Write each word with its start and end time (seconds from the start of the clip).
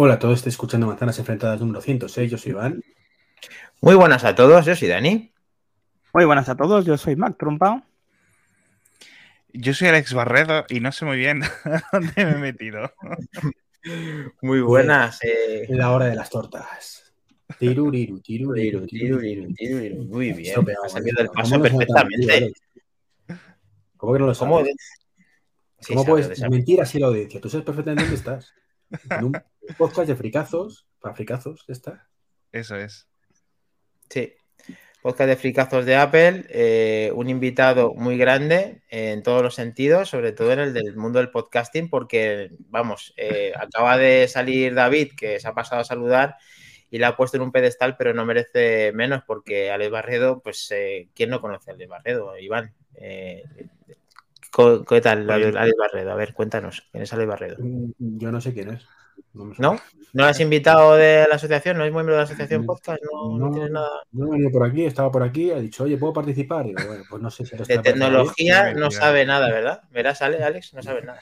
Hola 0.00 0.14
a 0.14 0.18
todos, 0.20 0.36
estoy 0.36 0.50
escuchando 0.50 0.86
Manzanas 0.86 1.18
Enfrentadas 1.18 1.58
número 1.58 1.80
106, 1.80 2.30
yo 2.30 2.38
soy 2.38 2.52
Iván. 2.52 2.84
Muy 3.80 3.96
buenas 3.96 4.22
a 4.22 4.36
todos, 4.36 4.64
yo 4.64 4.76
soy 4.76 4.86
Dani. 4.86 5.32
Muy 6.14 6.24
buenas 6.24 6.48
a 6.48 6.56
todos, 6.56 6.84
yo 6.86 6.96
soy 6.96 7.16
Mac 7.16 7.34
Trumpa. 7.36 7.84
Yo 9.52 9.74
soy 9.74 9.88
Alex 9.88 10.14
Barredo 10.14 10.66
y 10.68 10.78
no 10.78 10.92
sé 10.92 11.04
muy 11.04 11.16
bien 11.16 11.40
dónde 11.92 12.12
me 12.24 12.30
he 12.30 12.34
metido. 12.36 12.92
Muy 14.40 14.60
buenas. 14.60 15.18
Eh... 15.24 15.66
La 15.70 15.90
hora 15.90 16.04
de 16.04 16.14
las 16.14 16.30
tortas. 16.30 17.12
Tiruriru, 17.58 18.20
tiruriru, 18.20 18.86
Tiruriru, 18.86 19.52
tiruriru. 19.52 20.04
Muy 20.04 20.32
bien, 20.32 20.60
ha 20.84 20.88
salido 20.88 21.16
¿cómo 21.16 21.18
del 21.18 21.26
no 21.26 21.32
paso 21.32 21.60
perfectamente. 21.60 22.52
¿Cómo 23.96 24.12
que 24.12 24.18
no 24.20 24.26
lo 24.26 24.34
sabes? 24.34 24.48
¿Cómo? 24.48 24.64
¿Cómo, 24.64 24.76
Sí, 25.80 25.94
sabe, 25.94 26.06
puedes 26.06 26.38
sabe. 26.38 26.50
mentir 26.50 26.80
así 26.80 26.98
a 26.98 27.00
la 27.00 27.06
audiencia? 27.08 27.40
Tú 27.40 27.50
sabes 27.50 27.66
perfectamente 27.66 28.04
dónde 28.04 28.16
estás. 28.16 28.54
En 29.10 29.24
un 29.24 29.32
podcast 29.76 30.08
de 30.08 30.16
fricazos, 30.16 30.86
para 31.00 31.14
fricazos, 31.14 31.64
ya 31.66 31.72
está. 31.72 32.08
Eso 32.52 32.76
es. 32.76 33.08
Sí. 34.08 34.32
Podcast 35.02 35.28
de 35.28 35.36
fricazos 35.36 35.84
de 35.86 35.94
Apple, 35.96 36.44
eh, 36.48 37.12
un 37.14 37.28
invitado 37.30 37.94
muy 37.94 38.18
grande 38.18 38.82
en 38.90 39.22
todos 39.22 39.42
los 39.42 39.54
sentidos, 39.54 40.08
sobre 40.08 40.32
todo 40.32 40.52
en 40.52 40.58
el 40.58 40.74
del 40.74 40.96
mundo 40.96 41.20
del 41.20 41.30
podcasting, 41.30 41.88
porque, 41.88 42.50
vamos, 42.68 43.14
eh, 43.16 43.52
acaba 43.56 43.96
de 43.96 44.26
salir 44.26 44.74
David, 44.74 45.12
que 45.16 45.38
se 45.38 45.46
ha 45.46 45.54
pasado 45.54 45.82
a 45.82 45.84
saludar 45.84 46.36
y 46.90 46.98
la 46.98 47.08
ha 47.08 47.16
puesto 47.16 47.36
en 47.36 47.44
un 47.44 47.52
pedestal, 47.52 47.96
pero 47.96 48.12
no 48.12 48.24
merece 48.24 48.90
menos, 48.92 49.22
porque 49.24 49.70
Alex 49.70 49.90
Barredo, 49.90 50.40
pues, 50.42 50.68
eh, 50.72 51.08
¿quién 51.14 51.30
no 51.30 51.40
conoce 51.40 51.70
a 51.70 51.74
Alex 51.74 51.88
Barredo? 51.90 52.36
Iván. 52.36 52.74
Eh, 52.96 53.44
¿co- 54.50 54.84
¿Qué 54.84 55.00
tal, 55.00 55.30
Alex 55.30 55.54
Alex 55.54 55.76
Barredo? 55.78 56.10
A 56.10 56.16
ver, 56.16 56.34
cuéntanos, 56.34 56.88
¿quién 56.90 57.04
es 57.04 57.12
Alex 57.12 57.28
Barredo? 57.28 57.56
Mm, 57.60 57.92
Yo 58.18 58.32
no 58.32 58.40
sé 58.40 58.52
quién 58.52 58.70
es. 58.70 58.84
No. 59.38 59.54
¿No? 59.58 59.72
¿No 60.14 60.22
lo 60.22 60.24
has 60.24 60.40
invitado 60.40 60.96
de 60.96 61.26
la 61.28 61.36
asociación? 61.36 61.78
¿No 61.78 61.84
es 61.84 61.92
miembro 61.92 62.14
de 62.14 62.18
la 62.18 62.24
asociación 62.24 62.66
podcast? 62.66 63.00
¿No, 63.04 63.38
no 63.38 63.46
no, 63.46 63.52
tienes 63.52 63.70
nada? 63.70 63.90
No 64.12 64.26
he 64.26 64.30
venido 64.30 64.50
por 64.50 64.66
aquí, 64.66 64.84
estaba 64.84 65.10
por 65.12 65.22
aquí, 65.22 65.50
ha 65.50 65.58
dicho, 65.58 65.84
oye, 65.84 65.96
¿puedo 65.96 66.12
participar? 66.12 66.66
Y 66.66 66.72
bueno, 66.72 67.04
pues 67.08 67.22
no 67.22 67.30
sé 67.30 67.44
si 67.44 67.56
lo 67.56 67.64
De 67.64 67.78
tecnología 67.78 68.72
no 68.74 68.90
sabe 68.90 69.26
nada, 69.26 69.48
¿verdad? 69.48 69.82
Verás, 69.90 70.22
Ale- 70.22 70.42
Alex, 70.42 70.74
no 70.74 70.82
sabe 70.82 71.02
nada. 71.02 71.20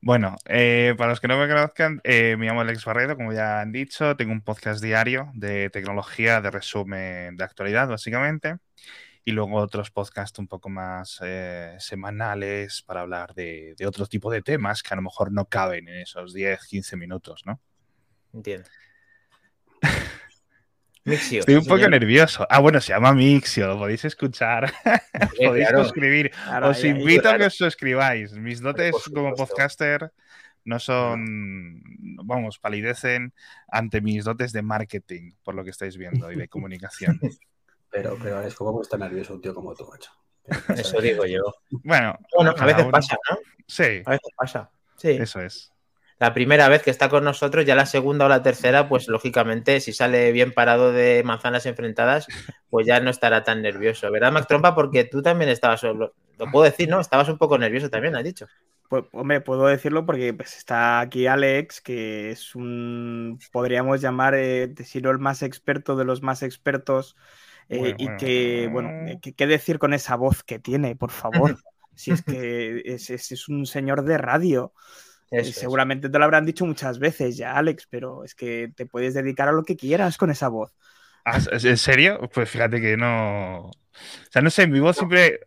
Bueno, 0.00 0.36
eh, 0.46 0.94
para 0.96 1.10
los 1.10 1.20
que 1.20 1.26
no 1.28 1.36
me 1.38 1.48
conozcan, 1.48 2.00
eh, 2.04 2.36
me 2.38 2.46
llamo 2.46 2.60
Alex 2.60 2.84
Barredo, 2.84 3.16
como 3.16 3.32
ya 3.32 3.60
han 3.60 3.72
dicho, 3.72 4.14
tengo 4.16 4.32
un 4.32 4.42
podcast 4.42 4.82
diario 4.82 5.30
de 5.34 5.70
tecnología, 5.70 6.40
de 6.40 6.50
resumen 6.50 7.36
de 7.36 7.44
actualidad, 7.44 7.88
básicamente, 7.88 8.56
y 9.28 9.30
luego 9.30 9.56
otros 9.56 9.90
podcasts 9.90 10.38
un 10.38 10.48
poco 10.48 10.70
más 10.70 11.20
eh, 11.22 11.76
semanales 11.80 12.80
para 12.80 13.02
hablar 13.02 13.34
de, 13.34 13.74
de 13.76 13.86
otro 13.86 14.06
tipo 14.06 14.30
de 14.30 14.40
temas 14.40 14.82
que 14.82 14.94
a 14.94 14.96
lo 14.96 15.02
mejor 15.02 15.32
no 15.32 15.44
caben 15.44 15.86
en 15.86 15.96
esos 16.00 16.32
10, 16.32 16.64
15 16.66 16.96
minutos, 16.96 17.42
¿no? 17.44 17.60
Entiendo. 18.32 18.66
Mixio. 21.04 21.40
Estoy 21.40 21.56
un 21.56 21.64
poco 21.64 21.76
señor. 21.76 21.90
nervioso. 21.90 22.46
Ah, 22.48 22.60
bueno, 22.60 22.80
se 22.80 22.94
llama 22.94 23.12
Mixio, 23.12 23.66
lo 23.66 23.76
podéis 23.76 24.06
escuchar, 24.06 24.72
Eh, 25.12 25.46
podéis 25.46 25.68
claro. 25.68 25.84
suscribir. 25.84 26.30
Claro, 26.30 26.70
Os 26.70 26.82
invito 26.84 27.28
a 27.28 27.36
que 27.36 27.44
os 27.44 27.54
suscribáis. 27.54 28.32
Mis 28.32 28.62
dotes 28.62 28.92
por 28.92 29.12
como 29.12 29.34
podcaster 29.34 30.10
no 30.64 30.78
son, 30.78 31.82
vamos, 32.24 32.58
palidecen 32.58 33.34
ante 33.70 34.00
mis 34.00 34.24
dotes 34.24 34.52
de 34.52 34.62
marketing, 34.62 35.32
por 35.42 35.54
lo 35.54 35.64
que 35.64 35.70
estáis 35.70 35.98
viendo, 35.98 36.32
y 36.32 36.36
de 36.36 36.48
comunicación. 36.48 37.20
Pero, 37.90 38.16
pero 38.22 38.40
es 38.42 38.54
como 38.54 38.82
está 38.82 38.96
nervioso 38.98 39.34
un 39.34 39.40
tío 39.40 39.54
como 39.54 39.74
tú, 39.74 39.86
macho. 39.86 40.10
Eso 40.76 41.00
digo 41.00 41.24
yo. 41.26 41.42
Bueno, 41.70 42.16
Bueno, 42.36 42.54
a 42.58 42.64
veces 42.66 42.82
uno- 42.82 42.90
pasa, 42.90 43.16
¿no? 43.30 43.38
Sí, 43.66 44.02
A 44.06 44.10
veces 44.10 44.32
pasa. 44.36 44.70
Sí. 44.96 45.10
eso 45.10 45.40
es. 45.40 45.72
La 46.18 46.34
primera 46.34 46.68
vez 46.68 46.82
que 46.82 46.90
está 46.90 47.08
con 47.08 47.22
nosotros, 47.22 47.64
ya 47.64 47.76
la 47.76 47.86
segunda 47.86 48.24
o 48.24 48.28
la 48.28 48.42
tercera, 48.42 48.88
pues 48.88 49.06
lógicamente, 49.06 49.78
si 49.80 49.92
sale 49.92 50.32
bien 50.32 50.52
parado 50.52 50.90
de 50.90 51.22
manzanas 51.24 51.64
enfrentadas, 51.66 52.26
pues 52.70 52.86
ya 52.88 52.98
no 52.98 53.08
estará 53.10 53.44
tan 53.44 53.62
nervioso, 53.62 54.10
¿verdad, 54.10 54.32
Mac 54.32 54.48
Trompa? 54.48 54.74
Porque 54.74 55.04
tú 55.04 55.22
también 55.22 55.48
estabas, 55.50 55.84
lo, 55.84 55.94
lo 55.94 56.50
puedo 56.50 56.64
decir, 56.64 56.88
¿no? 56.88 56.98
Estabas 56.98 57.28
un 57.28 57.38
poco 57.38 57.56
nervioso 57.56 57.88
también, 57.88 58.16
has 58.16 58.24
dicho. 58.24 58.46
Pues, 58.88 59.04
hombre, 59.12 59.40
puedo 59.42 59.66
decirlo 59.68 60.06
porque 60.06 60.34
pues, 60.34 60.56
está 60.56 60.98
aquí 60.98 61.28
Alex, 61.28 61.80
que 61.80 62.30
es 62.32 62.56
un, 62.56 63.38
podríamos 63.52 64.00
llamar, 64.00 64.34
eh, 64.34 64.74
si 64.84 65.00
no 65.00 65.10
el 65.12 65.18
más 65.20 65.42
experto 65.44 65.94
de 65.94 66.04
los 66.04 66.22
más 66.22 66.42
expertos, 66.42 67.14
eh, 67.68 67.78
Bueno, 67.78 67.96
y 67.98 68.04
bueno, 68.04 68.18
que, 68.18 68.68
bueno. 68.72 68.88
bueno, 68.88 69.08
eh, 69.12 69.18
que- 69.22 69.34
¿qué 69.34 69.46
decir 69.46 69.78
con 69.78 69.94
esa 69.94 70.16
voz 70.16 70.42
que 70.42 70.58
tiene, 70.58 70.96
por 70.96 71.10
favor? 71.10 71.56
Si 71.94 72.12
es 72.12 72.22
que 72.22 72.80
es, 72.84 73.10
es- 73.10 73.32
es 73.32 73.48
un 73.48 73.66
señor 73.66 74.04
de 74.04 74.18
radio. 74.18 74.72
Eso 75.30 75.50
es. 75.50 75.56
seguramente 75.56 76.08
te 76.08 76.18
lo 76.18 76.24
habrán 76.24 76.46
dicho 76.46 76.64
muchas 76.64 76.98
veces 77.00 77.36
ya, 77.36 77.56
Alex, 77.56 77.86
pero 77.90 78.24
es 78.24 78.34
que 78.34 78.72
te 78.74 78.86
puedes 78.86 79.14
dedicar 79.14 79.48
a 79.48 79.52
lo 79.52 79.64
que 79.64 79.76
quieras 79.76 80.16
con 80.16 80.30
esa 80.30 80.48
voz. 80.48 80.72
Ah, 81.24 81.38
¿En 81.50 81.76
serio? 81.76 82.20
Pues 82.32 82.48
fíjate 82.48 82.80
que 82.80 82.96
no. 82.96 83.66
O 83.66 83.72
sea, 84.30 84.40
no 84.42 84.50
sé, 84.50 84.66
mi 84.66 84.80
voz 84.80 84.96
siempre. 84.96 85.40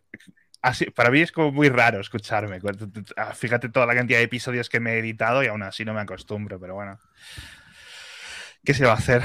Así, 0.60 0.84
para 0.90 1.10
mí 1.10 1.20
es 1.20 1.32
como 1.32 1.50
muy 1.50 1.68
raro 1.70 2.00
escucharme. 2.00 2.60
Ah, 3.16 3.34
Fíjate 3.34 3.68
toda 3.68 3.86
la 3.86 3.94
cantidad 3.96 4.18
de 4.18 4.24
episodios 4.24 4.68
que 4.68 4.78
me 4.78 4.94
he 4.94 4.98
editado 5.00 5.42
y 5.42 5.48
aún 5.48 5.62
así 5.62 5.84
no 5.84 5.94
me 5.94 6.00
acostumbro, 6.00 6.60
pero 6.60 6.74
bueno. 6.74 6.98
¿Qué 8.64 8.74
se 8.74 8.84
va 8.84 8.92
a 8.92 8.96
hacer? 8.96 9.22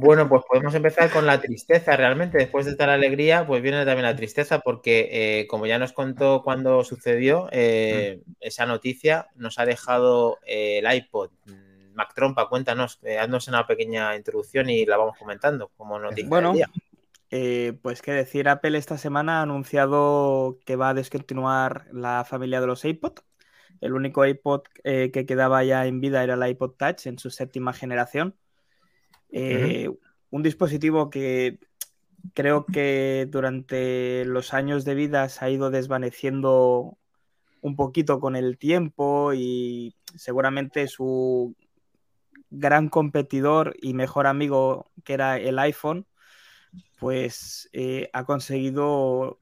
Bueno, 0.00 0.28
pues 0.28 0.44
podemos 0.48 0.72
empezar 0.76 1.10
con 1.10 1.26
la 1.26 1.40
tristeza. 1.40 1.96
Realmente, 1.96 2.38
después 2.38 2.66
de 2.66 2.70
esta 2.70 2.92
alegría, 2.92 3.44
pues 3.44 3.60
viene 3.62 3.84
también 3.84 4.04
la 4.04 4.14
tristeza, 4.14 4.60
porque 4.60 5.08
eh, 5.10 5.46
como 5.48 5.66
ya 5.66 5.76
nos 5.80 5.92
contó 5.92 6.42
cuando 6.44 6.84
sucedió 6.84 7.48
eh, 7.50 8.20
esa 8.38 8.64
noticia, 8.64 9.26
nos 9.34 9.58
ha 9.58 9.66
dejado 9.66 10.38
eh, 10.46 10.78
el 10.78 10.94
iPod. 10.94 11.30
Mm, 11.46 11.94
Mac 11.94 12.14
Trompa, 12.14 12.48
cuéntanos, 12.48 13.00
haznos 13.20 13.48
una 13.48 13.66
pequeña 13.66 14.14
introducción 14.14 14.70
y 14.70 14.86
la 14.86 14.98
vamos 14.98 15.18
comentando 15.18 15.72
como 15.76 15.98
noticia. 15.98 16.28
Bueno, 16.28 16.54
pues 17.82 18.00
qué 18.00 18.12
decir, 18.12 18.48
Apple 18.48 18.78
esta 18.78 18.98
semana 18.98 19.40
ha 19.40 19.42
anunciado 19.42 20.60
que 20.64 20.76
va 20.76 20.90
a 20.90 20.94
descontinuar 20.94 21.88
la 21.90 22.24
familia 22.24 22.60
de 22.60 22.68
los 22.68 22.84
iPod. 22.84 23.14
El 23.80 23.94
único 23.94 24.24
iPod 24.24 24.62
que 24.84 25.26
quedaba 25.26 25.64
ya 25.64 25.86
en 25.86 26.00
vida 26.00 26.22
era 26.22 26.34
el 26.34 26.50
iPod 26.50 26.76
Touch 26.76 27.08
en 27.08 27.18
su 27.18 27.30
séptima 27.30 27.72
generación. 27.72 28.36
Eh, 29.30 29.90
Un 30.30 30.42
dispositivo 30.42 31.10
que 31.10 31.58
creo 32.34 32.66
que 32.66 33.26
durante 33.30 34.24
los 34.24 34.52
años 34.52 34.84
de 34.84 34.94
vida 34.94 35.28
se 35.28 35.44
ha 35.44 35.50
ido 35.50 35.70
desvaneciendo 35.70 36.98
un 37.60 37.76
poquito 37.76 38.20
con 38.20 38.36
el 38.36 38.58
tiempo 38.58 39.32
y 39.34 39.96
seguramente 40.16 40.86
su 40.86 41.56
gran 42.50 42.88
competidor 42.88 43.74
y 43.80 43.94
mejor 43.94 44.26
amigo 44.26 44.90
que 45.04 45.14
era 45.14 45.38
el 45.38 45.58
iPhone 45.58 46.06
pues 46.98 47.68
eh, 47.72 48.10
ha 48.12 48.24
conseguido 48.24 49.38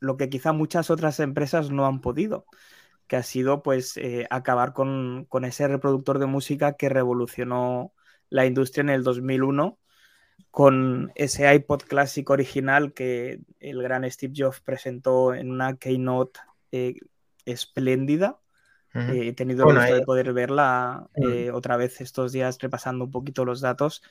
lo 0.00 0.16
que 0.16 0.28
quizá 0.30 0.52
muchas 0.52 0.90
otras 0.90 1.20
empresas 1.20 1.70
no 1.70 1.86
han 1.86 2.00
podido, 2.00 2.46
que 3.06 3.16
ha 3.16 3.22
sido 3.22 3.62
pues 3.62 3.96
eh, 3.96 4.26
acabar 4.30 4.72
con, 4.72 5.26
con, 5.28 5.44
ese 5.44 5.68
reproductor 5.68 6.18
de 6.18 6.26
música 6.26 6.74
que 6.74 6.88
revolucionó 6.88 7.92
la 8.30 8.46
industria 8.46 8.82
en 8.82 8.90
el 8.90 9.02
2001 9.02 9.78
con 10.50 11.12
ese 11.14 11.52
iPod 11.54 11.82
Classic 11.82 12.28
original 12.28 12.92
que 12.92 13.40
el 13.60 13.82
gran 13.82 14.10
Steve 14.10 14.32
Jobs 14.36 14.60
presentó 14.60 15.34
en 15.34 15.50
una 15.50 15.76
keynote 15.76 16.40
eh, 16.72 16.94
espléndida. 17.44 18.40
Uh 18.94 18.98
-huh. 18.98 19.14
eh, 19.14 19.28
he 19.28 19.32
tenido 19.34 19.64
bueno, 19.64 19.80
el 19.82 19.86
gusto 19.86 20.00
de 20.00 20.04
poder 20.04 20.32
verla 20.32 21.08
uh 21.14 21.22
-huh. 21.22 21.54
otra 21.54 21.76
vez 21.76 22.00
estos 22.00 22.32
días 22.32 22.58
repasando 22.58 23.04
un 23.04 23.10
poquito 23.10 23.44
los 23.44 23.60
datos 23.60 24.02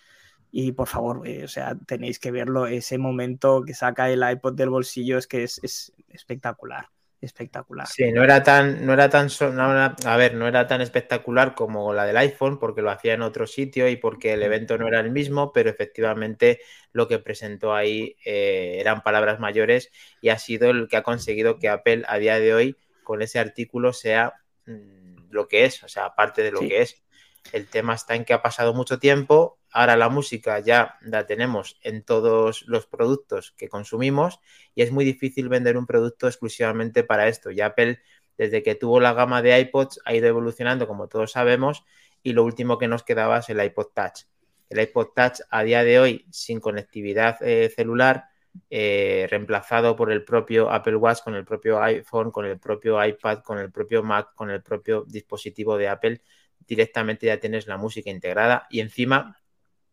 y 0.52 0.72
por 0.72 0.88
favor, 0.88 1.28
eh, 1.28 1.44
o 1.44 1.48
sea, 1.48 1.76
tenéis 1.76 2.20
que 2.20 2.32
verlo, 2.32 2.66
ese 2.66 2.98
momento 2.98 3.62
que 3.64 3.74
saca 3.74 4.10
el 4.10 4.24
iPod 4.30 4.56
del 4.56 4.70
bolsillo 4.70 5.18
es 5.18 5.28
que 5.28 5.44
es, 5.44 5.60
es 5.64 5.94
espectacular, 6.08 6.88
espectacular. 7.22 7.88
Sí, 7.88 8.12
no 8.12 8.24
era 8.24 8.44
tan, 8.44 8.86
no 8.86 8.94
era 8.94 9.10
tan, 9.10 9.28
no 9.42 9.72
era, 9.72 9.96
a 10.06 10.18
ver, 10.18 10.36
no 10.36 10.48
era 10.48 10.68
tan 10.68 10.82
espectacular 10.82 11.54
como 11.54 11.94
la 11.94 12.06
del 12.06 12.18
iPhone 12.18 12.60
porque 12.60 12.82
lo 12.82 12.92
hacía 12.92 13.14
en 13.14 13.22
otro 13.22 13.46
sitio 13.46 13.90
y 13.90 13.98
porque 13.98 14.34
el 14.34 14.44
evento 14.44 14.78
no 14.78 14.88
era 14.88 15.00
el 15.00 15.12
mismo, 15.12 15.52
pero 15.52 15.70
efectivamente 15.70 16.62
lo 16.94 17.08
que 17.08 17.20
presentó 17.20 17.74
ahí 17.74 18.16
eh, 18.26 18.78
eran 18.80 19.02
palabras 19.02 19.40
mayores 19.40 19.92
y 20.22 20.30
ha 20.30 20.40
sido 20.40 20.70
el 20.70 20.88
que 20.88 20.98
ha 20.98 21.04
conseguido 21.04 21.60
que 21.60 21.70
Apple 21.70 22.04
a 22.08 22.18
día 22.18 22.40
de 22.40 22.54
hoy 22.54 22.78
con 23.04 23.22
ese 23.22 23.40
artículo 23.40 23.92
sea 23.92 24.34
mmm, 24.66 25.28
lo 25.30 25.48
que 25.48 25.66
es, 25.66 25.84
o 25.84 25.88
sea, 25.88 26.06
aparte 26.06 26.42
de 26.42 26.52
lo 26.52 26.60
sí. 26.60 26.70
que 26.70 26.82
es. 26.82 27.04
El 27.52 27.68
tema 27.68 27.96
está 27.96 28.16
en 28.16 28.26
que 28.26 28.34
ha 28.34 28.42
pasado 28.42 28.74
mucho 28.74 29.00
tiempo, 29.00 29.59
ahora 29.72 29.96
la 29.96 30.10
música 30.10 30.60
ya 30.60 30.98
la 31.02 31.26
tenemos 31.26 31.80
en 31.84 32.04
todos 32.04 32.64
los 32.68 32.86
productos 32.86 33.52
que 33.52 33.70
consumimos 33.70 34.40
y 34.76 34.82
es 34.82 34.92
muy 34.92 35.06
difícil 35.06 35.50
vender 35.50 35.78
un 35.78 35.86
producto 35.86 36.28
exclusivamente 36.28 37.04
para 37.04 37.28
esto. 37.28 37.52
Y 37.52 37.62
Apple, 37.62 38.02
desde 38.38 38.64
que 38.64 38.76
tuvo 38.76 39.00
la 39.00 39.14
gama 39.14 39.42
de 39.42 39.60
iPods, 39.60 40.02
ha 40.06 40.14
ido 40.14 40.28
evolucionando, 40.28 40.88
como 40.88 41.08
todos 41.08 41.32
sabemos, 41.32 41.84
y 42.24 42.34
lo 42.34 42.44
último 42.44 42.78
que 42.78 42.88
nos 42.88 43.04
quedaba 43.04 43.40
es 43.40 43.50
el 43.50 43.64
iPod 43.64 43.88
Touch. 43.94 44.26
El 44.70 44.80
iPod 44.82 45.10
Touch 45.16 45.40
a 45.50 45.64
día 45.64 45.84
de 45.84 46.00
hoy, 46.00 46.26
sin 46.32 46.60
conectividad 46.60 47.42
eh, 47.42 47.72
celular, 47.76 48.26
eh, 48.70 49.28
reemplazado 49.30 49.96
por 49.96 50.12
el 50.12 50.24
propio 50.24 50.72
Apple 50.72 50.96
Watch, 50.96 51.20
con 51.24 51.36
el 51.36 51.46
propio 51.46 51.82
iPhone, 51.82 52.32
con 52.32 52.46
el 52.46 52.60
propio 52.60 53.04
iPad, 53.04 53.40
con 53.40 53.60
el 53.60 53.72
propio 53.72 54.04
Mac, 54.04 54.34
con 54.36 54.50
el 54.50 54.62
propio 54.62 55.06
dispositivo 55.08 55.78
de 55.78 55.88
Apple, 55.88 56.22
directamente 56.68 57.26
ya 57.28 57.40
tienes 57.40 57.68
la 57.68 57.78
música 57.78 58.10
integrada 58.10 58.68
y 58.70 58.80
encima 58.80 59.39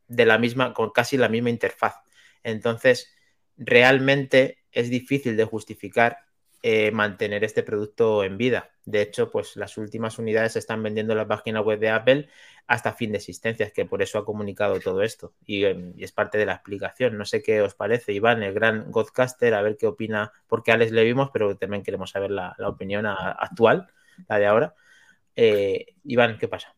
de 0.09 0.27
la 0.27 0.39
misma, 0.39 0.73
con 0.75 0.91
casi 0.91 1.17
la 1.17 1.29
misma 1.29 1.51
interfaz. 1.51 1.97
Entonces, 2.43 3.15
realmente 3.57 4.59
es 4.73 4.91
difícil 4.91 5.37
de 5.37 5.45
justificar 5.45 6.27
eh, 6.63 6.91
mantener 6.91 7.45
este 7.45 7.63
producto 7.63 8.25
en 8.25 8.37
vida. 8.37 8.71
De 8.85 9.03
hecho, 9.03 9.31
pues 9.31 9.57
las 9.57 9.79
últimas 9.79 10.19
unidades 10.19 10.55
se 10.55 10.59
están 10.59 10.83
vendiendo 10.83 11.13
en 11.13 11.19
la 11.19 11.29
página 11.29 11.61
web 11.61 11.79
de 11.79 11.91
Apple 11.91 12.29
hasta 12.67 12.93
fin 12.93 13.13
de 13.13 13.19
existencia, 13.19 13.71
que 13.71 13.85
por 13.85 14.03
eso 14.03 14.19
ha 14.19 14.25
comunicado 14.25 14.81
todo 14.81 15.03
esto 15.03 15.35
em, 15.47 15.93
y, 15.97 16.05
es 16.05 16.13
parte 16.13 16.39
de 16.39 16.47
la 16.47 16.55
explicación. 16.55 17.17
No 17.17 17.25
sé 17.25 17.43
qué 17.43 17.63
os 17.63 17.75
parece, 17.75 18.13
Iván, 18.13 18.43
el 18.43 18.55
gran 18.55 18.91
Godcaster, 18.91 19.55
a 19.55 19.63
ver 19.63 19.77
qué 19.77 19.87
opina, 19.87 20.33
porque 20.49 20.73
a 20.73 20.75
Alex 20.75 20.93
le 20.93 21.05
vimos, 21.05 21.31
pero 21.33 21.57
también 21.57 21.83
queremos 21.83 22.11
saber 22.11 22.31
la, 22.31 22.57
opinión 22.59 23.07
actual, 23.07 23.89
la 24.29 24.39
de 24.39 24.47
ahora. 24.47 24.75
Eh, 25.37 25.95
Iván, 26.05 26.39
¿qué 26.39 26.49
pasa? 26.49 26.76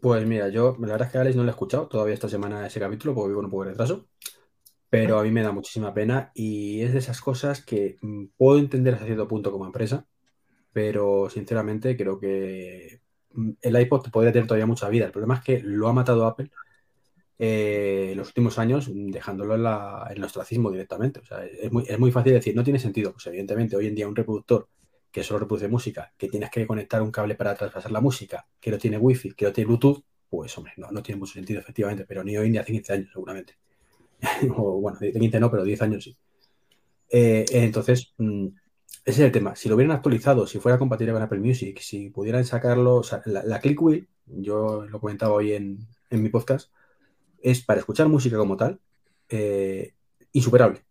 Pues 0.00 0.26
mira, 0.26 0.48
yo 0.48 0.76
la 0.80 0.92
verdad 0.92 1.06
es 1.06 1.12
que 1.12 1.18
Alex 1.18 1.36
no 1.36 1.42
le 1.44 1.50
he 1.50 1.52
escuchado 1.52 1.88
todavía 1.88 2.14
esta 2.14 2.28
semana 2.28 2.66
ese 2.66 2.80
capítulo 2.80 3.14
porque 3.14 3.28
vivo 3.28 3.40
un 3.40 3.50
poco 3.50 3.64
de 3.64 3.70
retraso 3.70 4.06
pero 4.88 5.18
a 5.18 5.22
mí 5.22 5.30
me 5.30 5.42
da 5.42 5.52
muchísima 5.52 5.92
pena 5.94 6.30
y 6.34 6.82
es 6.82 6.92
de 6.92 7.00
esas 7.00 7.20
cosas 7.20 7.64
que 7.64 7.98
mm, 8.00 8.26
puedo 8.36 8.58
entender 8.58 8.94
hasta 8.94 9.06
cierto 9.06 9.28
punto 9.28 9.50
como 9.52 9.66
empresa, 9.66 10.06
pero 10.72 11.28
sinceramente 11.30 11.96
creo 11.96 12.18
que 12.18 13.00
mm, 13.32 13.50
el 13.62 13.80
iPod 13.80 14.10
podría 14.10 14.32
tener 14.32 14.46
todavía 14.46 14.66
mucha 14.66 14.88
vida. 14.88 15.06
El 15.06 15.12
problema 15.12 15.36
es 15.36 15.42
que 15.42 15.60
lo 15.60 15.88
ha 15.88 15.92
matado 15.92 16.26
Apple 16.26 16.50
eh, 17.38 18.10
en 18.12 18.18
los 18.18 18.28
últimos 18.28 18.58
años, 18.58 18.88
mm, 18.88 19.10
dejándolo 19.10 19.54
en, 19.54 20.16
el 20.16 20.24
ostracismo 20.24 20.70
directamente. 20.70 21.20
O 21.20 21.24
sea, 21.24 21.44
es 21.44 21.72
muy, 21.72 21.84
es 21.88 21.98
muy 21.98 22.12
fácil 22.12 22.34
decir, 22.34 22.56
no 22.56 22.64
tiene 22.64 22.78
sentido. 22.78 23.12
Pues 23.12 23.26
evidentemente, 23.28 23.76
hoy 23.76 23.88
en 23.88 23.94
día 23.94 24.08
un 24.08 24.16
reproductor 24.16 24.68
que 25.16 25.22
solo 25.22 25.40
reproduce 25.40 25.66
música, 25.66 26.12
que 26.18 26.28
tienes 26.28 26.50
que 26.50 26.66
conectar 26.66 27.00
un 27.00 27.10
cable 27.10 27.36
para 27.36 27.54
traspasar 27.54 27.90
la 27.90 28.02
música, 28.02 28.46
que 28.60 28.70
no 28.70 28.76
tiene 28.76 28.98
wifi, 28.98 29.32
que 29.32 29.46
no 29.46 29.52
tiene 29.52 29.68
Bluetooth, 29.68 30.04
pues 30.28 30.58
hombre, 30.58 30.74
no, 30.76 31.02
tiene 31.02 31.18
mucho 31.18 31.32
sentido, 31.32 31.58
efectivamente, 31.58 32.04
pero 32.06 32.22
ni 32.22 32.36
hoy 32.36 32.50
ni 32.50 32.58
hace 32.58 32.70
15 32.70 32.92
años, 32.92 33.08
seguramente. 33.14 33.56
o 34.54 34.78
bueno, 34.78 34.98
de 34.98 35.14
15 35.14 35.40
no, 35.40 35.50
pero 35.50 35.64
10 35.64 35.80
años 35.80 36.04
sí. 36.04 36.14
Eh, 37.08 37.46
entonces, 37.48 38.12
mm, 38.18 38.48
ese 39.06 39.20
es 39.20 39.20
el 39.20 39.32
tema. 39.32 39.56
Si 39.56 39.70
lo 39.70 39.76
hubieran 39.76 39.96
actualizado, 39.96 40.46
si 40.46 40.58
fuera 40.58 40.76
compatible 40.76 41.14
con 41.14 41.22
Apple 41.22 41.40
Music, 41.40 41.78
si 41.80 42.10
pudieran 42.10 42.44
sacarlo, 42.44 43.00
la, 43.24 43.58
Click 43.60 43.80
Wheel, 43.80 44.06
yo 44.26 44.84
lo 44.84 45.00
comentaba 45.00 45.32
hoy 45.32 45.54
en, 45.54 45.78
mi 46.10 46.28
podcast, 46.28 46.70
es 47.40 47.62
para 47.62 47.80
escuchar 47.80 48.06
música 48.08 48.36
como 48.36 48.58
tal, 48.58 48.80
eh, 49.30 49.94
insuperable. 50.32 50.82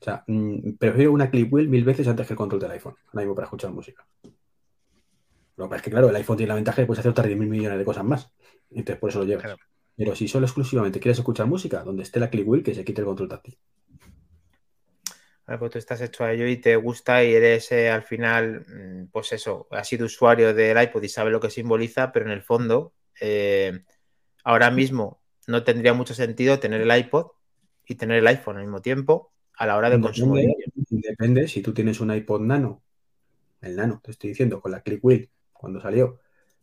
O 0.00 0.04
sea, 0.04 0.24
mm, 0.26 0.76
prefiero 0.78 1.12
una 1.12 1.30
Click 1.30 1.52
Wheel 1.52 1.68
mil 1.68 1.84
veces 1.84 2.06
antes 2.06 2.26
que 2.26 2.34
el 2.34 2.36
control 2.36 2.60
del 2.60 2.70
iPhone, 2.70 2.94
ahora 3.08 3.20
mismo 3.20 3.34
para 3.34 3.46
escuchar 3.46 3.70
música. 3.72 4.06
Lo 5.56 5.64
que 5.64 5.70
pasa 5.70 5.76
es 5.76 5.82
que, 5.82 5.90
claro, 5.90 6.08
el 6.08 6.16
iPhone 6.16 6.36
tiene 6.36 6.48
la 6.48 6.54
ventaja 6.54 6.76
de 6.76 6.82
que 6.82 6.86
puedes 6.86 7.00
hacer 7.00 7.10
otras 7.10 7.26
10 7.26 7.38
mil 7.38 7.48
millones 7.48 7.78
de 7.78 7.84
cosas 7.84 8.04
más. 8.04 8.32
Entonces, 8.70 9.00
por 9.00 9.10
eso 9.10 9.18
lo 9.18 9.24
llevas. 9.24 9.56
Pero 9.96 10.14
si 10.14 10.28
solo 10.28 10.46
exclusivamente 10.46 11.00
quieres 11.00 11.18
escuchar 11.18 11.46
música, 11.46 11.82
donde 11.82 12.04
esté 12.04 12.20
la 12.20 12.30
click 12.30 12.46
wheel, 12.46 12.62
que 12.62 12.74
se 12.74 12.84
quite 12.84 13.00
el 13.00 13.06
control 13.06 13.28
táctil. 13.28 13.58
Vale, 15.44 15.58
pues 15.58 15.72
tú 15.72 15.78
estás 15.78 16.00
hecho 16.00 16.22
a 16.22 16.32
ello 16.32 16.46
y 16.46 16.58
te 16.58 16.76
gusta 16.76 17.24
y 17.24 17.34
eres 17.34 17.72
eh, 17.72 17.90
al 17.90 18.04
final, 18.04 18.64
mm, 18.68 19.06
pues 19.10 19.32
eso, 19.32 19.66
has 19.72 19.88
sido 19.88 20.06
usuario 20.06 20.54
del 20.54 20.80
iPod 20.80 21.02
y 21.02 21.08
sabes 21.08 21.32
lo 21.32 21.40
que 21.40 21.50
simboliza, 21.50 22.12
pero 22.12 22.26
en 22.26 22.32
el 22.32 22.42
fondo, 22.42 22.92
eh, 23.20 23.82
ahora 24.44 24.70
mismo 24.70 25.20
no 25.48 25.64
tendría 25.64 25.94
mucho 25.94 26.14
sentido 26.14 26.60
tener 26.60 26.82
el 26.82 26.96
iPod 26.96 27.32
y 27.86 27.96
tener 27.96 28.18
el 28.18 28.26
iPhone 28.28 28.58
al 28.58 28.62
mismo 28.62 28.82
tiempo 28.82 29.32
a 29.58 29.66
la 29.66 29.76
hora 29.76 29.90
de 29.90 30.00
consumo. 30.00 30.36
Depende, 30.90 31.48
si 31.48 31.60
tú 31.60 31.74
tienes 31.74 32.00
un 32.00 32.14
iPod 32.14 32.40
Nano, 32.40 32.82
el 33.60 33.76
Nano, 33.76 34.00
te 34.02 34.12
estoy 34.12 34.30
diciendo, 34.30 34.60
con 34.60 34.70
la 34.70 34.80
click 34.80 35.04
wheel, 35.04 35.28
cuando 35.52 35.80
salió, 35.80 36.20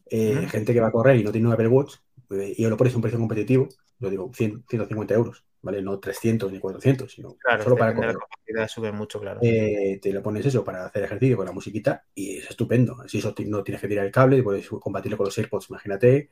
eh, 0.09 0.47
gente 0.49 0.73
que 0.73 0.79
va 0.79 0.87
a 0.87 0.91
correr 0.91 1.17
y 1.17 1.23
no 1.23 1.31
tiene 1.31 1.47
un 1.47 1.53
Apple 1.53 1.67
Watch, 1.67 1.95
y 2.29 2.65
lo 2.65 2.77
pones 2.77 2.93
a 2.93 2.95
un 2.95 3.01
precio 3.01 3.19
competitivo, 3.19 3.67
yo 3.99 4.09
digo 4.09 4.31
150 4.33 5.13
euros, 5.13 5.43
¿vale? 5.61 5.81
No 5.81 5.99
300 5.99 6.51
ni 6.51 6.59
400, 6.59 7.11
sino 7.11 7.35
solo 7.63 7.75
para 7.75 7.93
correr. 7.93 8.15
La 8.47 8.67
sube 8.67 8.91
mucho, 8.91 9.19
claro. 9.19 9.39
Eh, 9.43 9.99
te 10.01 10.13
lo 10.13 10.23
pones 10.23 10.45
eso 10.45 10.63
para 10.63 10.85
hacer 10.85 11.03
ejercicio 11.03 11.35
con 11.35 11.45
la 11.45 11.51
musiquita 11.51 12.05
y 12.13 12.37
es 12.37 12.49
estupendo. 12.49 12.97
Si 13.07 13.17
eso 13.17 13.35
no 13.45 13.63
tienes 13.63 13.81
que 13.81 13.87
tirar 13.87 14.05
el 14.05 14.11
cable, 14.11 14.41
puedes 14.41 14.67
compartirlo 14.69 15.17
con 15.17 15.25
los 15.25 15.37
AirPods, 15.37 15.69
imagínate, 15.69 16.29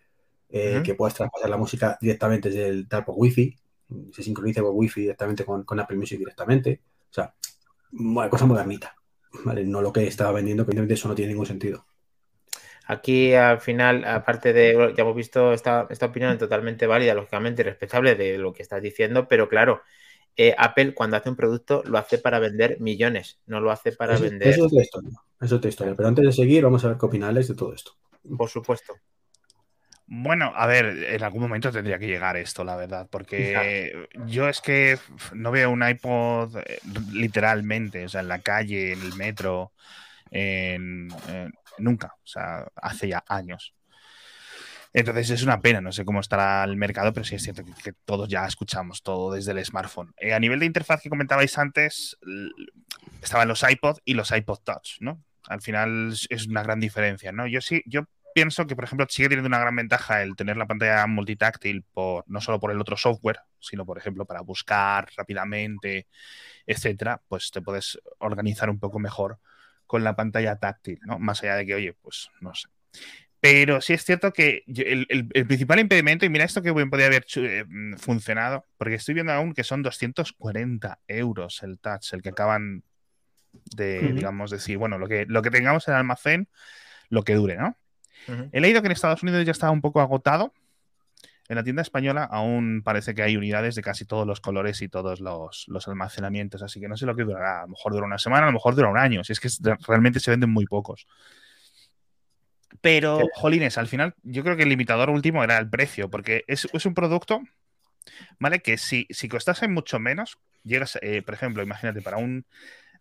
eh, 0.50 0.82
que 0.84 0.96
puedas 0.96 1.16
traspasar 1.16 1.50
la 1.50 1.58
música 1.58 1.98
directamente 2.00 2.50
desde 2.50 2.68
el 2.68 2.88
por 2.88 3.16
Wi-Fi, 3.18 3.58
se 4.12 4.24
sincroniza 4.24 4.62
por 4.62 4.72
Wi-Fi 4.74 5.02
directamente 5.02 5.46
con, 5.46 5.64
con, 5.64 5.80
Apple 5.80 5.98
Music 5.98 6.20
directamente. 6.20 6.82
O 7.10 7.14
sea, 7.14 7.34
cosa 8.30 8.46
modernita, 8.46 8.96
¿vale? 9.46 9.64
No 9.66 9.82
lo 9.82 9.94
que 9.94 10.08
estaba 10.08 10.32
vendiendo, 10.32 10.66
que 10.66 10.72
evidentemente 10.72 10.96
eso 10.96 11.08
no 11.08 11.16
tiene 11.16 11.32
ningún 11.32 11.46
sentido. 11.46 11.86
Aquí 12.86 13.34
al 13.34 13.62
final, 13.62 14.04
aparte 14.04 14.52
de, 14.52 14.94
ya 14.96 15.04
hemos 15.04 15.16
visto 15.16 15.54
esta, 15.54 15.88
opinión 16.02 16.38
totalmente 16.38 16.86
válida, 16.86 17.14
lógicamente 17.14 17.62
y 17.62 17.66
respetable 17.66 18.16
de 18.16 18.38
lo 18.38 18.54
que 18.54 18.62
estás 18.62 18.82
diciendo, 18.82 19.28
pero 19.28 19.48
claro, 19.48 19.82
eh, 20.36 20.54
Apple 20.58 20.94
cuando 20.94 21.16
hace 21.16 21.30
un 21.30 21.36
producto 21.38 21.84
lo 21.86 21.98
hace 21.98 22.18
para 22.18 22.40
vender 22.40 22.82
millones, 22.82 23.40
no 23.46 23.62
lo 23.62 23.72
hace 23.72 23.94
para 23.94 24.18
vender. 24.18 24.50
Eso 24.50 24.66
es 24.66 24.72
otra 24.72 24.82
historia, 24.82 25.12
eso 25.40 25.56
es 25.56 25.66
historia. 25.66 25.96
Pero 25.96 26.10
antes 26.10 26.26
de 26.26 26.32
seguir, 26.34 26.64
vamos 26.64 26.84
a 26.84 26.90
ver 26.90 26.98
qué 26.98 27.06
opinales 27.06 27.48
de 27.48 27.56
todo 27.56 27.74
esto. 27.74 27.94
Por 28.38 28.50
supuesto. 28.50 28.94
Bueno, 30.06 30.52
a 30.56 30.68
ver, 30.68 30.86
en 30.86 31.24
algún 31.24 31.42
momento 31.42 31.72
tendría 31.72 31.98
que 31.98 32.08
llegar 32.08 32.36
esto, 32.36 32.64
la 32.64 32.76
verdad, 32.76 33.08
porque 33.10 34.08
yo 34.26 34.50
es 34.50 34.60
que 34.60 35.00
no 35.34 35.52
veo 35.52 35.72
un 35.72 35.88
iPod 35.88 36.58
eh, 36.58 36.80
literalmente, 37.14 38.06
o 38.06 38.10
sea, 38.10 38.22
en 38.22 38.28
la 38.28 38.40
calle, 38.40 38.94
en 38.94 39.02
el 39.02 39.16
metro, 39.16 39.72
en, 40.30 41.08
nunca, 41.78 42.16
o 42.18 42.28
sea, 42.28 42.68
hace 42.76 43.08
ya 43.08 43.24
años. 43.28 43.74
Entonces 44.92 45.32
es 45.32 45.42
una 45.42 45.60
pena, 45.62 45.82
no 45.82 45.92
sé 45.92 46.06
cómo 46.06 46.20
estará 46.20 46.64
el 46.66 46.76
mercado, 46.76 47.14
pero 47.14 47.24
sí 47.24 47.36
es 47.36 47.44
cierto 47.44 47.64
que, 47.84 47.94
todos 48.06 48.30
ya 48.30 48.46
escuchamos 48.46 49.02
todo 49.02 49.34
desde 49.34 49.52
el 49.52 49.66
smartphone. 49.66 50.14
Eh, 50.18 50.34
a 50.34 50.40
nivel 50.40 50.60
de 50.60 50.68
interfaz 50.68 51.02
que 51.02 51.10
comentabais 51.10 51.58
antes, 51.58 52.18
estaban 53.22 53.48
los 53.48 53.64
iPod 53.68 53.98
y 54.06 54.14
los 54.14 54.32
iPod 54.32 54.60
Touch, 54.60 54.98
¿no? 55.00 55.24
Al 55.48 55.62
final 55.62 56.14
es 56.30 56.48
una 56.48 56.62
gran 56.62 56.80
diferencia, 56.80 57.32
¿no? 57.32 57.48
Yo 57.48 57.60
sí, 57.60 57.82
yo 57.86 58.06
pienso 58.34 58.66
que, 58.68 58.76
por 58.76 58.86
ejemplo, 58.86 59.06
sigue 59.10 59.30
teniendo 59.30 59.48
una 59.48 59.60
gran 59.60 59.76
ventaja 59.76 60.22
el 60.22 60.36
tener 60.36 60.58
la 60.58 60.68
pantalla 60.68 61.06
multitáctil, 61.08 61.84
por, 61.94 62.24
no 62.28 62.42
solo 62.42 62.60
por 62.60 62.72
el 62.72 62.80
otro 62.80 62.98
software, 62.98 63.40
sino, 63.60 63.86
por 63.86 63.98
ejemplo, 63.98 64.26
para 64.26 64.42
buscar 64.42 65.08
rápidamente, 65.16 66.08
etcétera, 66.66 67.22
pues 67.28 67.52
te 67.52 67.62
puedes 67.62 68.00
organizar 68.20 68.70
un 68.70 68.80
poco 68.80 69.00
mejor 69.00 69.40
con 69.86 70.04
la 70.04 70.16
pantalla 70.16 70.58
táctil, 70.58 71.00
¿no? 71.04 71.20
Más 71.20 71.44
allá 71.44 71.56
de 71.56 71.66
que, 71.66 71.76
oye, 71.76 71.94
pues 71.94 72.30
no 72.42 72.54
sé. 72.54 72.68
Pero 73.40 73.82
sí 73.82 73.92
es 73.92 74.06
cierto 74.06 74.32
que 74.32 74.64
el, 74.68 75.28
principal 75.28 75.80
impedimento, 75.80 76.26
y 76.26 76.30
mira 76.30 76.46
esto 76.46 76.62
que 76.62 76.74
podría 76.74 77.08
haber 77.08 77.26
eh, 77.36 77.66
funcionado, 77.98 78.66
porque 78.78 78.96
estoy 78.96 79.16
viendo 79.16 79.34
aún 79.34 79.54
que 79.54 79.66
son 79.66 79.82
240 79.82 81.00
euros 81.08 81.62
el 81.62 81.78
touch, 81.80 82.14
el 82.14 82.22
que 82.22 82.30
acaban 82.30 82.84
de, 83.76 84.14
digamos, 84.14 84.50
decir, 84.50 84.78
bueno, 84.78 84.98
lo 84.98 85.08
que, 85.08 85.26
lo 85.28 85.42
que 85.42 85.52
tengamos 85.52 85.88
en 85.88 85.94
el 85.94 86.00
almacén, 86.00 86.48
lo 87.10 87.24
que 87.24 87.36
dure, 87.36 87.58
¿no? 87.58 87.78
He 88.52 88.62
leído 88.62 88.82
que 88.82 88.88
en 88.88 88.92
Estados 88.92 89.24
Unidos 89.24 89.46
ya 89.46 89.52
estaba 89.52 89.72
un 89.72 89.82
poco 89.82 90.02
agotado, 90.02 90.54
en 91.50 91.58
la 91.58 91.64
tienda 91.64 91.82
española 91.82 92.24
aún 92.24 92.82
parece 92.84 93.14
que 93.14 93.22
hay 93.22 93.36
unidades 93.36 93.76
de 93.76 93.82
casi 93.82 94.06
todos 94.06 94.26
los 94.26 94.40
colores 94.40 94.82
y 94.82 94.88
todos 94.88 95.20
los, 95.20 95.68
almacenamientos, 95.88 96.64
así 96.64 96.80
que 96.80 96.88
no 96.88 96.96
sé 96.96 97.06
lo 97.06 97.16
que 97.16 97.24
durará. 97.24 97.60
A 97.60 97.62
lo 97.64 97.70
mejor 97.70 97.94
dura 97.94 98.06
una 98.06 98.18
semana, 98.18 98.44
a 98.44 98.48
lo 98.48 98.54
mejor 98.54 98.76
dura 98.76 98.90
un 98.90 98.98
año. 98.98 99.24
Si 99.24 99.34
es 99.34 99.40
que 99.40 99.50
realmente 99.88 100.20
se 100.20 100.32
venden 100.32 100.50
muy 100.50 100.66
pocos. 100.66 101.06
Pero, 102.82 103.20
jolines, 103.34 103.78
al 103.78 103.88
final 103.88 104.16
yo 104.24 104.44
creo 104.44 104.56
que 104.56 104.64
el 104.64 104.70
limitador 104.70 105.10
último 105.10 105.44
era 105.44 105.58
el 105.58 105.70
precio, 105.70 106.10
porque 106.10 106.44
es, 106.48 106.66
un 106.86 106.94
producto, 106.94 107.42
¿vale? 108.40 108.62
Que 108.62 108.78
si, 108.78 109.06
si 109.10 109.30
costase 109.30 109.68
mucho 109.68 110.00
menos, 110.00 110.38
llegas, 110.64 110.98
eh, 111.02 111.22
por 111.22 111.34
ejemplo, 111.34 111.62
imagínate, 111.62 112.02
para 112.02 112.18
un, 112.18 112.46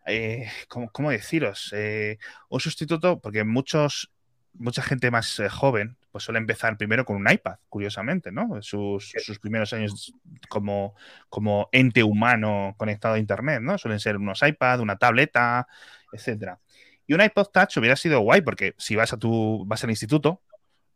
eh, 0.07 0.51
¿cómo, 0.69 1.11
deciros? 1.11 1.73
Eh, 1.75 2.19
un 2.49 2.61
sustituto, 2.61 3.21
porque 3.21 3.45
muchos, 3.45 4.13
mucha 4.55 4.83
gente 4.83 5.11
más 5.11 5.41
joven 5.51 5.97
pues 6.13 6.25
suele 6.25 6.39
empezar 6.39 6.77
primero 6.77 7.07
con 7.07 7.17
un 7.17 7.29
iPad, 7.29 7.57
curiosamente, 7.71 8.31
¿no? 8.31 8.61
Sus, 8.61 9.13
primeros 9.41 9.73
años 9.73 10.15
como, 10.49 10.95
como 11.31 11.71
ente 11.73 12.03
humano 12.03 12.75
conectado 12.77 13.15
a 13.15 13.19
Internet, 13.19 13.63
¿no? 13.63 13.79
Suelen 13.79 13.99
ser 13.99 14.19
unos 14.19 14.43
iPad, 14.43 14.81
una 14.81 14.97
tableta, 14.97 15.67
etcétera. 16.13 16.61
Y 17.07 17.15
un 17.15 17.23
iPod 17.23 17.49
Touch 17.49 17.79
hubiera 17.79 17.97
sido 17.97 18.21
guay 18.21 18.43
porque 18.43 18.75
si 18.77 18.95
vas 18.95 19.13
a 19.15 19.17
tu 19.17 19.65
vas 19.67 19.83
al 19.85 19.91
instituto, 19.91 20.43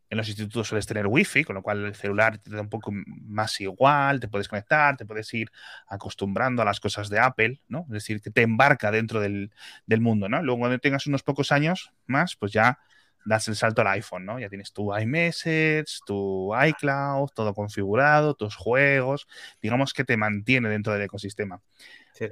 en 0.09 0.17
los 0.17 0.27
institutos 0.29 0.67
sueles 0.67 0.85
tener 0.85 1.07
wifi, 1.07 1.43
con 1.43 1.55
lo 1.55 1.63
cual 1.63 1.83
el 1.83 1.95
celular 1.95 2.37
te 2.37 2.51
da 2.51 2.61
un 2.61 2.69
poco 2.69 2.91
más 2.93 3.59
igual, 3.59 4.19
te 4.19 4.27
puedes 4.27 4.47
conectar, 4.47 4.95
te 4.95 5.05
puedes 5.05 5.33
ir 5.33 5.51
acostumbrando 5.87 6.61
a 6.61 6.65
las 6.65 6.79
cosas 6.79 7.09
de 7.09 7.19
Apple, 7.19 7.59
¿no? 7.67 7.81
Es 7.87 7.93
decir, 7.93 8.21
que 8.21 8.29
te 8.29 8.43
embarca 8.43 8.91
dentro 8.91 9.19
del, 9.19 9.51
del 9.87 9.99
mundo, 9.99 10.29
¿no? 10.29 10.41
Luego 10.43 10.59
cuando 10.59 10.77
tengas 10.79 11.07
unos 11.07 11.23
pocos 11.23 11.51
años 11.51 11.91
más, 12.05 12.35
pues 12.35 12.53
ya 12.53 12.79
das 13.27 13.47
el 13.49 13.55
salto 13.55 13.81
al 13.81 13.87
iPhone, 13.87 14.25
¿no? 14.25 14.39
Ya 14.39 14.49
tienes 14.49 14.71
tu 14.71 14.95
iMessage, 14.95 15.99
tu 16.05 16.53
iCloud, 16.55 17.29
todo 17.35 17.53
configurado, 17.53 18.33
tus 18.35 18.55
juegos, 18.55 19.27
digamos 19.61 19.93
que 19.93 20.03
te 20.03 20.15
mantiene 20.15 20.69
dentro 20.69 20.93
del 20.93 21.01
ecosistema. 21.03 21.61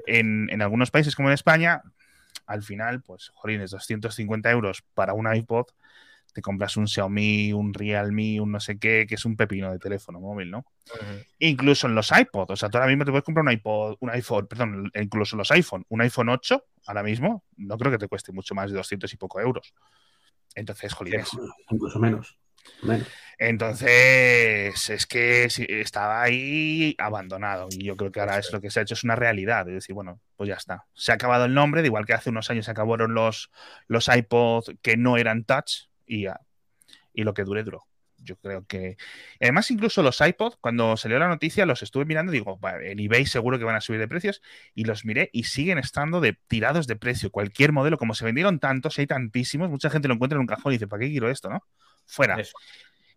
En, 0.08 0.62
algunos 0.62 0.92
países 0.92 1.16
como 1.16 1.30
en 1.30 1.34
España, 1.34 1.82
al 2.48 2.64
final, 2.64 3.02
pues, 3.02 3.32
jolines, 3.36 3.72
250 3.72 4.50
euros 4.50 4.84
para 4.94 5.14
un 5.14 5.34
iPod 5.34 5.68
te 6.34 6.42
compras 6.42 6.76
un 6.76 6.86
Xiaomi, 6.86 7.54
un 7.54 7.74
Realme, 7.74 8.42
un 8.42 8.52
no 8.52 8.60
sé 8.60 8.78
qué, 8.78 9.06
que 9.08 9.16
es 9.16 9.24
un 9.24 9.38
pepino 9.38 9.72
de 9.72 9.80
teléfono 9.80 10.20
móvil, 10.20 10.52
¿no? 10.52 10.66
Incluso 11.40 11.88
en 11.88 11.96
los 11.96 12.12
iPods, 12.12 12.52
o 12.52 12.56
sea, 12.58 12.68
tú 12.68 12.78
ahora 12.78 12.90
mismo 12.90 13.06
te 13.06 13.12
puedes 13.12 13.24
comprar 13.24 13.46
un 13.46 13.54
iPod, 13.54 13.96
un 14.02 14.10
iPhone, 14.10 14.46
perdón, 14.46 14.92
incluso 14.96 15.36
en 15.36 15.38
los 15.38 15.52
iPhone, 15.52 15.86
un 15.88 16.02
iPhone 16.02 16.28
8, 16.28 16.66
ahora 16.88 17.04
mismo, 17.04 17.46
no 17.56 17.78
creo 17.78 17.90
que 17.90 18.00
te 18.00 18.10
cueste 18.10 18.34
mucho 18.34 18.54
más 18.54 18.70
de 18.70 18.76
200 18.76 19.14
y 19.14 19.16
poco 19.16 19.40
euros. 19.40 19.74
Entonces, 20.56 20.94
jolines. 20.94 21.30
Incluso 21.70 22.00
menos. 22.00 22.38
menos. 22.82 23.08
Entonces, 23.38 24.90
es 24.90 25.06
que 25.06 25.46
estaba 25.46 26.22
ahí 26.22 26.96
abandonado 26.98 27.68
y 27.70 27.84
yo 27.84 27.98
creo 27.98 28.12
que 28.12 28.22
ahora 28.22 28.40
es 28.40 28.52
lo 28.54 28.62
que 28.62 28.72
se 28.72 28.80
ha 28.80 28.84
hecho, 28.84 28.94
es 28.94 29.04
una 29.04 29.16
realidad. 29.16 29.68
Es 29.68 29.76
decir, 29.76 29.94
bueno, 29.94 30.22
pues 30.38 30.48
ya 30.48 30.56
está. 30.56 30.86
Se 30.94 31.12
ha 31.12 31.16
acabado 31.16 31.46
el 31.46 31.54
nombre, 31.54 31.82
de 31.82 31.88
igual 31.88 32.06
que 32.06 32.14
hace 32.14 32.30
unos 32.30 32.50
años 32.50 32.66
se 32.66 32.72
acabaron 32.72 33.14
los, 33.14 33.52
los 33.88 34.08
iPods 34.08 34.76
que 34.82 34.96
no 34.96 35.18
eran 35.18 35.44
touch 35.44 35.90
y, 36.06 36.24
ya, 36.24 36.40
y 37.14 37.24
lo 37.24 37.34
que 37.34 37.44
dure 37.44 37.64
duró. 37.64 37.86
Yo 38.26 38.36
creo 38.38 38.66
que. 38.66 38.98
Además, 39.40 39.72
incluso 39.72 40.04
los 40.04 40.20
iPods, 40.20 40.58
cuando 40.60 40.98
salió 40.98 41.20
la 41.20 41.28
noticia, 41.28 41.66
los 41.66 41.84
estuve 41.84 42.06
mirando 42.06 42.34
y 42.34 42.40
digo, 42.40 42.60
en 42.82 43.00
eBay 43.00 43.26
seguro 43.26 43.58
que 43.58 43.64
van 43.64 43.76
a 43.76 43.82
subir 43.82 44.00
de 44.00 44.08
precios. 44.08 44.42
Y 44.74 44.84
los 44.84 45.06
miré 45.06 45.30
y 45.32 45.44
siguen 45.44 45.78
estando 45.78 46.20
de 46.20 46.38
tirados 46.48 46.88
de 46.88 46.96
precio. 46.96 47.32
Cualquier 47.32 47.72
modelo, 47.72 47.98
como 47.98 48.14
se 48.14 48.26
vendieron 48.26 48.60
tantos, 48.60 49.00
hay 49.00 49.08
tantísimos, 49.08 49.70
mucha 49.70 49.90
gente 49.90 50.08
lo 50.08 50.16
encuentra 50.16 50.36
en 50.38 50.42
un 50.42 50.48
cajón 50.48 50.74
y 50.74 50.76
dice, 50.76 50.88
¿para 50.88 51.02
qué 51.02 51.10
quiero 51.10 51.30
esto, 51.30 51.50
no? 51.50 51.64
Fuera. 52.06 52.38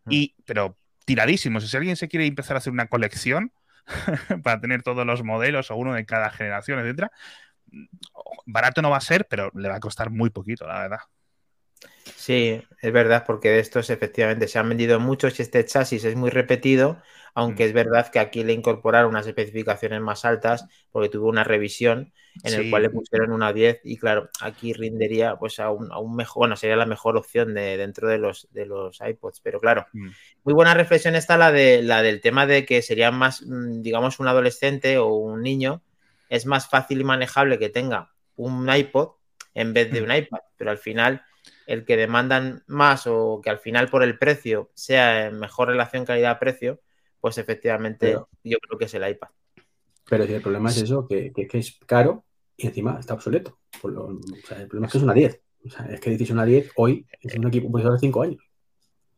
Y, 0.08 0.36
pero 0.44 0.78
tiradísimos. 1.04 1.68
Si 1.68 1.76
alguien 1.76 1.96
se 1.96 2.08
quiere 2.08 2.26
empezar 2.26 2.56
a 2.56 2.58
hacer 2.58 2.72
una 2.72 2.86
colección 2.86 3.52
para 4.42 4.60
tener 4.60 4.82
todos 4.82 5.06
los 5.06 5.24
modelos 5.24 5.70
o 5.70 5.76
uno 5.76 5.94
de 5.94 6.04
cada 6.04 6.30
generación, 6.30 6.78
etcétera, 6.78 7.10
barato 8.46 8.82
no 8.82 8.90
va 8.90 8.98
a 8.98 9.00
ser, 9.00 9.26
pero 9.28 9.50
le 9.54 9.68
va 9.68 9.76
a 9.76 9.80
costar 9.80 10.10
muy 10.10 10.30
poquito, 10.30 10.66
la 10.66 10.80
verdad. 10.80 11.00
Sí, 12.16 12.62
es 12.82 12.92
verdad, 12.92 13.24
porque 13.26 13.50
de 13.50 13.60
estos 13.60 13.90
efectivamente 13.90 14.48
se 14.48 14.58
han 14.58 14.68
vendido 14.68 15.00
muchos 15.00 15.38
y 15.38 15.42
este 15.42 15.64
chasis 15.64 16.04
es 16.04 16.14
muy 16.16 16.30
repetido, 16.30 17.00
aunque 17.34 17.64
es 17.64 17.72
verdad 17.72 18.10
que 18.10 18.18
aquí 18.18 18.44
le 18.44 18.52
incorporaron 18.52 19.10
unas 19.10 19.26
especificaciones 19.26 20.00
más 20.00 20.24
altas 20.24 20.66
porque 20.90 21.08
tuvo 21.08 21.28
una 21.28 21.44
revisión 21.44 22.12
en 22.44 22.54
el 22.54 22.70
cual 22.70 22.82
le 22.82 22.90
pusieron 22.90 23.32
una 23.32 23.52
10 23.52 23.80
y 23.84 23.96
claro, 23.96 24.28
aquí 24.40 24.72
rindería 24.72 25.36
pues 25.36 25.58
a 25.60 25.70
un, 25.70 25.88
mejor, 26.14 26.40
bueno, 26.42 26.56
sería 26.56 26.76
la 26.76 26.86
mejor 26.86 27.16
opción 27.16 27.54
de, 27.54 27.76
dentro 27.76 28.08
de 28.08 28.18
los, 28.18 28.48
de 28.52 28.66
los 28.66 28.98
iPods, 29.00 29.40
pero 29.40 29.60
claro, 29.60 29.86
mm. 29.92 30.08
muy 30.44 30.54
buena 30.54 30.74
reflexión 30.74 31.14
está 31.14 31.36
la, 31.36 31.52
de, 31.52 31.82
la 31.82 32.02
del 32.02 32.20
tema 32.20 32.46
de 32.46 32.64
que 32.64 32.82
sería 32.82 33.10
más, 33.10 33.42
mm, 33.46 33.82
digamos, 33.82 34.20
un 34.20 34.28
adolescente 34.28 34.98
o 34.98 35.14
un 35.14 35.42
niño, 35.42 35.82
es 36.28 36.46
más 36.46 36.68
fácil 36.68 37.00
y 37.00 37.04
manejable 37.04 37.58
que 37.58 37.68
tenga 37.68 38.12
un 38.36 38.68
iPod 38.68 39.12
en 39.54 39.72
vez 39.72 39.90
de 39.90 40.00
mm. 40.00 40.04
un 40.04 40.12
iPad, 40.12 40.40
pero 40.56 40.70
al 40.70 40.78
final 40.78 41.22
el 41.68 41.84
que 41.84 41.98
demandan 41.98 42.64
más 42.66 43.06
o 43.06 43.42
que 43.44 43.50
al 43.50 43.58
final 43.58 43.90
por 43.90 44.02
el 44.02 44.18
precio 44.18 44.70
sea 44.72 45.26
en 45.26 45.38
mejor 45.38 45.68
relación 45.68 46.06
calidad-precio, 46.06 46.80
pues 47.20 47.36
efectivamente 47.36 48.16
yo 48.42 48.58
creo 48.58 48.78
que 48.78 48.86
es 48.86 48.94
el 48.94 49.06
iPad. 49.06 49.28
Pero 50.08 50.26
si 50.26 50.32
el 50.32 50.40
problema 50.40 50.70
es 50.70 50.78
eso, 50.78 51.06
que, 51.06 51.30
es 51.36 51.78
caro 51.84 52.24
y 52.56 52.66
encima 52.66 52.98
está 52.98 53.12
obsoleto. 53.12 53.58
el 53.84 54.66
problema 54.66 54.86
es 54.86 54.92
que 54.92 54.98
es 54.98 55.04
una 55.04 55.12
10. 55.12 55.40
es 55.90 56.00
que 56.00 56.10
dices 56.10 56.30
una 56.30 56.46
10 56.46 56.72
hoy 56.76 57.06
es 57.20 57.34
un 57.34 57.46
equipo 57.48 57.70
pues, 57.70 57.84
de 57.84 57.98
5 57.98 58.22
años. 58.22 58.42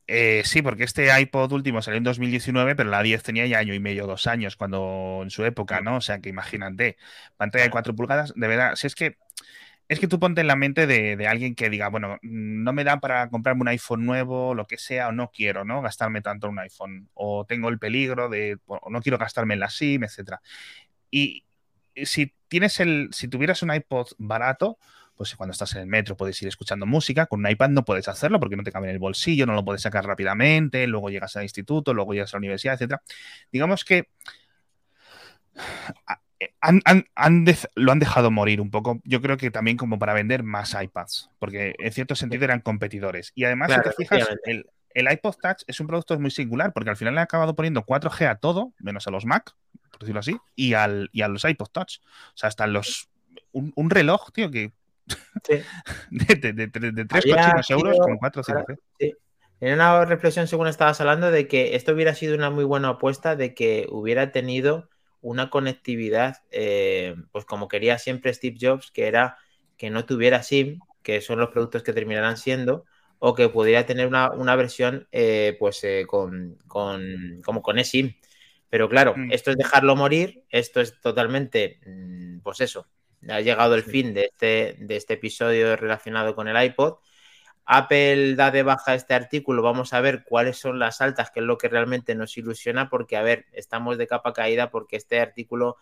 Eh, 0.08 0.42
sí, 0.44 0.60
porque 0.60 0.82
este 0.82 1.08
iPod 1.20 1.52
último 1.52 1.82
salió 1.82 1.98
en 1.98 2.04
2019, 2.04 2.74
pero 2.74 2.90
la 2.90 3.00
10 3.00 3.22
tenía 3.22 3.46
ya 3.46 3.58
año 3.58 3.74
y 3.74 3.78
medio, 3.78 4.08
dos 4.08 4.26
años, 4.26 4.56
cuando 4.56 5.20
en 5.22 5.30
su 5.30 5.44
época, 5.44 5.82
¿no? 5.82 5.98
O 5.98 6.00
sea 6.00 6.20
que 6.20 6.30
imagínate, 6.30 6.96
pantalla 7.36 7.66
de 7.66 7.70
4 7.70 7.94
pulgadas, 7.94 8.32
de 8.34 8.48
verdad, 8.48 8.74
si 8.74 8.88
es 8.88 8.96
que 8.96 9.18
es 9.90 9.98
que 9.98 10.06
tú 10.06 10.20
ponte 10.20 10.40
en 10.40 10.46
la 10.46 10.54
mente 10.54 10.86
de, 10.86 11.26
alguien 11.26 11.56
que 11.56 11.68
diga, 11.68 11.88
bueno, 11.88 12.16
no 12.22 12.72
me 12.72 12.84
da 12.84 13.00
para 13.00 13.28
comprarme 13.28 13.62
un 13.62 13.68
iPhone 13.68 14.06
nuevo, 14.06 14.54
lo 14.54 14.64
que 14.68 14.78
sea, 14.78 15.08
o 15.08 15.12
no 15.12 15.32
quiero, 15.32 15.64
¿no? 15.64 15.82
Gastarme 15.82 16.22
tanto 16.22 16.46
en 16.46 16.52
un 16.52 16.58
iPhone, 16.60 17.08
o 17.12 17.44
tengo 17.44 17.68
el 17.68 17.80
peligro 17.80 18.28
de, 18.28 18.58
o 18.66 18.88
no 18.88 19.02
quiero 19.02 19.18
gastarme 19.18 19.54
en 19.54 19.60
la 19.60 19.68
SIM, 19.68 20.04
etcétera. 20.04 20.40
Y 21.10 21.44
si 22.04 22.32
tienes 22.46 22.78
el, 22.78 23.08
si 23.10 23.26
tuvieras 23.26 23.64
un 23.64 23.74
iPod 23.74 24.06
barato, 24.18 24.78
pues 25.16 25.34
cuando 25.34 25.50
estás 25.50 25.74
en 25.74 25.80
el 25.80 25.88
metro 25.88 26.16
puedes 26.16 26.40
ir 26.40 26.46
escuchando 26.46 26.86
música, 26.86 27.26
con 27.26 27.40
un 27.40 27.50
iPad 27.50 27.70
no 27.70 27.84
puedes 27.84 28.06
hacerlo 28.06 28.38
porque 28.38 28.54
no 28.54 28.62
te 28.62 28.70
cabe 28.70 28.86
en 28.86 28.92
el 28.92 29.00
bolsillo, 29.00 29.44
no 29.44 29.54
lo 29.54 29.64
puedes 29.64 29.82
sacar 29.82 30.06
rápidamente, 30.06 30.86
luego 30.86 31.10
llegas 31.10 31.34
al 31.34 31.42
instituto, 31.42 31.94
luego 31.94 32.12
llegas 32.12 32.32
a 32.32 32.36
la 32.36 32.42
universidad, 32.42 32.74
etcétera. 32.74 33.02
Digamos 33.50 33.84
que 33.84 34.06
lo 37.74 37.92
han 37.92 37.98
dejado 37.98 38.30
morir 38.30 38.60
un 38.60 38.70
poco, 38.70 39.00
yo 39.04 39.20
creo 39.20 39.36
que 39.36 39.50
también 39.50 39.76
como 39.76 39.98
para 39.98 40.14
vender 40.14 40.42
más 40.42 40.76
iPads, 40.80 41.30
porque 41.38 41.74
en 41.78 41.92
cierto 41.92 42.14
sentido 42.14 42.44
eran 42.44 42.60
competidores. 42.60 43.32
Y 43.34 43.44
además, 43.44 43.72
si 43.72 43.80
te 43.82 43.92
fijas, 43.92 44.28
el, 44.44 45.12
iPod 45.12 45.36
Touch 45.40 45.62
es 45.66 45.80
un 45.80 45.86
producto 45.86 46.18
muy 46.18 46.30
singular, 46.30 46.72
porque 46.72 46.90
al 46.90 46.96
final 46.96 47.14
le 47.14 47.20
han 47.20 47.24
acabado 47.24 47.54
poniendo 47.54 47.84
4G 47.84 48.28
a 48.28 48.36
todo, 48.36 48.72
menos 48.78 49.06
a 49.06 49.10
los 49.10 49.26
Mac, 49.26 49.54
por 49.90 50.00
decirlo 50.00 50.20
así, 50.20 50.36
y, 50.56 50.74
al, 50.74 51.10
y 51.12 51.22
a 51.22 51.28
los 51.28 51.44
iPod 51.44 51.68
Touch. 51.68 51.98
O 52.34 52.36
sea, 52.36 52.48
hasta 52.48 52.66
los... 52.66 53.08
Un, 53.52 53.90
reloj, 53.90 54.30
tío, 54.32 54.50
que... 54.50 54.72
de, 56.10 56.34
de, 56.36 56.52
de, 56.52 57.04
3 57.04 57.24
euros 57.70 57.98
con 57.98 58.16
4 58.16 58.42
5G. 58.44 58.78
Sí. 58.98 59.14
En 59.60 59.74
una 59.74 60.04
reflexión, 60.06 60.46
según 60.46 60.68
estabas 60.68 61.00
hablando, 61.00 61.30
de 61.30 61.46
que 61.46 61.76
esto 61.76 61.92
hubiera 61.92 62.14
sido 62.14 62.34
una 62.34 62.48
muy 62.48 62.64
buena 62.64 62.90
apuesta, 62.90 63.36
de 63.36 63.54
que 63.54 63.86
hubiera 63.90 64.32
tenido 64.32 64.88
una 65.22 65.50
conectividad, 65.50 66.38
eh, 66.50 67.14
pues 67.32 67.44
como 67.44 67.68
quería 67.68 67.98
siempre 67.98 68.32
Steve 68.32 68.56
Jobs, 68.60 68.90
que 68.90 69.06
era 69.06 69.38
que 69.76 69.90
no 69.90 70.04
tuviera 70.04 70.42
SIM, 70.42 70.80
que 71.02 71.20
son 71.20 71.38
los 71.38 71.50
productos 71.50 71.82
que 71.82 71.92
terminarán 71.92 72.36
siendo, 72.36 72.84
o 73.18 73.34
que 73.34 73.48
pudiera 73.48 73.86
tener 73.86 74.06
una, 74.06 74.56
versión 74.56 75.06
eh, 75.12 75.56
pues 75.58 75.84
eh, 75.84 76.04
con, 76.06 76.58
con, 76.66 77.40
como 77.44 77.62
con 77.62 77.78
eSIM. 77.78 78.14
Pero 78.68 78.88
claro, 78.88 79.14
mm. 79.16 79.32
esto 79.32 79.50
es 79.50 79.56
dejarlo 79.56 79.96
morir, 79.96 80.44
esto 80.50 80.80
es 80.80 81.00
totalmente, 81.00 81.80
mm, 81.86 82.40
pues 82.40 82.60
eso, 82.60 82.86
ha 83.28 83.40
llegado 83.40 83.74
el 83.74 83.82
fin 83.82 84.14
de 84.14 84.26
este, 84.26 84.76
de 84.78 84.96
este 84.96 85.14
episodio 85.14 85.76
relacionado 85.76 86.34
con 86.34 86.48
el 86.48 86.62
iPod 86.62 86.98
Apple 87.64 88.34
da 88.34 88.50
de 88.50 88.62
baja 88.62 88.94
este 88.94 89.14
artículo, 89.14 89.62
vamos 89.62 89.92
a 89.92 90.00
ver 90.00 90.24
cuáles 90.24 90.58
son 90.58 90.78
las 90.78 91.00
altas, 91.00 91.30
que 91.30 91.40
es 91.40 91.46
lo 91.46 91.58
que 91.58 91.68
realmente 91.68 92.14
nos 92.14 92.36
ilusiona, 92.36 92.88
porque, 92.88 93.16
a 93.16 93.22
ver, 93.22 93.46
estamos 93.52 93.98
de 93.98 94.06
capa 94.06 94.32
caída 94.32 94.70
porque 94.70 94.96
este 94.96 95.20
artículo, 95.20 95.76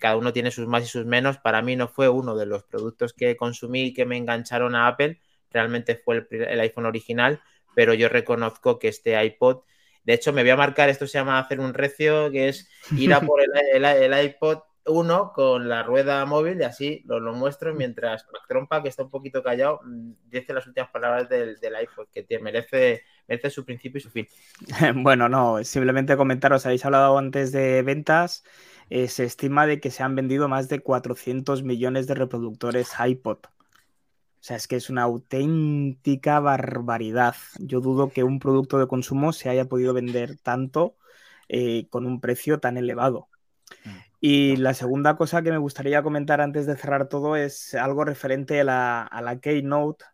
cada 0.00 0.16
uno 0.16 0.32
tiene 0.32 0.50
sus 0.50 0.66
más 0.66 0.84
y 0.84 0.86
sus 0.86 1.06
menos, 1.06 1.38
para 1.38 1.62
mí 1.62 1.76
no 1.76 1.88
fue 1.88 2.08
uno 2.08 2.36
de 2.36 2.46
los 2.46 2.64
productos 2.64 3.12
que 3.12 3.36
consumí 3.36 3.86
y 3.86 3.94
que 3.94 4.06
me 4.06 4.16
engancharon 4.16 4.74
a 4.74 4.86
Apple, 4.86 5.20
realmente 5.50 5.96
fue 5.96 6.26
el, 6.30 6.60
iPhone 6.60 6.86
original, 6.86 7.40
pero 7.74 7.94
yo 7.94 8.08
reconozco 8.08 8.78
que 8.78 8.88
este 8.88 9.22
iPod, 9.22 9.62
de 10.04 10.14
hecho 10.14 10.32
me 10.32 10.42
voy 10.42 10.50
a 10.50 10.56
marcar, 10.56 10.88
esto 10.88 11.06
se 11.06 11.18
llama 11.18 11.38
hacer 11.38 11.60
un 11.60 11.74
recio, 11.74 12.30
que 12.30 12.48
es 12.48 12.68
ir 12.96 13.12
a 13.12 13.20
por 13.20 13.40
el 13.42 14.24
iPod 14.24 14.60
uno 14.86 15.32
con 15.32 15.68
la 15.68 15.82
rueda 15.82 16.24
móvil 16.24 16.60
y 16.60 16.64
así 16.64 17.02
lo, 17.06 17.20
lo 17.20 17.32
muestro 17.32 17.74
mientras 17.74 18.26
Trompa, 18.48 18.82
que 18.82 18.88
está 18.88 19.04
un 19.04 19.10
poquito 19.10 19.42
callado, 19.42 19.80
mm, 19.84 20.12
dice 20.26 20.52
las 20.52 20.66
últimas 20.66 20.90
palabras 20.90 21.28
del, 21.28 21.58
iPhone, 21.76 22.06
que 22.12 22.38
merece, 22.40 23.04
merece 23.28 23.50
su 23.50 23.64
principio 23.64 23.98
y 23.98 24.02
su 24.02 24.10
fin. 24.10 24.26
Bueno, 25.02 25.28
no, 25.28 25.62
simplemente 25.64 26.16
comentaros, 26.16 26.66
habéis 26.66 26.84
hablado 26.84 27.18
antes 27.18 27.52
de 27.52 27.82
ventas, 27.82 28.44
eh, 28.88 29.08
se 29.08 29.24
estima 29.24 29.66
de 29.66 29.80
que 29.80 29.90
se 29.90 30.02
han 30.02 30.16
vendido 30.16 30.48
más 30.48 30.68
de 30.68 30.80
400 30.80 31.62
millones 31.62 32.06
de 32.06 32.14
reproductores 32.14 32.92
iPod. 32.98 33.38
O 34.40 34.42
sea, 34.42 34.56
es 34.56 34.66
que 34.66 34.76
es 34.76 34.88
una 34.88 35.02
auténtica 35.02 36.40
barbaridad. 36.40 37.36
Yo 37.58 37.80
dudo 37.80 38.08
que 38.10 38.24
un 38.24 38.38
producto 38.38 38.78
de 38.78 38.88
consumo 38.88 39.34
se 39.34 39.50
haya 39.50 39.66
podido 39.66 39.92
vender 39.92 40.38
tanto 40.38 40.96
eh, 41.48 41.88
con 41.90 42.06
un 42.06 42.20
precio 42.20 42.58
tan 42.58 42.78
elevado. 42.78 43.28
Y 44.20 44.56
la 44.56 44.74
segunda 44.74 45.16
cosa 45.16 45.42
que 45.42 45.50
me 45.50 45.58
gustaría 45.58 46.02
comentar 46.02 46.42
antes 46.42 46.66
de 46.66 46.76
cerrar 46.76 47.08
todo 47.08 47.36
es 47.36 47.74
algo 47.74 48.04
referente 48.04 48.60
a 48.60 48.64
la, 48.64 49.02
a 49.02 49.22
la 49.22 49.40
Keynote, 49.40 50.04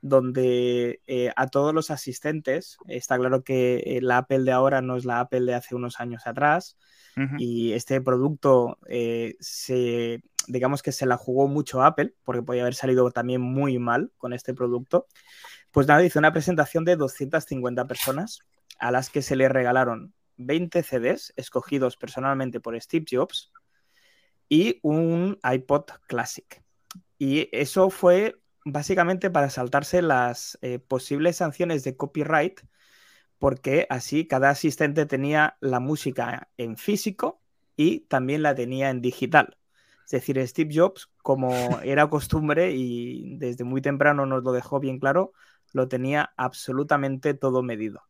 donde 0.00 1.00
eh, 1.06 1.32
a 1.36 1.46
todos 1.46 1.72
los 1.72 1.90
asistentes, 1.90 2.78
está 2.88 3.16
claro 3.18 3.44
que 3.44 3.82
eh, 3.86 4.00
la 4.02 4.18
Apple 4.18 4.40
de 4.40 4.52
ahora 4.52 4.82
no 4.82 4.96
es 4.96 5.04
la 5.04 5.20
Apple 5.20 5.42
de 5.42 5.54
hace 5.54 5.74
unos 5.74 6.00
años 6.00 6.26
atrás, 6.26 6.76
y 7.38 7.72
este 7.72 8.02
producto 8.02 8.76
eh, 8.90 9.36
se, 9.40 10.22
digamos 10.48 10.82
que 10.82 10.92
se 10.92 11.06
la 11.06 11.16
jugó 11.16 11.48
mucho 11.48 11.82
Apple, 11.82 12.12
porque 12.24 12.42
podía 12.42 12.60
haber 12.60 12.74
salido 12.74 13.10
también 13.10 13.40
muy 13.40 13.78
mal 13.78 14.12
con 14.18 14.34
este 14.34 14.52
producto. 14.52 15.06
Pues 15.70 15.86
nada, 15.86 16.04
hizo 16.04 16.18
una 16.18 16.34
presentación 16.34 16.84
de 16.84 16.96
250 16.96 17.86
personas 17.86 18.40
a 18.78 18.90
las 18.90 19.08
que 19.08 19.22
se 19.22 19.34
le 19.34 19.48
regalaron 19.48 20.12
20 20.36 20.82
CDs 20.82 21.32
escogidos 21.36 21.96
personalmente 21.96 22.60
por 22.60 22.80
Steve 22.80 23.06
Jobs 23.10 23.52
y 24.48 24.78
un 24.82 25.38
iPod 25.42 25.84
Classic. 26.06 26.62
Y 27.18 27.48
eso 27.52 27.90
fue 27.90 28.40
básicamente 28.64 29.30
para 29.30 29.50
saltarse 29.50 30.02
las 30.02 30.58
eh, 30.62 30.78
posibles 30.78 31.36
sanciones 31.36 31.84
de 31.84 31.96
copyright, 31.96 32.60
porque 33.38 33.86
así 33.90 34.26
cada 34.26 34.50
asistente 34.50 35.06
tenía 35.06 35.56
la 35.60 35.80
música 35.80 36.48
en 36.56 36.76
físico 36.76 37.40
y 37.76 38.00
también 38.00 38.42
la 38.42 38.54
tenía 38.54 38.90
en 38.90 39.00
digital. 39.00 39.56
Es 40.04 40.10
decir, 40.12 40.46
Steve 40.46 40.74
Jobs, 40.74 41.10
como 41.22 41.50
era 41.84 42.08
costumbre 42.08 42.72
y 42.72 43.36
desde 43.38 43.64
muy 43.64 43.80
temprano 43.82 44.26
nos 44.26 44.42
lo 44.42 44.52
dejó 44.52 44.80
bien 44.80 44.98
claro, 44.98 45.32
lo 45.72 45.88
tenía 45.88 46.32
absolutamente 46.36 47.34
todo 47.34 47.62
medido. 47.62 48.02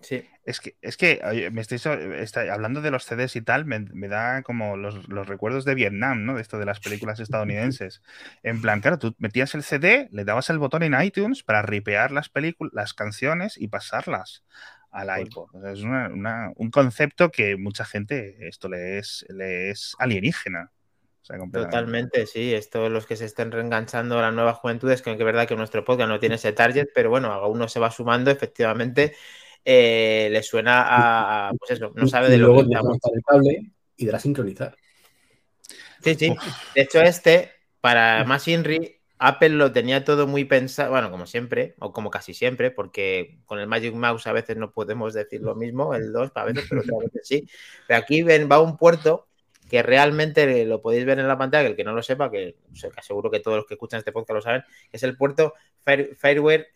Sí. 0.00 0.24
Es 0.44 0.60
que, 0.60 0.76
es 0.80 0.96
que 0.96 1.50
me 1.52 1.60
estáis 1.60 1.86
hablando 1.86 2.80
de 2.80 2.90
los 2.90 3.04
CDs 3.04 3.34
y 3.34 3.42
tal, 3.42 3.64
me, 3.64 4.08
da 4.08 4.42
como 4.42 4.76
los, 4.76 5.06
recuerdos 5.26 5.64
de 5.64 5.74
Vietnam, 5.74 6.24
¿no? 6.24 6.36
De 6.36 6.42
esto 6.42 6.58
de 6.58 6.64
las 6.64 6.80
películas 6.80 7.18
estadounidenses. 7.18 8.02
En 8.42 8.60
plan, 8.60 8.80
claro, 8.80 8.98
tú 8.98 9.14
metías 9.18 9.54
el 9.54 9.64
CD, 9.64 10.08
le 10.12 10.24
dabas 10.24 10.48
el 10.50 10.58
botón 10.58 10.84
en 10.84 11.00
iTunes 11.00 11.42
para 11.42 11.62
ripear 11.62 12.12
las 12.12 12.28
películas, 12.28 12.72
las 12.74 12.94
canciones 12.94 13.56
y 13.58 13.68
pasarlas 13.68 14.44
al 14.92 15.20
iPod. 15.20 15.48
es 15.66 15.82
un 15.82 16.70
concepto 16.70 17.30
que 17.30 17.56
mucha 17.56 17.84
gente 17.84 18.48
esto 18.48 18.68
le 18.68 18.98
es, 18.98 19.26
le 19.28 19.70
es 19.70 19.94
alienígena. 19.98 20.70
Totalmente, 21.52 22.24
sí. 22.26 22.54
Esto 22.54 22.88
los 22.88 23.04
que 23.04 23.16
se 23.16 23.24
estén 23.24 23.50
reenganchando 23.50 24.18
a 24.18 24.22
las 24.22 24.32
nuevas 24.32 24.58
juventudes, 24.58 25.02
que 25.02 25.10
es 25.10 25.18
verdad 25.18 25.48
que 25.48 25.56
nuestro 25.56 25.84
podcast 25.84 26.08
no 26.08 26.20
tiene 26.20 26.36
ese 26.36 26.52
target, 26.52 26.86
pero 26.94 27.10
bueno, 27.10 27.32
a 27.32 27.46
uno 27.48 27.66
se 27.66 27.80
va 27.80 27.90
sumando, 27.90 28.30
efectivamente 28.30 29.16
eh, 29.68 30.28
le 30.30 30.44
suena 30.44 31.48
a, 31.48 31.52
pues 31.58 31.72
eso, 31.72 31.90
no 31.96 32.06
sabe 32.06 32.30
de 32.30 32.38
lo 32.38 32.54
que 32.54 32.60
estamos. 32.60 32.98
el 33.12 33.22
cable 33.24 33.72
y 33.96 34.06
de 34.06 34.20
sincronizar. 34.20 34.76
Sí, 36.04 36.14
sí. 36.14 36.36
De 36.72 36.82
hecho, 36.82 37.02
este, 37.02 37.50
para 37.80 38.22
más 38.22 38.46
Inri, 38.46 39.00
Apple 39.18 39.48
lo 39.48 39.72
tenía 39.72 40.04
todo 40.04 40.28
muy 40.28 40.44
pensado, 40.44 40.90
bueno, 40.92 41.10
como 41.10 41.26
siempre, 41.26 41.74
o 41.80 41.92
como 41.92 42.10
casi 42.10 42.32
siempre, 42.32 42.70
porque 42.70 43.40
con 43.44 43.58
el 43.58 43.66
Magic 43.66 43.92
Mouse 43.92 44.28
a 44.28 44.32
veces 44.32 44.56
no 44.56 44.70
podemos 44.70 45.14
decir 45.14 45.40
lo 45.40 45.56
mismo, 45.56 45.94
el 45.94 46.12
2 46.12 46.30
a 46.32 46.44
veces, 46.44 46.66
pero 46.68 46.82
otras 46.82 47.00
veces 47.00 47.26
sí. 47.26 47.48
Pero 47.88 47.98
aquí 47.98 48.22
ven, 48.22 48.48
va 48.48 48.60
un 48.60 48.76
puerto 48.76 49.26
que 49.68 49.82
realmente 49.82 50.64
lo 50.64 50.80
podéis 50.80 51.04
ver 51.06 51.18
en 51.18 51.26
la 51.26 51.36
pantalla, 51.36 51.64
que 51.64 51.70
el 51.70 51.76
que 51.76 51.82
no 51.82 51.92
lo 51.92 52.04
sepa, 52.04 52.30
que, 52.30 52.54
seguro 53.02 53.32
que 53.32 53.40
todos 53.40 53.56
los 53.56 53.66
que 53.66 53.74
escuchan 53.74 53.98
este 53.98 54.12
podcast 54.12 54.34
lo 54.36 54.42
saben, 54.42 54.62
es 54.92 55.02
el 55.02 55.16
puerto 55.16 55.54
Fireware 55.82 56.70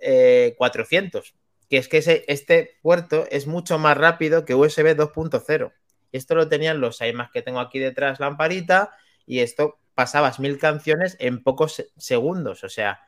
400, 0.56 1.28
eh, 1.28 1.32
que 1.70 1.78
es 1.78 1.88
que 1.88 1.98
ese, 1.98 2.24
este 2.26 2.78
puerto 2.82 3.26
es 3.30 3.46
mucho 3.46 3.78
más 3.78 3.96
rápido 3.96 4.44
que 4.44 4.56
USB 4.56 4.96
2.0. 4.96 5.72
Esto 6.10 6.34
lo 6.34 6.48
tenían 6.48 6.80
los 6.80 7.00
iMacs 7.00 7.30
que 7.30 7.42
tengo 7.42 7.60
aquí 7.60 7.78
detrás, 7.78 8.18
lamparita, 8.18 8.92
y 9.24 9.38
esto 9.38 9.78
pasabas 9.94 10.40
mil 10.40 10.58
canciones 10.58 11.16
en 11.20 11.44
pocos 11.44 11.86
segundos, 11.96 12.64
o 12.64 12.68
sea, 12.68 13.00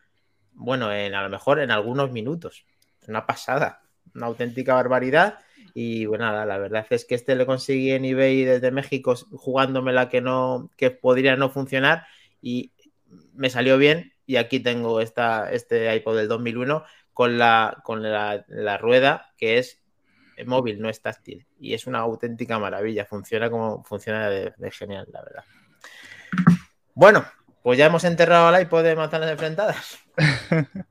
bueno, 0.52 0.92
en, 0.92 1.14
a 1.14 1.22
lo 1.22 1.28
mejor 1.28 1.58
en 1.58 1.72
algunos 1.72 2.12
minutos. 2.12 2.64
Una 3.08 3.26
pasada, 3.26 3.82
una 4.14 4.26
auténtica 4.26 4.74
barbaridad. 4.74 5.40
Y 5.74 6.06
bueno, 6.06 6.26
nada, 6.26 6.46
la 6.46 6.58
verdad 6.58 6.86
es 6.90 7.04
que 7.04 7.16
este 7.16 7.34
le 7.34 7.46
conseguí 7.46 7.90
en 7.90 8.04
eBay 8.04 8.44
desde 8.44 8.70
México 8.70 9.16
jugándomela 9.32 10.08
que 10.08 10.20
no, 10.20 10.70
que 10.76 10.92
podría 10.92 11.34
no 11.34 11.50
funcionar 11.50 12.06
y 12.40 12.72
me 13.32 13.50
salió 13.50 13.76
bien. 13.76 14.12
Y 14.24 14.36
aquí 14.36 14.60
tengo 14.60 15.00
esta, 15.00 15.50
este 15.50 15.92
iPod 15.96 16.16
del 16.16 16.28
2001 16.28 16.84
con 17.12 17.38
la, 17.38 17.80
con 17.84 18.02
la, 18.02 18.78
rueda 18.78 19.32
que 19.36 19.58
es 19.58 19.82
móvil, 20.46 20.80
no 20.80 20.88
es 20.88 21.00
táctil. 21.00 21.46
Y 21.60 21.74
es 21.74 21.86
una 21.86 22.00
auténtica 22.00 22.58
maravilla. 22.58 23.04
Funciona 23.04 23.50
como 23.50 23.84
funciona 23.84 24.28
de, 24.28 24.52
genial, 24.70 25.06
la 25.12 25.22
verdad. 25.22 25.44
Bueno, 26.94 27.24
pues 27.62 27.78
ya 27.78 27.86
hemos 27.86 28.04
enterrado 28.04 28.48
al 28.48 28.62
iPod 28.62 28.82
de 28.82 28.96
manzanas 28.96 29.30
enfrentadas. 29.30 29.98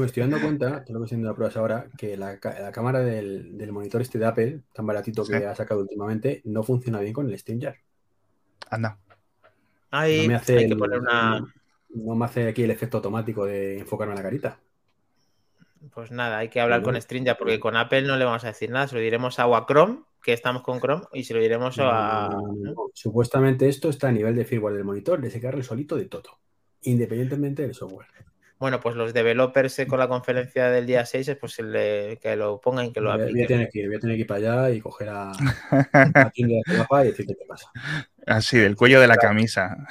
me 0.00 0.06
estoy 0.06 0.22
dando 0.22 0.40
cuenta, 0.40 0.84
que 0.84 0.92
lo 0.92 1.00
que 1.00 1.04
estoy 1.04 1.16
haciendo 1.16 1.34
pruebas 1.34 1.56
ahora, 1.56 1.86
que 1.98 2.16
la, 2.16 2.38
cámara 2.38 3.00
del, 3.00 3.72
monitor 3.72 4.00
este 4.00 4.18
de 4.18 4.26
Apple, 4.26 4.60
tan 4.72 4.86
baratito 4.86 5.24
que 5.24 5.36
ha 5.46 5.54
sacado 5.54 5.80
últimamente, 5.80 6.40
no 6.44 6.62
funciona 6.62 7.00
bien 7.00 7.12
con 7.12 7.28
el 7.28 7.38
StreamYard. 7.38 7.76
Anda. 8.70 8.98
Ahí 9.90 10.22
no 10.22 10.28
me 10.28 10.34
hace 10.36 10.58
hay 10.58 10.68
que 10.68 10.76
poner 10.76 11.00
una... 11.00 11.44
No, 11.94 12.14
me 12.14 12.24
hace 12.24 12.48
aquí 12.48 12.62
el 12.62 12.70
efecto 12.70 12.96
automático 12.96 13.44
de 13.44 13.80
enfocarme 13.80 14.14
en 14.14 14.16
la 14.16 14.22
carita. 14.22 14.58
Pues 15.90 16.10
nada, 16.10 16.38
hay 16.38 16.48
que 16.48 16.60
hablar 16.60 16.82
con 16.82 17.00
StreamYard 17.00 17.38
porque 17.38 17.58
con 17.58 17.76
Apple 17.76 18.02
no 18.02 18.16
le 18.16 18.24
vamos 18.24 18.44
a 18.44 18.48
decir 18.48 18.70
nada, 18.70 18.86
se 18.88 18.94
lo 18.94 19.00
diremos 19.00 19.38
a 19.38 19.66
Chrome, 19.66 20.00
que 20.22 20.32
estamos 20.32 20.62
con 20.62 20.80
Chrome, 20.80 21.04
y 21.12 21.24
se 21.24 21.34
lo 21.34 21.40
diremos 21.40 21.76
a... 21.80 22.30
Supuestamente 22.94 23.68
esto 23.68 23.88
está 23.88 24.08
a 24.08 24.12
nivel 24.12 24.36
de 24.36 24.44
firmware 24.44 24.74
del 24.74 24.84
monitor, 24.84 25.20
de 25.20 25.30
secarle 25.30 25.62
solito 25.62 25.96
de 25.96 26.06
todo, 26.06 26.38
independientemente 26.82 27.62
del 27.62 27.74
software. 27.74 28.06
Bueno, 28.58 28.78
pues 28.78 28.94
los 28.94 29.12
developers 29.12 29.80
eh, 29.80 29.86
con 29.88 29.98
la 29.98 30.06
conferencia 30.06 30.70
del 30.70 30.86
día 30.86 31.04
6, 31.04 31.36
pues 31.40 31.56
que 31.56 32.34
lo 32.36 32.60
pongan 32.60 32.86
y 32.86 32.92
que 32.92 33.00
lo 33.00 33.10
apliquen. 33.10 33.34
Voy 33.34 33.42
a, 33.42 33.46
tener 33.48 33.68
que 33.68 33.80
ir, 33.80 33.88
voy 33.88 33.96
a 33.96 33.98
tener 33.98 34.16
que 34.16 34.20
ir 34.20 34.26
para 34.28 34.38
allá 34.38 34.70
y 34.70 34.80
coger 34.80 35.08
a, 35.08 35.32
a 36.14 36.30
tienda 36.30 36.54
de 36.64 37.04
y 37.04 37.06
decir 37.08 37.26
qué 37.26 37.34
te 37.34 37.44
pasa. 37.44 37.72
Así, 38.24 38.58
del 38.58 38.76
cuello 38.76 39.00
de 39.00 39.08
la 39.08 39.16
camisa. 39.16 39.88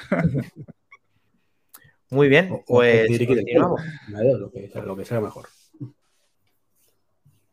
Muy 2.11 2.29
bien, 2.29 2.61
pues 2.65 3.09
continuamos. 3.09 3.81
Lo 4.07 4.49
que, 4.49 4.71
lo 4.85 4.95
que 4.95 5.03
sea 5.03 5.19
mejor. 5.19 5.47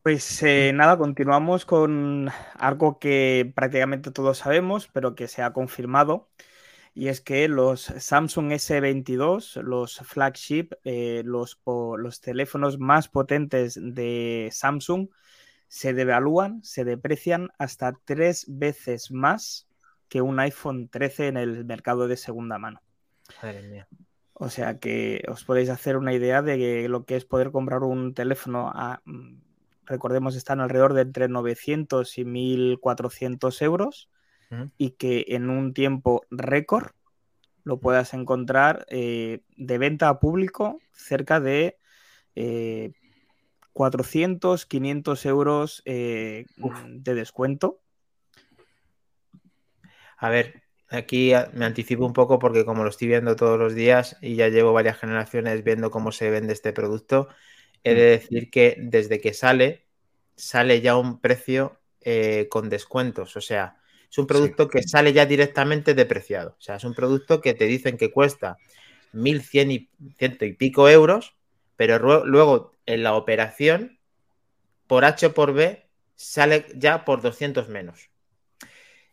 Pues 0.02 0.42
eh, 0.42 0.72
nada, 0.74 0.96
continuamos 0.96 1.66
con 1.66 2.30
algo 2.54 2.98
que 2.98 3.52
prácticamente 3.54 4.10
todos 4.10 4.38
sabemos, 4.38 4.88
pero 4.88 5.14
que 5.14 5.28
se 5.28 5.42
ha 5.42 5.52
confirmado 5.52 6.28
y 6.98 7.08
es 7.08 7.20
que 7.20 7.46
los 7.46 7.82
Samsung 7.82 8.50
S22, 8.52 9.62
los 9.62 9.98
flagship, 10.00 10.70
eh, 10.84 11.22
los, 11.24 11.60
los 11.64 12.20
teléfonos 12.20 12.78
más 12.80 13.08
potentes 13.08 13.78
de 13.80 14.48
Samsung, 14.52 15.08
se 15.68 15.94
devalúan, 15.94 16.64
se 16.64 16.84
deprecian 16.84 17.50
hasta 17.58 17.92
tres 18.04 18.46
veces 18.48 19.12
más 19.12 19.68
que 20.08 20.22
un 20.22 20.40
iPhone 20.40 20.88
13 20.88 21.28
en 21.28 21.36
el 21.36 21.64
mercado 21.64 22.08
de 22.08 22.16
segunda 22.16 22.58
mano. 22.58 22.82
O 24.32 24.48
sea 24.48 24.78
que 24.78 25.22
os 25.28 25.44
podéis 25.44 25.68
hacer 25.68 25.96
una 25.96 26.14
idea 26.14 26.42
de 26.42 26.88
lo 26.88 27.04
que 27.04 27.16
es 27.16 27.24
poder 27.24 27.52
comprar 27.52 27.84
un 27.84 28.14
teléfono 28.14 28.70
a, 28.74 29.02
mm, 29.04 29.47
recordemos, 29.88 30.36
están 30.36 30.60
alrededor 30.60 30.94
de 30.94 31.02
entre 31.02 31.28
900 31.28 32.18
y 32.18 32.24
1400 32.24 33.62
euros 33.62 34.10
y 34.78 34.92
que 34.92 35.26
en 35.28 35.50
un 35.50 35.74
tiempo 35.74 36.22
récord 36.30 36.92
lo 37.64 37.80
puedas 37.80 38.14
encontrar 38.14 38.86
eh, 38.88 39.42
de 39.56 39.78
venta 39.78 40.08
a 40.08 40.20
público 40.20 40.80
cerca 40.92 41.38
de 41.38 41.78
400, 43.72 44.62
eh, 44.62 44.66
500 44.68 45.26
euros 45.26 45.82
eh, 45.84 46.46
de 46.88 47.14
descuento. 47.14 47.80
A 50.16 50.30
ver, 50.30 50.62
aquí 50.88 51.32
me 51.52 51.66
anticipo 51.66 52.06
un 52.06 52.14
poco 52.14 52.38
porque 52.38 52.64
como 52.64 52.84
lo 52.84 52.90
estoy 52.90 53.08
viendo 53.08 53.36
todos 53.36 53.58
los 53.58 53.74
días 53.74 54.16
y 54.22 54.34
ya 54.34 54.48
llevo 54.48 54.72
varias 54.72 54.98
generaciones 54.98 55.62
viendo 55.62 55.90
cómo 55.90 56.10
se 56.10 56.30
vende 56.30 56.54
este 56.54 56.72
producto, 56.72 57.28
he 57.84 57.94
de 57.94 58.06
mm. 58.06 58.20
decir 58.20 58.50
que 58.50 58.76
desde 58.78 59.20
que 59.20 59.34
sale, 59.34 59.86
sale 60.36 60.80
ya 60.80 60.96
un 60.96 61.20
precio 61.20 61.78
con 62.48 62.70
descuentos. 62.70 63.36
O 63.36 63.42
sea, 63.42 63.76
es 64.10 64.16
un 64.16 64.26
producto 64.26 64.68
que 64.68 64.82
sale 64.82 65.12
ya 65.12 65.26
directamente 65.26 65.92
depreciado. 65.92 66.56
O 66.58 66.60
sea, 66.60 66.76
es 66.76 66.84
un 66.84 66.94
producto 66.94 67.40
que 67.42 67.52
te 67.52 67.66
dicen 67.66 67.98
que 67.98 68.10
cuesta 68.10 68.56
1.100 69.12 69.72
y, 69.72 69.90
ciento 70.16 70.44
y 70.44 70.54
pico 70.54 70.88
euros, 70.88 71.36
pero 71.76 71.98
luego 72.24 72.72
en 72.86 73.02
la 73.02 73.14
operación, 73.14 73.98
por 74.86 75.04
H 75.04 75.26
o 75.26 75.34
por 75.34 75.52
B, 75.52 75.86
sale 76.14 76.66
ya 76.74 77.04
por 77.04 77.20
200 77.20 77.68
menos. 77.68 78.10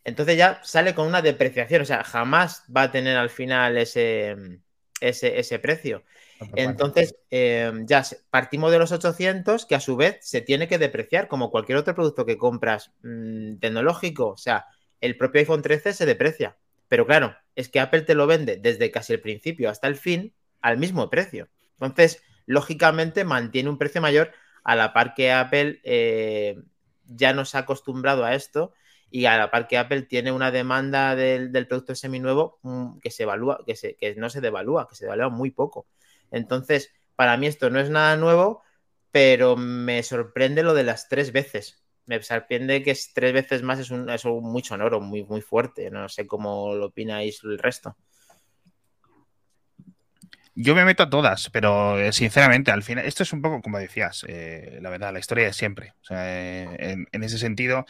Entonces 0.04 0.38
ya 0.38 0.62
sale 0.63 0.95
con 0.95 1.08
una 1.08 1.21
depreciación, 1.21 1.82
o 1.82 1.86
sea, 1.86 2.04
jamás 2.04 2.63
va 2.75 2.84
a 2.84 2.91
tener 2.91 3.17
al 3.17 3.30
final 3.30 3.78
ese, 3.78 4.36
ese, 5.01 5.60
precio. 5.60 6.04
Entonces, 6.56 7.15
eh, 7.32 7.71
ya 7.86 8.04
partimos 8.30 8.71
de 8.71 8.80
los 8.80 8.91
800, 8.91 9.65
que 9.65 9.76
a 9.76 9.80
su 9.80 9.95
vez 9.95 10.17
se 10.21 10.41
tiene 10.41 10.67
que 10.67 10.78
depreciar 10.78 11.28
como 11.28 11.52
cualquier 11.52 11.78
otro 11.78 11.95
producto 11.95 12.26
que 12.26 12.38
compras 12.38 12.91
mm, 13.04 13.58
tecnológico. 13.58 14.30
O 14.30 14.38
sea, 14.38 14.65
el 15.02 15.17
propio 15.17 15.39
iPhone 15.39 15.62
13 15.62 15.93
se 15.93 16.06
deprecia. 16.06 16.58
Pero 16.88 17.06
claro, 17.06 17.36
es 17.56 17.69
que 17.69 17.80
Apple 17.80 18.02
te 18.02 18.15
lo 18.15 18.28
vende 18.28 18.58
desde 18.58 18.91
casi 18.91 19.13
el 19.13 19.21
principio 19.21 19.69
hasta 19.69 19.88
el 19.88 19.95
fin 19.95 20.34
al 20.62 20.78
mismo 20.78 21.10
precio. 21.10 21.50
Entonces, 21.74 22.21
lógicamente 22.45 23.24
mantiene 23.24 23.69
un 23.69 23.78
precio 23.78 24.02
mayor 24.02 24.32
a 24.63 24.76
la 24.76 24.93
par 24.93 25.13
que 25.13 25.32
Apple 25.32 25.80
eh, 25.84 26.62
ya 27.06 27.34
nos 27.34 27.56
ha 27.56 27.60
acostumbrado 27.60 28.26
a 28.26 28.36
esto 28.36 28.74
y 29.10 29.26
a 29.26 29.38
la 29.38 29.52
par 29.52 29.67
que 29.67 29.78
Apple 29.78 30.04
tiene 30.04 30.32
una 30.32 30.52
demanda 30.52 31.15
del, 31.15 31.52
producto 31.67 31.95
seminuevo 31.95 32.60
mm, 32.63 33.00
que 33.00 33.12
se 33.12 33.24
evalúa, 33.24 33.60
que, 33.65 33.76
se, 33.76 33.95
que 33.95 34.15
no 34.15 34.30
se 34.30 34.41
devalúa, 34.41 34.88
que 34.88 34.95
se 34.95 35.06
devalúa 35.06 35.30
muy 35.30 35.52
poco. 35.52 35.88
Entonces, 36.31 36.91
para 37.15 37.38
mí 37.38 37.47
esto 37.47 37.69
no 37.69 37.79
es 37.79 37.89
nada 37.89 38.17
nuevo, 38.17 38.63
pero 39.11 39.55
me 39.55 40.03
sorprende 40.03 40.63
lo 40.63 40.73
de 40.73 40.83
las 40.83 41.07
tres 41.09 41.31
veces 41.31 41.85
me 42.05 42.21
sorprende 42.21 42.83
que 42.83 42.91
es 42.91 43.13
tres 43.13 43.33
veces 43.33 43.63
más 43.63 43.79
es 43.79 43.91
un, 43.91 44.09
es 44.09 44.25
muy 44.25 44.63
sonoro, 44.63 45.01
muy, 45.01 45.41
fuerte. 45.41 45.89
No 45.89 46.07
sé 46.09 46.27
cómo 46.27 46.73
lo 46.75 46.88
opináis 46.88 47.43
el 47.43 47.57
resto. 47.57 47.95
Yo 50.57 50.73
me 50.73 50.85
meto 50.85 51.03
a 51.03 51.09
todas, 51.09 51.49
pero 51.49 51.99
eh, 51.99 52.13
sinceramente, 52.13 52.71
al 52.71 52.81
final, 52.81 53.05
esto 53.05 53.23
es 53.23 53.33
un 53.33 53.41
poco 53.41 53.61
como 53.61 53.77
decías, 53.77 54.25
eh, 54.29 54.79
la 54.81 54.89
verdad, 54.89 55.11
la 55.11 55.19
historia 55.19 55.45
de 55.45 55.53
siempre. 55.53 55.95
Eh, 56.09 56.95
en, 57.11 57.23
ese 57.23 57.38
sentido, 57.38 57.85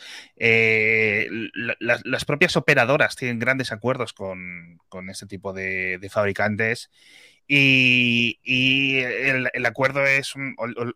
las 1.79 2.25
propias 2.25 2.55
operadoras 2.55 3.15
tienen 3.15 3.37
grandes 3.37 3.71
acuerdos 3.71 4.13
con, 4.13 4.79
este 5.09 5.27
tipo 5.27 5.53
de 5.53 6.09
fabricantes 6.11 6.89
y, 7.47 8.99
el, 8.99 9.65
acuerdo 9.65 10.05
es, 10.05 10.33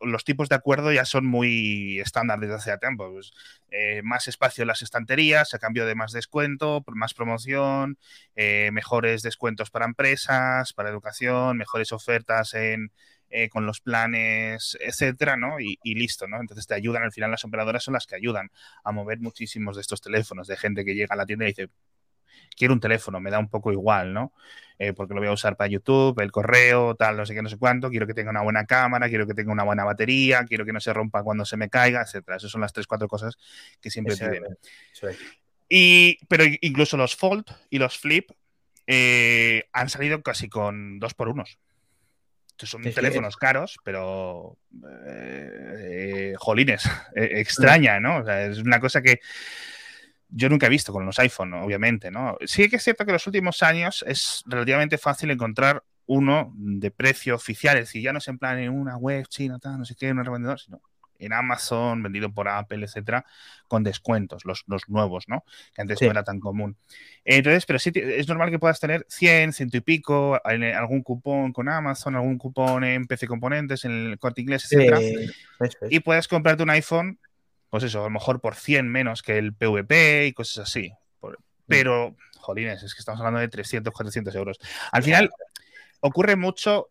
los 0.02 0.24
tipos 0.24 0.50
de 0.50 0.56
acuerdo 0.56 0.92
ya 0.92 1.06
son 1.06 1.26
muy 1.26 2.00
estándar 2.00 2.40
desde 2.40 2.56
hace 2.56 2.78
tiempo. 2.80 3.12
Pues, 3.12 3.32
eh, 3.72 4.02
más 4.04 4.28
espacio 4.28 4.64
en 4.64 4.68
las 4.70 4.82
estanterías 4.82 5.54
a 5.54 5.60
cambio 5.60 5.86
de 5.86 5.96
más 5.96 6.12
descuento, 6.12 6.84
más 6.88 7.14
promoción, 7.14 7.98
eh, 8.36 8.72
mejores 8.74 9.22
descuentos 9.22 9.70
para 9.70 9.86
empresas, 9.86 10.74
para 10.74 10.90
educación, 10.90 11.58
mejores 11.58 11.92
ofertas 11.92 12.54
en, 12.56 12.92
eh, 13.30 13.50
con 13.50 13.68
los 13.68 13.80
planes, 13.80 14.76
etcétera, 14.82 15.38
¿no? 15.38 15.60
Y, 15.60 15.78
y, 15.84 15.94
listo, 15.96 16.28
¿no? 16.28 16.40
Entonces 16.42 16.66
te 16.66 16.74
ayudan, 16.74 17.04
al 17.04 17.12
final 17.12 17.30
las 17.30 17.46
operadoras 17.46 17.84
son 17.84 17.94
las 17.94 18.08
que 18.08 18.16
ayudan 18.16 18.50
a 18.84 18.92
mover 18.92 19.20
muchísimos 19.20 19.76
de 19.76 19.82
estos 19.82 20.02
teléfonos, 20.02 20.48
de 20.48 20.58
gente 20.58 20.84
que 20.84 20.96
llega 20.96 21.14
a 21.14 21.18
la 21.18 21.28
tienda 21.28 21.46
y 21.46 21.50
dice, 21.50 21.70
quiero 22.56 22.74
un 22.74 22.80
teléfono, 22.80 23.20
me 23.20 23.32
da 23.32 23.40
un 23.40 23.50
poco 23.50 23.72
igual, 23.72 24.14
¿no? 24.14 24.34
Eh, 24.82 24.94
porque 24.94 25.14
lo 25.14 25.20
voy 25.20 25.28
a 25.28 25.34
usar 25.34 25.58
para 25.58 25.70
YouTube, 25.70 26.22
el 26.22 26.32
correo, 26.32 26.96
tal, 26.96 27.18
no 27.18 27.26
sé 27.26 27.34
qué, 27.34 27.42
no 27.42 27.50
sé 27.50 27.58
cuánto, 27.58 27.90
quiero 27.90 28.08
que 28.08 28.14
tenga 28.14 28.30
una 28.30 28.44
buena 28.44 28.66
cámara, 28.66 29.10
quiero 29.10 29.28
que 29.28 29.34
tenga 29.34 29.52
una 29.52 29.66
buena 29.66 29.84
batería, 29.84 30.46
quiero 30.46 30.66
que 30.66 30.72
no 30.72 30.80
se 30.80 30.94
rompa 30.94 31.22
cuando 31.22 31.44
se 31.44 31.58
me 31.58 31.70
caiga, 31.70 32.02
etcétera. 32.02 32.38
Esas 32.38 32.50
son 32.50 32.62
las 32.62 32.72
tres, 32.72 32.88
cuatro 32.88 33.10
cosas 33.10 33.38
que 33.82 33.90
siempre 33.90 34.16
piden. 34.16 34.58
Y, 35.68 36.18
pero 36.28 36.46
incluso 36.62 36.96
los 36.96 37.16
Fold 37.16 37.46
y 37.70 37.78
los 37.78 37.98
Flip 37.98 38.32
eh, 38.88 39.66
han 39.74 39.90
salido 39.90 40.22
casi 40.24 40.48
con 40.48 40.98
dos 40.98 41.14
por 41.14 41.28
unos. 41.28 41.60
son 42.58 42.82
teléfonos 42.82 43.36
caros, 43.36 43.78
pero 43.84 44.58
eh, 45.08 46.36
jolines, 46.38 46.90
extraña, 47.16 48.00
¿no? 48.00 48.20
O 48.20 48.24
sea, 48.24 48.46
es 48.46 48.60
una 48.60 48.80
cosa 48.80 49.02
que 49.02 49.20
yo 50.30 50.50
nunca 50.50 50.68
he 50.68 50.70
visto 50.70 50.94
con 50.94 51.06
los 51.06 51.20
iPhone, 51.20 51.54
obviamente, 51.54 52.12
¿no? 52.12 52.38
Sí 52.46 52.70
que 52.70 52.78
es 52.78 52.84
cierto 52.84 53.06
que 53.06 53.12
en 53.12 53.16
los 53.16 53.28
últimos 53.28 53.64
años 53.64 54.04
es 54.08 54.44
relativamente 54.46 54.98
fácil 54.98 55.32
encontrar 55.32 55.84
uno 56.06 56.54
de 56.56 56.92
precio 56.92 57.36
oficial, 57.36 57.78
es 57.78 57.86
decir, 57.86 58.04
ya 58.04 58.14
no 58.14 58.20
es 58.20 58.28
en 58.28 58.40
plan 58.40 58.58
en 58.58 58.72
una 58.72 58.98
web 58.98 59.28
china, 59.28 59.60
tal, 59.60 59.78
no 59.78 59.86
sé 59.86 59.96
qué, 59.96 60.12
un 60.12 60.24
revendedor, 60.24 60.60
sino 60.60 60.82
en 61.20 61.34
Amazon, 61.34 62.02
vendido 62.02 62.34
por 62.34 62.48
Apple, 62.48 62.84
etcétera, 62.84 63.26
con 63.68 63.84
descuentos, 63.84 64.46
los, 64.46 64.64
los 64.68 64.88
nuevos, 64.88 65.26
¿no? 65.28 65.44
Que 65.76 65.82
antes 65.82 66.02
no 66.02 66.10
era 66.10 66.24
tan 66.24 66.40
común. 66.40 66.78
Entonces, 67.26 67.66
pero 67.66 67.78
sí, 67.78 67.92
es 67.94 68.28
normal 68.28 68.50
que 68.50 68.58
puedas 68.58 68.80
tener 68.80 69.06
100, 69.10 69.54
ciento 69.54 69.78
y 69.78 69.82
pico, 69.82 70.40
algún 70.44 71.04
cupón 71.04 71.52
con 71.52 71.68
Amazon, 71.68 72.16
algún 72.16 72.38
cupón 72.38 72.84
en 72.86 73.06
PC 73.06 73.28
Componentes, 73.28 73.86
en 73.86 73.92
el 73.92 74.20
corte 74.20 74.42
inglés, 74.42 74.64
etcétera. 74.64 75.00
Y 75.90 76.00
puedes 76.00 76.28
comprarte 76.28 76.64
un 76.64 76.70
iPhone 76.70 77.20
pues 77.70 77.84
eso, 77.84 78.02
a 78.02 78.04
lo 78.04 78.10
mejor 78.10 78.42
por 78.42 78.56
100 78.56 78.88
menos 78.88 79.22
que 79.22 79.38
el 79.38 79.54
PVP 79.54 80.28
y 80.28 80.34
cosas 80.34 80.70
así. 80.70 80.92
Mm. 81.22 81.28
pero, 81.68 82.16
jolines, 82.38 82.82
es 82.82 82.96
que 82.96 83.00
estamos 83.00 83.20
hablando 83.20 83.40
de 83.40 83.48
300, 83.48 83.94
400 83.94 84.34
euros. 84.36 84.60
Al 84.92 85.04
final, 85.04 85.30
ocurre 86.00 86.36
mucho, 86.36 86.90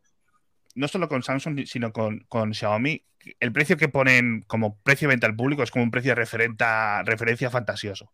no 0.74 0.88
solo 0.88 1.08
con 1.08 1.22
Samsung, 1.22 1.66
sino 1.66 1.92
con, 1.92 2.54
Xiaomi. 2.54 3.02
El 3.40 3.52
precio 3.52 3.76
que 3.76 3.88
ponen 3.88 4.42
como 4.46 4.78
precio 4.82 5.08
de 5.08 5.14
venta 5.14 5.26
al 5.26 5.36
público 5.36 5.62
es 5.62 5.70
como 5.70 5.82
un 5.82 5.90
precio 5.90 6.14
de 6.14 7.04
referencia 7.04 7.50
fantasioso. 7.50 8.12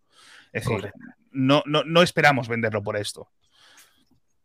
Es 0.53 0.65
decir, 0.65 0.93
no, 1.31 1.63
no, 1.67 2.03
esperamos 2.03 2.49
venderlo 2.49 2.83
por 2.83 2.97
esto. 2.97 3.29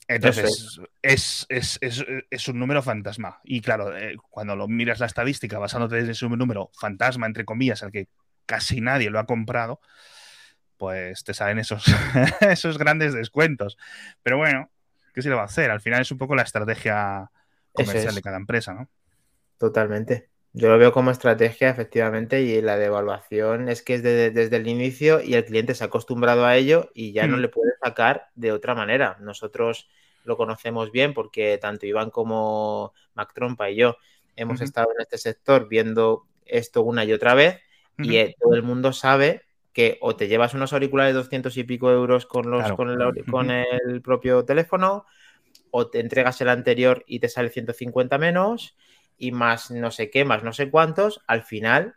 Entonces, 0.09 0.81
es, 1.03 1.45
es, 1.49 2.47
un 2.47 2.57
número 2.57 2.81
fantasma. 2.81 3.41
Y 3.43 3.61
claro, 3.61 3.95
eh, 3.95 4.17
cuando 4.31 4.55
lo 4.55 4.67
miras 4.67 4.99
la 4.99 5.05
estadística 5.05 5.59
basándote 5.59 5.99
en 5.99 6.09
ese 6.09 6.27
número 6.27 6.71
fantasma, 6.73 7.27
entre 7.27 7.45
comillas, 7.45 7.83
al 7.83 7.91
que 7.91 8.07
casi 8.47 8.81
nadie 8.81 9.11
lo 9.11 9.19
ha 9.19 9.27
comprado, 9.27 9.79
pues 10.77 11.23
te 11.23 11.35
salen 11.35 11.59
esos, 11.59 11.85
esos 12.41 12.79
grandes 12.79 13.13
descuentos. 13.13 13.77
Pero 14.23 14.37
bueno, 14.37 14.71
¿qué 15.13 15.21
se 15.21 15.29
le 15.29 15.35
va 15.35 15.43
a 15.43 15.45
hacer? 15.45 15.69
Al 15.69 15.79
final 15.79 16.01
es 16.01 16.11
un 16.11 16.17
poco 16.17 16.35
la 16.35 16.41
estrategia 16.41 17.29
comercial 17.71 18.15
de 18.15 18.21
cada 18.23 18.37
empresa, 18.37 18.73
¿no? 18.73 18.89
Totalmente. 19.59 20.31
Yo 20.53 20.69
lo 20.69 20.79
veo 20.79 20.91
como 20.91 21.11
estrategia, 21.11 21.69
efectivamente, 21.69 22.41
y 22.41 22.59
la 22.63 22.77
devaluación 22.77 23.69
es 23.69 23.83
que 23.83 23.93
es 23.93 24.01
desde 24.01 24.55
el 24.55 24.67
inicio 24.67 25.21
y 25.21 25.35
el 25.35 25.45
cliente 25.45 25.75
se 25.75 25.83
ha 25.83 25.87
acostumbrado 25.87 26.47
a 26.47 26.55
ello 26.55 26.89
y 26.95 27.11
ya 27.11 27.27
no 27.27 27.37
mm. 27.37 27.41
le 27.41 27.49
puede 27.49 27.73
sacar 27.83 28.29
de 28.33 28.51
otra 28.51 28.73
manera. 28.73 29.17
Nosotros 29.19 29.87
lo 30.23 30.37
conocemos 30.37 30.91
bien 30.91 31.13
porque 31.13 31.57
tanto 31.57 31.85
Iván 31.85 32.09
como 32.09 32.93
Mac 33.13 33.33
Trompa 33.33 33.69
y 33.69 33.75
yo 33.75 33.97
hemos 34.35 34.61
estado 34.61 34.89
en 34.95 35.01
este 35.01 35.17
sector 35.17 35.67
viendo 35.67 36.25
esto 36.45 36.81
una 36.81 37.03
y 37.05 37.13
otra 37.13 37.33
vez 37.33 37.61
y 37.97 38.15
eh, 38.17 38.35
todo 38.39 38.53
el 38.55 38.63
mundo 38.63 38.93
sabe 38.93 39.43
que 39.73 39.97
o 40.01 40.15
te 40.15 40.27
llevas 40.27 40.53
unos 40.53 40.73
auriculares 40.73 41.13
de 41.13 41.19
200 41.19 41.55
y 41.57 41.63
pico 41.63 41.91
euros 41.91 42.25
con, 42.25 42.49
los, 42.49 42.71
con, 42.73 42.89
el, 42.89 43.25
con 43.25 43.51
el 43.51 44.01
propio 44.01 44.45
teléfono 44.45 45.05
o 45.71 45.89
te 45.89 45.99
entregas 45.99 46.39
el 46.41 46.49
anterior 46.49 47.03
y 47.07 47.19
te 47.19 47.29
sale 47.29 47.49
150 47.49 48.17
menos 48.17 48.75
y 49.17 49.31
más 49.31 49.69
no 49.71 49.91
sé 49.91 50.09
qué, 50.09 50.25
más 50.25 50.43
no 50.43 50.53
sé 50.53 50.69
cuántos, 50.71 51.21
al 51.27 51.43
final 51.43 51.95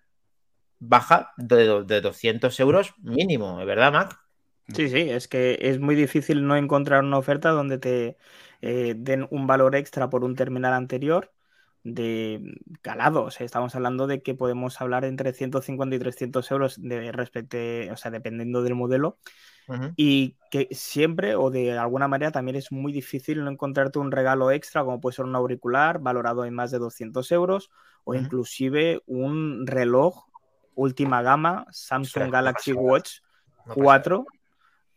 baja 0.81 1.33
de, 1.37 1.85
de 1.85 2.01
200 2.01 2.59
euros 2.61 2.95
mínimo, 2.99 3.65
¿verdad, 3.65 3.93
Mac? 3.93 4.22
Sí, 4.69 4.89
sí, 4.89 5.11
es 5.11 5.29
que 5.29 5.59
es 5.61 5.81
muy 5.81 5.95
difícil 5.95 6.47
no 6.47 6.57
encontrar 6.57 7.03
una 7.03 7.19
oferta 7.19 7.51
donde 7.51 7.79
te 7.79 8.17
eh, 8.61 8.95
den 8.97 9.27
un 9.31 9.47
valor 9.47 9.75
extra 9.75 10.09
por 10.09 10.25
un 10.25 10.35
terminal 10.37 10.73
anterior 10.73 11.33
de 11.85 12.61
calado. 12.81 13.25
O 13.25 13.31
sea, 13.31 13.45
estamos 13.45 13.75
hablando 13.75 14.07
de 14.07 14.23
que 14.23 14.35
podemos 14.35 14.81
hablar 14.81 15.05
entre 15.05 15.33
150 15.33 15.97
y 15.97 15.99
300 15.99 16.51
euros 16.51 16.81
de 16.81 17.13
respecto, 17.13 17.59
o 17.93 17.97
sea, 17.97 18.11
dependiendo 18.11 18.63
del 18.63 18.75
modelo. 18.75 19.19
Y 19.97 20.37
que 20.51 20.69
siempre 20.73 21.35
o 21.35 21.51
de 21.51 21.79
alguna 21.79 22.07
manera 22.07 22.31
también 22.31 22.57
es 22.57 22.73
muy 22.73 22.93
difícil 22.93 23.43
no 23.43 23.51
encontrarte 23.51 23.99
un 23.99 24.11
regalo 24.11 24.51
extra, 24.51 24.85
como 24.85 25.01
puede 25.01 25.17
ser 25.17 25.25
un 25.25 25.37
auricular 25.37 25.99
valorado 25.99 26.45
en 26.45 26.55
más 26.55 26.71
de 26.71 26.79
200 26.79 27.31
euros 27.33 27.71
o 28.05 28.15
inclusive 28.15 29.03
un 29.07 29.67
reloj 29.67 30.27
última 30.75 31.23
gama 31.23 31.67
Samsung 31.71 32.31
Galaxy 32.31 32.73
Watch 32.73 33.21
4 33.75 34.27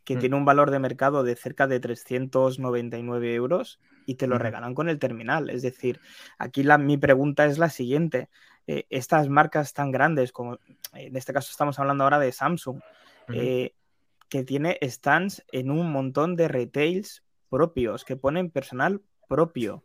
que 0.06 0.15
mm. 0.15 0.20
tiene 0.20 0.36
un 0.38 0.46
valor 0.46 0.72
de 0.72 0.80
mercado 0.80 1.24
de 1.24 1.36
cerca 1.36 1.68
de 1.68 1.80
399 1.80 3.34
euros 3.34 3.80
y 4.06 4.15
te 4.15 4.28
lo 4.28 4.38
regalan 4.38 4.76
con 4.76 4.88
el 4.88 5.00
terminal. 5.00 5.50
Es 5.50 5.63
decir, 5.63 6.00
aquí 6.38 6.63
la, 6.63 6.78
mi 6.78 6.98
pregunta 6.98 7.46
es 7.46 7.58
la 7.58 7.70
siguiente. 7.70 8.30
Eh, 8.68 8.86
estas 8.89 9.28
marcas 9.28 9.74
tan 9.74 9.91
grandes, 9.91 10.32
como 10.32 10.60
en 10.94 11.15
este 11.15 11.34
caso 11.34 11.50
estamos 11.52 11.78
hablando 11.80 12.04
ahora 12.04 12.20
de 12.20 12.32
Samsung, 12.32 12.80
eh, 13.34 13.74
que 14.30 14.44
tiene 14.44 14.78
stands 14.84 15.44
en 15.52 15.72
un 15.72 15.91
montón 15.91 16.36
de 16.36 16.48
retails 16.48 17.24
propios, 17.50 18.06
que 18.06 18.15
ponen 18.15 18.52
personal 18.52 19.02
propio 19.28 19.84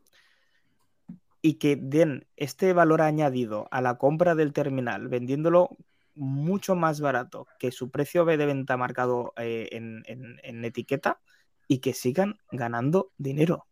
y 1.42 1.54
que 1.54 1.76
den 1.76 2.26
este 2.36 2.72
valor 2.74 3.00
añadido 3.00 3.68
a 3.70 3.80
la 3.80 3.96
compra 3.96 4.34
del 4.34 4.52
terminal, 4.52 5.08
vendiéndolo 5.08 5.76
mucho 6.20 6.76
más 6.76 7.00
barato 7.00 7.46
que 7.58 7.72
su 7.72 7.90
precio 7.90 8.24
de 8.24 8.36
venta 8.36 8.76
marcado 8.76 9.32
eh, 9.38 9.68
en, 9.72 10.64
etiqueta 10.64 11.18
y 11.66 11.78
que 11.78 11.94
sigan 11.94 12.38
ganando 12.52 13.10
dinero. 13.16 13.66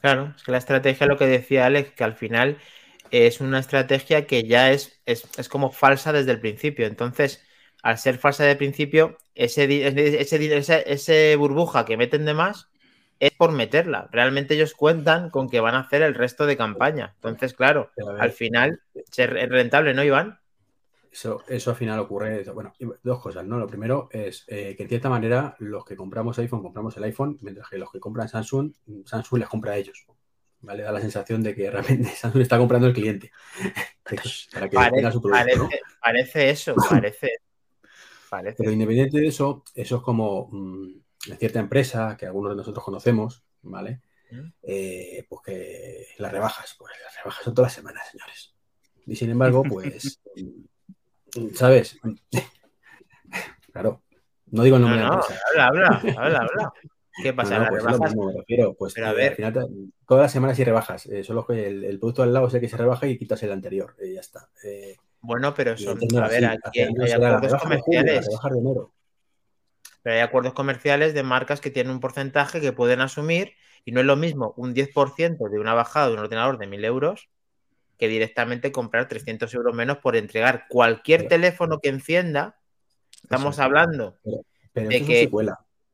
Claro, 0.00 0.32
es 0.36 0.42
que 0.44 0.52
la 0.52 0.58
estrategia, 0.58 1.06
lo 1.06 1.18
que 1.18 1.26
decía 1.26 1.66
Alex, 1.66 1.90
que 1.90 2.04
al 2.04 2.14
final 2.14 2.58
es 3.10 3.40
una 3.40 3.58
estrategia 3.58 4.26
que 4.26 4.44
ya 4.44 4.70
es, 4.70 5.00
es, 5.06 5.48
como 5.48 5.72
falsa 5.72 6.12
desde 6.12 6.32
el 6.32 6.40
principio. 6.40 6.86
Entonces, 6.86 7.44
al 7.82 7.98
ser 7.98 8.18
falsa 8.18 8.44
desde 8.44 8.52
el 8.52 8.58
principio, 8.58 9.18
ese, 9.34 9.64
ese, 10.20 10.84
ese, 10.86 11.36
burbuja 11.36 11.84
que 11.84 11.96
meten 11.96 12.24
de 12.24 12.34
más 12.34 12.68
es 13.18 13.32
por 13.32 13.50
meterla. 13.52 14.08
Realmente 14.12 14.54
ellos 14.54 14.74
cuentan 14.74 15.30
con 15.30 15.48
que 15.48 15.60
van 15.60 15.74
a 15.74 15.80
hacer 15.80 16.02
el 16.02 16.14
resto 16.14 16.46
de 16.46 16.56
campaña. 16.56 17.14
Entonces, 17.16 17.54
claro, 17.54 17.90
al 18.18 18.32
final 18.32 18.80
es 18.94 19.48
rentable, 19.48 19.94
¿no, 19.94 20.04
Iván? 20.04 20.38
Eso, 21.16 21.42
eso 21.48 21.70
al 21.70 21.76
final 21.76 21.98
ocurre, 21.98 22.44
bueno, 22.52 22.74
dos 23.02 23.22
cosas, 23.22 23.42
¿no? 23.46 23.58
Lo 23.58 23.66
primero 23.66 24.10
es 24.12 24.44
eh, 24.48 24.74
que 24.76 24.82
en 24.82 24.88
cierta 24.90 25.08
manera 25.08 25.56
los 25.60 25.82
que 25.82 25.96
compramos 25.96 26.38
iPhone 26.38 26.60
compramos 26.60 26.94
el 26.98 27.04
iPhone, 27.04 27.38
mientras 27.40 27.70
que 27.70 27.78
los 27.78 27.90
que 27.90 27.98
compran 27.98 28.28
Samsung, 28.28 28.70
Samsung 29.06 29.38
les 29.38 29.48
compra 29.48 29.72
a 29.72 29.76
ellos. 29.78 30.04
¿Vale? 30.60 30.82
Da 30.82 30.92
la 30.92 31.00
sensación 31.00 31.42
de 31.42 31.54
que 31.54 31.70
realmente 31.70 32.10
Samsung 32.16 32.42
está 32.42 32.58
comprando 32.58 32.86
el 32.86 32.92
cliente. 32.92 33.32
parece, 36.02 36.50
eso, 36.50 36.74
parece, 36.90 37.30
Pero 38.58 38.70
independiente 38.70 39.18
de 39.18 39.28
eso, 39.28 39.64
eso 39.74 39.96
es 39.96 40.02
como 40.02 40.50
mm, 40.52 41.30
en 41.30 41.38
cierta 41.38 41.60
empresa 41.60 42.14
que 42.18 42.26
algunos 42.26 42.50
de 42.50 42.56
nosotros 42.56 42.84
conocemos, 42.84 43.42
¿vale? 43.62 44.02
Mm. 44.30 44.48
Eh, 44.64 45.24
pues 45.30 45.40
que 45.46 46.08
las 46.18 46.30
rebajas, 46.30 46.76
pues 46.78 46.92
las 47.02 47.16
rebajas 47.16 47.42
son 47.42 47.54
todas 47.54 47.70
las 47.70 47.74
semanas, 47.74 48.06
señores. 48.10 48.54
Y 49.06 49.16
sin 49.16 49.30
embargo, 49.30 49.62
pues 49.62 50.20
¿Sabes? 51.54 51.98
Claro. 53.72 54.02
No 54.46 54.62
digo 54.62 54.76
el 54.76 54.82
nombre 54.82 55.00
de 55.00 55.06
la 55.06 55.14
empresa. 55.14 55.38
Habla, 55.50 55.66
habla, 55.66 55.88
habla, 56.16 56.38
habla. 56.38 56.72
¿Qué 57.22 57.32
pasa? 57.34 57.58
No, 57.58 57.64
no, 57.66 57.70
¿Las 57.72 57.82
pues 57.84 57.92
lo 57.98 57.98
mismo, 58.06 58.26
me 58.26 58.32
refiero. 58.38 58.74
Pues 58.74 58.94
Pero 58.94 59.08
a 59.08 59.10
eh, 59.10 59.14
ver. 59.14 59.28
al 59.30 59.36
final 59.36 59.68
todas 60.06 60.22
las 60.22 60.32
semanas 60.32 60.58
hay 60.58 60.64
rebajas. 60.64 61.04
eh, 61.06 61.22
solo 61.24 61.46
que 61.46 61.66
el, 61.66 61.84
el 61.84 61.98
producto 61.98 62.22
al 62.22 62.32
lado 62.32 62.46
es 62.48 62.54
el 62.54 62.60
que 62.62 62.68
se 62.70 62.76
rebaja 62.78 63.06
y 63.06 63.18
quitas 63.18 63.42
el 63.42 63.52
anterior. 63.52 63.94
y 64.02 64.14
ya 64.14 64.20
está. 64.20 64.48
Eh, 64.64 64.96
Bueno, 65.20 65.52
pero 65.52 65.76
son, 65.76 65.98
no 66.10 66.20
a 66.24 66.28
ver, 66.28 66.44
así. 66.46 66.58
aquí 66.64 66.80
hay, 66.80 67.12
acuerdos 67.12 67.42
de 67.42 67.48
julio, 67.48 67.58
comerciales. 67.60 68.26
de. 68.26 68.36
Pero 70.02 70.14
hay 70.16 70.20
acuerdos 70.22 70.54
comerciales 70.54 71.12
de 71.14 71.22
marcas 71.22 71.60
que 71.60 71.70
tienen 71.70 71.92
un 71.92 72.00
porcentaje 72.00 72.60
que 72.62 72.72
pueden 72.72 73.00
asumir 73.02 73.52
y 73.84 73.92
no 73.92 74.00
es 74.00 74.06
lo 74.06 74.16
mismo 74.16 74.54
un 74.56 74.74
10% 74.74 75.50
de 75.50 75.58
una 75.58 75.74
bajada 75.74 76.06
de 76.08 76.14
un 76.14 76.20
ordenador 76.20 76.56
de 76.58 76.66
1.000 76.66 76.84
euros 76.86 77.28
que 77.98 78.08
directamente 78.08 78.72
comprar 78.72 79.08
300 79.08 79.52
euros 79.54 79.74
menos 79.74 79.98
por 79.98 80.16
entregar 80.16 80.66
cualquier 80.68 81.20
Pero- 81.20 81.28
teléfono 81.30 81.78
que 81.80 81.88
encienda. 81.88 82.58
Estamos 83.22 83.54
Eso 83.56 83.62
hablando 83.62 84.18
Pero 84.72 84.88
de 84.88 85.04
que- 85.04 85.30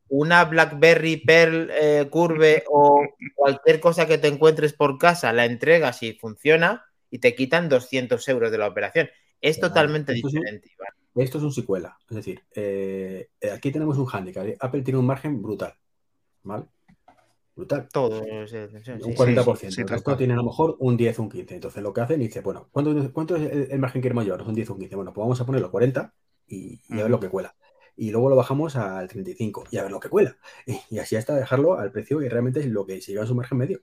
una 0.08 0.44
BlackBerry 0.44 1.16
Pearl 1.18 1.70
eh, 1.70 2.06
Curve 2.10 2.64
o 2.70 3.00
cualquier 3.34 3.80
cosa 3.80 4.06
que 4.06 4.18
te 4.18 4.28
encuentres 4.28 4.72
por 4.74 4.98
casa, 4.98 5.32
la 5.32 5.46
entregas 5.46 6.02
y 6.02 6.12
funciona 6.14 6.84
y 7.10 7.18
te 7.18 7.34
quitan 7.34 7.68
200 7.68 8.26
euros 8.28 8.50
de 8.50 8.58
la 8.58 8.66
operación. 8.68 9.08
Es 9.40 9.58
totalmente 9.58 10.12
esto 10.12 10.28
es 10.28 10.34
un- 10.34 10.40
diferente, 10.40 10.70
Iván. 10.74 10.88
Esto 11.14 11.38
es 11.38 11.44
un 11.44 11.52
secuela. 11.52 11.98
Es 12.08 12.16
decir, 12.16 12.42
eh, 12.54 13.28
eh, 13.40 13.50
aquí 13.50 13.70
tenemos 13.70 13.98
un 13.98 14.06
handicap. 14.10 14.46
Apple 14.60 14.82
tiene 14.82 14.98
un 14.98 15.06
margen 15.06 15.42
brutal. 15.42 15.74
¿Vale? 16.44 16.64
Brutal. 17.54 17.90
Todo. 17.92 18.22
sí, 18.46 18.56
sí, 18.70 18.78
sí, 18.82 18.92
un 19.00 19.14
sí. 19.14 19.14
40%. 19.14 19.70
sí, 19.70 19.70
sí, 19.70 19.82
el 19.82 19.88
resto 19.88 20.04
cual. 20.04 20.16
tiene 20.16 20.32
a 20.34 20.36
lo 20.36 20.44
mejor 20.44 20.76
un 20.78 20.96
10 20.96 21.18
o 21.18 21.22
un 21.24 21.28
15. 21.30 21.54
Entonces 21.54 21.82
lo 21.82 21.92
que 21.92 22.00
hacen 22.00 22.20
dice, 22.20 22.40
bueno, 22.40 22.68
¿cuánto, 22.72 23.12
cuánto 23.12 23.36
es 23.36 23.50
el, 23.52 23.68
el 23.70 23.78
margen 23.78 24.00
que 24.00 24.04
queremos 24.06 24.24
llevar? 24.24 24.42
Un 24.42 24.54
10 24.54 24.70
o 24.70 24.74
un 24.74 24.80
15. 24.80 24.96
Bueno, 24.96 25.12
pues 25.12 25.22
vamos 25.22 25.40
a 25.40 25.46
ponerlo 25.46 25.70
40 25.70 26.14
y, 26.46 26.80
y 26.88 27.00
a 27.00 27.02
ver 27.02 27.10
lo 27.10 27.20
que 27.20 27.28
cuela. 27.28 27.54
Y 27.96 28.10
luego 28.10 28.30
lo 28.30 28.36
bajamos 28.36 28.76
al 28.76 29.08
35 29.08 29.64
y 29.70 29.76
a 29.78 29.82
ver 29.82 29.92
lo 29.92 30.00
que 30.00 30.08
cuela. 30.08 30.36
Y, 30.66 30.80
y 30.90 30.98
así 30.98 31.16
hasta 31.16 31.34
dejarlo 31.36 31.78
al 31.78 31.92
precio 31.92 32.18
que 32.18 32.28
realmente 32.28 32.60
es 32.60 32.66
lo 32.66 32.86
que 32.86 33.00
se 33.00 33.12
lleva 33.12 33.24
en 33.24 33.28
su 33.28 33.34
margen 33.34 33.58
medio. 33.58 33.80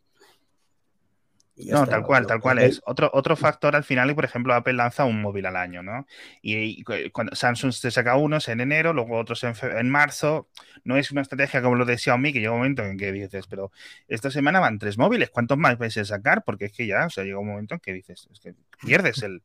No, 1.67 1.79
está. 1.83 1.91
tal 1.91 2.03
cual, 2.03 2.25
tal 2.25 2.39
cual 2.39 2.59
es. 2.59 2.81
Otro, 2.85 3.09
otro 3.13 3.35
factor 3.35 3.75
al 3.75 3.83
final, 3.83 4.09
y 4.09 4.13
por 4.13 4.23
ejemplo, 4.25 4.53
Apple 4.53 4.73
lanza 4.73 5.03
un 5.05 5.21
móvil 5.21 5.45
al 5.45 5.55
año, 5.57 5.83
¿no? 5.83 6.05
Y, 6.41 6.55
y 6.79 6.83
cu- 6.83 6.93
cuando 7.11 7.35
Samsung 7.35 7.73
te 7.81 7.91
saca 7.91 8.15
unos 8.15 8.47
en 8.47 8.61
enero, 8.61 8.93
luego 8.93 9.17
otros 9.17 9.43
en, 9.43 9.53
en 9.77 9.89
marzo. 9.89 10.47
No 10.85 10.95
es 10.97 11.11
una 11.11 11.21
estrategia 11.21 11.61
como 11.61 11.75
lo 11.75 11.85
de 11.85 11.97
Xiaomi, 11.97 12.31
que 12.31 12.39
llega 12.39 12.51
un 12.51 12.59
momento 12.59 12.83
en 12.83 12.97
que 12.97 13.11
dices, 13.11 13.45
pero 13.47 13.71
esta 14.07 14.31
semana 14.31 14.59
van 14.61 14.79
tres 14.79 14.97
móviles, 14.97 15.29
¿cuántos 15.31 15.57
más 15.57 15.77
vais 15.77 15.97
a 15.97 16.05
sacar? 16.05 16.43
Porque 16.45 16.65
es 16.65 16.71
que 16.71 16.87
ya, 16.87 17.05
o 17.07 17.09
sea, 17.09 17.23
llega 17.25 17.39
un 17.39 17.47
momento 17.47 17.73
en 17.75 17.79
que 17.81 17.93
dices, 17.93 18.27
es 18.31 18.39
que 18.39 18.53
pierdes 18.85 19.21
el. 19.23 19.43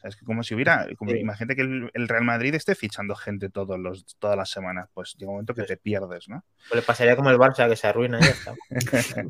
O 0.00 0.02
sea, 0.02 0.08
es 0.08 0.16
que 0.16 0.24
como 0.24 0.42
si 0.42 0.54
hubiera, 0.54 0.86
como, 0.96 1.10
Sí. 1.10 1.18
imagínate 1.18 1.56
que 1.56 1.60
el, 1.62 1.90
el 1.92 2.08
Real 2.08 2.24
Madrid 2.24 2.54
esté 2.54 2.74
fichando 2.74 3.14
gente 3.14 3.50
todos 3.50 3.78
los, 3.78 4.06
todas 4.18 4.34
las 4.34 4.48
semanas, 4.48 4.88
pues 4.94 5.14
llega 5.18 5.28
un 5.30 5.34
momento 5.36 5.54
que 5.54 5.64
te 5.64 5.76
pierdes, 5.76 6.26
¿no? 6.28 6.42
Pues 6.70 6.80
le 6.80 6.86
pasaría 6.86 7.16
como 7.16 7.28
el 7.30 7.36
Barça, 7.36 7.68
que 7.68 7.76
se 7.76 7.86
arruina 7.86 8.18
y 8.18 8.22
ya 8.22 8.30
está. 8.30 8.54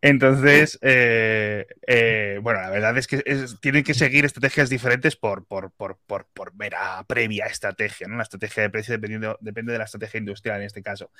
Entonces, 0.00 0.78
eh, 0.82 1.66
eh, 1.86 2.38
bueno, 2.42 2.60
la 2.60 2.70
verdad 2.70 2.96
es 2.98 3.06
que 3.06 3.22
es- 3.26 3.60
tienen 3.60 3.84
que 3.84 3.94
seguir 3.94 4.24
estrategias 4.24 4.68
diferentes 4.70 5.16
por, 5.16 5.44
por, 5.46 5.70
por, 5.72 5.98
por, 6.06 6.26
por 6.32 6.54
mera 6.54 7.04
previa 7.06 7.46
estrategia, 7.46 8.06
¿no? 8.08 8.16
La 8.16 8.22
estrategia 8.22 8.62
de 8.62 8.70
precio 8.70 8.92
dependiendo, 8.92 9.38
depende 9.40 9.72
de 9.72 9.78
la 9.78 9.84
estrategia 9.84 10.18
industrial 10.18 10.60
en 10.60 10.66
este 10.66 10.82
caso. 10.82 11.10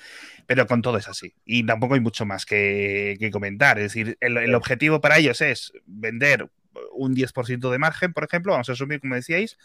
Pero 0.47 0.67
con 0.67 0.83
todo 0.83 0.99
es 0.99 1.09
así. 1.09 1.35
Y 1.45 1.65
tampoco 1.67 1.95
hay 1.95 2.01
mucho 2.01 2.25
más 2.27 2.47
que, 2.47 3.17
que 3.19 3.31
comentar. 3.31 3.79
Es 3.79 3.85
decir, 3.93 4.17
el, 4.21 4.37
el 4.39 4.55
objetivo 4.55 5.01
para 5.01 5.19
ellos 5.19 5.41
es 5.41 5.73
vender 5.87 6.49
un 6.95 7.15
10% 7.15 7.71
de 7.71 7.79
margen, 7.79 8.13
por 8.13 8.25
ejemplo, 8.25 8.53
vamos 8.53 8.69
a 8.69 8.73
asumir, 8.73 9.01
como 9.01 9.15
decíais, 9.15 9.59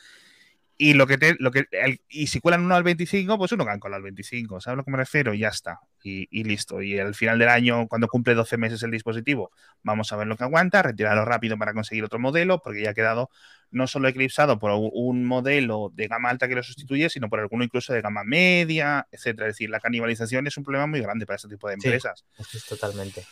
y 0.82 0.94
lo 0.94 1.08
que 1.08 1.18
te, 1.18 1.36
lo 1.40 1.52
que 1.52 1.66
el- 1.72 2.00
y 2.08 2.28
si 2.28 2.40
cuelan 2.40 2.64
uno 2.64 2.74
al 2.74 2.84
25, 2.84 3.38
pues 3.38 3.52
uno 3.52 3.66
con 3.80 3.94
al 3.94 4.02
25, 4.02 4.62
¿sabes 4.62 4.76
a 4.76 4.78
lo 4.78 4.86
que 4.86 4.92
me 4.92 4.98
refiero? 4.98 5.34
Y 5.34 5.40
ya 5.40 5.50
está. 5.50 5.82
Y, 6.02 6.30
y 6.32 6.46
listo. 6.46 6.82
Y 6.82 6.98
al 6.98 7.14
final 7.16 7.38
del 7.38 7.50
año, 7.50 7.86
cuando 7.90 8.08
cumple 8.08 8.34
12 8.34 8.56
meses 8.56 8.82
el 8.84 8.92
dispositivo, 8.92 9.52
vamos 9.84 10.14
a 10.14 10.16
ver 10.16 10.28
lo 10.28 10.38
que 10.38 10.46
aguanta, 10.46 10.82
retirarlo 10.82 11.26
rápido 11.26 11.58
para 11.58 11.74
conseguir 11.74 12.06
otro 12.06 12.18
modelo, 12.18 12.62
porque 12.62 12.82
ya 12.82 12.92
ha 12.92 12.94
quedado 12.94 13.30
no 13.72 13.88
solo 13.88 14.08
eclipsado 14.08 14.58
por 14.58 14.72
un 14.72 15.26
modelo 15.26 15.92
de 15.94 16.08
gama 16.08 16.30
alta 16.30 16.48
que 16.48 16.56
lo 16.56 16.64
sustituye, 16.64 17.10
sino 17.10 17.28
por 17.30 17.42
alguno 17.42 17.66
incluso 17.66 17.92
de 17.92 18.02
gama 18.02 18.24
media, 18.24 19.06
etcétera. 19.12 19.48
Es 19.50 19.56
decir, 19.56 19.70
la 19.70 19.82
canibalización 19.82 20.48
es 20.48 20.56
un 20.56 20.64
problema 20.64 20.88
muy 20.88 21.02
grande 21.02 21.26
para 21.26 21.36
este 21.36 21.50
tipo 21.50 21.68
de 21.68 21.76
Sí. 21.78 21.88
empresas. 21.88 22.24
Es 22.54 22.66
totalmente. 22.66 23.26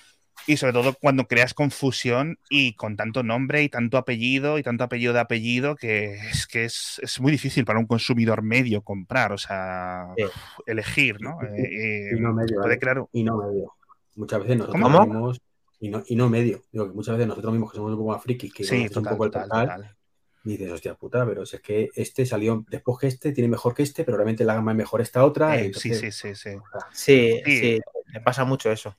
Y 0.48 0.56
sobre 0.58 0.72
todo 0.74 0.94
cuando 1.00 1.28
creas 1.28 1.54
confusión 1.54 2.40
y 2.50 2.74
con 2.74 2.96
tanto 2.96 3.22
nombre 3.22 3.64
y 3.64 3.70
tanto 3.70 3.98
apellido 3.98 4.58
y 4.58 4.64
tanto 4.64 4.86
apellido 4.86 5.12
de 5.14 5.20
apellido 5.20 5.76
que 5.76 6.16
es 6.16 6.48
que 6.48 6.64
es, 6.64 7.00
es 7.04 7.20
muy 7.20 7.32
difícil 7.34 7.66
para 7.66 7.80
un 7.80 7.86
consumidor 7.86 8.42
medio 8.42 8.82
comprar, 8.82 9.34
o 9.34 9.38
sea, 9.38 10.08
Sí. 10.16 10.24
elegir, 10.66 11.20
¿no? 11.22 11.38
Eh, 11.44 12.12
Y 12.16 12.20
no 12.20 12.34
medio, 12.34 12.62
puede 12.62 12.80
Y 13.12 13.24
no 13.24 13.38
medio. 13.38 13.74
Muchas 14.16 14.40
veces 14.40 14.58
nosotros 14.58 14.82
¿Cómo? 14.82 15.06
mismos. 15.06 15.42
Y 15.80 15.90
no, 15.90 16.02
y 16.08 16.16
no 16.16 16.30
medio. 16.30 16.64
Digo 16.72 16.88
que 16.88 16.94
muchas 16.96 17.16
veces 17.18 17.28
nosotros 17.28 17.54
mismos 17.54 17.72
que 17.72 17.76
somos 17.76 17.92
un 17.92 17.98
poco 18.00 18.12
más 18.14 18.24
frikis, 18.24 18.52
que 18.54 18.64
Sí, 18.64 18.88
total, 18.88 19.04
un 19.04 19.10
poco 19.10 19.26
el 19.26 19.32
total, 19.32 19.50
portal, 19.50 19.76
total. 19.82 19.96
dices, 20.44 20.72
hostia 20.72 20.96
puta, 20.96 21.26
pero 21.26 21.46
si 21.46 21.58
es 21.58 21.62
que 21.62 21.90
este 21.94 22.26
salió 22.26 22.64
después 22.70 22.98
que 23.00 23.08
este, 23.08 23.32
tiene 23.34 23.50
mejor 23.50 23.76
que 23.76 23.84
este, 23.84 24.04
pero 24.06 24.16
realmente 24.18 24.44
la 24.46 24.56
gama 24.56 24.72
es 24.72 24.78
mejor 24.78 25.02
esta 25.02 25.24
otra. 25.26 25.60
Eh, 25.60 25.68
y 25.68 25.74
sí, 25.74 25.90
entonces- 25.90 26.16
sí, 26.16 26.34
sí, 26.36 26.52
sí. 26.52 26.58
Sí, 26.94 27.42
Sí. 27.46 27.60
sí, 27.60 27.82
me 28.14 28.22
pasa 28.22 28.44
mucho 28.46 28.72
eso. 28.72 28.96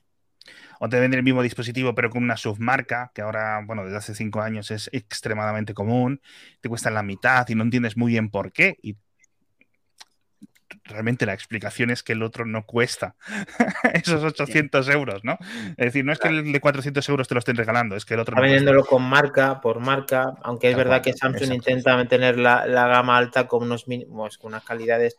O 0.79 0.89
te 0.89 0.99
venden 0.99 1.19
el 1.19 1.23
mismo 1.23 1.43
dispositivo 1.43 1.93
pero 1.95 2.09
con 2.09 2.23
una 2.23 2.37
submarca, 2.37 3.11
que 3.13 3.21
ahora, 3.21 3.61
bueno, 3.65 3.83
desde 3.83 3.97
hace 3.97 4.15
cinco 4.15 4.41
años 4.41 4.71
es 4.71 4.89
extremadamente 4.93 5.73
común, 5.73 6.21
te 6.61 6.69
cuesta 6.69 6.89
la 6.91 7.03
mitad 7.03 7.47
y 7.49 7.55
no 7.55 7.63
entiendes 7.63 7.97
muy 7.97 8.11
bien 8.13 8.29
por 8.29 8.51
qué. 8.51 8.77
Y 8.81 8.97
realmente 10.83 11.25
la 11.25 11.33
explicación 11.33 11.89
es 11.91 12.03
que 12.03 12.13
el 12.13 12.23
otro 12.23 12.45
no 12.45 12.65
cuesta 12.65 13.15
esos 13.93 14.23
800 14.23 14.87
euros, 14.89 15.23
¿no? 15.23 15.37
Es 15.77 15.85
decir, 15.87 16.05
no 16.05 16.11
es 16.13 16.19
que 16.19 16.27
el 16.29 16.51
de 16.51 16.59
400 16.61 17.07
euros 17.09 17.27
te 17.27 17.35
lo 17.35 17.39
estén 17.39 17.55
regalando, 17.57 17.95
es 17.95 18.05
que 18.05 18.13
el 18.15 18.19
otro 18.21 18.35
Está 18.35 18.41
no 18.41 18.45
cuesta. 18.47 18.71
vendiéndolo 18.71 18.85
con 18.85 19.03
marca, 19.03 19.61
por 19.61 19.79
marca, 19.79 20.35
aunque 20.43 20.69
es 20.69 20.73
Tal 20.73 20.77
verdad 20.77 21.01
cual, 21.01 21.01
que 21.01 21.13
Samsung 21.13 21.51
exacto. 21.51 21.53
intenta 21.53 21.95
mantener 21.95 22.37
la, 22.37 22.65
la 22.67 22.87
gama 22.87 23.17
alta 23.17 23.47
con 23.47 23.63
unos 23.63 23.87
mínimos, 23.87 24.37
con 24.37 24.49
unas 24.49 24.63
calidades 24.63 25.17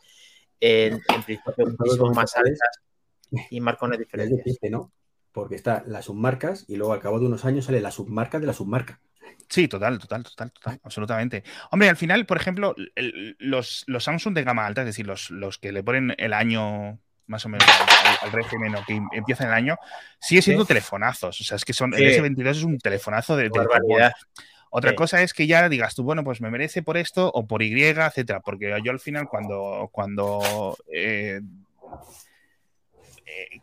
en, 0.59 1.01
en 1.07 1.23
principio 1.23 1.67
muchísimo 1.77 2.11
más 2.13 2.35
altas 2.37 2.79
y 3.49 3.61
marca 3.61 3.87
diferencias. 3.97 4.45
difícil, 4.45 4.71
¿no? 4.71 4.91
Porque 5.31 5.55
está 5.55 5.83
las 5.87 6.05
submarcas 6.05 6.65
y 6.67 6.75
luego 6.75 6.93
al 6.93 6.99
cabo 6.99 7.19
de 7.19 7.25
unos 7.25 7.45
años 7.45 7.65
sale 7.65 7.79
la 7.81 7.91
submarca 7.91 8.39
de 8.39 8.47
la 8.47 8.53
submarca. 8.53 8.99
Sí, 9.47 9.67
total, 9.67 9.99
total, 9.99 10.23
total, 10.23 10.51
total, 10.51 10.79
absolutamente. 10.83 11.43
Hombre, 11.71 11.89
al 11.89 11.97
final, 11.97 12.25
por 12.25 12.37
ejemplo, 12.37 12.73
el- 12.95 13.35
los, 13.39 13.83
los 13.87 14.03
Samsung 14.03 14.33
de 14.33 14.43
gama 14.43 14.65
alta, 14.65 14.81
es 14.81 14.87
decir, 14.87 15.05
los, 15.07 15.29
los 15.29 15.57
que 15.57 15.71
le 15.71 15.83
ponen 15.83 16.13
el 16.17 16.33
año 16.33 16.99
más 17.27 17.45
o 17.45 17.49
menos 17.49 17.65
al, 17.67 18.27
al 18.27 18.31
régimen 18.33 18.75
o 18.75 18.83
que 18.85 18.93
em- 18.95 19.07
empiezan 19.13 19.47
el 19.47 19.53
año, 19.53 19.77
sigue 20.19 20.41
siendo 20.41 20.63
Sí. 20.63 20.69
telefonazos. 20.69 21.39
O 21.39 21.43
sea, 21.43 21.55
es 21.55 21.63
que 21.65 21.71
son, 21.73 21.93
Sí. 21.93 22.03
el 22.03 22.11
S22 22.11 22.49
es 22.57 22.63
un 22.63 22.77
telefonazo 22.77 23.35
de, 23.37 23.49
Barbaridad. 23.49 24.11
Otra 24.69 24.91
Sí. 24.91 24.95
cosa 24.95 25.21
es 25.21 25.33
que 25.33 25.47
ya 25.47 25.67
digas 25.69 25.95
tú, 25.95 26.03
bueno, 26.03 26.23
pues 26.23 26.39
me 26.41 26.49
merece 26.49 26.81
por 26.81 26.95
esto 26.97 27.29
o 27.33 27.45
por 27.45 27.61
Y, 27.61 28.07
etcétera. 28.07 28.39
Porque 28.41 28.77
yo 28.83 28.91
al 28.91 28.99
final, 29.01 29.27
cuando, 29.29 29.89
cuando 29.91 30.77
eh, 30.93 31.41
eh, 33.25 33.59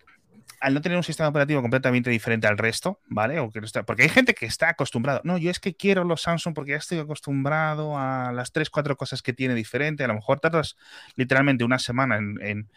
al 0.60 0.74
no 0.74 0.80
tener 0.80 0.96
un 0.98 1.04
sistema 1.04 1.28
operativo 1.28 1.60
completamente 1.62 2.10
diferente 2.10 2.46
al 2.46 2.58
resto, 2.58 3.00
¿vale? 3.06 3.38
O 3.40 3.50
que 3.50 3.60
porque 3.86 4.02
hay 4.02 4.08
gente 4.08 4.34
que 4.34 4.46
está 4.46 4.70
acostumbrado. 4.70 5.20
No, 5.24 5.38
yo 5.38 5.50
es 5.50 5.60
que 5.60 5.74
quiero 5.74 6.04
los 6.04 6.22
Samsung 6.22 6.54
porque 6.54 6.72
ya 6.72 6.76
estoy 6.78 6.98
acostumbrado 6.98 7.96
a 7.96 8.32
las 8.32 8.52
tres, 8.52 8.70
cuatro 8.70 8.96
cosas 8.96 9.22
que 9.22 9.32
tiene 9.32 9.54
diferente. 9.54 10.04
A 10.04 10.08
lo 10.08 10.14
mejor 10.14 10.40
tardas 10.40 10.76
literalmente 11.16 11.64
una 11.64 11.78
semana 11.78 12.16
en, 12.16 12.68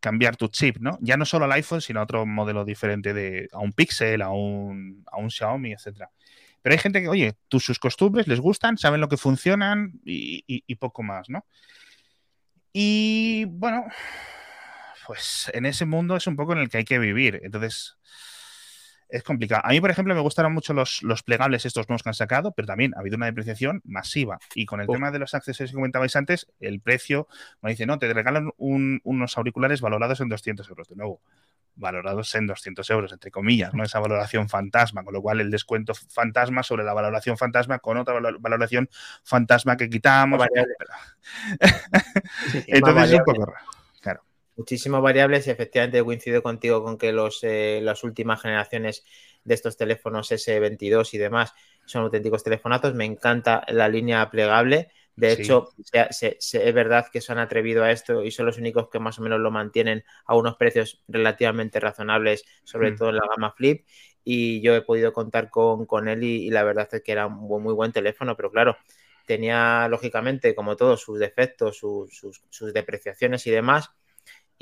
cambiar 0.00 0.36
tu 0.36 0.48
chip, 0.48 0.78
¿no? 0.78 0.98
Ya 1.00 1.16
no 1.16 1.24
solo 1.24 1.44
al 1.44 1.52
iPhone, 1.52 1.80
sino 1.80 2.00
a 2.00 2.02
otro 2.02 2.26
modelo 2.26 2.64
diferente 2.64 3.14
de 3.14 3.48
a 3.52 3.58
un 3.60 3.72
Pixel, 3.72 4.20
a 4.22 4.30
un, 4.30 5.04
a 5.10 5.18
un 5.18 5.30
Xiaomi, 5.30 5.72
etcétera. 5.72 6.10
Pero 6.60 6.72
hay 6.72 6.78
gente 6.78 7.00
que, 7.00 7.08
oye, 7.08 7.34
tus, 7.48 7.64
sus 7.64 7.78
costumbres 7.78 8.26
les 8.26 8.40
gustan, 8.40 8.78
saben 8.78 9.00
lo 9.00 9.08
que 9.08 9.16
funcionan 9.16 10.00
y- 10.04 10.44
y 10.46 10.74
poco 10.76 11.02
más, 11.02 11.28
¿no? 11.28 11.44
Y 12.72 13.44
bueno, 13.46 13.84
pues 15.06 15.50
en 15.54 15.66
ese 15.66 15.84
mundo 15.86 16.16
es 16.16 16.26
un 16.26 16.36
poco 16.36 16.52
en 16.52 16.58
el 16.58 16.68
que 16.68 16.78
hay 16.78 16.84
que 16.84 16.98
vivir. 16.98 17.40
Entonces, 17.42 17.96
es 19.08 19.22
complicado. 19.22 19.60
A 19.64 19.68
mí, 19.70 19.80
por 19.80 19.90
ejemplo, 19.90 20.14
me 20.14 20.20
gustaron 20.22 20.54
mucho 20.54 20.72
los, 20.72 21.02
los 21.02 21.22
plegables 21.22 21.66
estos 21.66 21.86
nuevos 21.88 22.02
que 22.02 22.08
han 22.08 22.14
sacado, 22.14 22.52
pero 22.52 22.66
también 22.66 22.94
ha 22.96 23.00
habido 23.00 23.16
una 23.16 23.26
depreciación 23.26 23.82
masiva. 23.84 24.38
Y 24.54 24.64
con 24.64 24.80
el 24.80 24.86
tema 24.94 25.10
de 25.10 25.18
los 25.18 25.34
accesorios 25.34 25.70
que 25.70 25.74
comentabais 25.74 26.16
antes, 26.16 26.46
el 26.60 26.80
precio, 26.80 27.28
me 27.60 27.70
dice, 27.70 27.84
no, 27.84 27.98
te 27.98 28.10
regalan 28.12 28.50
un- 28.56 29.00
unos 29.04 29.36
auriculares 29.36 29.82
valorados 29.82 30.20
en 30.20 30.30
200 30.30 30.66
euros. 30.70 30.88
De 30.88 30.96
nuevo, 30.96 31.20
valorados 31.74 32.34
en 32.34 32.46
200 32.46 32.88
euros, 32.90 33.12
entre 33.12 33.30
comillas, 33.30 33.74
¿no? 33.74 33.82
Esa 33.84 33.98
valoración 34.00 34.48
fantasma, 34.48 35.04
con 35.04 35.12
lo 35.12 35.20
cual 35.20 35.40
el 35.40 35.50
descuento 35.50 35.92
fantasma 35.94 36.62
sobre 36.62 36.84
la 36.84 36.94
valoración 36.94 37.36
fantasma 37.36 37.80
con 37.80 37.98
otra 37.98 38.14
valo- 38.14 38.38
valoración 38.40 38.88
fantasma 39.24 39.76
que 39.76 39.90
quitamos. 39.90 40.38
Entonces 42.66 43.04
es 43.04 43.10
un 43.18 43.24
poco 43.24 43.46
raro. 43.46 43.66
Muchísimas 44.56 45.00
variables 45.02 45.46
y 45.46 45.50
efectivamente 45.50 46.02
coincido 46.04 46.42
contigo 46.42 46.82
con 46.84 46.98
que 46.98 47.12
los, 47.12 47.40
eh, 47.42 47.80
las 47.82 48.04
últimas 48.04 48.42
generaciones 48.42 49.02
de 49.44 49.54
estos 49.54 49.76
teléfonos 49.78 50.30
S22 50.30 51.14
y 51.14 51.18
demás 51.18 51.54
son 51.86 52.02
auténticos 52.02 52.44
telefonazos. 52.44 52.94
Me 52.94 53.06
encanta 53.06 53.64
la 53.68 53.88
línea 53.88 54.28
plegable 54.30 54.88
De 55.14 55.32
Sí. 55.36 55.42
hecho, 55.42 55.68
se- 55.84 56.10
se- 56.12 56.36
se- 56.40 56.66
es 56.68 56.74
verdad 56.74 57.06
que 57.12 57.20
se 57.20 57.32
han 57.32 57.38
atrevido 57.38 57.84
a 57.84 57.90
esto 57.90 58.24
y 58.24 58.30
son 58.30 58.46
los 58.46 58.56
únicos 58.56 58.88
que 58.90 58.98
más 58.98 59.18
o 59.18 59.22
menos 59.22 59.40
lo 59.40 59.50
mantienen 59.50 60.04
a 60.24 60.34
unos 60.36 60.56
precios 60.56 61.02
relativamente 61.06 61.78
razonables, 61.80 62.44
sobre 62.64 62.92
Mm. 62.92 62.96
todo 62.96 63.10
en 63.10 63.16
la 63.16 63.26
gama 63.28 63.52
Flip. 63.52 63.86
Y 64.24 64.62
yo 64.62 64.74
he 64.74 64.80
podido 64.82 65.12
contar 65.12 65.50
con, 65.50 65.84
con 65.84 66.08
él 66.08 66.22
y, 66.24 66.46
y 66.46 66.50
la 66.50 66.62
verdad 66.64 66.88
es 66.92 67.02
que 67.02 67.12
era 67.12 67.26
un 67.26 67.46
bu- 67.48 67.60
muy 67.60 67.74
buen 67.74 67.92
teléfono, 67.92 68.36
pero 68.36 68.50
claro, 68.50 68.76
tenía 69.26 69.86
lógicamente, 69.88 70.54
como 70.54 70.76
todos, 70.76 71.00
sus 71.02 71.18
defectos, 71.18 71.76
sus, 71.78 72.16
sus- 72.16 72.42
sus 72.50 72.72
depreciaciones 72.72 73.46
y 73.46 73.50
demás. 73.50 73.90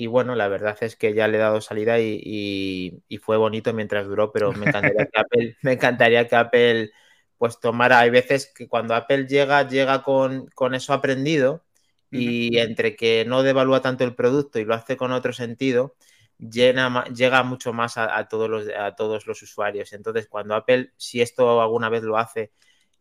Y 0.02 0.06
bueno, 0.06 0.34
la 0.34 0.48
verdad 0.48 0.76
es 0.80 0.96
que 0.96 1.14
ya 1.14 1.28
le 1.28 1.36
he 1.38 1.40
dado 1.40 1.60
salida 1.60 2.00
y, 2.00 2.20
y- 2.24 3.02
y 3.08 3.18
fue 3.18 3.36
bonito 3.36 3.72
mientras 3.74 4.06
duró, 4.06 4.32
pero 4.32 4.54
me 4.54 4.66
encantaría 4.66 5.06
que 5.12 5.20
Apple, 5.20 5.56
me 5.62 5.72
encantaría 5.74 6.26
que 6.28 6.36
Apple 6.36 6.90
pues 7.38 7.60
tomara, 7.60 8.00
hay 8.00 8.10
veces 8.10 8.52
que 8.54 8.68
cuando 8.68 8.94
Apple 8.94 9.26
llega, 9.26 9.66
llega 9.68 10.02
con, 10.02 10.46
con 10.54 10.74
eso 10.74 10.92
aprendido 10.94 11.64
y 12.10 12.58
entre 12.58 12.96
que 12.96 13.24
no 13.26 13.42
devalúa 13.42 13.80
tanto 13.82 14.04
el 14.04 14.14
producto 14.14 14.58
y 14.58 14.64
lo 14.64 14.74
hace 14.74 14.96
con 14.96 15.12
otro 15.12 15.32
sentido, 15.32 15.96
llena 16.38 17.04
llega 17.14 17.42
mucho 17.42 17.72
más 17.72 17.96
a, 17.98 18.16
a 18.18 18.28
todos 18.28 18.48
los, 18.50 18.68
a 18.68 18.94
todos 18.96 19.26
los 19.26 19.42
usuarios. 19.42 19.92
Entonces, 19.92 20.28
cuando 20.28 20.54
Apple, 20.54 20.92
si 20.96 21.20
esto 21.22 21.60
alguna 21.62 21.88
vez 21.90 22.02
lo 22.02 22.16
hace, 22.18 22.52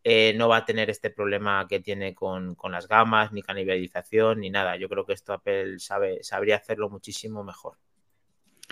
eh, 0.03 0.33
no 0.35 0.47
va 0.47 0.57
a 0.57 0.65
tener 0.65 0.89
este 0.89 1.09
problema 1.09 1.67
que 1.67 1.79
tiene 1.79 2.13
con, 2.15 2.55
con 2.55 2.71
las 2.71 2.87
gamas, 2.87 3.31
ni 3.31 3.41
canibalización, 3.41 4.39
ni 4.39 4.49
nada. 4.49 4.75
Yo 4.77 4.89
creo 4.89 5.05
que 5.05 5.13
esto 5.13 5.33
Apple 5.33 5.79
sabe, 5.79 6.23
sabría 6.23 6.57
hacerlo 6.57 6.89
muchísimo 6.89 7.43
mejor. 7.43 7.77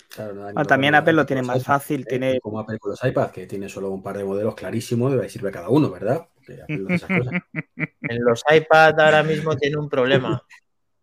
Claro, 0.10 0.34
nada, 0.36 0.54
Ah, 0.56 0.64
también 0.64 0.96
Apple 0.96 1.14
lo 1.14 1.26
tiene 1.26 1.42
más 1.42 1.58
iPad, 1.58 1.66
fácil, 1.66 2.02
¿eh? 2.02 2.06
tiene- 2.06 2.40
Como 2.40 2.60
Apple 2.60 2.80
con 2.80 2.92
los 2.92 3.04
iPads, 3.04 3.32
que 3.32 3.46
tiene 3.48 3.68
solo 3.68 3.90
un 3.90 4.02
par 4.02 4.18
de 4.18 4.24
modelos 4.24 4.56
clarísimos 4.56 5.14
de 5.14 5.22
ahí 5.22 5.30
sirve 5.30 5.52
cada 5.52 5.70
uno, 5.70 5.90
¿verdad? 5.92 6.28
Esas 6.48 7.10
cosas. 7.12 7.34
En 8.10 8.24
los 8.24 8.42
iPad 8.50 8.98
ahora 9.02 9.22
mismo 9.24 9.56
tiene 9.58 9.78
un 9.78 9.90
problema. 9.90 10.42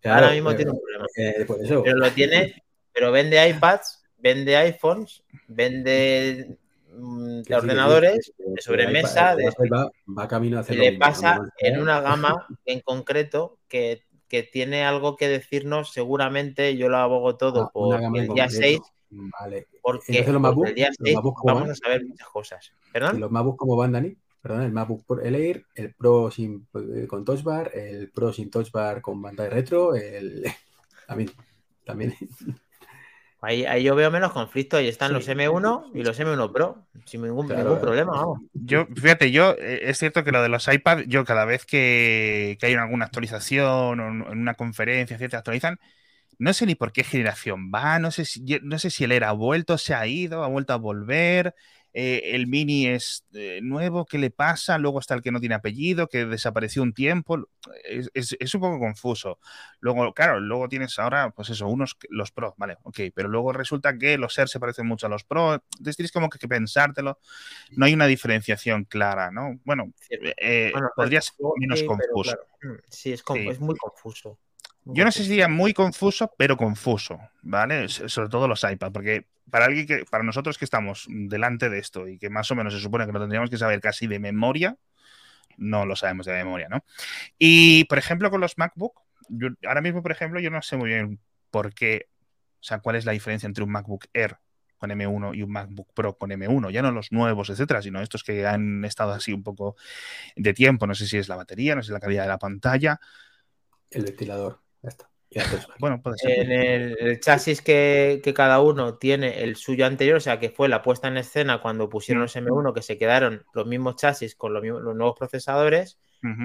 Claro, 0.00 0.26
ahora 0.26 0.34
mismo 0.34 0.50
pero, 0.50 0.56
tiene 0.58 0.70
un 0.72 0.80
problema. 0.80 1.06
eh, 1.16 1.44
por 1.46 1.60
eso. 1.62 1.82
Pero 1.82 1.96
lo 1.96 2.10
tiene, 2.12 2.62
pero 2.92 3.10
vende 3.10 3.48
iPads, 3.48 4.04
vende 4.18 4.54
iPhones, 4.56 5.22
vende 5.48 6.58
mm, 6.96 7.42
sí, 7.46 7.52
ordenadores 7.52 8.32
de 8.38 8.62
sobremesa, 8.62 9.34
de 9.36 9.44
va, 9.70 9.90
va 10.18 10.28
camino 10.28 10.56
a 10.58 10.60
y 10.60 10.62
hacer 10.62 10.76
lo 10.76 10.82
le 10.84 10.92
pasa 10.98 11.34
en 11.58 11.72
hacer- 11.74 11.82
una 11.82 12.00
gama 12.00 12.46
en 12.66 12.80
concreto 12.80 13.58
que, 13.68 14.02
que 14.28 14.42
tiene 14.42 14.84
algo 14.84 15.16
que 15.16 15.28
decirnos, 15.28 15.92
seguramente 15.92 16.76
yo 16.76 16.88
lo 16.88 16.96
abogo 16.98 17.36
todo 17.36 17.64
Ah, 17.64 17.70
por 17.72 17.94
el 18.02 18.12
día 18.12 18.26
concreto. 18.26 18.48
6, 18.50 18.80
Vale. 19.10 19.66
porque, 19.82 20.18
Entonces, 20.18 20.32
los 20.32 20.42
MacBook- 20.42 20.68
el 20.68 20.74
día 20.74 20.88
los 20.88 20.96
6 21.02 21.14
MacBook, 21.14 21.36
¿cómo 21.38 21.54
vamos 21.54 21.62
van? 21.62 21.70
a 21.70 21.74
saber 21.76 22.04
muchas 22.06 22.28
cosas. 22.28 22.72
¿Y 22.88 22.92
¿Perdón? 22.92 23.20
los 23.20 23.30
MacBook 23.30 23.56
cómo 23.56 23.76
van, 23.76 23.92
Dani? 23.92 24.16
Perdón, 24.42 24.62
el 24.62 24.72
MacBook 24.72 25.06
Pro- 25.06 25.20
el 25.22 25.34
Air, 25.36 25.64
el 25.74 25.94
Pro 25.94 26.30
sin, 26.30 26.66
eh, 26.94 27.06
con 27.06 27.24
Touch 27.24 27.42
Bar, 27.42 27.70
el 27.74 28.10
Pro 28.10 28.32
sin 28.32 28.50
Touch 28.50 28.70
Bar 28.72 29.00
con 29.00 29.22
pantalla 29.22 29.48
retro, 29.50 29.94
el... 29.94 30.44
También, 31.06 31.30
también. 31.84 32.14
Ahí, 33.44 33.64
ahí 33.64 33.82
yo 33.82 33.94
veo 33.94 34.10
menos 34.10 34.32
conflicto, 34.32 34.76
ahí 34.76 34.88
están 34.88 35.08
Sí. 35.08 35.14
los 35.14 35.28
M1 35.28 35.90
y 35.94 36.02
los 36.02 36.18
M1 36.18 36.52
Pro, 36.52 36.86
sin 37.04 37.22
ningún, 37.22 37.46
Claro, 37.46 37.64
ningún 37.64 37.80
problema, 37.80 38.12
vamos. 38.12 38.40
Yo, 38.54 38.86
fíjate, 38.86 39.30
yo, 39.30 39.52
eh, 39.58 39.80
es 39.84 39.98
cierto 39.98 40.24
que 40.24 40.32
lo 40.32 40.42
de 40.42 40.48
los 40.48 40.66
iPad, 40.68 41.00
yo 41.06 41.24
cada 41.24 41.44
vez 41.44 41.66
que, 41.66 42.56
que 42.58 42.66
hay 42.66 42.74
alguna 42.74 43.06
actualización 43.06 44.00
o 44.00 44.08
en 44.32 44.38
una 44.38 44.54
conferencia, 44.54 45.14
etcétera, 45.16 45.38
actualizan, 45.38 45.78
no 46.38 46.52
sé 46.52 46.66
ni 46.66 46.74
por 46.74 46.92
qué 46.92 47.04
generación 47.04 47.70
va, 47.74 47.98
no 47.98 48.10
sé 48.10 48.24
si, 48.24 48.42
no 48.62 48.78
sé 48.78 48.90
si 48.90 49.04
él 49.04 49.12
era 49.12 49.32
vuelto, 49.32 49.78
se 49.78 49.94
ha 49.94 50.06
ido, 50.06 50.44
ha 50.44 50.48
vuelto 50.48 50.72
a 50.72 50.76
volver, 50.76 51.54
eh, 51.96 52.32
el 52.34 52.48
mini 52.48 52.88
es 52.88 53.24
eh, 53.34 53.60
nuevo, 53.62 54.04
¿qué 54.04 54.18
le 54.18 54.30
pasa? 54.30 54.78
Luego 54.78 54.98
está 54.98 55.14
el 55.14 55.22
que 55.22 55.30
no 55.30 55.38
tiene 55.40 55.54
apellido, 55.54 56.08
que 56.08 56.26
desapareció 56.26 56.82
un 56.82 56.92
tiempo, 56.92 57.48
es, 57.84 58.10
es- 58.14 58.36
es 58.40 58.54
un 58.54 58.60
poco 58.60 58.80
confuso. 58.80 59.38
Luego, 59.80 60.12
claro, 60.12 60.40
luego 60.40 60.68
tienes 60.68 60.98
ahora, 60.98 61.30
pues 61.30 61.50
eso, 61.50 61.68
unos, 61.68 61.96
los 62.10 62.32
Pro, 62.32 62.54
vale, 62.58 62.78
ok, 62.82 62.98
pero 63.14 63.28
luego 63.28 63.52
resulta 63.52 63.96
que 63.96 64.18
los 64.18 64.36
Air 64.38 64.48
se 64.48 64.58
parecen 64.58 64.86
mucho 64.86 65.06
a 65.06 65.08
los 65.10 65.22
Pro, 65.24 65.54
entonces 65.54 65.96
tienes 65.96 66.10
como 66.12 66.28
que, 66.28 66.38
que 66.40 66.48
pensártelo, 66.48 67.20
no 67.76 67.86
hay 67.86 67.94
una 67.94 68.06
diferenciación 68.06 68.84
clara, 68.84 69.30
¿no? 69.30 69.60
Bueno, 69.64 69.92
eh, 70.10 70.70
Bueno, 70.72 70.88
podría 70.96 71.20
ser 71.20 71.34
menos 71.58 71.82
confuso. 71.84 72.22
claro, 72.22 72.46
mm, 72.62 72.80
sí, 72.90 73.12
es, 73.12 73.22
con- 73.22 73.38
Sí. 73.38 73.48
es 73.48 73.60
muy 73.60 73.76
confuso. 73.76 74.38
Yo 74.86 75.04
no 75.04 75.10
sé 75.10 75.22
si 75.22 75.30
diría 75.30 75.48
muy 75.48 75.72
confuso, 75.72 76.32
pero 76.36 76.56
confuso, 76.56 77.18
¿vale? 77.42 77.88
Sobre 77.88 78.28
todo 78.28 78.46
los 78.46 78.62
iPad, 78.64 78.92
porque 78.92 79.26
para 79.50 79.66
alguien 79.66 79.86
que, 79.86 80.04
para 80.10 80.24
nosotros 80.24 80.58
que 80.58 80.64
estamos 80.64 81.06
delante 81.08 81.70
de 81.70 81.78
esto 81.78 82.06
y 82.08 82.18
que 82.18 82.28
más 82.28 82.50
o 82.50 82.54
menos 82.54 82.74
se 82.74 82.80
supone 82.80 83.06
que 83.06 83.12
lo 83.12 83.20
tendríamos 83.20 83.50
que 83.50 83.56
saber 83.56 83.80
casi 83.80 84.06
de 84.06 84.18
memoria, 84.18 84.76
no 85.56 85.86
lo 85.86 85.96
sabemos 85.96 86.26
de 86.26 86.32
memoria, 86.32 86.68
¿no? 86.68 86.84
Y 87.38 87.84
por 87.84 87.98
ejemplo, 87.98 88.30
con 88.30 88.40
los 88.40 88.58
MacBook, 88.58 89.00
ahora 89.66 89.80
mismo, 89.80 90.02
por 90.02 90.12
ejemplo, 90.12 90.40
yo 90.40 90.50
no 90.50 90.60
sé 90.60 90.76
muy 90.76 90.88
bien 90.88 91.20
por 91.50 91.72
qué, 91.72 92.08
o 92.60 92.64
sea, 92.64 92.80
cuál 92.80 92.96
es 92.96 93.04
la 93.04 93.12
diferencia 93.12 93.46
entre 93.46 93.64
un 93.64 93.70
MacBook 93.70 94.06
Air 94.12 94.38
con 94.76 94.90
M1 94.90 95.34
y 95.34 95.42
un 95.42 95.50
MacBook 95.50 95.94
Pro 95.94 96.18
con 96.18 96.30
M1, 96.30 96.70
ya 96.70 96.82
no 96.82 96.90
los 96.90 97.10
nuevos, 97.10 97.48
etcétera, 97.48 97.80
sino 97.80 98.02
estos 98.02 98.22
que 98.22 98.46
han 98.46 98.84
estado 98.84 99.12
así 99.12 99.32
un 99.32 99.42
poco 99.42 99.76
de 100.36 100.52
tiempo, 100.52 100.86
no 100.86 100.94
sé 100.94 101.06
si 101.06 101.16
es 101.16 101.28
la 101.28 101.36
batería, 101.36 101.74
no 101.74 101.82
sé 101.82 101.86
si 101.86 101.92
la 101.92 102.00
calidad 102.00 102.24
de 102.24 102.28
la 102.28 102.38
pantalla, 102.38 103.00
El 103.90 104.04
ventilador, 104.04 104.63
ya 104.84 104.88
está. 104.88 105.08
Bueno, 105.80 106.00
puede 106.00 106.16
ser. 106.18 106.38
En 106.38 106.52
el, 106.52 106.96
el 107.00 107.20
chasis 107.20 107.60
que, 107.60 108.20
que 108.22 108.32
cada 108.32 108.60
uno 108.60 108.98
tiene 108.98 109.42
el 109.42 109.56
suyo 109.56 109.84
anterior, 109.84 110.16
o 110.18 110.20
sea, 110.20 110.38
que 110.38 110.50
fue 110.50 110.68
la 110.68 110.80
puesta 110.82 111.08
en 111.08 111.16
escena 111.16 111.60
cuando 111.60 111.88
pusieron 111.88 112.22
los 112.22 112.36
M1, 112.36 112.72
que 112.72 112.82
se 112.82 112.96
quedaron 112.98 113.44
los 113.52 113.66
mismos 113.66 113.96
chasis 113.96 114.36
con 114.36 114.52
los, 114.54 114.62
mismos- 114.62 114.82
los 114.82 114.94
nuevos 114.94 115.16
procesadores. 115.18 115.98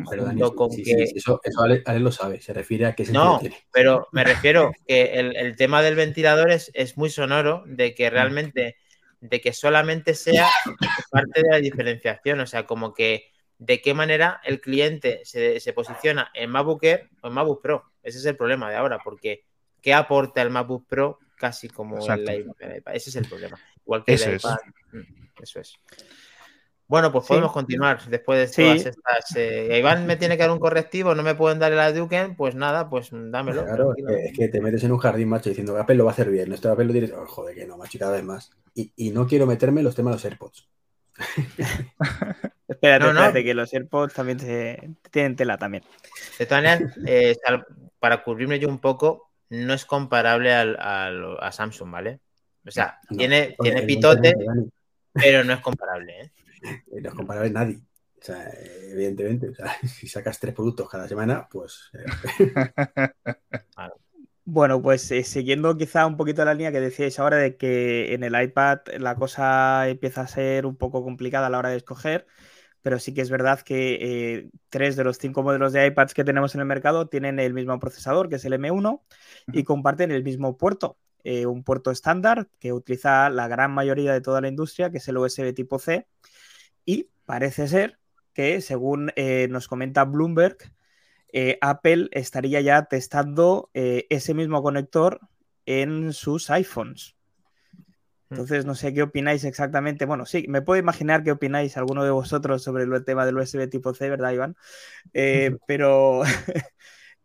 Pero 0.09 0.55
con 0.55 0.71
sí, 0.71 0.83
que- 0.83 1.05
sí, 1.07 1.13
eso, 1.17 1.39
eso 1.43 1.61
Ale, 1.61 1.83
Ale 1.85 1.99
lo 1.99 2.11
sabe, 2.11 2.41
se 2.41 2.51
refiere 2.51 2.85
a 2.87 2.95
qué 2.95 3.05
sentido 3.05 3.23
No, 3.23 3.39
tiene. 3.39 3.55
pero 3.71 4.07
me 4.11 4.23
refiero 4.25 4.71
que 4.87 5.13
el, 5.19 5.35
el 5.37 5.55
tema 5.55 5.81
del 5.83 5.95
ventilador 5.95 6.51
es, 6.51 6.69
es 6.73 6.97
muy 6.97 7.09
sonoro, 7.11 7.63
de 7.67 7.91
Mm. 7.91 7.93
que 7.95 8.09
realmente, 8.09 8.75
de 9.21 9.39
que 9.39 9.53
solamente 9.53 10.15
sea 10.15 10.47
parte 11.11 11.43
de 11.43 11.49
la 11.49 11.57
diferenciación, 11.59 12.39
o 12.41 12.47
sea, 12.47 12.65
como 12.65 12.93
que 12.93 13.31
de 13.59 13.81
qué 13.81 13.93
manera 13.93 14.41
el 14.43 14.59
cliente 14.61 15.21
se, 15.23 15.59
se 15.59 15.73
posiciona 15.73 16.31
en 16.33 16.49
MacBook 16.49 16.83
Air 16.83 17.09
o 17.21 17.27
en 17.27 17.33
MacBook 17.33 17.61
Pro. 17.61 17.83
Ese 18.03 18.17
es 18.19 18.25
el 18.25 18.35
problema 18.37 18.69
de 18.69 18.75
ahora, 18.77 18.99
porque 19.03 19.43
¿qué 19.81 19.93
aporta 19.93 20.41
el 20.41 20.49
MacBook 20.49 20.87
Pro? 20.87 21.19
Casi 21.37 21.69
como 21.69 21.95
el 21.97 22.01
Exacto. 22.01 22.31
el 22.31 22.77
iPad. 22.77 22.95
Ese 22.95 23.09
es 23.09 23.15
el 23.15 23.27
problema. 23.27 23.57
Igual 23.85 24.03
que 24.03 24.13
Eso 24.13 24.29
el 24.29 24.35
es. 24.35 24.43
iPad. 24.43 24.57
Mm, 24.91 25.27
Eso 25.41 25.59
es. 25.59 25.73
Bueno, 26.87 27.11
pues 27.11 27.25
Sí. 27.25 27.27
podemos 27.29 27.51
continuar 27.51 28.03
después 28.07 28.39
de 28.39 28.47
Sí. 28.47 28.61
todas 28.63 28.85
estas. 28.87 29.35
eh, 29.35 29.77
Iván 29.79 30.07
me 30.07 30.15
tiene 30.17 30.35
que 30.35 30.41
dar 30.43 30.51
un 30.51 30.57
correctivo, 30.59 31.13
no 31.13 31.21
me 31.23 31.35
pueden 31.35 31.59
dar 31.59 31.71
el 31.71 31.79
Aduken, 31.79 32.35
pues 32.35 32.55
nada, 32.55 32.89
pues 32.89 33.09
dámelo. 33.11 33.63
Claro, 33.63 33.93
es 33.95 34.05
que, 34.05 34.25
es 34.25 34.37
que 34.37 34.47
te 34.49 34.59
metes 34.59 34.83
en 34.83 34.91
un 34.91 34.97
jardín, 34.97 35.29
macho, 35.29 35.49
diciendo 35.49 35.75
que 35.75 35.81
Apple 35.81 35.95
lo 35.95 36.05
va 36.05 36.11
a 36.11 36.13
hacer 36.13 36.29
bien. 36.31 36.51
Esto 36.51 36.71
Apple 36.71 36.85
lo 36.85 36.91
tienes, 36.91 37.11
oh, 37.11 37.25
joder, 37.27 37.55
que 37.55 37.67
no, 37.67 37.77
macho, 37.77 37.97
y 37.97 37.99
cada 37.99 38.13
vez 38.13 38.23
más. 38.23 38.49
Y, 38.73 38.91
y 38.95 39.11
no 39.11 39.27
quiero 39.27 39.45
meterme 39.45 39.81
en 39.81 39.85
los 39.85 39.95
temas 39.95 40.13
de 40.13 40.15
los 40.15 40.25
AirPods. 40.25 40.67
Espérate, 42.67 43.05
No, 43.05 43.13
no. 43.13 43.19
espérate, 43.19 43.43
que 43.43 43.53
los 43.53 43.73
AirPods 43.73 44.13
también 44.13 44.39
se- 44.39 44.89
tienen 45.11 45.35
tela 45.35 45.57
también. 45.57 45.83
De 46.37 46.45
todas 46.45 46.63
maneras, 46.63 46.93
eh, 47.05 47.35
sal- 47.45 47.65
para 47.99 48.23
cubrirme 48.23 48.59
yo 48.59 48.67
un 48.69 48.79
poco, 48.79 49.31
no 49.49 49.73
es 49.73 49.85
comparable 49.85 50.53
al, 50.53 50.77
al- 50.79 51.37
a 51.39 51.51
Samsung, 51.51 51.91
¿vale? 51.91 52.19
O 52.65 52.71
sea, 52.71 52.99
No, 53.09 53.17
tiene, 53.17 53.57
tiene 53.61 53.83
pitote, 53.83 54.35
pero 55.13 55.43
no 55.43 55.53
es 55.53 55.61
comparable, 55.61 56.21
¿eh? 56.21 56.31
No 57.01 57.09
es 57.09 57.15
comparable 57.15 57.49
nadie. 57.51 57.77
O 58.21 58.21
sea, 58.21 58.49
evidentemente, 58.91 59.49
o 59.49 59.55
sea, 59.55 59.73
si 59.87 60.07
sacas 60.07 60.39
tres 60.39 60.53
productos 60.53 60.89
cada 60.89 61.07
semana, 61.07 61.47
pues 61.49 61.89
eh, 61.93 62.05
Bueno, 64.45 64.81
pues 64.81 65.09
eh, 65.11 65.23
siguiendo 65.23 65.77
quizá 65.77 66.07
un 66.07 66.17
poquito 66.17 66.43
la 66.43 66.53
línea 66.55 66.71
que 66.71 66.79
decíais 66.79 67.19
ahora 67.19 67.37
de 67.37 67.55
que 67.55 68.13
en 68.15 68.23
el 68.23 68.41
iPad 68.41 68.79
la 68.97 69.15
cosa 69.15 69.87
empieza 69.87 70.21
a 70.21 70.27
ser 70.27 70.65
un 70.65 70.75
poco 70.75 71.03
complicada 71.03 71.47
a 71.47 71.49
la 71.51 71.59
hora 71.59 71.69
de 71.69 71.77
escoger, 71.77 72.25
pero 72.81 72.99
sí 72.99 73.13
que 73.13 73.21
es 73.21 73.29
verdad 73.29 73.61
que 73.61 73.97
eh, 74.01 74.49
tres 74.69 74.95
de 74.95 75.03
los 75.03 75.17
cinco 75.17 75.43
modelos 75.43 75.73
de 75.73 75.85
iPads 75.87 76.13
que 76.13 76.23
tenemos 76.23 76.55
en 76.55 76.61
el 76.61 76.67
mercado 76.67 77.07
tienen 77.07 77.39
el 77.39 77.53
mismo 77.53 77.77
procesador, 77.79 78.29
que 78.29 78.35
es 78.35 78.45
el 78.45 78.53
M1, 78.53 79.01
y 79.51 79.63
comparten 79.63 80.11
el 80.11 80.23
mismo 80.23 80.57
puerto, 80.57 80.97
eh, 81.23 81.45
un 81.45 81.63
puerto 81.63 81.91
estándar 81.91 82.49
que 82.59 82.73
utiliza 82.73 83.29
la 83.29 83.47
gran 83.47 83.71
mayoría 83.71 84.13
de 84.13 84.21
toda 84.21 84.41
la 84.41 84.47
industria, 84.47 84.89
que 84.89 84.97
es 84.97 85.07
el 85.07 85.17
USB 85.17 85.53
tipo 85.53 85.79
C, 85.79 86.07
y 86.85 87.09
parece 87.25 87.67
ser 87.67 87.99
que, 88.33 88.61
según 88.61 89.11
eh, 89.15 89.47
nos 89.49 89.67
comenta 89.67 90.05
Bloomberg, 90.05 90.57
Apple 91.61 92.09
estaría 92.11 92.59
ya 92.61 92.85
testando 92.85 93.69
ese 93.73 94.33
mismo 94.33 94.63
conector 94.63 95.19
en 95.67 96.11
sus 96.11 96.49
iPhones. 96.49 97.18
Entonces, 98.29 98.65
no 98.65 98.75
sé 98.75 98.93
qué 98.93 99.01
opináis 99.01 99.43
exactamente. 99.43 100.05
Bueno, 100.05 100.25
sí, 100.25 100.45
me 100.47 100.61
puedo 100.61 100.79
imaginar 100.79 101.23
qué 101.23 101.31
opináis 101.31 101.77
alguno 101.77 102.03
de 102.03 102.11
vosotros 102.11 102.63
sobre 102.63 102.83
el 102.83 103.05
tema 103.05 103.25
del 103.25 103.37
USB 103.37 103.67
tipo 103.69 103.93
C, 103.93 104.09
¿verdad, 104.09 104.31
Iván? 104.31 104.55
Eh, 105.13 105.57
pero, 105.67 106.21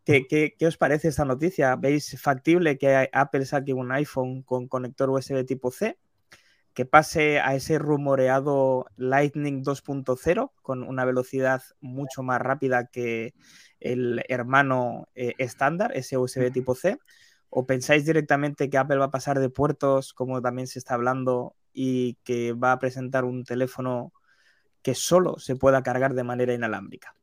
¿qué, 0.05 0.27
qué, 0.27 0.55
qué 0.57 0.67
os 0.67 0.77
parece 0.77 1.09
esta 1.09 1.25
noticia? 1.25 1.75
¿Veis 1.75 2.19
factible 2.19 2.77
que 2.77 3.09
Apple 3.13 3.45
saque 3.45 3.73
un 3.73 3.91
iPhone 3.91 4.41
con 4.43 4.67
conector 4.67 5.09
USB 5.09 5.45
tipo 5.45 5.71
C? 5.71 5.97
que 6.75 6.85
pase 6.85 7.39
a 7.39 7.55
ese 7.55 7.79
rumoreado 7.79 8.87
Lightning 8.97 9.63
2.0 9.63 10.51
con 10.61 10.83
una 10.83 11.05
velocidad 11.05 11.63
mucho 11.79 12.21
más 12.21 12.41
rápida 12.41 12.87
que 12.87 13.33
el 13.79 14.21
hermano 14.27 15.07
eh, 15.15 15.35
estándar, 15.37 15.93
ese 15.95 16.17
USB 16.17 16.51
tipo 16.51 16.75
C? 16.75 16.99
¿O 17.57 17.65
pensáis 17.65 18.05
directamente 18.05 18.69
que 18.69 18.77
Apple 18.77 18.97
va 18.97 19.05
a 19.05 19.11
pasar 19.11 19.39
de 19.39 19.49
puertos, 19.49 20.13
como 20.13 20.41
también 20.41 20.67
se 20.67 20.77
está 20.77 20.95
hablando, 20.95 21.55
y 21.71 22.15
que 22.25 22.51
va 22.51 22.73
a 22.73 22.79
presentar 22.79 23.23
un 23.23 23.45
teléfono 23.45 24.11
que 24.81 24.93
solo 24.93 25.39
se 25.39 25.55
pueda 25.55 25.81
cargar 25.81 26.15
de 26.15 26.25
manera 26.25 26.53
inalámbrica? 26.53 27.15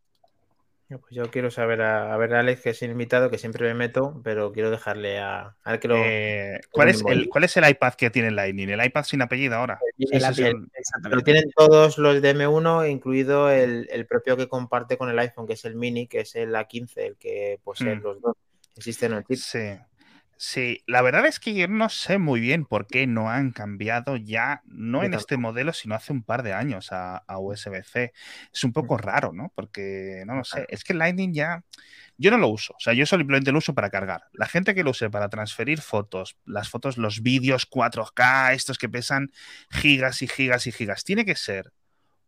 Pues 0.89 1.11
yo 1.11 1.31
quiero 1.31 1.51
saber 1.51 1.83
a, 1.83 2.17
ver 2.17 2.33
Alex, 2.33 2.63
que 2.63 2.71
es 2.71 2.81
el 2.81 2.93
invitado, 2.93 3.29
que 3.29 3.37
siempre 3.37 3.67
me 3.67 3.75
meto, 3.75 4.23
pero 4.25 4.53
quiero 4.53 4.71
dejarle 4.71 5.19
a, 5.19 5.55
a 5.65 5.79
que 5.79 5.89
lo. 5.89 5.97
Eh, 5.99 6.63
¿cuál, 6.71 6.89
es 6.89 7.03
el, 7.07 7.29
¿Cuál 7.29 7.45
es 7.45 7.55
el 7.59 7.69
iPad 7.69 7.93
que 7.93 8.09
tiene 8.09 8.31
Lightning? 8.31 8.71
¿El 8.71 8.83
iPad 8.83 9.05
sin 9.05 9.21
apellido 9.21 9.57
ahora? 9.57 9.81
Lo 11.11 11.21
tienen 11.21 11.51
todos 11.55 11.99
los 11.99 12.23
de 12.23 12.35
M1, 12.35 12.91
incluido 12.91 13.51
el, 13.51 14.07
propio 14.09 14.39
que 14.39 14.49
comparte 14.49 14.97
con 14.97 15.11
el 15.11 15.19
iPhone, 15.19 15.47
que 15.47 15.53
es 15.53 15.65
el 15.67 15.75
Mini, 15.75 16.07
que 16.07 16.21
es 16.21 16.35
el 16.37 16.55
A15, 16.55 16.97
el 16.97 17.17
que 17.17 17.61
posee 17.63 17.97
mm. 17.97 18.03
los 18.03 18.23
dos. 18.23 18.37
Existen 18.77 19.13
el 19.13 19.25
chip. 19.25 19.37
Sí. 19.37 19.79
Sí, 20.45 20.83
la 20.89 21.03
verdad 21.03 21.25
es 21.27 21.39
que 21.39 21.55
yo 21.55 21.69
no 21.69 21.89
sé 21.89 22.19
muy 22.19 22.41
bien 22.41 22.65
por 22.65 22.89
qué 22.89 23.07
no 23.07 23.31
han 23.31 23.53
cambiado 23.53 24.17
ya, 24.17 24.61
no 24.65 25.05
en 25.05 25.15
este 25.15 25.37
modelo, 25.37 25.73
sino 25.73 25.95
hace 25.95 26.13
un 26.13 26.25
par 26.25 26.43
de 26.43 26.53
años 26.53 26.89
a, 26.91 27.23
USB-C. 27.39 28.13
Es 28.53 28.65
un 28.65 28.73
poco 28.73 28.97
raro, 28.99 29.33
¿no? 29.33 29.53
Porque, 29.55 30.25
no 30.27 30.35
lo 30.35 30.43
sé, 30.43 30.67
es 30.69 30.83
que 30.83 30.95
Lightning 30.95 31.33
ya, 31.33 31.63
yo 32.19 32.33
no 32.33 32.39
lo 32.39 32.49
uso, 32.49 32.73
o 32.73 32.81
sea, 32.81 32.93
yo 32.93 33.07
simplemente 33.07 33.53
lo 33.53 33.59
uso 33.59 33.73
para 33.73 33.91
cargar. 33.91 34.25
La 34.33 34.47
gente 34.47 34.75
que 34.75 34.83
lo 34.83 34.91
use 34.91 35.11
para 35.11 35.29
transferir 35.29 35.81
fotos, 35.81 36.37
las 36.45 36.69
fotos, 36.69 36.99
los 36.99 37.23
vídeos 37.23 37.71
4K, 37.71 38.53
estos 38.53 38.79
que 38.79 38.89
pesan 38.89 39.31
gigas 39.71 40.23
y 40.23 40.27
gigas 40.27 40.67
y 40.67 40.73
gigas, 40.73 41.05
tiene 41.05 41.25
que 41.25 41.37
ser 41.37 41.73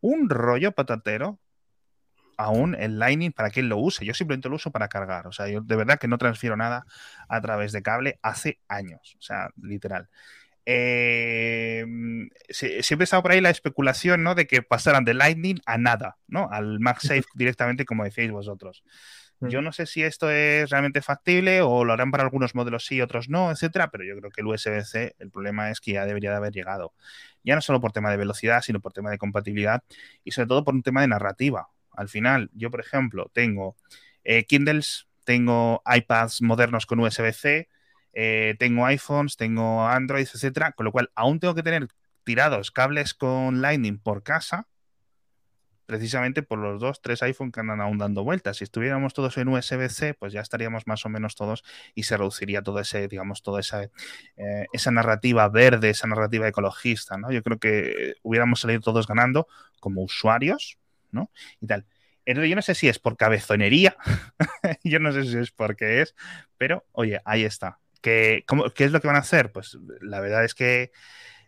un 0.00 0.30
rollo 0.30 0.70
patatero 0.70 1.40
aún 2.36 2.74
el 2.74 2.98
Lightning 2.98 3.32
para 3.32 3.50
quien 3.50 3.68
lo 3.68 3.78
use. 3.78 4.04
Yo 4.04 4.14
simplemente 4.14 4.48
lo 4.48 4.56
uso 4.56 4.70
para 4.70 4.88
cargar. 4.88 5.26
O 5.26 5.32
sea, 5.32 5.48
yo 5.48 5.60
de 5.60 5.76
verdad 5.76 5.98
que 5.98 6.08
no 6.08 6.18
transfiero 6.18 6.56
nada 6.56 6.86
a 7.28 7.40
través 7.40 7.72
de 7.72 7.82
cable 7.82 8.18
hace 8.22 8.60
años. 8.68 9.16
O 9.18 9.22
sea, 9.22 9.50
literal. 9.60 10.08
Eh, 10.66 11.84
siempre 12.50 13.02
he 13.02 13.04
estado 13.04 13.22
por 13.22 13.32
ahí 13.32 13.40
la 13.40 13.50
especulación, 13.50 14.22
¿no? 14.22 14.34
De 14.34 14.46
que 14.46 14.62
pasaran 14.62 15.04
de 15.04 15.14
Lightning 15.14 15.60
a 15.66 15.78
nada, 15.78 16.16
¿no? 16.26 16.48
Al 16.50 16.80
MagSafe 16.80 17.24
directamente, 17.34 17.84
como 17.84 18.04
decíais 18.04 18.30
vosotros. 18.30 18.84
Yo 19.40 19.60
no 19.62 19.72
sé 19.72 19.86
si 19.86 20.02
esto 20.02 20.30
es 20.30 20.70
realmente 20.70 21.02
factible 21.02 21.60
o 21.60 21.84
lo 21.84 21.92
harán 21.92 22.10
para 22.10 22.22
algunos 22.22 22.54
modelos 22.54 22.86
sí, 22.86 23.00
otros 23.00 23.28
no, 23.28 23.50
etcétera, 23.50 23.90
pero 23.90 24.04
yo 24.04 24.16
creo 24.16 24.30
que 24.30 24.40
el 24.40 24.46
USB-C, 24.46 25.16
el 25.18 25.30
problema 25.30 25.70
es 25.70 25.80
que 25.80 25.92
ya 25.92 26.06
debería 26.06 26.30
de 26.30 26.36
haber 26.36 26.52
llegado. 26.52 26.94
Ya 27.42 27.54
no 27.54 27.60
solo 27.60 27.80
por 27.80 27.92
tema 27.92 28.10
de 28.10 28.16
velocidad, 28.16 28.62
sino 28.62 28.80
por 28.80 28.92
tema 28.92 29.10
de 29.10 29.18
compatibilidad 29.18 29.82
y 30.22 30.30
sobre 30.30 30.48
todo 30.48 30.64
por 30.64 30.74
un 30.74 30.82
tema 30.82 31.02
de 31.02 31.08
narrativa. 31.08 31.68
Al 31.96 32.08
final, 32.08 32.50
yo, 32.54 32.70
por 32.70 32.80
ejemplo, 32.80 33.30
tengo 33.32 33.76
eh, 34.24 34.44
Kindles, 34.44 35.08
tengo 35.24 35.82
iPads 35.86 36.42
modernos 36.42 36.86
con 36.86 37.00
USB-C, 37.00 37.68
eh, 38.12 38.54
tengo 38.58 38.86
iPhones, 38.86 39.36
tengo 39.36 39.86
Android, 39.86 40.26
etcétera, 40.32 40.72
con 40.72 40.84
lo 40.84 40.92
cual 40.92 41.10
aún 41.14 41.40
tengo 41.40 41.54
que 41.54 41.62
tener 41.62 41.88
tirados 42.24 42.70
cables 42.70 43.14
con 43.14 43.60
Lightning 43.60 43.98
por 43.98 44.22
casa, 44.22 44.68
precisamente 45.86 46.42
por 46.42 46.58
los 46.58 46.80
dos, 46.80 47.02
tres 47.02 47.22
iPhones 47.22 47.52
que 47.52 47.60
andan 47.60 47.80
aún 47.80 47.98
dando 47.98 48.24
vueltas. 48.24 48.58
Si 48.58 48.64
estuviéramos 48.64 49.12
todos 49.12 49.36
en 49.36 49.48
USB-C, 49.48 50.14
pues 50.14 50.32
ya 50.32 50.40
estaríamos 50.40 50.86
más 50.86 51.04
o 51.04 51.08
menos 51.08 51.34
todos 51.34 51.64
y 51.94 52.04
se 52.04 52.16
reduciría 52.16 52.62
todo 52.62 52.78
ese, 52.80 53.06
digamos, 53.08 53.42
toda 53.42 53.60
esa, 53.60 53.82
eh, 53.82 54.66
esa 54.72 54.90
narrativa 54.90 55.48
verde, 55.48 55.90
esa 55.90 56.06
narrativa 56.06 56.48
ecologista, 56.48 57.18
¿no? 57.18 57.30
Yo 57.32 57.42
creo 57.42 57.58
que 57.58 58.14
hubiéramos 58.22 58.60
salido 58.60 58.80
todos 58.80 59.06
ganando 59.06 59.46
como 59.80 60.02
usuarios, 60.02 60.78
¿no? 61.14 61.30
Y 61.60 61.66
tal. 61.66 61.86
yo 62.26 62.56
no 62.56 62.62
sé 62.62 62.74
si 62.74 62.88
es 62.88 62.98
por 62.98 63.16
cabezonería, 63.16 63.96
yo 64.84 64.98
no 64.98 65.12
sé 65.12 65.24
si 65.24 65.38
es 65.38 65.50
porque 65.50 66.02
es, 66.02 66.14
pero 66.58 66.84
oye, 66.92 67.20
ahí 67.24 67.44
está. 67.44 67.78
¿Qué, 68.02 68.44
¿Qué, 68.74 68.84
es 68.84 68.92
lo 68.92 69.00
que 69.00 69.06
van 69.06 69.16
a 69.16 69.20
hacer? 69.20 69.50
Pues 69.50 69.78
la 70.02 70.20
verdad 70.20 70.44
es 70.44 70.54
que 70.54 70.90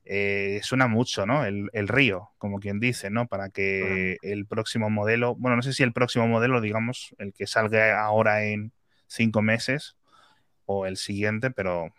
eh, 0.09 0.61
suena 0.63 0.87
mucho, 0.87 1.27
¿no? 1.27 1.45
El, 1.45 1.89
río, 1.89 2.31
como 2.39 2.61
quien 2.61 2.79
dice, 2.79 3.11
¿no? 3.11 3.27
Para 3.27 3.51
que 3.51 4.19
el 4.23 4.47
próximo 4.47 4.89
modelo, 4.89 5.35
bueno, 5.35 5.57
no 5.57 5.63
sé 5.63 5.73
si 5.73 5.83
el 5.83 5.93
próximo 5.93 6.29
modelo, 6.29 6.61
digamos, 6.61 7.15
el 7.19 7.35
que 7.35 7.49
salga 7.49 8.01
ahora 8.01 8.45
en 8.45 8.73
cinco 9.09 9.43
meses 9.43 9.97
o 10.65 10.87
el 10.87 10.97
siguiente, 10.97 11.51
pero 11.51 11.93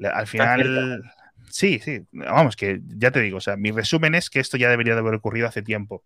al 0.00 0.26
final 0.26 1.02
Sí, 1.50 1.78
sí, 1.78 2.06
vamos, 2.12 2.56
que 2.56 2.80
ya 2.86 3.10
te 3.10 3.20
digo, 3.20 3.38
o 3.38 3.40
sea, 3.40 3.56
mi 3.56 3.70
resumen 3.70 4.14
es 4.14 4.30
que 4.30 4.40
esto 4.40 4.56
ya 4.56 4.70
debería 4.70 4.94
de 4.94 5.00
haber 5.00 5.14
ocurrido 5.14 5.46
hace 5.46 5.62
tiempo. 5.62 6.04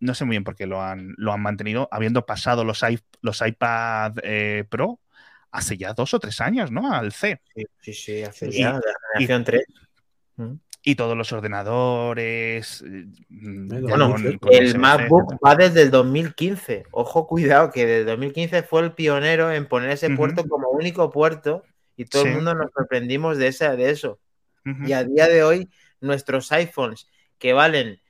No 0.00 0.14
sé 0.14 0.24
muy 0.24 0.34
bien 0.34 0.44
por 0.44 0.54
qué 0.54 0.66
lo 0.66 0.82
han, 0.82 1.14
lo 1.16 1.32
han 1.32 1.40
mantenido, 1.40 1.88
habiendo 1.90 2.24
pasado 2.24 2.64
los, 2.64 2.84
los 3.20 3.42
iPad 3.46 4.14
eh, 4.22 4.64
Pro 4.68 5.00
hace 5.50 5.76
ya 5.76 5.92
dos 5.92 6.14
o 6.14 6.20
tres 6.20 6.40
años, 6.40 6.70
¿no? 6.70 6.92
Al 6.92 7.12
C. 7.12 7.40
Sí, 7.54 7.64
sí, 7.80 7.92
sí 7.92 8.22
hace 8.22 8.50
ya, 8.50 8.74
la 8.74 8.80
generación 9.14 9.44
3. 9.44 9.62
Mm. 10.36 10.52
Y 10.82 10.94
todos 10.94 11.16
los 11.16 11.32
ordenadores. 11.32 12.84
Mm, 13.28 13.82
bueno, 13.82 14.14
el 14.50 14.78
MacBook 14.78 15.34
va 15.44 15.56
desde 15.56 15.82
el 15.82 15.90
2015. 15.90 16.84
Ojo, 16.92 17.26
cuidado, 17.26 17.70
que 17.70 17.84
desde 17.84 18.00
el 18.00 18.06
2015 18.06 18.62
fue 18.62 18.82
el 18.82 18.92
pionero 18.92 19.50
en 19.50 19.66
poner 19.66 19.90
ese 19.90 20.10
puerto 20.10 20.46
como 20.46 20.68
único 20.70 21.10
puerto 21.10 21.64
y 21.96 22.04
todo 22.04 22.24
el 22.24 22.34
mundo 22.34 22.54
nos 22.54 22.70
sorprendimos 22.72 23.38
de, 23.38 23.48
esa, 23.48 23.74
de 23.74 23.90
eso. 23.90 24.20
Y 24.86 24.92
a 24.92 25.04
día 25.04 25.28
de 25.28 25.42
hoy, 25.42 25.68
nuestros 26.00 26.52
iPhones 26.52 27.08
que 27.38 27.52
valen 27.52 28.00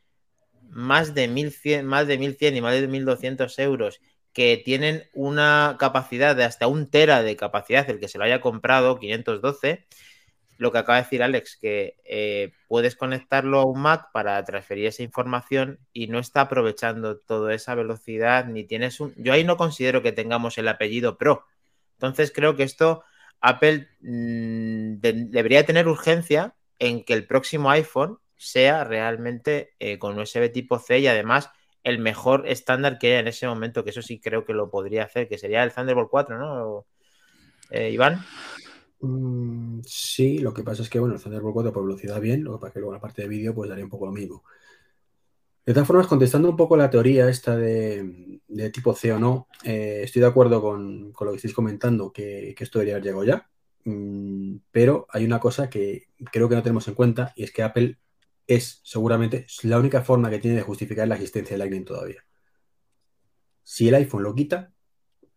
más 0.71 1.15
de 1.15 1.29
1100, 1.29 1.87
más 1.87 2.07
de 2.07 2.19
1100 2.19 2.57
y 2.57 2.61
más 2.61 2.75
de 2.75 2.89
1200 2.89 3.59
euros, 3.59 4.01
que 4.33 4.61
tienen 4.65 5.05
una 5.15 5.77
capacidad 5.79 6.37
de 6.37 6.45
hasta 6.45 6.67
un 6.67 6.89
tera 6.91 7.23
de 7.23 7.37
capacidad, 7.37 7.89
el 7.91 7.99
que 7.99 8.09
se 8.09 8.19
lo 8.19 8.25
haya 8.25 8.41
comprado, 8.41 8.99
512, 8.99 9.87
lo 10.59 10.73
que 10.73 10.79
acaba 10.79 10.99
de 10.99 11.05
decir 11.05 11.23
Alex, 11.23 11.57
que 11.57 11.97
eh, 12.05 12.53
puedes 12.67 12.97
conectarlo 12.97 13.61
a 13.61 13.65
un 13.65 13.81
Mac 13.81 14.11
para 14.13 14.45
transferir 14.45 14.87
esa 14.87 15.05
información 15.05 15.79
y 15.93 16.09
no 16.09 16.19
está 16.19 16.43
aprovechando 16.43 17.17
toda 17.19 17.55
esa 17.55 17.75
velocidad, 17.75 18.47
ni 18.47 18.65
tienes 18.65 19.01
un... 19.01 19.15
Yo 19.17 19.33
ahí 19.33 19.45
no 19.45 19.57
considero 19.57 20.03
que 20.03 20.13
tengamos 20.13 20.59
el 20.59 20.69
apellido 20.69 21.17
Pro. 21.17 21.45
Entonces 21.95 22.33
creo 22.35 22.57
que 22.57 22.65
esto 22.65 23.05
Apple 23.41 23.89
mm, 24.01 24.99
debería 25.01 25.65
tener 25.65 25.89
urgencia 25.89 26.55
en 26.79 27.05
que 27.05 27.15
el 27.15 27.27
próximo 27.27 27.71
iPhone 27.71 28.19
sea 28.37 28.85
realmente 28.85 29.75
eh, 29.79 29.99
con 29.99 30.19
USB 30.19 30.53
tipo 30.53 30.79
C 30.79 31.01
y 31.01 31.07
además 31.07 31.51
el 31.83 31.99
mejor 31.99 32.47
estándar 32.47 32.99
que 32.99 33.09
haya 33.09 33.21
en 33.21 33.29
ese 33.29 33.47
momento, 33.47 33.85
que 33.85 33.91
eso 33.91 34.03
sí 34.03 34.21
creo 34.21 34.45
que 34.45 34.53
lo 34.53 34.71
podría 34.71 35.05
hacer, 35.05 35.29
que 35.29 35.39
sería 35.39 35.63
el 35.65 35.73
Thunderbolt 35.73 36.11
4, 36.11 36.39
¿no? 36.39 36.87
Eh, 37.71 37.91
Iván. 37.91 38.25
Mm, 39.01 39.81
sí, 39.85 40.39
lo 40.39 40.53
que 40.53 40.63
pasa 40.63 40.83
es 40.83 40.91
que, 40.91 40.99
bueno, 40.99 41.15
el 41.15 41.23
Thunderbolt 41.23 41.55
4 41.55 41.73
por 41.73 41.85
velocidad 41.85 42.21
bien, 42.21 42.45
lo 42.45 42.55
que 42.55 42.61
pasa 42.61 42.75
que 42.75 42.81
luego 42.81 42.95
la 42.95 43.01
parte 43.01 43.23
de 43.23 43.29
vídeo 43.29 43.55
pues 43.55 43.69
daría 43.69 43.85
un 43.85 43.91
poco 43.91 44.07
lo 44.07 44.13
mismo. 44.13 44.45
De 45.69 45.75
todas 45.75 45.87
formas, 45.87 46.07
contestando 46.07 46.49
un 46.49 46.57
poco 46.57 46.79
la 46.79 46.89
teoría 46.89 47.29
esta 47.29 47.55
de, 47.55 48.41
tipo 48.73 48.95
C 48.95 49.13
o 49.13 49.19
no, 49.19 49.49
eh, 49.65 50.01
estoy 50.03 50.23
de 50.23 50.29
acuerdo 50.29 50.63
con, 50.63 51.13
lo 51.21 51.31
que 51.31 51.37
estáis 51.37 51.53
comentando, 51.53 52.11
que, 52.11 52.55
esto 52.59 52.79
debería 52.79 52.95
haber 52.95 53.05
llegado 53.05 53.25
ya, 53.25 53.51
mm, 53.85 54.61
pero 54.71 55.07
hay 55.11 55.27
una 55.27 55.39
cosa 55.39 55.69
que 55.69 56.07
creo 56.33 56.49
que 56.49 56.55
no 56.55 56.63
tenemos 56.63 56.89
en 56.89 56.95
cuenta 56.95 57.35
y 57.37 57.45
es 57.45 57.53
que 57.53 57.63
Apple 57.63 57.99
es 58.47 58.81
seguramente 58.83 59.45
la 59.63 59.79
única 59.79 60.01
forma 60.01 60.31
que 60.31 60.39
tiene 60.39 60.57
de 60.57 60.63
justificar 60.63 61.07
la 61.07 61.17
existencia 61.17 61.53
de 61.53 61.59
Lightning 61.59 61.85
todavía. 61.85 62.25
Si 63.63 63.89
el 63.89 63.95
iPhone 63.97 64.23
lo 64.23 64.35
quita, 64.35 64.73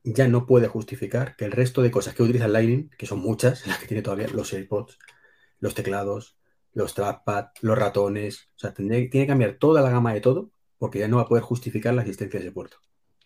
ya 0.02 0.30
no 0.30 0.46
puede 0.46 0.70
justificar 0.70 1.36
que 1.36 1.44
el 1.44 1.52
resto 1.52 1.82
de 1.82 1.92
cosas 1.92 2.16
que 2.16 2.24
utiliza 2.24 2.48
Lightning, 2.48 2.90
que 2.98 3.06
son 3.06 3.20
muchas, 3.20 3.68
las 3.68 3.80
que 3.80 3.88
tiene 3.88 4.02
todavía, 4.02 4.30
los 4.30 4.54
AirPods, 4.54 4.98
los 5.60 5.76
teclados, 5.76 6.38
los 6.74 6.94
trackpad, 6.94 7.48
los 7.62 7.78
ratones. 7.78 8.50
O 8.56 8.60
sea, 8.60 8.74
tiene 8.74 9.10
que 9.10 9.28
cambiar 9.28 9.54
toda 9.56 9.82
la 9.82 9.90
gama 9.90 10.14
de 10.14 10.22
todo 10.22 10.52
porque 10.78 11.00
ya 11.00 11.08
no 11.08 11.18
va 11.18 11.24
a 11.24 11.28
poder 11.28 11.44
justificar 11.44 11.94
la 11.94 12.02
existencia 12.02 12.40
de 12.40 12.48
ese 12.48 12.54
puerto. 12.54 12.78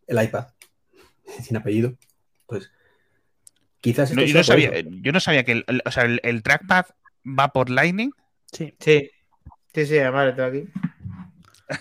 El 0.08 0.22
iPad, 0.22 0.48
sin 1.42 1.58
apellido. 1.58 1.94
Pues 2.46 2.72
quizás. 3.80 4.12
yo, 4.12 4.34
no 4.34 4.44
sabía, 4.44 4.72
yo, 4.82 5.12
no 5.12 5.20
sabía, 5.20 5.44
que 5.44 5.64
el, 5.64 6.44
trackpad 6.44 6.86
va 7.26 7.48
por 7.50 7.70
Lightning. 7.70 8.12
Sí. 8.52 8.76
Sí, 8.80 9.10
sí, 9.74 9.86
sí 9.86 9.98
además 9.98 10.38
aquí. 10.40 10.66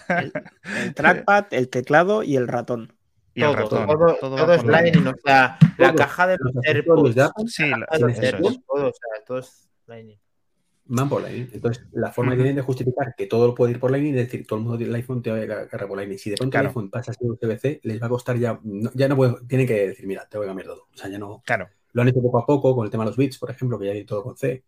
El, 0.08 0.94
trackpad, 0.94 1.46
el 1.50 1.68
teclado 1.68 2.22
y 2.22 2.36
el 2.36 2.48
ratón. 2.48 2.96
Y 3.34 3.40
todo, 3.40 3.50
el 3.50 3.56
ratón. 3.58 3.86
Todo, 4.20 4.54
es 4.54 4.64
Lightning, 4.64 5.08
o 5.08 5.14
sea, 5.24 5.58
la 5.76 5.94
caja 5.94 6.28
de 6.28 6.36
los 6.38 6.52
AirPods. 6.64 7.14
Sí, 7.48 7.70
todo, 8.66 8.88
o 8.88 8.92
sea, 8.92 9.24
todo 9.26 9.38
es 9.38 9.68
Lightning 9.86 10.23
van 10.86 11.08
por 11.08 11.22
Lightning. 11.22 11.48
Entonces, 11.52 11.86
la 11.92 12.12
forma 12.12 12.32
que 12.32 12.36
tienen 12.36 12.56
de 12.56 12.62
justificar 12.62 13.14
que 13.16 13.26
todo 13.26 13.54
puede 13.54 13.72
ir 13.72 13.80
por 13.80 13.90
Lightning 13.90 14.14
es 14.14 14.26
decir, 14.26 14.46
todo 14.46 14.58
el 14.58 14.64
mundo 14.64 14.78
tiene 14.78 14.90
el 14.90 14.96
iPhone, 14.96 15.22
te 15.22 15.30
va 15.30 15.38
a 15.38 15.68
cargar 15.68 15.88
por 15.88 15.96
Lightning. 15.96 16.18
Si 16.18 16.30
de 16.30 16.36
pronto 16.36 16.58
el 16.58 16.66
iPhone 16.66 16.90
pasa 16.90 17.12
a 17.12 17.14
ser 17.14 17.30
USB-C, 17.30 17.80
les 17.82 18.02
va 18.02 18.06
a 18.06 18.10
costar 18.10 18.38
ya, 18.38 18.60
ya 18.94 19.08
no 19.08 19.16
puedo, 19.16 19.40
tienen 19.46 19.66
que 19.66 19.88
decir, 19.88 20.06
mira, 20.06 20.26
te 20.28 20.36
voy 20.36 20.46
a 20.46 20.48
cambiar 20.48 20.68
todo. 20.68 20.88
O 20.92 20.96
sea, 20.96 21.08
ya 21.08 21.18
no. 21.18 21.42
Claro. 21.44 21.68
Lo 21.92 22.02
han 22.02 22.08
hecho 22.08 22.20
poco 22.20 22.38
a 22.38 22.46
poco 22.46 22.74
con 22.74 22.84
el 22.84 22.90
tema 22.90 23.04
de 23.04 23.10
los 23.10 23.16
bits, 23.16 23.38
por 23.38 23.50
ejemplo, 23.50 23.78
que 23.78 23.86
ya 23.86 23.92
hay 23.92 24.04
todo 24.04 24.22
con 24.22 24.36
C. 24.36 24.64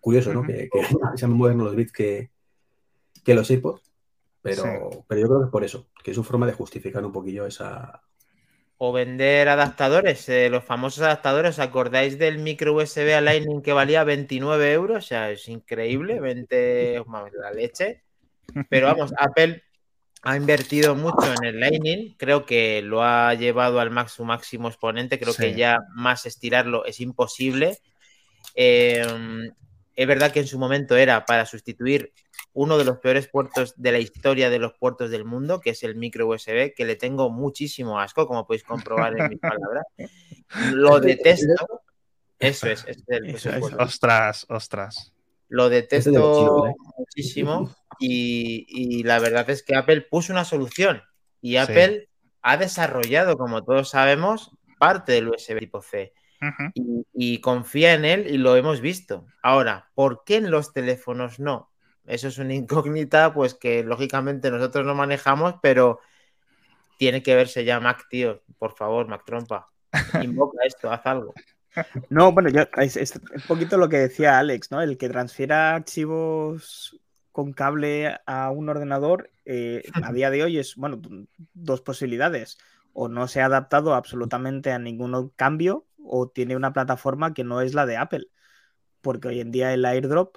Curioso, 0.00 0.32
¿no? 0.32 0.42
Que, 0.42 0.68
que 0.70 0.80
sean 1.16 1.32
modernos 1.32 1.66
los 1.66 1.76
bits 1.76 1.92
que, 1.92 2.30
que 3.24 3.34
los 3.34 3.50
AirPods. 3.50 3.92
Pero, 4.40 5.04
pero 5.06 5.20
yo 5.20 5.28
creo 5.28 5.38
que 5.40 5.44
es 5.44 5.50
por 5.52 5.64
eso, 5.64 5.88
que 6.02 6.10
es 6.10 6.16
su 6.16 6.24
forma 6.24 6.46
de 6.46 6.52
justificar 6.52 7.04
un 7.04 7.12
poquillo 7.12 7.46
esa, 7.46 8.02
o 8.84 8.90
vender 8.90 9.48
adaptadores, 9.48 10.28
eh, 10.28 10.50
los 10.50 10.64
famosos 10.64 11.04
adaptadores. 11.04 11.50
¿Os 11.52 11.58
acordáis 11.60 12.18
del 12.18 12.38
micro 12.38 12.74
USB 12.74 13.14
a 13.14 13.20
Lightning 13.20 13.62
que 13.62 13.72
valía 13.72 14.02
29 14.02 14.72
euros? 14.72 15.04
O 15.04 15.06
sea, 15.06 15.30
es 15.30 15.48
increíble, 15.48 16.18
20 16.18 17.04
la 17.40 17.52
leche. 17.52 18.02
Pero 18.68 18.88
vamos, 18.88 19.14
Apple 19.16 19.62
ha 20.22 20.36
invertido 20.36 20.96
mucho 20.96 21.32
en 21.32 21.44
el 21.44 21.60
Lightning, 21.60 22.16
creo 22.18 22.44
que 22.44 22.82
lo 22.82 23.04
ha 23.04 23.32
llevado 23.34 23.78
al 23.78 23.90
máximo, 23.90 24.26
máximo 24.26 24.66
exponente, 24.66 25.20
creo 25.20 25.34
que 25.36 25.54
ya 25.54 25.78
más 25.94 26.26
estirarlo 26.26 26.84
es 26.84 26.98
imposible. 26.98 27.78
Em, 28.56 29.48
es 29.94 30.06
verdad 30.06 30.32
que 30.32 30.40
en 30.40 30.46
su 30.46 30.58
momento 30.58 30.96
era 30.96 31.24
para 31.26 31.46
sustituir 31.46 32.12
uno 32.54 32.78
de 32.78 32.84
los 32.84 32.98
peores 32.98 33.28
puertos 33.28 33.74
de 33.76 33.92
la 33.92 33.98
historia 33.98 34.50
de 34.50 34.58
los 34.58 34.74
puertos 34.74 35.10
del 35.10 35.24
mundo, 35.24 35.60
que 35.60 35.70
es 35.70 35.82
el 35.82 35.96
micro 35.96 36.26
USB, 36.28 36.74
que 36.74 36.84
le 36.84 36.96
tengo 36.96 37.30
muchísimo 37.30 37.98
asco, 37.98 38.26
como 38.26 38.46
podéis 38.46 38.64
comprobar 38.64 39.18
en 39.18 39.28
mis 39.28 39.38
palabras. 39.40 39.86
Lo 40.72 41.00
detesto. 41.00 41.82
Eso 42.38 42.66
es. 42.68 42.84
ostras, 43.78 44.46
ostras. 44.48 45.12
Lo 45.48 45.68
detesto 45.68 46.66
¿eh? 46.66 46.74
muchísimo 46.96 47.74
y, 47.98 49.02
la 49.04 49.18
verdad 49.18 49.48
es 49.50 49.62
que 49.62 49.76
Apple 49.76 50.00
puso 50.02 50.32
una 50.32 50.44
solución 50.44 51.02
y 51.40 51.56
Apple 51.56 52.08
ha 52.40 52.56
desarrollado, 52.56 53.36
como 53.36 53.62
todos 53.62 53.90
sabemos, 53.90 54.50
parte 54.78 55.12
del 55.12 55.28
USB 55.28 55.58
tipo 55.58 55.82
C 55.82 56.12
y, 57.12 57.40
confía 57.40 57.94
en 57.94 58.04
él 58.04 58.26
y 58.28 58.38
lo 58.38 58.56
hemos 58.56 58.80
visto. 58.80 59.26
Ahora, 59.42 59.90
¿por 59.94 60.24
qué 60.24 60.36
en 60.36 60.50
los 60.50 60.72
teléfonos 60.72 61.38
no? 61.38 61.70
Eso 62.04 62.28
es 62.28 62.38
una 62.38 62.54
incógnita, 62.54 63.32
pues 63.32 63.54
que 63.54 63.84
lógicamente 63.84 64.50
nosotros 64.50 64.84
no 64.86 64.94
manejamos, 64.94 65.54
pero 65.62 66.00
tiene 66.98 67.22
que 67.22 67.34
verse 67.34 67.64
ya 67.64 67.80
Mac, 67.80 68.06
tío. 68.08 68.42
Por 68.58 68.74
favor, 68.74 69.08
Mac 69.08 69.22
Trompa. 69.24 69.68
Invoca 70.22 70.58
esto, 70.64 70.90
haz 70.90 71.04
algo. 71.06 71.34
No, 72.10 72.32
bueno, 72.32 72.50
yo, 72.50 72.62
es, 72.76 73.16
un 73.16 73.42
poquito 73.48 73.78
lo 73.78 73.88
que 73.88 73.98
decía 73.98 74.38
Alex, 74.38 74.70
¿no? 74.70 74.82
El 74.82 74.98
que 74.98 75.08
transfiera 75.08 75.74
archivos 75.74 77.00
con 77.30 77.52
cable 77.54 78.18
a 78.26 78.50
un 78.50 78.68
ordenador 78.68 79.30
eh, 79.44 79.82
a 79.94 80.12
día 80.12 80.30
de 80.30 80.44
hoy 80.44 80.58
es, 80.58 80.76
bueno, 80.76 81.00
dos 81.54 81.80
posibilidades. 81.80 82.58
O 82.92 83.08
no 83.08 83.26
se 83.26 83.40
ha 83.40 83.46
adaptado 83.46 83.94
absolutamente 83.94 84.70
a 84.70 84.78
ningún 84.78 85.30
cambio 85.34 85.86
o 86.04 86.28
tiene 86.28 86.56
una 86.56 86.72
plataforma 86.72 87.34
que 87.34 87.44
no 87.44 87.60
es 87.60 87.74
la 87.74 87.86
de 87.86 87.96
Apple. 87.96 88.26
Porque 89.00 89.28
hoy 89.28 89.40
en 89.40 89.50
día 89.50 89.72
el 89.72 89.84
airdrop 89.84 90.36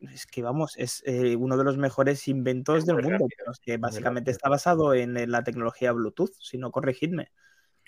es 0.00 0.26
que 0.26 0.42
vamos, 0.42 0.74
es 0.76 1.02
eh, 1.06 1.36
uno 1.36 1.56
de 1.56 1.64
los 1.64 1.78
mejores 1.78 2.28
inventos 2.28 2.86
del 2.86 3.02
mundo, 3.02 3.26
que 3.62 3.76
básicamente 3.78 4.30
está 4.30 4.48
basado 4.48 4.94
en, 4.94 5.30
la 5.30 5.42
tecnología 5.42 5.92
Bluetooth, 5.92 6.32
si 6.40 6.58
no 6.58 6.70
corregidme. 6.70 7.32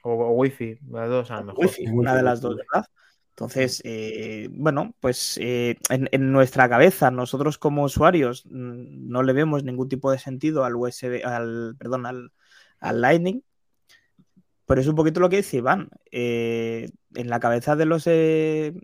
O, 0.02 0.30
Wi-Fi, 0.32 0.78
las 0.90 1.08
dos 1.08 1.30
a 1.30 1.40
lo 1.40 1.46
mejor. 1.46 1.70
una 1.92 2.16
de 2.16 2.22
las 2.22 2.40
dos, 2.40 2.56
¿verdad? 2.56 2.86
Entonces, 3.30 3.80
eh, 3.84 4.48
bueno, 4.50 4.96
pues 4.98 5.38
eh, 5.40 5.76
en, 5.90 6.32
nuestra 6.32 6.68
cabeza, 6.68 7.12
nosotros 7.12 7.56
como 7.56 7.84
usuarios 7.84 8.44
mm, 8.46 9.08
no 9.08 9.22
le 9.22 9.32
vemos 9.32 9.62
ningún 9.62 9.88
tipo 9.88 10.10
de 10.10 10.18
sentido 10.18 10.64
al 10.64 10.74
USB, 10.74 11.24
al, 11.24 11.76
perdón, 11.78 12.06
al, 12.06 12.32
al 12.80 13.00
Lightning, 13.00 13.44
pero 14.68 14.82
es 14.82 14.86
un 14.86 14.96
poquito 14.96 15.20
lo 15.20 15.30
que 15.30 15.38
dice 15.38 15.56
Iván. 15.56 15.88
Eh, 16.12 16.90
en 17.14 17.30
la 17.30 17.40
cabeza 17.40 17.74
de 17.74 17.86
los 17.86 18.06
eh, 18.06 18.74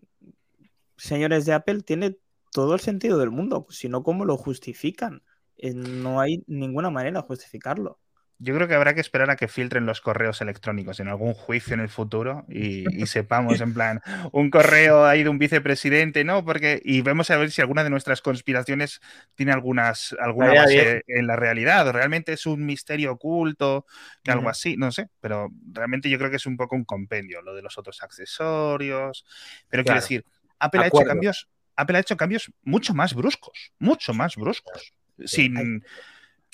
señores 0.97 1.45
de 1.45 1.53
Apple 1.53 1.83
tiene 1.83 2.19
todo 2.53 2.75
el 2.75 2.81
sentido 2.81 3.19
del 3.19 3.31
mundo, 3.31 3.67
si 3.69 3.91
no, 3.91 4.03
¿cómo 4.03 4.25
lo 4.25 4.39
justifican? 4.39 5.23
Eh, 5.59 5.75
no 5.75 6.21
hay 6.21 6.43
ninguna 6.47 6.89
manera 6.91 7.21
de 7.21 7.27
justificarlo. 7.27 8.01
Yo 8.39 8.55
creo 8.55 8.67
que 8.67 8.75
habrá 8.75 8.95
que 8.95 9.01
esperar 9.01 9.31
a 9.31 9.37
que 9.37 9.47
filtren 9.47 9.87
los 9.87 10.01
correos 10.01 10.41
electrónicos 10.41 10.99
en 10.99 11.09
algún 11.09 11.35
juicio 11.35 11.75
en 11.75 11.81
el 11.81 11.89
futuro 11.89 12.45
y, 12.49 12.85
sepamos, 13.07 13.61
en 13.61 13.75
plan, 13.75 14.01
un 14.33 14.51
correo 14.51 15.07
ahí 15.07 15.23
de 15.23 15.29
un 15.29 15.39
vicepresidente, 15.39 16.25
¿no? 16.25 16.45
Porque, 16.45 16.81
y 16.85 17.03
vemos 17.03 17.31
a 17.31 17.37
ver 17.37 17.51
si 17.51 17.61
alguna 17.61 17.85
de 17.85 17.91
nuestras 17.91 18.23
conspiraciones 18.23 19.01
tiene 19.35 19.53
algunas, 19.53 20.17
alguna 20.21 20.53
base 20.53 21.05
en 21.07 21.27
la 21.27 21.37
realidad, 21.37 21.87
o 21.87 21.93
realmente 21.93 22.33
es 22.33 22.47
un 22.47 22.67
misterio 22.67 23.13
oculto, 23.13 23.87
que 24.23 24.33
algo 24.33 24.49
así, 24.49 24.77
no 24.77 24.91
sé, 24.91 25.09
pero 25.21 25.51
realmente 25.73 26.11
yo 26.11 26.19
creo 26.19 26.31
que 26.31 26.37
es 26.37 26.47
un 26.47 26.57
poco 26.57 26.75
un 26.75 26.85
compendio 26.85 27.41
lo 27.41 27.55
de 27.55 27.63
los 27.63 27.79
otros 27.79 28.03
accesorios. 28.03 29.25
Pero 29.69 29.85
quiero 29.85 30.01
decir, 30.01 30.25
Apple 30.59 30.83
ha 30.83 30.87
hecho 30.89 31.05
cambios, 31.05 31.49
Apple 31.77 31.97
ha 31.97 32.01
hecho 32.01 32.17
cambios 32.17 32.53
mucho 32.63 32.95
más 32.95 33.15
bruscos, 33.15 33.73
mucho 33.79 34.13
más 34.13 34.37
bruscos. 34.37 34.93
Sin 35.25 35.85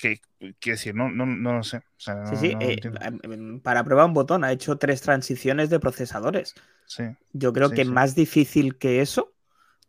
que 0.01 0.19
quiero 0.59 0.77
decir, 0.77 0.95
no, 0.95 1.09
no, 1.09 1.25
no 1.25 1.57
lo 1.57 1.63
sé. 1.63 1.81
sí, 1.97 2.11
sí, 2.35 2.57
eh, 2.59 2.77
em, 2.83 3.19
em, 3.23 3.59
para 3.59 3.83
prueba 3.83 4.05
un 4.05 4.13
botón, 4.13 4.43
ha 4.43 4.51
hecho 4.51 4.77
tres 4.77 5.01
transiciones 5.01 5.69
de 5.69 5.79
procesadores. 5.79 6.55
Sí. 6.87 7.03
Yo 7.31 7.53
creo 7.53 7.69
que 7.69 7.85
más 7.85 8.15
difícil 8.15 8.77
que 8.77 9.01
eso, 9.01 9.33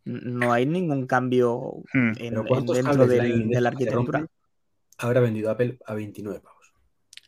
no 0.04 0.52
hay 0.52 0.66
ningún 0.66 1.06
cambio 1.06 1.82
hmm. 1.92 2.12
en, 2.18 2.34
dentro 2.34 3.06
de, 3.06 3.60
la 3.60 3.68
arquitectura. 3.68 4.26
Habrá 4.98 5.20
vendido 5.20 5.50
Apple 5.50 5.78
a 5.86 5.94
29 5.94 6.40
pavos. 6.40 6.72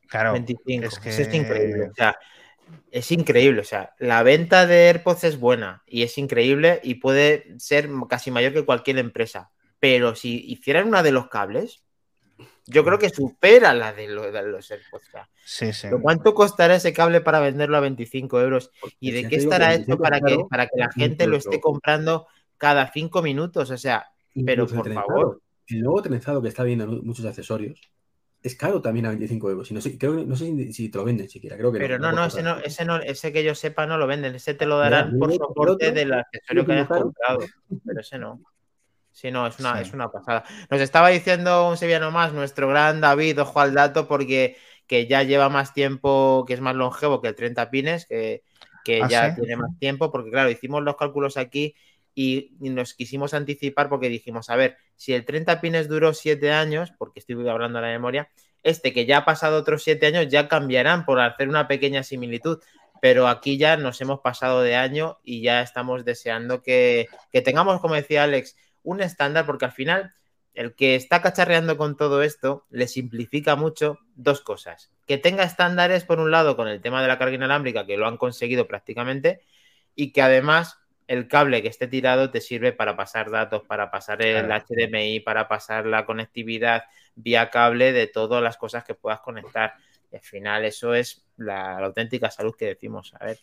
Claro, 0.09 0.32
25. 0.32 0.87
Es, 0.87 0.99
que... 0.99 1.09
es 1.09 1.35
increíble. 1.35 1.89
O 1.91 1.95
sea, 1.95 2.16
es 2.91 3.12
increíble. 3.12 3.61
O 3.61 3.64
sea, 3.64 3.95
la 3.99 4.22
venta 4.22 4.66
de 4.66 4.89
AirPods 4.89 5.24
es 5.24 5.41
buena 5.41 5.82
y 5.87 6.03
es 6.03 6.18
increíble 6.18 6.80
y 6.82 6.97
puede 6.97 7.59
ser 7.59 7.89
casi 8.09 8.30
mayor 8.30 8.53
que 8.53 8.64
cualquier 8.64 8.99
empresa. 8.99 9.51
Pero 9.80 10.14
si 10.14 10.45
hicieran 10.47 10.89
una 10.89 11.03
de 11.03 11.12
los 11.12 11.28
cables, 11.28 11.84
yo 12.67 12.85
creo 12.85 12.99
que 12.99 13.11
supera 13.11 13.75
la 13.75 13.93
de, 13.93 14.09
los 14.09 14.71
AirPods. 14.71 15.11
Sí, 15.45 15.73
sí. 15.73 15.89
¿Cuánto 16.01 16.35
costará 16.35 16.77
ese 16.77 16.93
cable 16.93 17.21
para 17.21 17.41
venderlo 17.41 17.77
a 17.77 17.81
25 17.81 18.41
euros? 18.41 18.71
¿Y 19.01 19.11
de 19.11 19.29
qué 19.29 19.37
estará 19.37 19.75
hecho 19.75 19.99
para 19.99 20.21
que, 20.21 20.39
para 20.49 20.67
que 20.67 20.79
la 20.79 20.91
gente 20.91 21.27
lo 21.27 21.37
esté 21.37 21.61
comprando 21.61 22.27
cada 22.57 22.91
cinco 22.91 23.23
minutos? 23.23 23.71
O 23.71 23.77
sea, 23.77 24.07
pero 24.45 24.67
por 24.67 24.93
favor. 24.93 25.41
El 25.67 25.83
nuevo 25.83 26.03
trenzado 26.03 26.43
que 26.43 26.49
está 26.49 26.62
viendo 26.62 26.87
muchos 26.87 27.25
accesorios 27.25 27.81
es 28.43 28.55
caro 28.55 28.83
también 28.83 29.07
a 29.07 29.09
25 29.09 29.51
euros. 29.51 29.73
no 29.73 29.81
sé, 29.81 29.97
creo, 29.97 30.23
no 30.25 30.37
sé 30.37 30.73
si 30.75 30.91
te 30.91 30.99
lo 30.99 31.05
venden 31.05 31.31
siquiera, 31.31 31.57
creo 31.57 31.73
que 31.73 31.79
Pero 31.79 31.99
no, 31.99 32.12
no, 32.12 32.27
ese 32.27 32.43
no, 32.43 32.59
ese 32.59 32.85
no, 32.85 32.97
ese 32.99 33.33
que 33.33 33.43
yo 33.43 33.55
sepa 33.55 33.87
no 33.87 33.97
lo 33.97 34.07
venden, 34.07 34.35
ese 34.35 34.53
te 34.53 34.67
lo 34.67 34.79
darán 34.79 35.19
por 35.19 35.33
soporte 35.33 35.93
del 35.93 36.12
accesorio 36.12 36.67
que 36.67 36.73
hayas 36.73 36.89
comprado, 36.89 37.39
pero 37.87 38.01
ese 38.01 38.19
no. 38.19 38.43
Sí, 39.15 39.31
no, 39.31 39.47
es 39.47 39.61
una, 39.61 39.81
es 39.81 39.93
una 39.93 40.11
pasada. 40.11 40.43
Nos 40.69 40.81
estaba 40.81 41.09
diciendo 41.09 41.69
un 41.69 41.77
sevillano 41.77 42.11
más, 42.11 42.33
nuestro 42.33 42.69
gran 42.69 43.01
David, 43.01 43.41
ojo 43.41 43.61
al 43.61 43.73
dato, 43.73 44.09
porque 44.09 44.57
que 44.89 45.07
ya 45.07 45.23
lleva 45.23 45.49
más 45.49 45.73
tiempo, 45.73 46.45
que 46.45 46.55
es 46.55 46.61
más 46.61 46.75
longevo 46.75 47.23
que 47.23 47.29
el 47.29 47.37
30 47.37 47.71
pines, 47.71 48.07
que, 48.07 48.43
¿Ah, 49.01 49.09
ya 49.09 49.35
tiene 49.37 49.55
más 49.55 49.79
tiempo, 49.79 50.11
porque 50.11 50.33
claro, 50.33 50.51
hicimos 50.51 50.83
los 50.83 50.97
cálculos 50.97 51.37
aquí 51.37 51.77
y, 52.12 52.57
nos 52.59 52.95
quisimos 52.95 53.35
anticipar 53.35 53.89
porque 53.89 54.09
dijimos, 54.09 54.51
a 54.51 54.57
ver, 54.57 54.79
si 54.97 55.15
el 55.15 55.25
30 55.25 55.61
pines 55.61 55.89
duró 55.89 56.12
7 56.12 56.51
años, 56.51 56.93
porque 56.99 57.21
estoy 57.21 57.49
hablando 57.49 57.79
a 57.79 57.83
la 57.83 57.89
memoria, 57.89 58.29
este 58.65 58.93
que 58.93 59.07
ya 59.07 59.19
ha 59.19 59.25
pasado 59.25 59.59
otros 59.59 59.85
7 59.85 60.07
años 60.07 60.27
ya 60.29 60.49
cambiarán 60.49 61.05
por 61.05 61.21
hacer 61.21 61.49
una 61.49 61.69
pequeña 61.69 62.03
similitud 62.03 62.59
pero 63.01 63.29
aquí 63.29 63.59
ya 63.59 63.77
nos 63.77 64.01
hemos 64.01 64.21
pasado 64.21 64.62
de 64.62 64.77
año 64.77 65.19
y 65.23 65.43
ya 65.43 65.61
estamos 65.61 66.07
deseando 66.07 66.62
que, 66.62 67.07
que, 67.31 67.43
tengamos, 67.43 67.79
como 67.83 67.97
decía 67.97 68.23
Alex, 68.23 68.57
un 68.85 69.01
estándar, 69.01 69.45
porque 69.47 69.64
al 69.64 69.72
final 69.72 70.14
el 70.55 70.74
que 70.76 70.95
está 70.95 71.20
cacharreando 71.20 71.76
con 71.76 71.97
todo 71.97 72.22
esto 72.22 72.64
le 72.70 72.87
simplifica 72.87 73.57
mucho 73.57 73.99
dos 74.14 74.41
cosas. 74.41 74.93
Que 75.07 75.18
tenga 75.18 75.43
estándares, 75.43 76.05
por 76.05 76.20
un 76.20 76.30
lado, 76.30 76.57
con 76.57 76.68
el 76.68 76.80
tema 76.80 77.03
de 77.03 77.09
la 77.09 77.18
carga 77.18 77.35
inalámbrica, 77.35 77.87
que 77.87 77.97
lo 77.97 78.07
han 78.07 78.16
conseguido 78.16 78.68
prácticamente, 78.68 79.41
y 79.97 80.12
que 80.12 80.22
además 80.22 80.78
el 81.07 81.28
cable 81.28 81.61
que 81.61 81.68
esté 81.68 81.89
tirado 81.89 82.30
te 82.30 82.41
sirve 82.41 82.72
para 82.72 82.97
pasar 82.97 83.30
datos, 83.30 83.62
para 83.64 83.91
pasar 83.91 84.22
el 84.22 84.51
HDMI, 84.51 85.20
para 85.20 85.49
pasar 85.49 85.87
la 85.87 86.07
conectividad 86.07 86.85
vía 87.14 87.51
cable 87.51 87.93
de 87.93 88.07
todas 88.07 88.43
las 88.43 88.57
cosas 88.57 88.85
que 88.85 88.95
puedas 88.95 89.20
conectar. 89.20 89.74
al 90.12 90.20
final 90.20 90.64
eso 90.64 90.95
es 90.95 91.26
la, 91.37 91.80
la 91.80 91.87
auténtica 91.87 92.30
salud 92.30 92.55
que 92.57 92.66
decimos. 92.66 93.12
A 93.20 93.24
ver. 93.24 93.39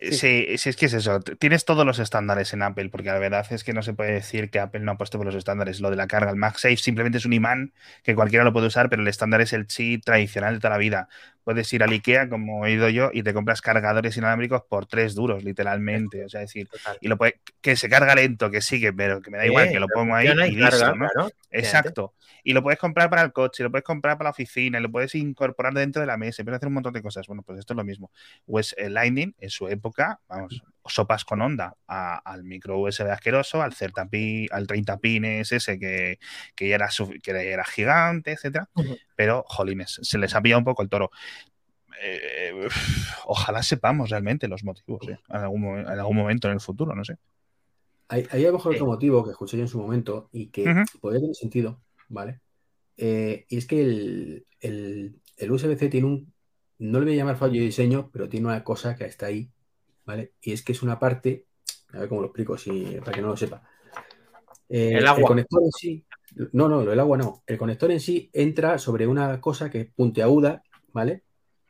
Sí, 0.00 0.56
sí, 0.56 0.70
es 0.70 0.76
que 0.76 0.86
es 0.86 0.94
eso. 0.94 1.20
Tienes 1.20 1.66
todos 1.66 1.84
los 1.84 1.98
estándares 1.98 2.54
en 2.54 2.62
Apple, 2.62 2.88
porque 2.88 3.08
la 3.08 3.18
verdad 3.18 3.46
es 3.50 3.64
que 3.64 3.74
no 3.74 3.82
se 3.82 3.92
puede 3.92 4.12
decir 4.12 4.50
que 4.50 4.58
Apple 4.58 4.80
no 4.80 4.92
ha 4.92 4.96
puesto 4.96 5.18
por 5.18 5.26
los 5.26 5.34
estándares. 5.34 5.80
Lo 5.80 5.90
de 5.90 5.96
la 5.96 6.06
carga, 6.06 6.30
el 6.30 6.36
MagSafe 6.36 6.78
simplemente 6.78 7.18
es 7.18 7.26
un 7.26 7.34
imán 7.34 7.74
que 8.02 8.14
cualquiera 8.14 8.42
lo 8.42 8.52
puede 8.52 8.68
usar, 8.68 8.88
pero 8.88 9.02
el 9.02 9.08
estándar 9.08 9.42
es 9.42 9.52
el 9.52 9.66
chip 9.66 10.02
tradicional 10.04 10.54
de 10.54 10.60
toda 10.60 10.70
la 10.70 10.78
vida. 10.78 11.08
Puedes 11.44 11.70
ir 11.72 11.82
al 11.82 11.90
IKEA, 11.90 12.28
como 12.30 12.64
he 12.64 12.72
ido 12.72 12.88
yo, 12.88 13.10
y 13.12 13.22
te 13.22 13.34
compras 13.34 13.60
cargadores 13.60 14.16
inalámbricos 14.16 14.62
por 14.62 14.86
tres 14.86 15.14
duros, 15.14 15.44
literalmente. 15.44 16.24
O 16.24 16.28
sea, 16.28 16.40
decir, 16.40 16.68
y 17.00 17.08
lo 17.08 17.18
puede, 17.18 17.40
que 17.60 17.76
se 17.76 17.90
carga 17.90 18.14
lento, 18.14 18.50
que 18.50 18.62
sigue, 18.62 18.92
pero 18.92 19.20
que 19.20 19.30
me 19.30 19.36
da 19.38 19.46
igual, 19.46 19.70
que 19.70 19.80
lo 19.80 19.88
pongo 19.88 20.14
ahí 20.14 20.28
y 20.28 20.56
listo, 20.56 20.94
¿no? 20.94 21.30
Exacto. 21.50 22.14
Y 22.42 22.54
lo 22.54 22.62
puedes 22.62 22.78
comprar 22.78 23.10
para 23.10 23.20
el 23.20 23.32
coche, 23.32 23.62
lo 23.62 23.70
puedes 23.70 23.84
comprar 23.84 24.16
para 24.16 24.28
la 24.28 24.30
oficina, 24.30 24.78
y 24.78 24.82
lo 24.82 24.90
puedes 24.90 25.14
incorporar 25.14 25.74
dentro 25.74 26.00
de 26.00 26.06
la 26.06 26.16
mesa, 26.16 26.42
puedes 26.42 26.56
hacer 26.56 26.68
un 26.68 26.74
montón 26.74 26.94
de 26.94 27.02
cosas. 27.02 27.26
Bueno, 27.26 27.42
pues 27.42 27.58
esto 27.58 27.74
es 27.74 27.76
lo 27.76 27.84
mismo. 27.84 28.10
Pues 28.46 28.74
el 28.78 28.94
Lightning, 28.94 29.34
en 29.40 29.50
su 29.50 29.68
época, 29.68 29.89
vamos, 30.28 30.62
sopas 30.86 31.24
con 31.24 31.40
onda 31.42 31.76
al 31.86 32.44
micro 32.44 32.78
USB 32.78 33.10
asqueroso, 33.10 33.62
al, 33.62 33.72
al 34.50 34.66
30 34.66 34.98
pines 34.98 35.52
ese 35.52 35.78
que, 35.78 36.18
que, 36.54 36.68
ya, 36.68 36.76
era, 36.76 36.88
que 37.22 37.30
era 37.30 37.64
gigante, 37.64 38.32
etcétera. 38.32 38.68
Pero, 39.16 39.44
jolines, 39.46 40.00
se 40.02 40.18
les 40.18 40.34
ha 40.34 40.40
pillado 40.40 40.58
un 40.58 40.64
poco 40.64 40.82
el 40.82 40.88
toro 40.88 41.10
eh, 42.02 42.68
ojalá 43.26 43.62
sepamos 43.62 44.10
realmente 44.10 44.48
los 44.48 44.64
motivos 44.64 45.06
¿eh? 45.08 45.18
en, 45.28 45.36
algún, 45.36 45.78
en, 45.80 45.86
algún, 45.86 46.16
momento 46.16 46.48
en 46.48 46.54
el 46.54 46.60
futuro, 46.60 46.94
no 46.94 47.04
sé. 47.04 47.18
Hay, 48.08 48.26
hay 48.30 48.44
a 48.44 48.48
lo 48.48 48.54
mejor 48.54 48.74
otro 48.74 48.86
motivo 48.86 49.22
que 49.24 49.30
escuché 49.30 49.56
yo 49.56 49.62
en 49.62 49.68
su 49.68 49.78
momento 49.78 50.28
y 50.32 50.46
que 50.46 50.62
uh 50.62 50.66
-huh. 50.68 51.00
podría 51.00 51.20
tener 51.20 51.36
sentido, 51.36 51.80
¿vale? 52.08 52.40
Eh, 52.96 53.44
y 53.48 53.56
es 53.56 53.66
que 53.66 53.82
el, 53.82 54.46
el, 54.60 55.20
el 55.36 55.50
USB-C 55.50 55.88
tiene 55.88 56.06
un, 56.06 56.32
no 56.78 56.98
le 56.98 57.06
voy 57.06 57.14
a 57.14 57.18
llamar 57.18 57.36
fallo 57.36 57.60
de 57.60 57.66
diseño, 57.66 58.10
pero 58.12 58.28
tiene 58.28 58.46
una 58.46 58.64
cosa 58.64 58.96
que 58.96 59.04
está 59.04 59.26
ahí, 59.26 59.50
¿vale? 60.10 60.32
Y 60.42 60.52
es 60.52 60.62
que 60.62 60.72
es 60.72 60.82
una 60.82 60.98
parte, 60.98 61.46
a 61.92 62.00
ver 62.00 62.08
cómo 62.08 62.20
lo 62.20 62.26
explico, 62.26 62.58
si, 62.58 62.96
para 62.98 63.12
que 63.12 63.22
no 63.22 63.28
lo 63.28 63.36
sepa. 63.36 63.62
Eh, 64.68 64.94
el 64.94 65.06
agua. 65.06 65.20
El 65.20 65.26
conector 65.26 65.62
en 65.62 65.70
sí, 65.70 66.04
no, 66.52 66.68
no, 66.68 66.82
el 66.82 67.00
agua 67.00 67.16
no. 67.16 67.42
El 67.46 67.58
conector 67.58 67.92
en 67.92 68.00
sí 68.00 68.28
entra 68.32 68.78
sobre 68.78 69.06
una 69.06 69.40
cosa 69.40 69.70
que 69.70 69.80
es 69.82 69.86
puntiaguda, 69.92 70.64
¿vale? 70.92 71.22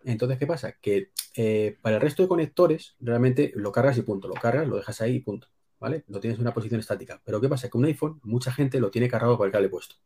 Entonces, 0.04 0.38
¿qué 0.38 0.46
pasa? 0.46 0.72
Que 0.80 1.10
eh, 1.36 1.76
para 1.82 1.96
el 1.96 2.02
resto 2.02 2.22
de 2.22 2.28
conectores, 2.28 2.96
realmente 3.00 3.52
lo 3.54 3.72
cargas 3.72 3.98
y 3.98 4.02
punto. 4.02 4.26
Lo 4.26 4.34
cargas, 4.34 4.66
lo 4.66 4.76
dejas 4.76 5.00
ahí 5.02 5.16
y 5.16 5.20
punto. 5.20 5.48
¿Vale? 5.78 6.04
Lo 6.08 6.20
tienes 6.20 6.38
en 6.38 6.42
una 6.42 6.54
posición 6.54 6.80
estática. 6.80 7.20
Pero 7.24 7.40
¿qué 7.40 7.48
pasa? 7.48 7.68
Que 7.68 7.78
un 7.78 7.86
iPhone, 7.86 8.20
mucha 8.22 8.52
gente 8.52 8.80
lo 8.80 8.90
tiene 8.90 9.08
cargado 9.08 9.36
con 9.36 9.46
el 9.46 9.52
cable 9.52 9.68
puesto. 9.68 9.96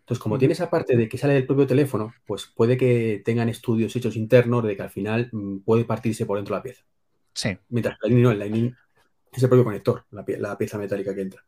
Entonces, 0.00 0.20
como 0.20 0.38
tiene 0.38 0.54
esa 0.54 0.70
parte 0.70 0.96
de 0.96 1.08
que 1.08 1.18
sale 1.18 1.34
del 1.34 1.46
propio 1.46 1.68
teléfono, 1.68 2.12
pues 2.26 2.46
puede 2.46 2.76
que 2.76 3.22
tengan 3.24 3.48
estudios 3.48 3.94
hechos 3.94 4.16
internos 4.16 4.64
de 4.64 4.76
que 4.76 4.82
al 4.82 4.90
final 4.90 5.28
mmm, 5.30 5.58
puede 5.58 5.84
partirse 5.84 6.26
por 6.26 6.38
dentro 6.38 6.56
la 6.56 6.62
pieza. 6.62 6.82
Sí. 7.34 7.56
Mientras 7.68 7.98
que 7.98 8.08
el 8.08 8.14
Lightning 8.14 8.22
no, 8.22 8.30
el 8.30 8.38
Lightning 8.38 8.74
es 9.32 9.42
el 9.42 9.48
propio 9.48 9.64
conector, 9.64 10.04
la, 10.10 10.24
pie 10.24 10.38
la 10.38 10.56
pieza 10.58 10.78
metálica 10.78 11.14
que 11.14 11.22
entra. 11.22 11.44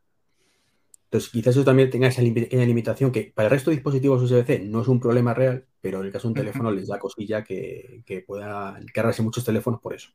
Entonces, 1.05 1.29
quizás 1.29 1.55
eso 1.55 1.63
también 1.63 1.89
tenga 1.89 2.07
esa 2.07 2.21
pequeña 2.21 2.65
limitación 2.65 3.11
que 3.11 3.31
para 3.33 3.47
el 3.47 3.51
resto 3.51 3.69
de 3.69 3.77
dispositivos 3.77 4.21
USB-C 4.23 4.59
no 4.59 4.81
es 4.81 4.87
un 4.87 4.99
problema 4.99 5.33
real, 5.33 5.65
pero 5.79 5.99
en 5.99 6.07
el 6.07 6.11
caso 6.11 6.27
de 6.27 6.29
un 6.29 6.35
teléfono 6.35 6.71
les 6.71 6.87
da 6.87 6.99
cosilla 6.99 7.43
que, 7.43 8.01
que 8.05 8.21
pueda 8.21 8.79
cargarse 8.93 9.21
muchos 9.21 9.45
teléfonos 9.45 9.79
por 9.79 9.93
eso. 9.93 10.09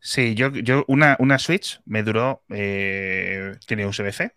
Sí, 0.00 0.34
yo, 0.34 0.50
yo 0.50 0.84
una, 0.88 1.16
una 1.18 1.38
Switch 1.38 1.80
me 1.84 2.02
duró, 2.02 2.42
eh, 2.48 3.52
tiene 3.66 3.86
USB-C 3.86 4.34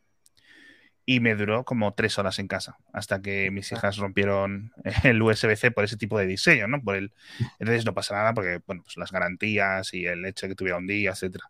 y 1.10 1.22
me 1.22 1.36
duró 1.36 1.64
como 1.64 1.94
tres 1.94 2.20
horas 2.20 2.38
en 2.38 2.50
casa 2.50 2.78
hasta 2.92 3.22
que 3.22 3.50
mis 3.50 3.72
hijas 3.72 3.96
rompieron 3.96 4.74
el 5.04 5.22
USB-C 5.22 5.72
por 5.72 5.86
ese 5.86 5.96
tipo 5.96 6.20
de 6.20 6.28
diseño, 6.28 6.68
¿no? 6.68 6.84
Por 6.84 6.98
el, 6.98 7.14
entonces 7.60 7.86
no 7.86 7.94
pasa 7.94 8.14
nada 8.16 8.34
porque, 8.34 8.60
bueno, 8.68 8.84
pues 8.84 8.98
las 8.98 9.14
garantías 9.14 9.94
y 9.94 10.06
el 10.06 10.26
hecho 10.26 10.46
de 10.46 10.50
que 10.52 10.56
tuviera 10.56 10.78
un 10.78 10.86
día, 10.86 11.12
etcétera. 11.12 11.46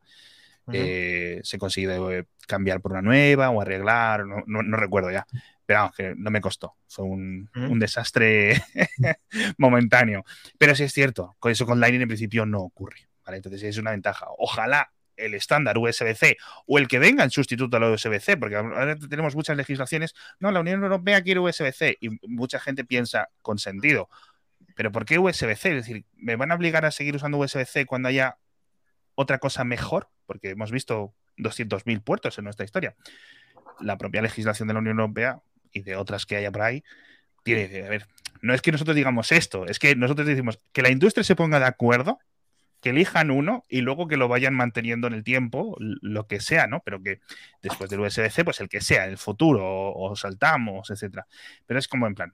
Uh 0.68 0.72
-huh. 0.72 0.76
eh, 0.76 1.40
se 1.44 1.58
consigue 1.58 2.28
cambiar 2.48 2.82
por 2.82 2.92
una 2.92 3.02
nueva 3.02 3.50
o 3.50 3.60
arreglar, 3.60 4.28
no, 4.28 4.44
no, 4.46 4.62
no 4.62 4.78
recuerdo 4.78 5.10
ya. 5.10 5.26
Pero 5.66 5.80
vamos, 5.80 5.96
que 5.96 6.14
no 6.16 6.30
me 6.30 6.40
costó. 6.40 6.76
Fue 6.88 7.06
un, 7.06 7.50
uh 7.56 7.60
-huh. 7.60 7.72
un 7.72 7.80
desastre 7.80 8.62
momentáneo. 9.58 10.24
Pero 10.60 10.76
sí 10.76 10.84
es 10.84 10.94
cierto, 10.94 11.36
con 11.40 11.52
eso 11.52 11.66
con 11.66 11.80
Lightning 11.80 12.04
en 12.04 12.10
principio 12.10 12.46
no 12.46 12.60
ocurre. 12.60 13.10
¿vale? 13.26 13.38
Entonces 13.38 13.64
es 13.64 13.80
una 13.80 13.90
ventaja. 13.90 14.28
Ojalá 14.38 14.92
el 15.18 15.34
estándar 15.34 15.78
USB-C 15.78 16.38
o 16.66 16.78
el 16.78 16.88
que 16.88 17.00
venga 17.00 17.24
en 17.24 17.32
sustituto 17.32 17.78
al 17.78 17.84
USB-C, 17.84 18.38
porque 18.38 18.56
ahora 18.56 18.96
tenemos 18.96 19.36
muchas 19.36 19.58
legislaciones. 19.58 20.16
No, 20.40 20.52
la 20.52 20.62
Unión 20.62 20.82
Europea 20.82 21.22
quiere 21.22 21.40
USB-C 21.40 21.98
y 22.00 22.10
mucha 22.28 22.60
gente 22.60 22.86
piensa 22.86 23.30
con 23.42 23.60
sentido. 23.60 24.10
Pero 24.76 24.92
¿por 24.92 25.06
qué 25.06 25.20
USB-C? 25.20 25.78
Es 25.78 25.88
decir, 25.88 26.06
¿me 26.16 26.36
van 26.36 26.52
a 26.52 26.56
obligar 26.56 26.86
a 26.86 26.92
seguir 26.92 27.16
usando 27.16 27.38
USB-C 27.38 27.86
cuando 27.86 28.10
haya 28.10 28.38
otra 29.16 29.40
cosa 29.40 29.64
mejor? 29.64 30.10
Porque 30.26 30.52
hemos 30.52 30.72
visto 30.72 31.14
200.000 31.38 32.04
puertos 32.04 32.38
en 32.38 32.44
nuestra 32.44 32.66
historia. 32.66 32.96
La 33.80 33.98
propia 33.98 34.22
legislación 34.22 34.68
de 34.68 34.74
la 34.76 34.80
Unión 34.80 35.00
Europea 35.00 35.42
y 35.72 35.82
de 35.82 35.96
otras 35.96 36.26
que 36.26 36.36
haya 36.36 36.52
por 36.52 36.62
ahí 36.62 36.84
tiene 37.44 37.70
que, 37.70 37.86
a 37.86 37.90
ver, 37.90 38.08
no 38.42 38.54
es 38.54 38.62
que 38.62 38.72
nosotros 38.72 38.96
digamos 38.96 39.32
esto, 39.32 39.66
es 39.66 39.80
que 39.80 39.96
nosotros 39.96 40.28
decimos 40.28 40.60
que 40.74 40.82
la 40.82 40.90
industria 40.90 41.24
se 41.24 41.36
ponga 41.36 41.60
de 41.60 41.66
acuerdo 41.66 42.20
que 42.82 42.90
elijan 42.92 43.32
uno 43.32 43.64
y 43.68 43.82
luego 43.82 44.08
que 44.08 44.18
lo 44.18 44.28
vayan 44.28 44.54
manteniendo 44.54 45.08
en 45.08 45.14
el 45.14 45.24
tiempo, 45.24 45.76
lo 45.80 46.28
que 46.28 46.40
sea, 46.40 46.68
¿no? 46.68 46.82
Pero 46.86 47.02
que 47.02 47.20
después 47.62 47.90
del 47.90 48.02
USB-C, 48.02 48.44
pues 48.46 48.60
el 48.60 48.70
que 48.70 48.82
sea, 48.82 49.06
el 49.06 49.18
futuro, 49.18 49.66
o, 49.66 50.12
o 50.12 50.16
saltamos, 50.16 50.90
etcétera. 50.90 51.28
Pero 51.66 51.80
es 51.80 51.88
como 51.88 52.08
en 52.08 52.16
plan, 52.16 52.34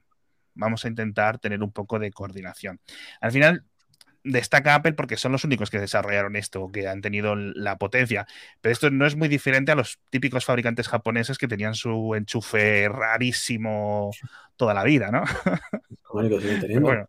vamos 0.54 0.84
a 0.84 0.88
intentar 0.88 1.38
tener 1.38 1.62
un 1.62 1.72
poco 1.72 1.98
de 1.98 2.10
coordinación. 2.12 2.80
Al 3.20 3.32
final, 3.32 3.64
destaca 4.24 4.74
Apple 4.74 4.94
porque 4.94 5.16
son 5.16 5.32
los 5.32 5.44
únicos 5.44 5.70
que 5.70 5.78
desarrollaron 5.78 6.34
esto, 6.36 6.70
que 6.72 6.88
han 6.88 7.02
tenido 7.02 7.36
la 7.36 7.76
potencia. 7.76 8.26
Pero 8.60 8.72
esto 8.72 8.90
no 8.90 9.06
es 9.06 9.16
muy 9.16 9.28
diferente 9.28 9.72
a 9.72 9.74
los 9.74 10.00
típicos 10.10 10.44
fabricantes 10.44 10.88
japoneses 10.88 11.38
que 11.38 11.48
tenían 11.48 11.74
su 11.74 12.14
enchufe 12.14 12.88
rarísimo 12.88 14.10
toda 14.56 14.74
la 14.74 14.82
vida, 14.82 15.10
¿no? 15.10 15.24
Bueno, 16.12 16.36
bueno. 16.80 17.08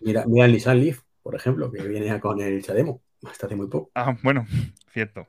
Mira, 0.00 0.24
mira 0.26 0.46
el 0.46 0.52
Nissan 0.52 0.80
Leaf 0.80 1.00
por 1.22 1.34
ejemplo, 1.34 1.70
que 1.70 1.86
viene 1.86 2.20
con 2.20 2.40
el 2.40 2.62
Chademo 2.62 3.02
hasta 3.24 3.46
hace 3.46 3.56
muy 3.56 3.68
poco. 3.68 3.90
Ah, 3.94 4.16
bueno, 4.22 4.46
cierto. 4.92 5.26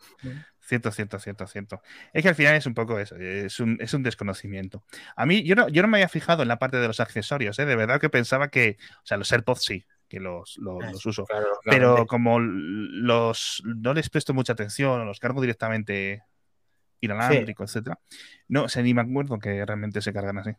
Cierto, 0.65 0.91
cierto, 0.91 1.19
cierto, 1.19 1.45
cierto. 1.45 1.81
Es 2.13 2.23
que 2.23 2.29
al 2.29 2.35
final 2.35 2.55
es 2.55 2.65
un 2.65 2.73
poco 2.73 2.97
eso, 2.97 3.17
es 3.17 3.59
un, 3.59 3.77
es 3.81 3.93
un 3.93 4.01
desconocimiento. 4.01 4.83
A 5.15 5.25
mí, 5.25 5.43
yo 5.43 5.55
no, 5.55 5.67
yo 5.67 5.81
no 5.81 5.89
me 5.89 5.97
había 5.97 6.07
fijado 6.07 6.41
en 6.41 6.47
la 6.47 6.57
parte 6.57 6.77
de 6.77 6.87
los 6.87 7.01
accesorios, 7.01 7.59
¿eh? 7.59 7.65
de 7.65 7.75
verdad 7.75 7.99
que 7.99 8.09
pensaba 8.09 8.47
que, 8.47 8.77
o 8.79 9.05
sea, 9.05 9.17
los 9.17 9.31
AirPods 9.31 9.61
sí, 9.61 9.85
que 10.07 10.21
los, 10.21 10.57
los, 10.57 10.79
los 10.91 11.05
uso, 11.05 11.25
claro, 11.25 11.59
pero 11.65 12.05
como 12.05 12.39
los 12.39 13.61
no 13.65 13.93
les 13.93 14.09
presto 14.09 14.33
mucha 14.33 14.53
atención, 14.53 15.05
los 15.05 15.19
cargo 15.19 15.41
directamente 15.41 16.23
inalámbrico, 17.01 17.67
sí. 17.67 17.71
etcétera, 17.71 17.99
no, 18.47 18.63
o 18.63 18.69
sea, 18.69 18.83
ni 18.83 18.93
me 18.93 19.01
acuerdo 19.01 19.37
que 19.39 19.65
realmente 19.65 20.01
se 20.01 20.13
cargan 20.13 20.37
así. 20.37 20.51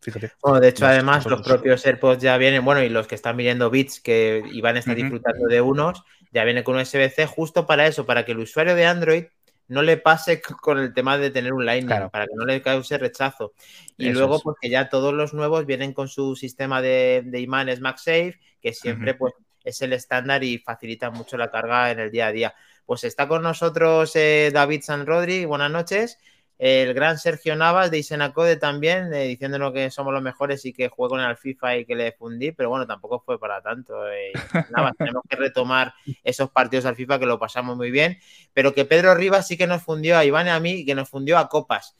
Fíjate. 0.00 0.32
Bueno, 0.42 0.60
de 0.60 0.68
hecho, 0.68 0.86
además, 0.86 1.26
los 1.26 1.42
propios 1.42 1.84
AirPods 1.84 2.22
ya 2.22 2.36
vienen, 2.36 2.64
bueno, 2.64 2.82
y 2.82 2.88
los 2.88 3.06
que 3.06 3.14
están 3.14 3.36
viniendo 3.36 3.70
bits 3.70 4.00
que 4.00 4.42
Iván 4.52 4.76
está 4.76 4.92
uh 4.92 4.94
-huh. 4.94 4.96
disfrutando 4.96 5.46
de 5.46 5.60
unos, 5.60 6.04
ya 6.32 6.44
vienen 6.44 6.62
con 6.62 6.76
USB-C 6.76 7.26
justo 7.26 7.66
para 7.66 7.86
eso, 7.86 8.06
para 8.06 8.24
que 8.24 8.32
el 8.32 8.38
usuario 8.38 8.74
de 8.74 8.86
Android 8.86 9.24
no 9.66 9.82
le 9.82 9.96
pase 9.96 10.40
con 10.62 10.78
el 10.78 10.94
tema 10.94 11.18
de 11.18 11.30
tener 11.30 11.52
un 11.52 11.66
Lightning, 11.66 11.88
claro. 11.88 12.10
para 12.10 12.26
que 12.26 12.34
no 12.34 12.44
le 12.44 12.62
cause 12.62 12.96
rechazo. 12.96 13.52
Y 13.96 14.08
eso 14.08 14.18
luego, 14.18 14.40
porque 14.40 14.70
ya 14.70 14.88
todos 14.88 15.12
los 15.12 15.34
nuevos 15.34 15.66
vienen 15.66 15.92
con 15.92 16.08
su 16.08 16.36
sistema 16.36 16.80
de, 16.80 17.22
de 17.24 17.40
imanes 17.40 17.80
MagSafe, 17.80 18.38
que 18.62 18.72
siempre 18.72 19.12
uh 19.12 19.14
-huh. 19.14 19.18
pues, 19.18 19.34
es 19.64 19.82
el 19.82 19.92
estándar 19.92 20.44
y 20.44 20.58
facilita 20.58 21.10
mucho 21.10 21.36
la 21.36 21.50
carga 21.50 21.90
en 21.90 21.98
el 21.98 22.10
día 22.10 22.28
a 22.28 22.32
día. 22.32 22.54
Pues 22.86 23.04
está 23.04 23.28
con 23.28 23.42
nosotros 23.42 24.14
eh, 24.14 24.50
David 24.52 24.82
San 24.82 25.04
Rodri, 25.04 25.44
buenas 25.44 25.70
noches 25.70 26.18
el 26.58 26.92
gran 26.92 27.18
Sergio 27.18 27.54
Navas 27.54 27.90
de 27.92 27.98
Isenacode 27.98 28.56
también, 28.56 29.12
eh, 29.14 29.28
diciéndonos 29.28 29.72
que 29.72 29.90
somos 29.90 30.12
los 30.12 30.22
mejores 30.22 30.64
y 30.64 30.72
que 30.72 30.88
juego 30.88 31.10
con 31.10 31.20
el 31.20 31.36
FIFA 31.36 31.76
y 31.76 31.84
que 31.84 31.94
le 31.94 32.12
fundí, 32.12 32.50
pero 32.50 32.68
bueno, 32.68 32.84
tampoco 32.84 33.20
fue 33.20 33.38
para 33.38 33.62
tanto. 33.62 34.10
Eh, 34.10 34.32
Navas, 34.76 34.94
tenemos 34.98 35.22
que 35.28 35.36
retomar 35.36 35.94
esos 36.24 36.50
partidos 36.50 36.84
al 36.86 36.96
FIFA 36.96 37.20
que 37.20 37.26
lo 37.26 37.38
pasamos 37.38 37.76
muy 37.76 37.92
bien, 37.92 38.18
pero 38.52 38.74
que 38.74 38.84
Pedro 38.84 39.14
Rivas 39.14 39.46
sí 39.46 39.56
que 39.56 39.68
nos 39.68 39.82
fundió 39.82 40.18
a 40.18 40.24
Iván 40.24 40.48
y 40.48 40.50
a 40.50 40.58
mí, 40.58 40.84
que 40.84 40.96
nos 40.96 41.08
fundió 41.08 41.38
a 41.38 41.48
copas. 41.48 41.94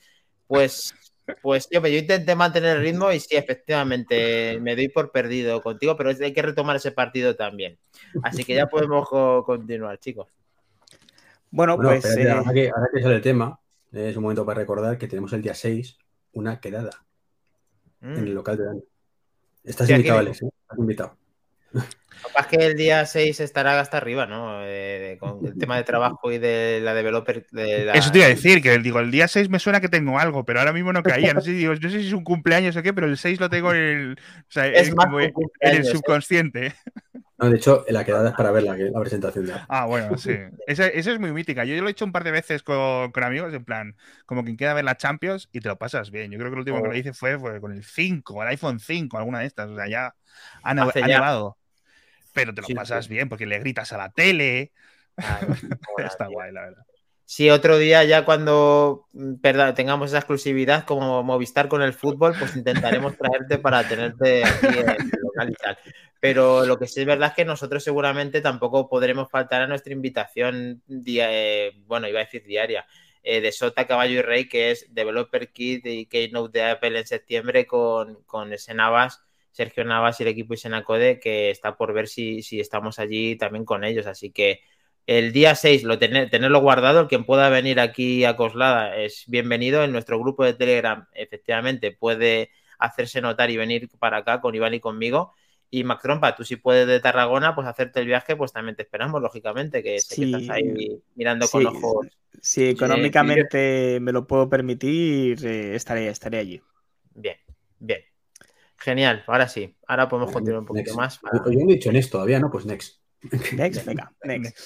Pues, 0.45 0.93
pues 1.41 1.69
tío, 1.69 1.79
yo 1.81 1.97
intenté 1.97 2.35
mantener 2.35 2.77
el 2.77 2.83
ritmo 2.83 3.13
y 3.13 3.21
sí, 3.21 3.37
efectivamente, 3.37 4.59
me 4.59 4.75
doy 4.75 4.89
por 4.89 5.11
perdido 5.11 5.61
contigo, 5.61 5.95
pero 5.95 6.09
hay 6.09 6.33
que 6.33 6.41
retomar 6.41 6.75
ese 6.75 6.91
partido 6.91 7.33
también. 7.37 7.77
Así 8.23 8.43
que 8.43 8.55
ya 8.55 8.67
podemos 8.67 9.07
continuar, 9.45 9.97
chicos. 9.99 10.27
Bueno, 11.49 11.77
bueno 11.77 11.91
pues... 11.91 12.17
Eh... 12.17 12.29
Ahora, 12.29 12.51
que, 12.51 12.69
ahora 12.69 12.87
que 12.93 13.01
sale 13.01 13.15
el 13.15 13.21
tema, 13.21 13.57
es 13.91 14.15
un 14.15 14.23
momento 14.23 14.45
para 14.45 14.59
recordar 14.59 14.97
que 14.97 15.07
tenemos 15.07 15.33
el 15.33 15.41
día 15.41 15.55
6 15.55 15.97
una 16.33 16.59
quedada 16.59 16.91
mm. 18.01 18.17
en 18.17 18.27
el 18.27 18.33
local 18.33 18.57
de 18.57 18.65
Dani. 18.65 18.83
Estás 19.63 19.87
sí, 19.87 19.93
invitado, 19.93 20.19
Alex, 20.19 20.41
¿eh? 20.41 20.49
Estás 20.61 20.79
invitado. 20.79 21.17
Capaz 22.21 22.47
que 22.47 22.57
el 22.57 22.75
día 22.75 23.05
6 23.05 23.39
estará 23.39 23.79
hasta 23.79 23.97
arriba, 23.97 24.25
¿no? 24.25 24.59
Eh, 24.63 25.17
con 25.19 25.45
el 25.45 25.57
tema 25.57 25.77
de 25.77 25.83
trabajo 25.83 26.31
y 26.31 26.37
de 26.37 26.79
la 26.81 26.93
developer. 26.93 27.45
De 27.51 27.85
la... 27.85 27.93
Eso 27.93 28.11
te 28.11 28.19
iba 28.19 28.27
a 28.27 28.29
decir, 28.29 28.61
que 28.61 28.77
digo, 28.79 28.99
el 28.99 29.11
día 29.11 29.27
6 29.27 29.49
me 29.49 29.59
suena 29.59 29.79
que 29.79 29.89
tengo 29.89 30.19
algo, 30.19 30.45
pero 30.45 30.59
ahora 30.59 30.73
mismo 30.73 30.91
no 30.91 31.03
caía. 31.03 31.33
No 31.33 31.41
sé, 31.41 31.51
digo, 31.51 31.73
no 31.73 31.89
sé 31.89 32.01
si 32.01 32.07
es 32.07 32.13
un 32.13 32.23
cumpleaños 32.23 32.75
o 32.75 32.83
qué, 32.83 32.93
pero 32.93 33.07
el 33.07 33.17
6 33.17 33.39
lo 33.39 33.49
tengo 33.49 33.73
en 33.73 33.79
el, 33.79 34.11
o 34.13 34.51
sea, 34.51 34.67
es 34.67 34.93
como 34.93 35.19
en 35.19 35.33
el 35.61 35.85
subconsciente. 35.85 36.67
¿eh? 36.67 36.73
No, 37.39 37.49
de 37.49 37.55
hecho, 37.55 37.85
la 37.87 38.03
quedada 38.03 38.29
es 38.29 38.35
para 38.35 38.51
ver 38.51 38.63
la, 38.63 38.75
la 38.75 38.99
presentación 38.99 39.45
de 39.45 39.53
Ah, 39.69 39.85
bueno, 39.85 40.17
sí. 40.17 40.35
Esa, 40.67 40.87
esa, 40.87 41.11
es 41.13 41.19
muy 41.21 41.31
mítica. 41.31 41.63
Yo, 41.63 41.73
yo, 41.73 41.81
lo 41.81 41.87
he 41.87 41.91
hecho 41.91 42.03
un 42.03 42.11
par 42.11 42.25
de 42.25 42.31
veces 42.31 42.63
con, 42.63 43.13
con, 43.13 43.23
amigos, 43.23 43.53
en 43.53 43.63
plan, 43.63 43.95
como 44.25 44.43
quien 44.43 44.57
queda 44.57 44.73
ver 44.73 44.83
la 44.83 44.97
Champions 44.97 45.47
y 45.53 45.61
te 45.61 45.69
lo 45.69 45.77
pasas 45.77 46.11
bien. 46.11 46.31
Yo 46.31 46.37
creo 46.37 46.49
que 46.51 46.55
lo 46.55 46.61
último 46.61 46.79
oh. 46.79 46.83
que 46.83 46.89
lo 46.89 46.97
hice 46.97 47.13
fue, 47.13 47.39
fue, 47.39 47.61
con 47.61 47.71
el 47.71 47.85
5, 47.85 48.43
el 48.43 48.49
iPhone 48.49 48.79
5, 48.81 49.17
alguna 49.17 49.39
de 49.39 49.45
estas. 49.45 49.69
O 49.69 49.75
sea, 49.77 49.87
ya 49.87 50.15
ha, 50.63 50.71
ha 50.71 51.07
nevado. 51.07 51.58
Pero 52.39 52.53
te 52.53 52.61
lo 52.61 52.67
sí, 52.67 52.73
pasas 52.73 53.05
sí. 53.05 53.13
bien 53.13 53.29
porque 53.29 53.45
le 53.45 53.59
gritas 53.59 53.91
a 53.93 53.97
la 53.97 54.11
tele. 54.11 54.71
Ay, 55.17 55.47
Está 56.05 56.27
guay, 56.27 56.51
la 56.51 56.61
verdad. 56.61 56.85
Sí, 57.31 57.47
otro 57.51 57.77
día 57.77 58.03
ya 58.05 58.25
cuando 58.25 59.07
perdón, 59.43 59.75
tengamos 59.75 60.09
esa 60.09 60.17
exclusividad 60.17 60.85
como 60.85 61.21
Movistar 61.21 61.67
con 61.67 61.83
el 61.83 61.93
fútbol, 61.93 62.33
pues 62.39 62.55
intentaremos 62.55 63.15
traerte 63.17 63.59
para 63.59 63.87
tenerte 63.87 64.43
aquí 64.43 64.79
en 64.79 64.89
el 64.89 65.11
local 65.21 65.51
y 65.51 65.53
tal. 65.53 65.77
Pero 66.19 66.65
lo 66.65 66.79
que 66.79 66.87
sí 66.87 67.01
es 67.01 67.05
verdad 67.05 67.29
es 67.29 67.35
que 67.35 67.45
nosotros 67.45 67.83
seguramente 67.83 68.41
tampoco 68.41 68.89
podremos 68.89 69.29
faltar 69.29 69.61
a 69.61 69.67
nuestra 69.67 69.93
invitación, 69.93 70.81
eh, 71.05 71.71
bueno, 71.85 72.07
iba 72.07 72.19
a 72.19 72.23
decir 72.23 72.43
diaria, 72.45 72.87
eh, 73.21 73.41
de 73.41 73.51
Sota, 73.51 73.85
Caballo 73.85 74.17
y 74.17 74.21
Rey, 74.23 74.49
que 74.49 74.71
es 74.71 74.87
Developer 74.89 75.51
Kit 75.51 75.85
y 75.85 76.07
Keynote 76.07 76.57
de 76.57 76.65
Apple 76.65 76.97
en 76.97 77.05
septiembre 77.05 77.67
con, 77.67 78.23
con 78.23 78.51
ese 78.53 78.73
Navas 78.73 79.21
Sergio 79.59 79.83
Navas 79.83 80.17
y 80.19 80.23
el 80.23 80.29
equipo 80.29 80.53
Isenacode, 80.53 81.19
que 81.19 81.49
está 81.49 81.75
por 81.75 81.91
ver 81.91 82.07
si, 82.07 82.43
si 82.43 82.61
estamos 82.61 82.97
allí 82.97 83.35
también 83.35 83.65
con 83.65 83.83
ellos. 83.83 84.07
Así 84.07 84.31
que 84.31 84.61
el 85.05 85.33
día 85.33 85.53
6, 85.53 85.83
lo 85.83 85.99
tenerlo 85.99 86.61
guardado, 86.61 87.01
el 87.01 87.07
quien 87.07 87.25
pueda 87.25 87.49
venir 87.49 87.81
aquí 87.81 88.23
a 88.23 88.37
Coslada 88.37 88.95
es 88.95 89.25
bienvenido. 89.27 89.83
En 89.83 89.91
nuestro 89.91 90.17
grupo 90.17 90.45
de 90.45 90.53
Telegram, 90.53 91.09
efectivamente, 91.13 91.91
puede 91.91 92.51
hacerse 92.77 93.19
notar 93.19 93.49
y 93.49 93.57
venir 93.57 93.89
para 93.99 94.17
acá 94.19 94.39
con 94.39 94.55
Iván 94.55 94.75
y 94.75 94.79
conmigo. 94.79 95.33
Y 95.69 95.83
Mac 95.83 96.01
Trompa, 96.01 96.37
tú 96.37 96.45
si 96.45 96.55
puedes 96.55 96.87
de 96.87 97.01
Tarragona, 97.01 97.53
pues 97.53 97.67
hacerte 97.67 97.99
el 97.99 98.05
viaje, 98.05 98.37
pues 98.37 98.53
también 98.53 98.77
te 98.77 98.83
esperamos, 98.83 99.21
lógicamente, 99.21 99.83
que, 99.83 99.97
estás 99.97 100.49
ahí 100.49 101.01
mirando 101.15 101.49
con 101.49 101.67
ojos. 101.67 102.07
Si 102.39 102.69
económicamente 102.69 103.99
me 103.99 104.13
lo 104.13 104.25
puedo 104.25 104.47
permitir, 104.47 105.45
eh, 105.45 105.75
estaré, 105.75 106.07
estaré 106.07 106.37
allí. 106.37 106.61
Bien, 107.13 107.35
bien. 107.77 108.08
Genial, 108.79 109.23
ahora 109.27 109.47
sí. 109.47 109.75
Ahora 109.87 110.07
podemos 110.07 110.31
continuar 110.31 110.61
un 110.61 110.65
poquito 110.65 110.95
más. 110.95 111.19
Hoy 111.45 111.57
no 111.57 111.69
he 111.69 111.73
dicho 111.73 111.91
Next 111.91 112.11
todavía, 112.11 112.39
¿no? 112.39 112.49
Pues 112.49 112.65
Next. 112.65 112.99
Next, 113.53 113.85
venga, 113.85 114.13
next. 114.23 114.57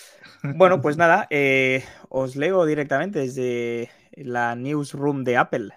Bueno, 0.43 0.81
pues 0.81 0.97
nada, 0.97 1.27
eh, 1.29 1.83
os 2.09 2.35
leo 2.35 2.65
directamente 2.65 3.19
desde 3.19 3.89
la 4.11 4.55
newsroom 4.55 5.23
de 5.23 5.37
Apple. 5.37 5.69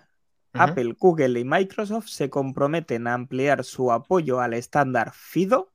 Apple, 0.52 0.96
Google 0.98 1.38
y 1.38 1.44
Microsoft 1.44 2.08
se 2.08 2.30
comprometen 2.30 3.06
a 3.06 3.14
ampliar 3.14 3.62
su 3.62 3.92
apoyo 3.92 4.40
al 4.40 4.54
estándar 4.54 5.12
FIDO 5.14 5.72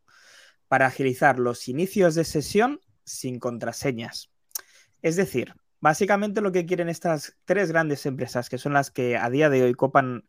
para 0.68 0.88
agilizar 0.88 1.38
los 1.38 1.68
inicios 1.68 2.16
de 2.16 2.24
sesión 2.24 2.82
sin 3.04 3.40
contraseñas. 3.40 4.32
Es 5.02 5.16
decir, 5.16 5.54
básicamente 5.80 6.42
lo 6.42 6.52
que 6.52 6.66
quieren 6.66 6.90
estas 6.90 7.38
tres 7.46 7.72
grandes 7.72 8.06
empresas, 8.06 8.50
que 8.50 8.58
son 8.58 8.74
las 8.74 8.92
que 8.92 9.18
a 9.18 9.30
día 9.30 9.50
de 9.50 9.64
hoy 9.64 9.74
copan 9.74 10.26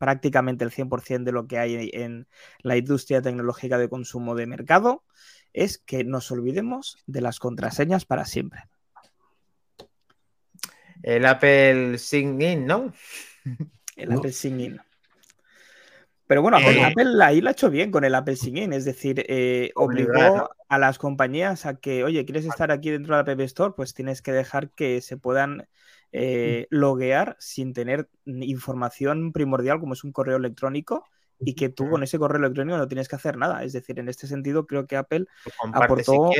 prácticamente 0.00 0.64
el 0.64 0.70
100% 0.70 1.24
de 1.24 1.32
lo 1.32 1.46
que 1.46 1.58
hay 1.58 1.90
en 1.92 2.26
la 2.62 2.78
industria 2.78 3.20
tecnológica 3.20 3.76
de 3.76 3.90
consumo 3.90 4.34
de 4.34 4.46
mercado, 4.46 5.04
es 5.52 5.76
que 5.76 6.04
nos 6.04 6.30
olvidemos 6.30 6.96
de 7.06 7.20
las 7.20 7.38
contraseñas 7.38 8.06
para 8.06 8.24
siempre. 8.24 8.62
El 11.02 11.26
Apple 11.26 11.98
Sign 11.98 12.40
In, 12.40 12.66
¿no? 12.66 12.94
El 13.96 14.12
Apple 14.12 14.32
Sign 14.32 14.60
In. 14.60 14.80
Pero 16.26 16.40
bueno, 16.40 16.58
eh. 16.60 16.82
Apple 16.82 17.22
ahí 17.22 17.42
lo 17.42 17.50
ha 17.50 17.52
hecho 17.52 17.68
bien 17.68 17.90
con 17.90 18.02
el 18.04 18.14
Apple 18.14 18.36
Sign 18.36 18.56
In, 18.56 18.72
es 18.72 18.86
decir, 18.86 19.22
eh, 19.28 19.70
obligó 19.74 20.48
a 20.66 20.78
las 20.78 20.96
compañías 20.96 21.66
a 21.66 21.74
que, 21.74 22.04
oye, 22.04 22.24
¿quieres 22.24 22.46
estar 22.46 22.72
aquí 22.72 22.88
dentro 22.88 23.18
de 23.18 23.22
la 23.22 23.32
App 23.32 23.40
Store? 23.40 23.74
Pues 23.76 23.92
tienes 23.92 24.22
que 24.22 24.32
dejar 24.32 24.70
que 24.70 25.02
se 25.02 25.18
puedan 25.18 25.68
eh, 26.12 26.66
loguear 26.70 27.36
sin 27.38 27.72
tener 27.72 28.08
información 28.24 29.32
primordial 29.32 29.78
como 29.78 29.94
es 29.94 30.04
un 30.04 30.12
correo 30.12 30.36
electrónico 30.36 31.04
y 31.38 31.54
que 31.54 31.68
tú 31.68 31.88
con 31.88 32.02
ese 32.02 32.18
correo 32.18 32.38
electrónico 32.38 32.76
no 32.76 32.88
tienes 32.88 33.08
que 33.08 33.16
hacer 33.16 33.36
nada. 33.36 33.64
Es 33.64 33.72
decir, 33.72 33.98
en 33.98 34.08
este 34.08 34.26
sentido 34.26 34.66
creo 34.66 34.86
que 34.86 34.96
Apple 34.96 35.26
aportó 35.72 36.30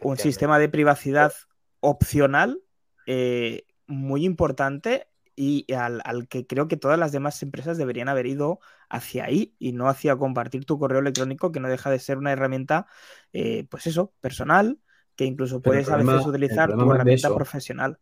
un 0.00 0.18
sistema 0.18 0.58
de 0.58 0.68
privacidad 0.68 1.32
opcional 1.80 2.60
eh, 3.06 3.64
muy 3.86 4.24
importante 4.24 5.08
y 5.34 5.72
al, 5.72 6.28
que 6.28 6.46
creo 6.46 6.68
que 6.68 6.76
todas 6.76 6.98
las 6.98 7.12
demás 7.12 7.42
empresas 7.42 7.78
deberían 7.78 8.08
haber 8.08 8.26
ido 8.26 8.60
hacia 8.90 9.24
ahí 9.24 9.54
y 9.58 9.72
no 9.72 9.88
hacia 9.88 10.16
compartir 10.16 10.66
tu 10.66 10.78
correo 10.78 11.00
electrónico, 11.00 11.52
que 11.52 11.60
no 11.60 11.68
deja 11.68 11.90
de 11.90 11.98
ser 11.98 12.18
una 12.18 12.32
herramienta, 12.32 12.86
eh, 13.32 13.66
pues 13.70 13.86
eso, 13.86 14.12
personal, 14.20 14.78
que 15.16 15.24
incluso 15.24 15.62
puedes 15.62 15.88
a 15.88 15.96
veces 15.96 16.26
utilizar 16.26 16.70
tu 16.70 16.92
herramienta 16.92 17.34
profesional. 17.34 17.98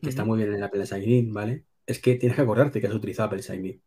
Que 0.00 0.08
está 0.08 0.24
muy 0.24 0.38
bien 0.38 0.54
en 0.54 0.62
Apple 0.62 0.86
Sign 0.86 1.32
¿vale? 1.32 1.64
Es 1.86 1.98
que 1.98 2.14
tienes 2.16 2.36
que 2.36 2.42
acordarte 2.42 2.80
que 2.80 2.86
has 2.86 2.94
utilizado 2.94 3.26
Apple 3.26 3.42
Sign 3.42 3.80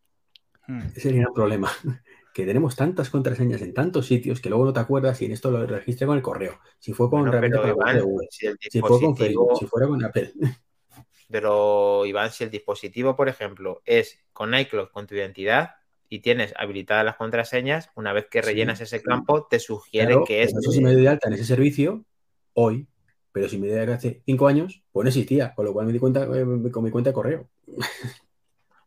Hmm. 0.66 0.80
Ese 0.88 0.98
es 0.98 1.06
el 1.06 1.18
gran 1.18 1.32
problema. 1.32 1.70
Que 2.34 2.44
tenemos 2.44 2.74
tantas 2.74 3.10
contraseñas 3.10 3.62
en 3.62 3.72
tantos 3.72 4.06
sitios 4.06 4.40
que 4.40 4.48
luego 4.48 4.64
no 4.64 4.72
te 4.72 4.80
acuerdas 4.80 5.18
si 5.18 5.26
en 5.26 5.30
esto 5.30 5.52
lo 5.52 5.64
registre 5.68 6.04
con 6.04 6.16
el 6.16 6.22
correo. 6.22 6.58
Si 6.80 6.92
fue 6.92 7.08
con 7.08 7.30
si, 7.30 8.80
fue 8.80 9.00
con 9.00 9.16
Facebook, 9.16 9.56
si 9.56 9.66
fuera 9.66 9.86
con 9.86 10.04
Apple. 10.04 10.32
Pero 11.30 12.04
Iván, 12.04 12.32
si 12.32 12.42
el 12.42 12.50
dispositivo, 12.50 13.14
por 13.14 13.28
ejemplo, 13.28 13.82
es 13.84 14.18
con 14.32 14.52
iCloud 14.52 14.88
con 14.88 15.06
tu 15.06 15.14
identidad 15.14 15.76
y 16.08 16.18
tienes 16.22 16.52
habilitadas 16.56 17.04
las 17.04 17.14
contraseñas, 17.14 17.90
una 17.94 18.12
vez 18.12 18.26
que 18.28 18.42
rellenas 18.42 18.80
ese 18.80 19.00
campo, 19.00 19.46
te 19.46 19.60
sugiere 19.60 20.16
que 20.26 20.42
es. 20.42 20.52
Eso 20.52 20.72
si 20.72 20.80
me 20.80 20.92
doy 20.92 21.02
de 21.02 21.08
alta 21.10 21.28
en 21.28 21.34
ese 21.34 21.44
servicio 21.44 22.04
hoy, 22.54 22.88
pero 23.34 23.48
si 23.48 23.58
me 23.58 23.68
alta 23.76 23.94
hace 23.94 24.22
cinco 24.24 24.46
años, 24.46 24.84
pues 24.92 25.02
no 25.02 25.08
existía, 25.08 25.56
con 25.56 25.64
lo 25.64 25.72
cual 25.72 25.86
me 25.86 25.92
di 25.92 25.98
cuenta 25.98 26.22
eh, 26.22 26.70
con 26.70 26.84
mi 26.84 26.92
cuenta 26.92 27.10
de 27.10 27.14
correo. 27.14 27.48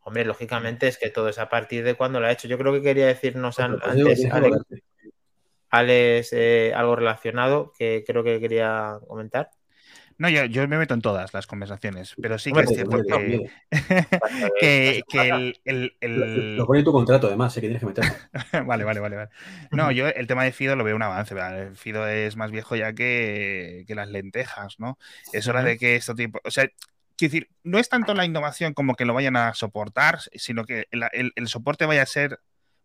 Hombre, 0.04 0.24
lógicamente 0.24 0.88
es 0.88 0.96
que 0.96 1.10
todo 1.10 1.28
es 1.28 1.38
a 1.38 1.50
partir 1.50 1.84
de 1.84 1.96
cuando 1.96 2.18
lo 2.18 2.26
ha 2.26 2.32
hecho. 2.32 2.48
Yo 2.48 2.56
creo 2.56 2.72
que 2.72 2.80
quería 2.80 3.06
decirnos 3.06 3.58
antes, 3.58 3.82
Alex, 5.68 6.32
eh, 6.32 6.72
algo 6.74 6.96
relacionado 6.96 7.74
que 7.78 8.04
creo 8.06 8.24
que 8.24 8.40
quería 8.40 8.98
comentar. 9.06 9.50
No, 10.18 10.28
yo, 10.28 10.66
me 10.66 10.78
meto 10.78 10.94
en 10.94 11.00
todas 11.00 11.32
las 11.32 11.46
conversaciones, 11.46 12.14
pero 12.20 12.38
sí 12.38 12.50
que 12.52 12.60
es 12.60 12.70
cierto 12.70 12.98
que, 14.60 15.02
el, 15.64 16.56
Lo 16.56 16.66
pone 16.66 16.80
en 16.80 16.84
tu 16.84 16.92
contrato, 16.92 17.28
además, 17.28 17.52
sé 17.52 17.60
que 17.60 17.68
tienes 17.68 17.80
que 17.80 17.86
meterlo. 17.86 18.12
vale, 18.66 18.82
vale, 18.82 18.98
vale, 18.98 19.16
vale. 19.16 19.30
No, 19.70 19.92
yo 19.92 20.08
el 20.08 20.26
tema 20.26 20.42
de 20.42 20.50
Fido 20.50 20.74
lo 20.74 20.82
veo 20.82 20.96
un 20.96 21.02
avance. 21.02 21.36
Fido 21.74 22.08
es 22.08 22.36
más 22.36 22.50
viejo 22.50 22.74
ya 22.74 22.92
que, 22.94 23.84
las 23.88 24.08
lentejas, 24.08 24.80
¿no? 24.80 24.98
Es 25.32 25.46
hora 25.46 25.62
de 25.62 25.78
que 25.78 25.94
esto 25.94 26.14
tipo. 26.14 26.40
O 26.44 26.50
sea, 26.50 26.68
Quiero 27.18 27.32
decir, 27.32 27.50
no 27.64 27.80
es 27.80 27.88
tanto 27.88 28.14
la 28.14 28.24
innovación 28.24 28.74
como 28.74 28.94
que 28.94 29.04
lo 29.04 29.12
vayan 29.12 29.34
a 29.34 29.52
soportar, 29.52 30.20
sino 30.36 30.64
que 30.64 30.86
el, 30.92 31.48
soporte 31.48 31.84
vaya 31.84 32.02
a 32.02 32.06
ser 32.06 32.38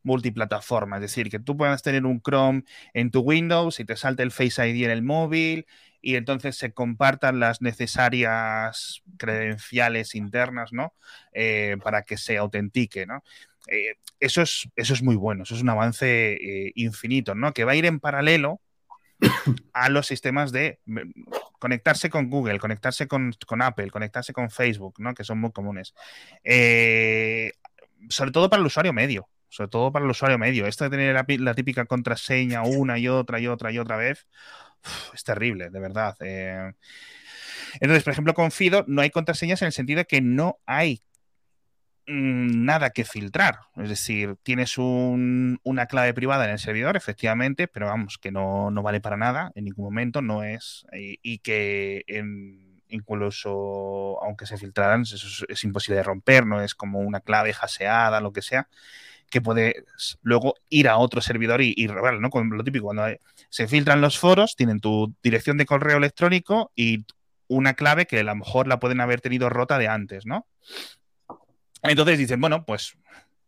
multiplataforma, 0.03 0.97
es 0.97 1.01
decir, 1.01 1.29
que 1.29 1.39
tú 1.39 1.57
puedas 1.57 1.81
tener 1.81 2.05
un 2.05 2.21
Chrome 2.21 2.63
en 2.93 3.11
tu 3.11 3.21
Windows 3.21 3.79
y 3.79 3.85
te 3.85 3.95
salte 3.95 4.23
el 4.23 4.31
Face 4.31 4.67
ID 4.67 4.85
en 4.85 4.91
el 4.91 5.01
móvil 5.01 5.65
y 6.03 6.17
entonces 6.17 6.57
se 6.57 6.73
compartan 6.73 7.39
las 7.39 7.61
necesarias 7.61 9.01
credenciales 9.17 10.15
internas, 10.15 10.73
¿no? 10.73 10.93
Eh, 11.31 11.77
para 11.81 12.03
que 12.03 12.17
se 12.17 12.37
autentique, 12.37 13.05
¿no? 13.05 13.23
Eh, 13.69 13.95
eso, 14.19 14.41
es, 14.41 14.67
eso 14.75 14.93
es 14.93 15.01
muy 15.01 15.15
bueno, 15.15 15.43
eso 15.43 15.55
es 15.55 15.61
un 15.61 15.69
avance 15.69 16.33
eh, 16.33 16.73
infinito, 16.75 17.35
¿no? 17.35 17.53
Que 17.53 17.63
va 17.63 17.71
a 17.71 17.75
ir 17.75 17.85
en 17.85 18.01
paralelo 18.01 18.59
a 19.73 19.87
los 19.87 20.05
sistemas 20.05 20.51
de 20.51 20.81
conectarse 21.57 22.09
con 22.09 22.29
Google, 22.29 22.59
conectarse 22.59 23.07
con, 23.07 23.33
Apple, 23.61 23.89
conectarse 23.89 24.33
con 24.33 24.51
Facebook, 24.51 24.95
¿no? 24.99 25.13
que 25.13 25.23
son 25.23 25.39
muy 25.39 25.53
comunes. 25.53 25.93
Sobre 28.09 28.31
todo 28.31 28.49
para 28.49 28.59
el 28.59 28.67
usuario 28.67 28.91
medio. 28.91 29.29
Sobre 29.53 29.69
todo 29.69 29.91
para 29.91 30.05
el 30.05 30.11
usuario 30.11 30.37
medio. 30.37 30.65
Esto 30.65 30.85
de 30.85 30.89
tener 30.89 31.13
la, 31.13 31.53
típica 31.53 31.85
contraseña 31.85 32.63
una 32.63 32.97
y 32.97 33.07
otra 33.07 33.39
y 33.39 33.47
otra 33.47 33.71
y 33.71 33.79
otra 33.79 33.97
vez 33.97 34.27
es 35.13 35.23
terrible, 35.23 35.69
de 35.69 35.79
verdad. 35.79 36.15
Eh. 36.21 36.73
entonces, 37.79 38.03
por 38.03 38.13
ejemplo, 38.13 38.33
con 38.33 38.51
Fido 38.51 38.83
no 38.87 39.01
hay 39.01 39.09
contraseñas 39.11 39.61
en 39.61 39.67
el 39.67 39.73
sentido 39.73 39.99
de 39.99 40.05
que 40.05 40.21
no 40.21 40.59
hay 40.65 41.03
Mm, 42.05 42.65
nada 42.65 42.89
que 42.89 43.05
filtrar. 43.05 43.59
Es 43.77 43.87
decir, 43.89 44.35
tienes 44.43 44.77
una 44.77 45.85
clave 45.87 46.13
privada 46.13 46.43
en 46.45 46.51
el 46.51 46.59
servidor, 46.59 46.97
efectivamente, 46.97 47.67
pero 47.69 47.85
vamos, 47.87 48.17
que 48.17 48.29
no, 48.31 48.71
vale 48.83 48.99
para 48.99 49.15
nada 49.15 49.51
en 49.55 49.65
ningún 49.65 49.85
momento, 49.85 50.21
no 50.21 50.43
es. 50.43 50.85
Y, 50.91 51.39
que 51.39 52.03
incluso, 52.89 54.21
aunque 54.21 54.45
se 54.45 54.57
filtraran, 54.57 55.03
eso 55.03 55.45
es, 55.47 55.63
imposible 55.63 55.97
de 55.97 56.03
romper, 56.03 56.45
no 56.45 56.61
es 56.61 56.75
como 56.75 56.99
una 56.99 57.21
clave 57.21 57.53
jaseada, 57.53 58.19
lo 58.21 58.33
que 58.33 58.41
sea, 58.41 58.67
que 59.33 59.41
puedes 59.41 59.73
luego 60.21 60.53
ir 60.69 60.87
a 60.87 60.97
otro 60.97 61.19
servidor 61.19 61.63
y, 61.63 61.73
y 61.75 61.87
¿no? 61.87 62.29
Con 62.29 62.51
lo 62.55 62.63
típico, 62.63 62.85
cuando 62.85 63.07
se 63.49 63.67
filtran 63.67 63.99
los 63.99 64.19
foros, 64.19 64.55
tienen 64.55 64.79
tu 64.79 65.11
dirección 65.23 65.57
de 65.57 65.65
correo 65.65 65.97
electrónico 65.97 66.71
y 66.75 67.03
una 67.47 67.73
clave 67.73 68.05
que 68.05 68.19
a 68.19 68.23
lo 68.23 68.35
mejor 68.35 68.67
la 68.67 68.79
pueden 68.79 69.01
haber 69.01 69.21
tenido 69.21 69.49
rota 69.49 69.79
de 69.79 69.87
antes, 69.87 70.27
¿no? 70.27 70.45
Entonces 71.81 72.19
dicen, 72.19 72.39
bueno, 72.41 72.63
pues 72.63 72.95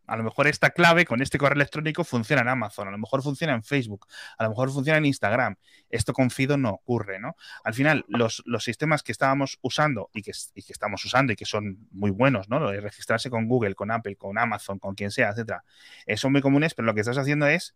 a 0.07 0.17
lo 0.17 0.23
mejor 0.23 0.47
esta 0.47 0.69
clave 0.69 1.05
con 1.05 1.21
este 1.21 1.37
correo 1.37 1.55
electrónico 1.55 2.03
funciona 2.03 2.41
en 2.41 2.47
Amazon, 2.47 2.87
a 2.87 2.91
lo 2.91 2.97
mejor 2.97 3.23
funciona 3.23 3.53
en 3.53 3.63
Facebook, 3.63 4.07
a 4.37 4.43
lo 4.43 4.49
mejor 4.49 4.71
funciona 4.71 4.97
en 4.97 5.05
Instagram. 5.05 5.55
Esto 5.89 6.13
con 6.13 6.29
Fido 6.29 6.57
no 6.57 6.71
ocurre, 6.71 7.19
¿no? 7.19 7.35
Al 7.63 7.73
final, 7.73 8.05
los, 8.07 8.43
sistemas 8.59 9.03
que 9.03 9.11
estábamos 9.11 9.59
usando 9.61 10.09
y 10.13 10.21
que, 10.21 10.31
estamos 10.31 11.03
usando 11.05 11.33
y 11.33 11.35
que 11.35 11.45
son 11.45 11.87
muy 11.91 12.11
buenos, 12.11 12.49
¿no? 12.49 12.59
Lo 12.59 12.71
de 12.71 12.81
registrarse 12.81 13.29
con 13.29 13.47
Google, 13.47 13.75
con 13.75 13.91
Apple, 13.91 14.15
con 14.15 14.37
Amazon, 14.37 14.79
con 14.79 14.95
quien 14.95 15.11
sea, 15.11 15.29
etcétera, 15.29 15.63
eh, 16.05 16.17
son 16.17 16.31
muy 16.31 16.41
comunes, 16.41 16.73
pero 16.73 16.85
lo 16.85 16.93
que 16.93 17.01
estás 17.01 17.17
haciendo 17.17 17.47
es 17.47 17.75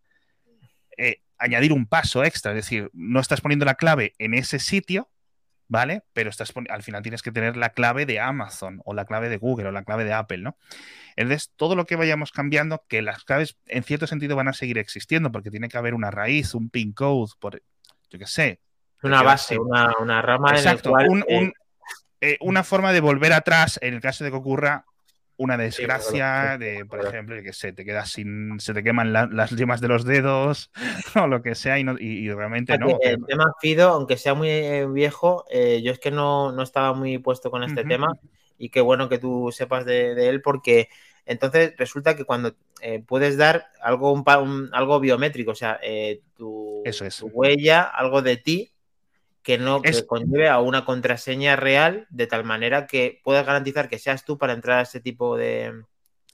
eh, 0.96 1.22
añadir 1.38 1.72
un 1.72 1.86
paso 1.86 2.24
extra, 2.24 2.52
es 2.52 2.56
decir, 2.56 2.90
no 2.92 3.20
estás 3.20 3.40
poniendo 3.40 3.64
la 3.64 3.74
clave 3.74 4.14
en 4.18 4.34
ese 4.34 4.58
sitio, 4.58 5.08
¿vale? 5.70 6.02
Pero 6.12 6.28
estás 6.30 6.52
al 6.68 6.82
final 6.82 7.00
tienes 7.00 7.22
que 7.22 7.30
tener 7.30 7.56
la 7.56 7.70
clave 7.70 8.04
de 8.04 8.18
Amazon 8.18 8.82
o 8.84 8.92
la 8.92 9.04
clave 9.04 9.28
de 9.28 9.36
Google 9.36 9.68
o 9.68 9.70
la 9.70 9.84
clave 9.84 10.04
de 10.04 10.12
Apple, 10.12 10.38
¿no? 10.38 10.58
Entonces, 11.14 11.52
todo 11.54 11.76
lo 11.76 11.86
que 11.86 11.94
vayamos 11.94 12.32
cambiando, 12.32 12.84
que 12.88 13.02
las 13.02 13.22
claves 13.22 13.56
en 13.66 13.84
cierto 13.84 14.08
sentido 14.08 14.34
van 14.34 14.48
a 14.48 14.52
seguir 14.52 14.78
existiendo, 14.78 15.30
porque 15.30 15.50
tiene 15.50 15.68
que 15.68 15.78
haber 15.78 15.94
una 15.94 16.10
raíz, 16.10 16.54
un 16.54 16.70
pin 16.70 16.92
code, 16.92 17.30
por, 17.38 17.62
yo 18.10 18.18
qué 18.18 18.26
sé. 18.26 18.60
Una 19.02 19.22
base, 19.22 19.58
una, 19.58 20.20
rama 20.20 20.50
Exacto, 20.50 20.92
eh, 22.20 22.36
una 22.40 22.64
forma 22.64 22.92
de 22.92 23.00
volver 23.00 23.32
atrás 23.32 23.78
en 23.80 23.94
el 23.94 24.00
caso 24.00 24.24
de 24.24 24.30
que 24.30 24.36
ocurra 24.36 24.84
una 25.40 25.56
desgracia 25.56 26.58
de, 26.58 26.84
por 26.84 27.02
ejemplo, 27.02 27.42
que 27.42 27.54
se 27.54 27.72
te 27.72 27.82
quedas 27.82 28.10
sin, 28.10 28.60
se 28.60 28.74
te 28.74 28.82
queman 28.82 29.10
las 29.14 29.50
yemas 29.52 29.80
de 29.80 29.88
los 29.88 30.04
dedos 30.04 30.70
o 31.16 31.26
lo 31.26 31.40
que 31.40 31.54
sea 31.54 31.78
y, 31.78 31.86
y, 31.98 32.30
realmente 32.30 32.76
no. 32.76 32.98
El 33.00 33.24
tema 33.24 33.54
Fido, 33.58 33.88
aunque 33.88 34.18
sea 34.18 34.34
muy 34.34 34.50
eh, 34.50 34.86
viejo, 34.86 35.46
eh, 35.50 35.80
yo 35.82 35.92
es 35.92 35.98
que 35.98 36.10
no, 36.10 36.52
no, 36.52 36.62
estaba 36.62 36.92
muy 36.92 37.16
puesto 37.16 37.50
con 37.50 37.62
este 37.62 37.84
tema 37.84 38.18
y 38.58 38.68
qué 38.68 38.82
bueno 38.82 39.08
que 39.08 39.16
tú 39.16 39.48
sepas 39.50 39.86
de, 39.86 40.28
él 40.28 40.42
porque 40.42 40.90
entonces 41.24 41.72
resulta 41.78 42.16
que 42.16 42.26
cuando 42.26 42.54
eh, 42.82 43.02
puedes 43.06 43.38
dar 43.38 43.68
algo, 43.80 44.12
un, 44.12 44.68
algo 44.72 45.00
biométrico, 45.00 45.52
o 45.52 45.54
sea, 45.54 45.80
tu, 46.36 46.82
Eso 46.84 47.06
es. 47.06 47.16
tu, 47.16 47.28
huella, 47.28 47.84
algo 47.84 48.20
de 48.20 48.36
ti, 48.36 48.74
que 49.42 49.58
no 49.58 49.82
conlleve 50.06 50.48
a 50.48 50.60
una 50.60 50.84
contraseña 50.84 51.56
real 51.56 52.06
de 52.10 52.26
tal 52.26 52.44
manera 52.44 52.86
que 52.86 53.20
puedas 53.24 53.46
garantizar 53.46 53.88
que 53.88 53.98
seas 53.98 54.24
tú 54.24 54.38
para 54.38 54.52
entrar 54.52 54.78
a 54.80 54.82
ese 54.82 55.00
tipo 55.00 55.36
de, 55.36 55.84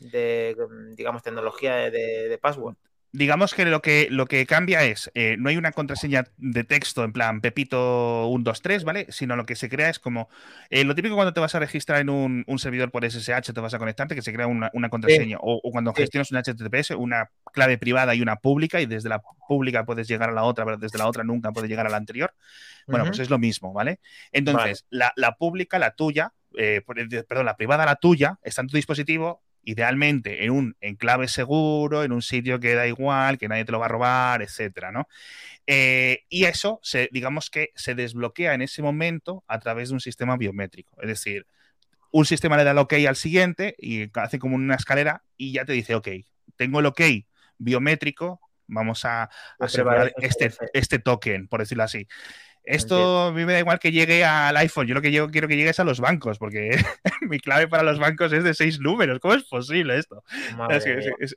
digamos, 0.01 1.23
tecnología 1.23 1.91
de, 1.91 2.39
password 2.41 2.77
digamos 3.13 3.55
que 3.55 3.65
lo 3.65 3.81
que, 3.81 4.09
lo 4.11 4.27
que 4.27 4.47
cambia 4.47 4.85
es, 4.85 5.11
eh, 5.15 5.37
no 5.39 5.49
hay 5.49 5.57
una 5.57 5.73
contraseña 5.73 6.25
de 6.37 6.65
texto 6.65 7.05
en 7.05 7.13
plan 7.13 7.41
Pepito 7.41 8.27
123, 8.29 8.85
¿vale? 8.85 9.07
Sino 9.11 9.37
lo 9.37 9.47
que 9.47 9.57
se 9.57 9.69
crea 9.69 9.89
es 9.89 9.99
como, 9.99 10.29
eh, 10.71 10.85
lo 10.85 10.95
típico 10.95 11.15
cuando 11.15 11.33
te 11.33 11.41
vas 11.41 11.55
a 11.55 11.59
registrar 11.59 12.01
en 12.01 12.11
un, 12.11 12.45
servidor 12.59 12.91
por 12.91 13.05
SSH, 13.05 13.53
te 13.53 13.61
vas 13.61 13.75
a 13.75 13.79
conectarte, 13.79 14.15
que 14.15 14.23
se 14.23 14.33
crea 14.33 14.47
una, 14.47 14.71
contraseña, 14.89 15.39
o, 15.41 15.61
cuando 15.71 15.95
gestionas 15.95 16.31
un 16.31 16.39
HTTPS, 16.39 16.91
una 16.93 17.31
clave 17.53 17.79
privada 17.79 18.15
y 18.15 18.23
una 18.23 18.37
pública, 18.37 18.81
y 18.81 18.87
desde 18.87 19.09
la 19.09 19.23
pública 19.49 19.85
puedes 19.85 20.09
llegar 20.09 20.31
a 20.31 20.33
la 20.33 20.45
otra, 20.45 20.65
pero 20.65 20.77
desde 20.77 20.99
la 20.99 21.07
otra 21.07 21.25
nunca 21.25 21.53
puedes 21.53 21.71
llegar 21.71 21.87
a 21.87 21.91
la 21.91 21.97
anterior. 21.97 22.35
Bueno, 22.87 23.07
pues 23.07 23.19
es 23.19 23.31
lo 23.31 23.39
mismo, 23.39 23.73
¿vale? 23.73 24.01
Entonces, 24.31 24.87
La, 24.91 25.13
la, 25.17 25.37
pública, 25.37 25.79
la 25.79 25.93
tuya, 25.93 26.33
eh, 26.57 26.83
perdón, 27.29 27.47
la 27.47 27.57
privada, 27.57 27.85
la 27.85 27.97
tuya, 27.97 28.39
está 28.43 28.63
en 28.63 28.69
tu 28.69 28.77
dispositivo, 28.77 29.43
idealmente 29.67 30.45
en 30.45 30.53
un 30.53 30.77
enclave 30.81 31.27
seguro, 31.27 32.05
en 32.05 32.13
un 32.13 32.23
sitio 32.23 32.61
que 32.61 32.75
da 32.75 32.87
igual, 32.87 33.37
que 33.37 33.49
nadie 33.49 33.65
te 33.65 33.73
lo 33.73 33.81
va 33.81 33.87
a 33.87 33.89
robar, 33.89 34.41
etcétera, 34.41 34.93
¿no? 34.93 35.09
Eh, 35.67 36.25
y 36.29 36.45
eso, 36.45 36.79
se, 36.83 37.11
digamos 37.13 37.51
que 37.51 37.73
se 37.75 37.97
desbloquea 37.97 38.55
en 38.55 38.63
ese 38.63 38.81
momento 38.81 39.43
a 39.49 39.59
través 39.59 39.89
de 39.89 39.95
un 39.95 40.01
sistema 40.01 40.37
biométrico. 40.37 40.97
Es 41.03 41.09
decir, 41.09 41.47
un 42.13 42.25
sistema 42.25 42.57
le 42.57 42.63
da 42.63 42.71
el 42.71 42.79
OK 42.79 42.95
al 43.09 43.17
siguiente 43.17 43.75
y 43.79 44.09
hace 44.15 44.39
como 44.39 44.55
una 44.55 44.77
escalera 44.77 45.25
y 45.37 45.53
ya 45.53 45.65
te 45.65 45.73
dice, 45.73 45.97
OK, 45.97 46.09
tengo 46.55 46.79
el 46.79 46.87
OK 46.87 47.01
biométrico, 47.59 48.41
vamos 48.69 49.05
a 49.05 49.29
asegurar 49.59 50.15
este, 50.19 50.53
este 50.75 51.01
token, 51.01 51.49
por 51.49 51.59
decirlo 51.59 51.83
así. 51.83 52.07
Esto 52.67 53.23
a 53.23 53.33
mí 53.33 53.45
me 53.45 53.53
da 53.53 53.61
igual 53.61 53.79
que 53.79 53.93
llegue 53.93 54.25
al 54.25 54.57
iPhone. 54.57 54.87
Yo 54.87 54.95
lo 54.95 55.01
que 55.01 55.13
yo 55.13 55.31
quiero 55.31 55.47
que 55.47 55.57
llegue 55.57 55.71
es 55.71 55.81
a 55.81 55.85
los 55.85 56.01
bancos, 56.01 56.39
porque 56.39 56.71
mi 57.31 57.39
clave 57.39 57.69
para 57.69 57.85
los 57.85 57.99
bancos 57.99 58.33
es 58.33 58.43
de 58.43 58.55
seis 58.55 58.81
números. 58.81 59.21
¿Cómo 59.21 59.35
es 59.35 59.45
posible 59.45 59.99
esto? 59.99 60.25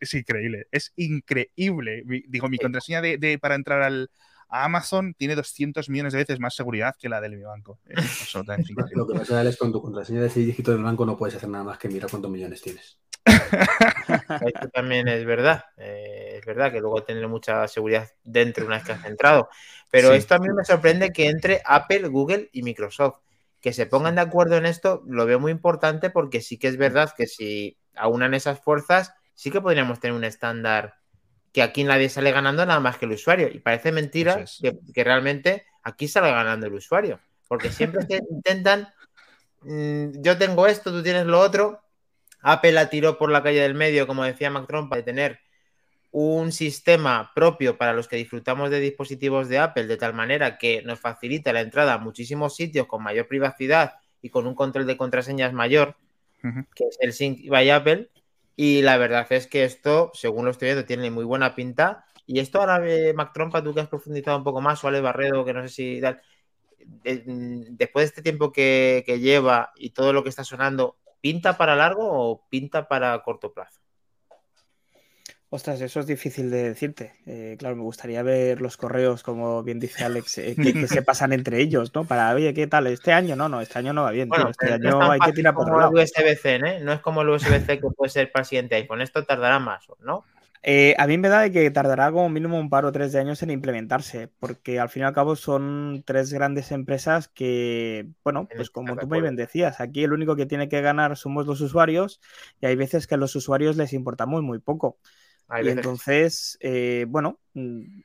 Es, 0.02 0.14
increíble. 0.14 0.68
Es 0.72 0.92
increíble. 0.96 2.04
digo, 2.28 2.50
mi 2.50 2.58
contraseña 2.58 3.02
de, 3.02 3.40
para 3.40 3.56
entrar 3.56 3.84
al, 3.84 4.10
a 4.50 4.66
Amazon 4.66 5.14
tiene 5.14 5.36
200 5.36 5.88
millones 5.90 6.14
de 6.14 6.20
veces 6.20 6.40
más 6.40 6.56
seguridad 6.56 6.96
que 7.00 7.10
la 7.10 7.22
de 7.22 7.30
mi 7.30 7.44
banco. 7.44 7.80
lo 8.96 9.08
que 9.08 9.14
pasa 9.14 9.44
es 9.44 9.52
que 9.52 9.58
con 9.58 9.72
tu 9.72 9.82
contraseña 9.82 10.22
de 10.22 10.30
seis 10.30 10.48
dígitos 10.48 10.74
del 10.74 10.84
banco 10.84 11.06
no 11.06 11.16
puedes 11.16 11.36
hacer 11.36 11.50
nada 11.50 11.64
más 11.64 11.78
que 11.78 11.90
mirar 11.90 12.10
cuántos 12.10 12.32
millones 12.32 12.62
tienes. 12.62 12.98
Esto 14.46 14.70
también 14.70 15.08
es 15.08 15.26
verdad. 15.26 15.66
Eh, 15.78 16.38
es 16.40 16.46
verdad 16.46 16.72
que 16.72 16.80
luego 16.80 17.04
tener 17.04 17.28
mucha 17.28 17.68
seguridad 17.68 18.10
dentro 18.24 18.66
una 18.66 18.78
vez 18.78 18.86
que 18.86 18.92
has 18.94 19.06
entrado. 19.06 19.50
Pero 19.92 20.14
esto 20.14 20.36
a 20.36 20.40
mí 20.40 20.48
me 20.50 20.66
sorprende 20.66 21.12
que 21.12 21.28
entre 21.28 21.62
Apple, 21.66 22.08
Google 22.08 22.50
y 22.52 22.64
Microsoft. 22.64 23.20
Que 23.62 23.74
se 23.74 23.86
pongan 23.86 24.16
de 24.16 24.22
acuerdo 24.22 24.56
en 24.56 24.66
esto 24.66 25.04
lo 25.06 25.26
veo 25.26 25.40
muy 25.40 25.52
importante 25.52 26.10
porque 26.10 26.40
sí 26.40 26.58
que 26.58 26.70
es 26.70 26.78
verdad 26.78 27.14
que 27.16 27.28
si 27.28 27.78
aunan 27.96 28.34
esas 28.34 28.62
fuerzas, 28.62 29.14
sí 29.36 29.52
que 29.52 29.60
podríamos 29.60 30.00
tener 30.00 30.16
un 30.16 30.24
estándar 30.24 30.96
que 31.52 31.62
aquí 31.62 31.84
nadie 31.84 32.10
sale 32.10 32.32
ganando 32.32 32.66
nada 32.66 32.80
más 32.80 32.98
que 32.98 33.06
el 33.06 33.12
usuario. 33.12 33.50
Y 33.52 33.60
parece 33.60 33.92
mentira 33.92 34.46
que, 34.62 35.04
realmente 35.04 35.66
aquí 35.84 36.08
sale 36.08 36.32
ganando 36.32 36.68
el 36.68 36.74
usuario. 36.74 37.20
Porque 37.48 37.72
siempre 37.72 38.06
intentan, 38.32 38.88
mm, 39.62 40.22
yo 40.22 40.38
tengo 40.38 40.68
esto, 40.68 40.92
tú 40.92 41.04
tienes 41.04 41.26
lo 41.26 41.40
otro, 41.40 41.82
Apple 42.42 42.72
la 42.72 42.90
tiró 42.90 43.18
por 43.18 43.32
la 43.32 43.44
calle 43.44 43.62
del 43.62 43.74
medio, 43.74 44.08
como 44.08 44.24
decía 44.24 44.50
Mac 44.50 44.68
Trump, 44.68 44.90
para 44.90 45.04
tener 45.04 45.40
un 46.12 46.52
sistema 46.52 47.32
propio 47.36 47.78
para 47.78 47.94
los 47.94 48.08
que 48.08 48.16
disfrutamos 48.16 48.72
de 48.72 48.80
dispositivos 48.80 49.48
de 49.48 49.60
Apple 49.60 49.86
de 49.86 49.98
tal 49.98 50.14
manera 50.14 50.58
que 50.58 50.82
nos 50.82 51.00
facilita 51.00 51.54
la 51.54 51.62
entrada 51.62 51.94
a 51.94 51.98
muchísimos 52.00 52.56
sitios 52.56 52.88
con 52.88 53.04
mayor 53.04 53.28
privacidad 53.28 53.94
y 54.22 54.30
con 54.30 54.48
un 54.48 54.56
control 54.56 54.88
de 54.88 54.98
contraseñas 54.98 55.54
mayor, 55.54 55.96
que 56.42 56.86
es 56.86 56.98
el 57.00 57.14
Sync 57.14 57.48
by 57.48 57.70
Apple. 57.70 58.10
Y 58.56 58.82
la 58.82 58.98
verdad 58.98 59.28
es 59.30 59.48
que 59.48 59.64
esto, 59.64 60.12
según 60.14 60.46
lo 60.46 60.52
estoy 60.52 60.68
viendo, 60.68 60.86
tiene 60.86 61.12
muy 61.12 61.24
buena 61.24 61.56
pinta. 61.56 62.06
Y 62.26 62.40
esto 62.40 62.60
ahora, 62.60 62.82
eh, 62.86 63.14
Mac 63.14 63.32
Trompa, 63.34 63.64
tú 63.64 63.74
que 63.74 63.82
has 63.82 63.88
profundizado 63.88 64.38
un 64.38 64.44
poco 64.44 64.60
más, 64.60 64.84
o 64.84 64.88
Ale 64.88 65.00
Barredo, 65.00 65.46
que 65.46 65.54
no 65.54 65.62
sé 65.62 65.70
si 65.70 66.02
después 67.02 68.04
de 68.04 68.08
este 68.08 68.22
tiempo 68.22 68.52
que 68.52 69.04
lleva 69.22 69.72
y 69.76 69.92
todo 69.92 70.12
lo 70.12 70.24
que 70.24 70.30
está 70.30 70.44
sonando, 70.44 70.98
¿Pinta 71.22 71.58
para 71.58 71.76
largo 71.76 72.08
o 72.10 72.48
pinta 72.50 72.88
para 72.88 73.22
corto 73.24 73.54
plazo? 73.54 73.80
Ostras, 75.52 75.82
eso 75.82 76.00
es 76.00 76.06
difícil 76.06 76.52
de 76.52 76.70
decirte. 76.70 77.16
Eh, 77.26 77.56
claro, 77.58 77.76
me 77.76 77.82
gustaría 77.82 78.22
ver 78.22 78.62
los 78.62 78.78
correos, 78.78 79.24
como 79.24 79.64
bien 79.64 79.80
dice 79.80 80.04
Alex, 80.04 80.38
eh, 80.38 80.56
que, 80.56 80.88
se 80.88 81.02
pasan 81.02 81.34
entre 81.34 81.60
ellos, 81.60 81.92
¿no? 81.96 82.06
Para, 82.06 82.36
oye, 82.36 82.54
¿qué 82.54 82.68
tal? 82.68 82.86
¿Este 82.86 83.14
año? 83.14 83.36
No, 83.36 83.50
no, 83.50 83.60
este 83.60 83.80
año 83.80 83.92
no 83.92 84.04
va 84.04 84.12
bien. 84.12 84.30
Este 84.48 84.74
año 84.74 85.12
hay 85.12 85.20
que 85.20 85.34
tirar 85.34 85.56
por 85.56 85.64
otro 85.64 85.80
lado. 85.80 85.92
USB-C, 85.92 86.56
¿eh? 86.56 86.80
No 86.82 86.94
es 86.94 87.00
como 87.00 87.24
el 87.24 87.30
USB-C 87.30 87.80
que 87.80 87.88
puede 87.98 88.12
ser 88.12 88.32
para 88.32 88.44
el 88.44 88.48
siguiente 88.48 88.76
iPhone. 88.76 89.02
Esto 89.02 89.26
tardará 89.26 89.58
más, 89.58 89.88
¿no? 90.02 90.24
Eh, 90.62 90.94
a 90.98 91.08
mí 91.08 91.18
me 91.18 91.30
da 91.30 91.42
de 91.42 91.52
que 91.52 91.72
tardará 91.72 92.12
como 92.12 92.30
mínimo 92.30 92.60
un 92.60 92.70
par 92.70 92.84
o 92.84 92.92
tres 92.92 93.14
de 93.14 93.20
años 93.20 93.42
en 93.44 93.50
implementarse, 93.50 94.30
porque 94.40 94.80
al 94.80 94.90
fin 94.90 95.04
y 95.04 95.06
al 95.06 95.14
cabo 95.14 95.38
son 95.38 96.04
tres 96.06 96.34
grandes 96.34 96.72
empresas 96.72 97.30
que, 97.30 98.10
bueno, 98.26 98.48
pues 98.54 98.70
como 98.70 98.98
tú 98.98 99.08
muy 99.08 99.22
bien 99.22 99.38
decías, 99.38 99.80
aquí 99.80 100.04
el 100.04 100.12
único 100.12 100.36
que 100.36 100.46
tiene 100.46 100.68
que 100.68 100.82
ganar 100.82 101.16
somos 101.16 101.48
los 101.48 101.62
usuarios 101.62 102.20
y 102.60 102.66
hay 102.66 102.76
veces 102.76 103.08
que 103.08 103.16
a 103.16 103.18
los 103.18 103.36
usuarios 103.38 103.78
les 103.78 103.94
importa 103.94 104.26
muy, 104.26 104.42
muy 104.42 104.60
poco. 104.60 104.98
y 105.64 105.70
entonces, 105.70 106.58
eh, 106.60 107.06
bueno, 107.08 107.40
mm, 107.54 108.02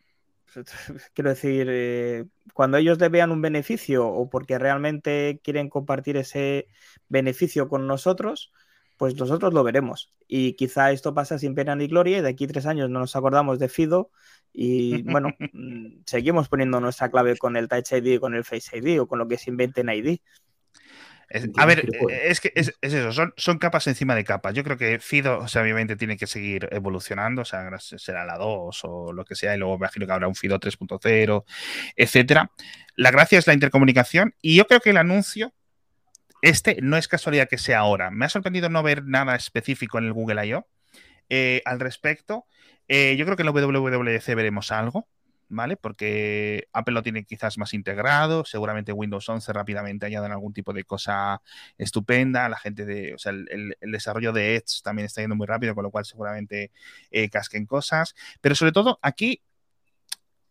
quiero 1.15 1.31
decir, 1.31 1.67
eh, 1.69 2.27
cuando 2.53 2.77
ellos 2.77 3.01
le 3.01 3.09
vean 3.09 3.33
un 3.33 3.43
beneficio 3.43 4.07
o 4.07 4.31
porque 4.31 4.59
realmente 4.61 5.41
quieren 5.43 5.69
compartir 5.69 6.17
ese 6.17 6.69
beneficio 7.09 7.69
con 7.69 7.89
nosotros, 7.89 8.53
pues 8.97 9.17
nosotros 9.17 9.53
lo 9.53 9.65
veremos. 9.65 10.13
Y 10.27 10.55
quizá 10.55 10.93
esto 10.93 11.15
pasa 11.15 11.39
sin 11.39 11.55
pena 11.55 11.75
ni 11.77 11.89
gloria 11.89 12.19
y 12.19 12.23
de 12.23 12.29
aquí 12.29 12.47
tres 12.47 12.67
años 12.67 12.91
no 12.91 13.01
nos 13.01 13.17
acordamos 13.17 13.59
de 13.59 13.69
Fido 13.69 14.11
y 14.53 15.03
bueno, 15.03 15.31
mm, 15.53 16.03
seguimos 16.07 16.49
poniendo 16.49 16.81
nuestra 16.81 17.11
clave 17.11 17.37
con 17.37 17.57
el 17.57 17.69
Touch 17.69 17.93
ID, 17.93 18.21
con 18.21 18.35
el 18.35 18.45
Face 18.45 18.77
ID 18.79 19.01
o 19.01 19.09
con 19.09 19.19
lo 19.19 19.29
que 19.29 19.37
se 19.37 19.51
invente 19.51 19.81
en 19.81 19.89
ID. 19.89 20.19
a 21.57 21.67
ver, 21.67 21.89
es 22.09 22.41
que 22.41 22.53
es, 22.55 22.73
eso, 22.81 23.13
son, 23.13 23.35
son, 23.37 23.59
capas 23.59 23.89
encima 23.89 24.15
de 24.15 24.23
capas. 24.23 24.55
Yo 24.55 24.63
creo 24.63 24.77
que 24.77 25.01
Fido, 25.01 25.39
o 25.41 25.49
sea, 25.49 25.63
obviamente 25.63 25.97
tiene 25.97 26.17
que 26.17 26.29
seguir 26.29 26.69
evolucionando, 26.71 27.43
o 27.43 27.45
sea, 27.45 27.69
será 27.79 28.25
la 28.25 28.39
2 28.39 28.81
o 28.85 29.13
lo 29.13 29.25
que 29.25 29.35
sea, 29.35 29.57
y 29.57 29.59
luego 29.59 29.75
me 29.75 29.87
imagino 29.87 30.07
que 30.07 30.13
habrá 30.13 30.29
un 30.29 30.37
Fido 30.37 30.61
3.0, 30.61 31.45
etcétera. 31.97 32.53
La 32.95 33.11
gracia 33.11 33.39
es 33.39 33.47
la 33.49 33.55
intercomunicación 33.55 34.37
y 34.41 34.55
yo 34.55 34.67
creo 34.67 34.79
que 34.81 34.91
el 34.91 34.99
anuncio 34.99 35.53
este 36.45 36.77
no 36.83 36.99
es 36.99 37.09
casualidad 37.09 37.49
que 37.49 37.57
sea 37.57 37.79
ahora. 37.79 38.11
Me 38.11 38.27
ha 38.27 38.29
sorprendido 38.29 38.69
no 38.69 38.83
ver 38.83 39.03
nada 39.05 39.35
específico 39.35 39.97
en 39.99 40.05
el 40.05 40.13
Google 40.13 40.47
I.O. 40.47 40.67
Eh, 41.31 41.63
al 41.65 41.81
respecto. 41.81 42.47
Eh, 42.87 43.17
yo 43.17 43.25
creo 43.25 43.37
que 43.37 43.43
en 43.43 43.47
la 43.47 43.53
WWDC 43.53 44.35
veremos 44.35 44.71
algo, 44.71 45.09
¿vale? 45.49 45.79
Porque 45.79 46.69
Apple 46.75 46.93
lo 46.93 47.03
tiene 47.03 47.25
quizás 47.25 47.57
más 47.57 47.73
integrado, 47.73 48.45
seguramente 48.45 48.93
Windows 48.93 49.27
11 49.27 49.55
rápidamente 49.55 50.05
añadan 50.05 50.33
algún 50.33 50.53
tipo 50.53 50.75
de 50.75 50.85
cosa 50.85 51.41
estupenda, 51.79 52.47
la 52.51 52.59
gente 52.59 52.85
de, 52.85 53.15
o 53.15 53.19
sea, 53.19 53.33
el, 53.33 53.75
desarrollo 53.81 54.35
de 54.35 54.57
Edge 54.57 54.83
también 54.83 55.07
está 55.07 55.23
yendo 55.23 55.37
muy 55.37 55.47
rápido, 55.47 55.75
con 55.75 55.85
lo 55.85 55.91
cual 55.91 56.05
seguramente 56.05 56.73
eh, 57.11 57.31
casquen 57.31 57.65
cosas, 57.65 58.15
pero 58.43 58.55
sobre 58.55 58.73
todo 58.73 58.99
aquí 59.01 59.41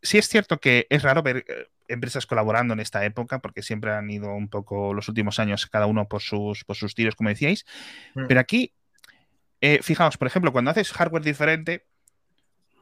sí 0.02 0.18
es 0.18 0.28
cierto 0.28 0.60
que 0.60 0.88
es 0.90 1.04
raro 1.04 1.22
ver 1.22 1.46
empresas 1.88 2.26
colaborando 2.26 2.74
en 2.74 2.80
esta 2.80 3.04
época, 3.06 3.40
porque 3.40 3.62
siempre 3.62 3.92
han 3.92 4.10
ido 4.10 4.34
un 4.34 4.50
poco 4.50 4.94
los 4.94 5.08
últimos 5.08 5.40
años 5.40 5.68
cada 5.68 5.86
uno 5.86 6.08
por 6.08 6.22
sus, 6.22 6.64
por 6.64 6.76
sus 6.76 6.96
tiros, 6.96 7.16
como 7.16 7.30
decíais. 7.30 7.66
Mm. 8.16 8.28
Pero 8.28 8.40
aquí, 8.40 8.74
eh, 9.62 9.80
fijaos, 9.82 10.18
por 10.18 10.28
ejemplo, 10.28 10.52
cuando 10.52 10.72
haces 10.72 10.92
hardware 10.92 11.24
diferente, 11.24 11.86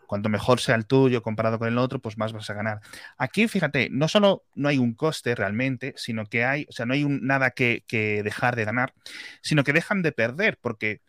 cuanto 0.08 0.28
mejor 0.28 0.60
sea 0.60 0.76
el 0.76 0.86
tuyo 0.86 1.22
comparado 1.22 1.58
con 1.58 1.70
el 1.70 1.78
otro, 1.78 2.00
pues 2.00 2.18
más 2.18 2.34
vas 2.34 2.50
a 2.50 2.54
ganar. 2.54 2.82
Aquí, 3.18 3.48
fíjate, 3.48 3.88
no 3.92 4.10
solo 4.10 4.44
no 4.56 4.68
hay 4.68 4.78
un 4.78 4.94
coste 4.94 5.36
realmente, 5.36 5.94
sino 5.96 6.26
que 6.26 6.44
hay, 6.44 6.66
o 6.70 6.74
sea, 6.74 6.86
no 6.86 6.94
hay 6.94 7.06
nada 7.06 7.52
que, 7.52 7.86
que 7.88 8.22
dejar 8.22 8.58
de 8.58 8.66
ganar, 8.66 8.94
sino 9.42 9.64
que 9.64 9.72
dejan 9.72 10.02
de 10.02 10.12
perder, 10.12 10.58
porque 10.60 11.02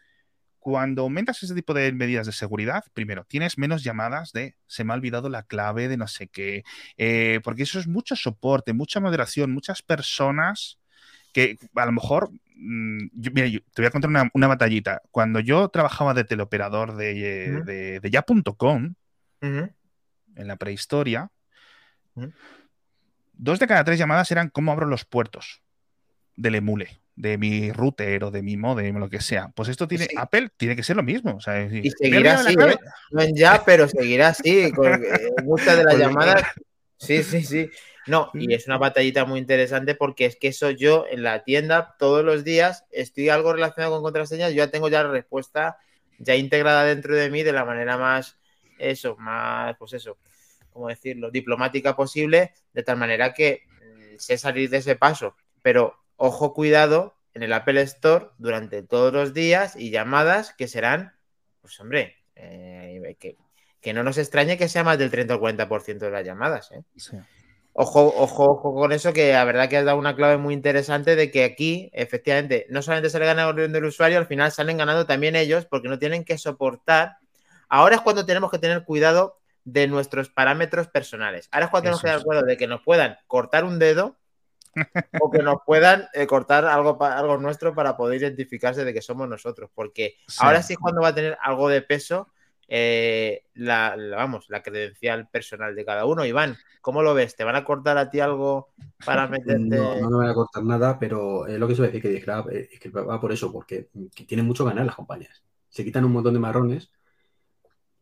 cuando 0.62 1.02
aumentas 1.02 1.42
ese 1.42 1.56
tipo 1.56 1.74
de 1.74 1.90
medidas 1.90 2.24
de 2.24 2.32
seguridad, 2.32 2.84
primero, 2.94 3.24
tienes 3.24 3.58
menos 3.58 3.82
llamadas 3.82 4.32
de 4.32 4.54
se 4.68 4.84
me 4.84 4.92
ha 4.92 4.96
olvidado 4.96 5.28
la 5.28 5.42
clave 5.42 5.88
de 5.88 5.96
no 5.96 6.06
sé 6.06 6.28
qué, 6.28 6.62
eh, 6.96 7.40
porque 7.42 7.64
eso 7.64 7.80
es 7.80 7.88
mucho 7.88 8.14
soporte, 8.14 8.72
mucha 8.72 9.00
moderación, 9.00 9.50
muchas 9.50 9.82
personas 9.82 10.78
que 11.32 11.58
a 11.74 11.84
lo 11.84 11.90
mejor 11.90 12.30
mm, 12.54 13.08
mira, 13.34 13.48
te 13.74 13.82
voy 13.82 13.86
a 13.86 13.90
contar 13.90 14.30
una, 14.32 14.46
batallita. 14.46 15.02
Cuando 15.10 15.40
yo 15.40 15.68
trabajaba 15.68 16.14
de 16.14 16.22
teleoperador 16.22 16.94
de, 16.94 18.00
ya.com, 18.08 18.94
en 19.40 20.46
la 20.46 20.56
prehistoria, 20.56 21.32
dos 23.32 23.58
de 23.58 23.66
cada 23.66 23.82
tres 23.82 23.98
llamadas 23.98 24.30
eran 24.30 24.48
cómo 24.48 24.70
abro 24.70 24.86
los 24.86 25.04
puertos 25.04 25.60
del 26.36 26.54
emule, 26.54 27.01
de 27.14 27.38
mi 27.38 27.72
router 27.72 28.24
o 28.24 28.30
de 28.30 28.42
mi 28.42 28.56
modem, 28.56 28.96
lo 28.96 29.08
que 29.08 29.20
sea. 29.20 29.50
Pues 29.54 29.68
esto 29.68 29.86
tiene, 29.86 30.08
Apple 30.16 30.50
tiene 30.56 30.76
que 30.76 30.82
ser 30.82 30.96
lo 30.96 31.02
mismo. 31.02 31.38
y 31.70 31.90
seguirá 31.90 32.34
así, 32.34 32.54
¿eh? 32.54 32.76
no 33.10 33.22
en 33.22 33.36
ya, 33.36 33.62
pero 33.64 33.88
seguirá 33.88 34.28
así. 34.28 34.72
Con, 34.72 35.02
muchas 35.44 35.78
de 35.78 35.84
las 35.84 35.98
llamadas. 35.98 36.42
Sí, 36.96 37.22
sí, 37.22 37.42
sí. 37.42 37.70
No, 38.06 38.30
y 38.34 38.52
es 38.52 38.66
una 38.66 38.78
batallita 38.78 39.24
muy 39.24 39.38
interesante 39.38 39.94
porque 39.94 40.26
es 40.26 40.36
que 40.36 40.48
eso 40.48 40.70
yo 40.70 41.04
en 41.08 41.22
la 41.22 41.44
tienda 41.44 41.94
todos 41.98 42.24
los 42.24 42.42
días 42.42 42.84
estoy 42.90 43.28
algo 43.28 43.52
relacionado 43.52 43.92
con 43.94 44.02
contraseñas, 44.02 44.50
yo 44.50 44.56
ya 44.56 44.70
tengo 44.70 44.88
ya 44.88 45.04
la 45.04 45.10
respuesta 45.10 45.78
ya 46.18 46.34
integrada 46.34 46.84
dentro 46.84 47.14
de 47.14 47.30
mí 47.30 47.42
de 47.42 47.52
la 47.52 47.64
manera 47.64 47.98
más, 47.98 48.38
eso, 48.78 49.16
más, 49.16 49.76
pues 49.78 49.92
eso, 49.92 50.18
como 50.70 50.88
decirlo, 50.88 51.30
diplomática 51.30 51.94
posible, 51.94 52.54
de 52.72 52.82
tal 52.82 52.96
manera 52.96 53.32
que 53.32 53.62
mm, 53.66 54.18
sé 54.18 54.38
salir 54.38 54.70
de 54.70 54.78
ese 54.78 54.96
paso. 54.96 55.36
Pero 55.62 56.01
ojo, 56.22 56.54
cuidado 56.54 57.16
en 57.34 57.42
el 57.42 57.52
Apple 57.52 57.82
Store 57.82 58.28
durante 58.38 58.84
todos 58.84 59.12
los 59.12 59.34
días 59.34 59.74
y 59.74 59.90
llamadas 59.90 60.54
que 60.54 60.68
serán, 60.68 61.16
pues 61.60 61.80
hombre, 61.80 62.16
eh, 62.36 63.16
que, 63.18 63.36
que, 63.80 63.92
no 63.92 64.04
nos 64.04 64.18
extrañe 64.18 64.56
que 64.56 64.68
sea 64.68 64.84
más 64.84 64.98
del 64.98 65.10
30 65.10 65.34
o 65.34 65.40
40% 65.40 65.98
de 65.98 66.10
las 66.12 66.24
llamadas. 66.24 66.70
¿eh? 66.70 66.84
Sí. 66.96 67.16
Ojo, 67.72 68.14
ojo, 68.16 68.52
ojo 68.52 68.72
con 68.72 68.92
eso, 68.92 69.12
que 69.12 69.32
la 69.32 69.44
verdad 69.44 69.68
que 69.68 69.78
has 69.78 69.84
dado 69.84 69.98
una 69.98 70.14
clave 70.14 70.36
muy 70.36 70.54
interesante 70.54 71.16
de 71.16 71.32
que 71.32 71.42
aquí, 71.42 71.90
efectivamente, 71.92 72.66
no 72.68 72.82
solamente 72.82 73.10
sale 73.10 73.26
ganando 73.26 73.64
el 73.64 73.84
usuario, 73.84 74.18
al 74.18 74.26
final 74.26 74.52
salen 74.52 74.76
ganando 74.76 75.04
también 75.04 75.34
ellos 75.34 75.66
porque 75.66 75.88
no 75.88 75.98
tienen 75.98 76.24
que 76.24 76.38
soportar. 76.38 77.16
Ahora 77.68 77.96
es 77.96 78.00
cuando 78.02 78.24
tenemos 78.24 78.52
que 78.52 78.60
tener 78.60 78.84
cuidado 78.84 79.40
de 79.64 79.88
nuestros 79.88 80.28
parámetros 80.28 80.86
personales. 80.86 81.48
Ahora 81.50 81.66
es 81.66 81.70
cuando 81.72 81.86
tenemos 81.86 82.02
que 82.02 82.08
tener 82.08 82.22
cuidado 82.22 82.46
de 82.46 82.56
que 82.56 82.68
nos 82.68 82.82
puedan 82.82 83.16
cortar 83.26 83.64
un 83.64 83.80
dedo 83.80 84.18
o 85.20 85.30
que 85.30 85.42
nos 85.42 85.56
puedan 85.66 86.08
eh, 86.14 86.26
cortar 86.26 86.64
algo, 86.64 87.02
algo 87.02 87.38
nuestro 87.38 87.74
para 87.74 87.96
poder 87.96 88.20
identificarse 88.20 88.84
de 88.84 88.94
que 88.94 89.02
somos 89.02 89.28
nosotros. 89.28 89.70
Porque 89.74 90.16
ahora 90.38 90.62
sí 90.62 90.74
es 90.74 90.78
cuando 90.78 91.02
va 91.02 91.08
a 91.08 91.14
tener 91.14 91.38
algo 91.42 91.68
de 91.68 91.82
peso 91.82 92.28
eh, 92.74 93.44
la, 93.52 93.94
vamos, 94.16 94.46
la 94.48 94.62
credencial 94.62 95.28
personal 95.28 95.74
de 95.74 95.84
cada 95.84 96.06
uno. 96.06 96.24
Iván, 96.24 96.56
¿cómo 96.80 97.02
lo 97.02 97.12
ves? 97.12 97.36
¿Te 97.36 97.44
van 97.44 97.54
a 97.54 97.64
cortar 97.64 97.98
a 97.98 98.08
ti 98.08 98.18
algo 98.20 98.72
para 99.04 99.28
meterte? 99.28 99.76
No, 99.76 100.00
no 100.00 100.08
me 100.08 100.16
van 100.16 100.30
a 100.30 100.34
cortar 100.34 100.64
nada, 100.64 100.98
pero 100.98 101.46
es 101.46 101.58
lo 101.58 101.68
que 101.68 101.74
se 101.74 101.82
decir 101.82 102.00
que, 102.00 102.16
eh, 102.16 102.68
es 102.72 102.80
que 102.80 102.88
va 102.88 103.20
por 103.20 103.30
eso, 103.30 103.52
porque 103.52 103.90
tienen 104.26 104.46
mucho 104.46 104.64
ganar 104.64 104.86
las 104.86 104.94
compañías. 104.94 105.42
Se 105.68 105.84
quitan 105.84 106.06
un 106.06 106.12
montón 106.12 106.32
de 106.32 106.40
marrones 106.40 106.90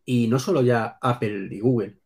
y 0.05 0.29
no 0.29 0.39
solo 0.39 0.61
ya 0.61 0.97
Apple 1.01 1.49
y 1.51 1.59
Google, 1.59 1.99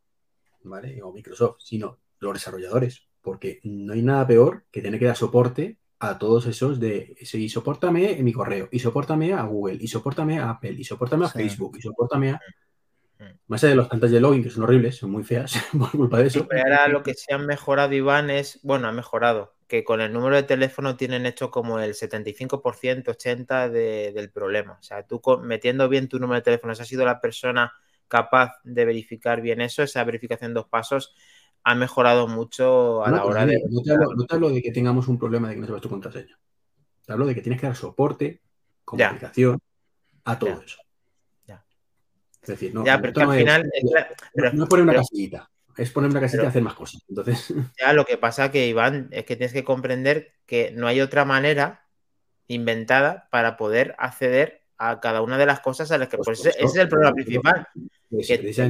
¿vale? 0.63 0.99
O 1.03 1.13
Microsoft, 1.13 1.57
sino 1.59 1.99
los 2.17 2.33
desarrolladores, 2.33 3.04
porque 3.25 3.59
no 3.63 3.93
hay 3.93 4.03
nada 4.03 4.25
peor 4.27 4.63
que 4.71 4.81
tener 4.81 4.99
que 4.99 5.07
dar 5.07 5.17
soporte 5.17 5.79
a 5.99 6.19
todos 6.19 6.45
esos 6.45 6.79
de, 6.79 7.17
sí, 7.23 7.49
soportame 7.49 8.11
en 8.11 8.23
mi 8.23 8.31
correo, 8.31 8.69
y 8.71 8.79
soportame 8.79 9.33
a 9.33 9.41
Google, 9.41 9.79
y 9.81 9.87
soportame 9.87 10.39
a 10.39 10.51
Apple, 10.51 10.75
y 10.77 10.83
soportame 10.83 11.25
a 11.25 11.29
Facebook, 11.29 11.75
y 11.77 11.81
soportame 11.81 12.29
a... 12.31 12.41
Mm. 13.17 13.23
Más 13.47 13.63
allá 13.63 13.71
de 13.71 13.75
los 13.77 13.89
tantas 13.89 14.11
de 14.11 14.19
login, 14.19 14.43
que 14.43 14.49
son 14.51 14.63
horribles, 14.63 14.97
son 14.97 15.09
muy 15.09 15.23
feas 15.23 15.57
por 15.79 15.89
culpa 15.89 16.19
de 16.19 16.27
eso. 16.27 16.47
pero 16.47 16.63
ahora 16.63 16.87
lo 16.87 17.01
que 17.01 17.15
se 17.15 17.33
han 17.33 17.47
mejorado, 17.47 17.93
Iván, 17.93 18.29
es, 18.29 18.59
bueno, 18.61 18.87
ha 18.87 18.91
mejorado, 18.91 19.55
que 19.67 19.83
con 19.83 20.01
el 20.01 20.13
número 20.13 20.35
de 20.35 20.43
teléfono 20.43 20.95
tienen 20.95 21.25
hecho 21.25 21.49
como 21.49 21.79
el 21.79 21.95
75%, 21.95 23.03
80% 23.03 23.69
del 23.71 24.31
problema. 24.31 24.77
O 24.79 24.83
sea, 24.83 25.07
tú 25.07 25.19
metiendo 25.41 25.89
bien 25.89 26.07
tu 26.07 26.19
número 26.19 26.35
de 26.35 26.43
teléfono, 26.43 26.75
si 26.75 26.83
has 26.83 26.87
sido 26.87 27.05
la 27.05 27.19
persona 27.19 27.73
capaz 28.07 28.59
de 28.63 28.85
verificar 28.85 29.41
bien 29.41 29.61
eso, 29.61 29.81
esa 29.81 30.03
verificación 30.03 30.53
dos 30.53 30.67
pasos, 30.67 31.15
ha 31.65 31.73
mejorado 31.73 32.27
mucho 32.27 33.03
a 33.03 33.09
la 33.09 33.25
hora 33.25 33.45
de. 33.45 33.59
No 33.69 33.81
te, 33.81 33.91
hablo, 34.35 34.49
de 34.49 34.61
que 34.61 34.71
tengamos 34.71 35.07
un 35.07 35.17
problema 35.17 35.49
de 35.49 35.55
que 35.55 35.61
no 35.61 35.65
sepas 35.65 35.81
tu 35.81 35.89
contraseña. 35.89 36.39
Te 37.03 37.11
hablo 37.11 37.25
de 37.25 37.33
que 37.33 37.41
tienes 37.41 37.59
que 37.59 37.65
dar 37.65 37.75
soporte, 37.75 38.43
comunicación 38.85 39.59
a 40.25 40.37
todo 40.37 40.61
eso. 40.63 40.77
Ya. 41.47 41.65
Es 42.39 42.49
decir, 42.49 42.73
no, 42.73 42.85
ya, 42.85 43.01
pero 43.01 43.31
al 43.31 43.37
final. 43.37 43.71
no 44.53 44.63
es 44.63 44.69
poner 44.69 44.83
una 44.83 44.93
casillita, 44.93 45.49
es 45.75 45.89
poner 45.89 46.11
una 46.11 46.21
casilla 46.21 46.43
y 46.43 46.47
hacer 46.47 46.61
más 46.61 46.75
cosas. 46.75 47.01
Entonces. 47.09 47.51
Ya, 47.81 47.93
lo 47.93 48.05
que 48.05 48.17
pasa 48.19 48.51
que, 48.51 48.67
Iván, 48.67 49.09
es 49.11 49.25
que 49.25 49.35
tienes 49.35 49.53
que 49.53 49.63
comprender 49.63 50.33
que 50.45 50.71
no 50.71 50.85
hay 50.85 51.01
otra 51.01 51.25
manera 51.25 51.87
inventada 52.47 53.27
para 53.31 53.57
poder 53.57 53.95
acceder 53.97 54.61
a 54.77 54.99
cada 54.99 55.21
una 55.23 55.39
de 55.39 55.47
las 55.47 55.61
cosas 55.61 55.91
a 55.91 55.97
las 55.97 56.09
que. 56.09 56.17
Pues, 56.17 56.45
ese 56.45 56.63
es 56.63 56.75
el 56.75 56.89
problema 56.89 57.11
principal. 57.11 57.67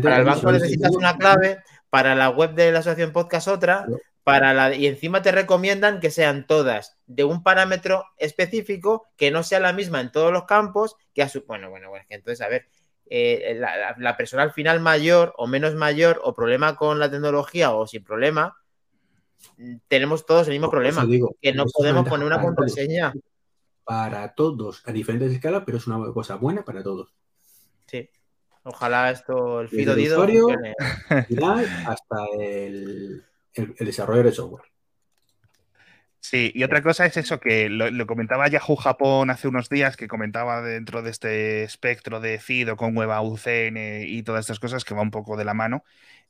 para 0.02 0.18
el 0.18 0.24
banco 0.24 0.52
necesitas 0.54 0.92
una 0.92 1.18
clave, 1.18 1.62
para 1.96 2.14
la 2.14 2.30
web 2.30 2.56
de 2.56 2.74
la 2.74 2.80
asociación 2.80 3.14
podcast 3.14 3.48
otra, 3.48 3.88
para 4.26 4.54
la, 4.54 4.76
y 4.76 4.86
encima 4.86 5.22
te 5.22 5.32
recomiendan 5.32 6.02
que 6.02 6.12
sean 6.12 6.46
todas 6.46 6.98
de 7.08 7.24
un 7.24 7.42
parámetro 7.42 8.04
específico, 8.18 9.08
que 9.16 9.32
no 9.32 9.44
sea 9.44 9.62
la 9.62 9.72
misma 9.72 10.02
en 10.02 10.12
todos 10.12 10.34
los 10.34 10.44
campos, 10.44 10.98
que 11.14 11.22
a 11.22 11.30
su... 11.30 11.46
Bueno, 11.46 11.70
bueno, 11.70 11.90
bueno, 11.90 12.06
que 12.10 12.16
entonces, 12.16 12.46
a 12.46 12.50
ver, 12.50 12.68
eh, 13.06 13.58
la, 13.98 14.18
persona 14.18 14.44
al 14.44 14.52
final 14.52 14.82
mayor 14.82 15.34
o 15.38 15.48
menos 15.48 15.74
mayor 15.76 16.20
o 16.22 16.34
problema 16.34 16.76
con 16.76 17.00
la 17.00 17.10
tecnología 17.10 17.74
o 17.74 17.88
sin 17.88 18.04
problema, 18.04 18.58
tenemos 19.88 20.26
todos 20.26 20.48
el 20.48 20.54
mismo 20.56 20.70
problema, 20.70 21.08
que 21.42 21.54
no 21.54 21.64
podemos 21.74 22.10
poner 22.10 22.28
una 22.28 22.42
contraseña. 22.42 23.14
Para 23.86 24.34
todos, 24.36 24.82
a 24.86 24.92
diferentes 24.92 25.32
escalas, 25.32 25.64
pero 25.66 25.78
es 25.78 25.88
una 25.88 26.12
cosa 26.12 26.36
buena 26.36 26.66
para 26.66 26.84
todos. 26.84 27.16
Sí. 27.88 28.10
Ojalá 28.68 29.12
esto, 29.12 29.62
el 29.62 29.70
Fido 29.70 29.94
Dido, 29.94 30.26
hasta 31.88 32.26
el, 32.40 33.24
desarrollo 33.80 34.24
de 34.24 34.32
software. 34.32 34.64
Sí, 36.20 36.52
y 36.56 36.64
otra 36.64 36.82
cosa 36.82 37.06
es 37.06 37.16
eso 37.16 37.40
que 37.40 37.70
lo, 37.70 38.08
comentaba 38.08 38.48
Yahoo 38.48 38.76
Japón 38.76 39.30
hace 39.30 39.48
unos 39.48 39.70
días, 39.70 39.96
que 39.96 40.08
comentaba 40.08 40.64
dentro 40.64 41.04
de 41.04 41.12
este 41.12 41.64
espectro 41.64 42.20
de 42.20 42.40
FIDO 42.40 42.76
con 42.76 42.98
Web 42.98 43.12
UCN 43.22 44.04
y 44.08 44.24
todas 44.24 44.46
estas 44.46 44.60
cosas 44.60 44.84
que 44.84 44.96
va 44.96 45.04
un 45.04 45.12
poco 45.12 45.38
de 45.38 45.46
la 45.46 45.54
mano. 45.54 45.84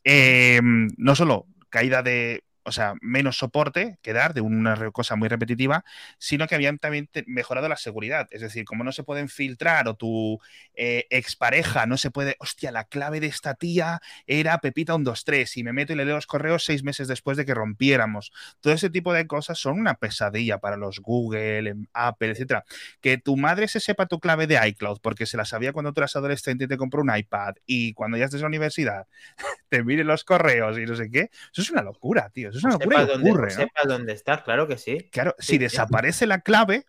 Eh, 0.03 0.59
no 0.61 1.15
solo 1.15 1.47
caída 1.69 2.03
de 2.03 2.43
o 2.65 2.71
sea, 2.71 2.95
menos 3.01 3.37
soporte 3.37 3.99
que 4.01 4.11
dar 4.11 4.33
de 4.33 4.41
una 4.41 4.91
cosa 4.91 5.15
muy 5.15 5.29
repetitiva, 5.29 5.85
sino 6.17 6.47
que 6.47 6.55
habían 6.55 6.79
también 6.79 7.09
mejorado 7.27 7.69
la 7.69 7.77
seguridad. 7.77 8.27
Es 8.31 8.41
decir, 8.41 8.65
como 8.65 8.83
no 8.83 8.91
se 8.91 9.03
pueden 9.03 9.29
filtrar 9.29 9.87
o 9.87 9.95
tu 9.95 10.39
eh, 10.73 11.05
expareja 11.11 11.85
no 11.85 11.97
se 11.97 12.09
puede, 12.09 12.35
hostia, 12.39 12.71
la 12.71 12.85
clave 12.85 13.19
de 13.19 13.27
esta 13.27 13.53
tía 13.53 14.01
era 14.25 14.57
Pepita 14.57 14.93
123 14.93 15.57
y 15.57 15.63
me 15.63 15.73
meto 15.73 15.93
y 15.93 15.95
le 15.95 16.05
leo 16.05 16.15
los 16.15 16.25
correos 16.25 16.65
seis 16.65 16.83
meses 16.83 17.07
después 17.07 17.37
de 17.37 17.45
que 17.45 17.53
rompiéramos. 17.53 18.31
Todo 18.61 18.73
ese 18.73 18.89
tipo 18.89 19.13
de 19.13 19.27
cosas 19.27 19.59
son 19.59 19.79
una 19.79 19.95
pesadilla 19.95 20.57
para 20.57 20.75
los 20.75 20.99
Google, 20.99 21.69
em, 21.69 21.85
Apple, 21.93 22.31
etcétera. 22.31 22.65
Que 22.99 23.17
tu 23.19 23.37
madre 23.37 23.67
se 23.67 23.79
sepa 23.79 24.07
tu 24.07 24.19
clave 24.19 24.47
de 24.47 24.59
iCloud 24.69 24.99
porque 25.01 25.27
se 25.27 25.37
la 25.37 25.45
sabía 25.45 25.71
cuando 25.71 25.93
tú 25.93 26.01
eras 26.01 26.15
adolescente 26.15 26.65
y 26.65 26.67
te 26.67 26.77
compró 26.77 27.01
un 27.03 27.15
iPad 27.15 27.55
y 27.67 27.93
cuando 27.93 28.17
ya 28.17 28.25
estés 28.25 28.39
en 28.39 28.45
la 28.45 28.47
universidad 28.47 29.07
te 29.69 29.83
mire 29.83 30.03
los 30.03 30.23
correos 30.23 30.79
y 30.79 30.85
no 30.85 30.95
sé 30.95 31.11
qué. 31.11 31.29
Eso 31.51 31.61
es 31.61 31.69
una 31.69 31.83
locura, 31.83 32.31
tío 32.31 32.54
es 32.57 32.63
una 32.63 32.73
locura 32.73 33.05
dónde, 33.05 33.31
ocurre. 33.31 33.53
dónde 33.85 34.13
estás, 34.13 34.43
claro 34.43 34.67
que 34.67 34.77
sí. 34.77 35.09
Claro, 35.11 35.35
si 35.39 35.57
desaparece 35.57 36.25
la 36.25 36.41
clave, 36.41 36.85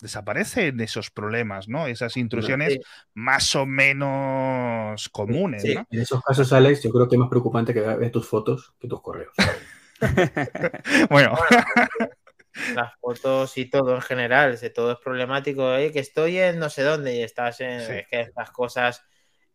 desaparecen 0.00 0.80
esos 0.80 1.10
problemas, 1.10 1.68
¿no? 1.68 1.86
Esas 1.86 2.16
intrusiones 2.16 2.78
más 3.14 3.54
o 3.54 3.66
menos 3.66 5.08
comunes, 5.08 5.64
¿no? 5.64 5.86
En 5.90 6.00
esos 6.00 6.22
casos, 6.22 6.52
Alex, 6.52 6.82
yo 6.82 6.90
creo 6.90 7.08
que 7.08 7.16
es 7.16 7.20
más 7.20 7.30
preocupante 7.30 7.72
que 7.72 7.80
ver 7.80 8.10
tus 8.10 8.28
fotos 8.28 8.74
que 8.78 8.88
tus 8.88 9.00
correos. 9.00 9.32
bueno. 11.10 11.36
Las 12.74 12.94
fotos 13.00 13.58
y 13.58 13.68
todo 13.68 13.94
en 13.96 14.00
general, 14.00 14.58
todo 14.74 14.92
es 14.92 14.98
problemático. 14.98 15.74
¿eh? 15.74 15.92
Que 15.92 15.98
estoy 15.98 16.38
en 16.38 16.58
no 16.58 16.70
sé 16.70 16.82
dónde 16.82 17.14
y 17.14 17.22
estás 17.22 17.60
en. 17.60 17.80
Es 17.80 18.06
que 18.08 18.22
estas 18.22 18.50
cosas 18.50 19.04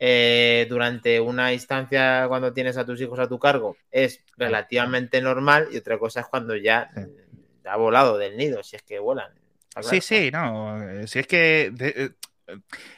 eh, 0.04 0.66
durante 0.68 1.20
una 1.20 1.54
instancia 1.54 2.26
cuando 2.28 2.52
tienes 2.52 2.76
a 2.76 2.84
tus 2.84 3.00
hijos 3.00 3.20
a 3.20 3.28
tu 3.28 3.38
cargo 3.38 3.78
es 3.92 4.24
relativamente 4.36 5.22
normal 5.22 5.68
y 5.72 5.78
otra 5.78 6.00
cosa 6.00 6.22
es 6.22 6.26
cuando 6.26 6.56
ya 6.56 6.90
ha 7.66 7.78
volado 7.78 8.18
del 8.18 8.36
nido, 8.36 8.64
si 8.64 8.76
es 8.76 8.82
que 8.82 8.98
vuelan. 8.98 9.32
Sí, 9.82 10.02
sí, 10.02 10.32
no. 10.32 10.82
Eh, 10.82 11.06
si 11.06 11.20
es 11.20 11.28
que 11.28 11.72
eh, 11.80 12.10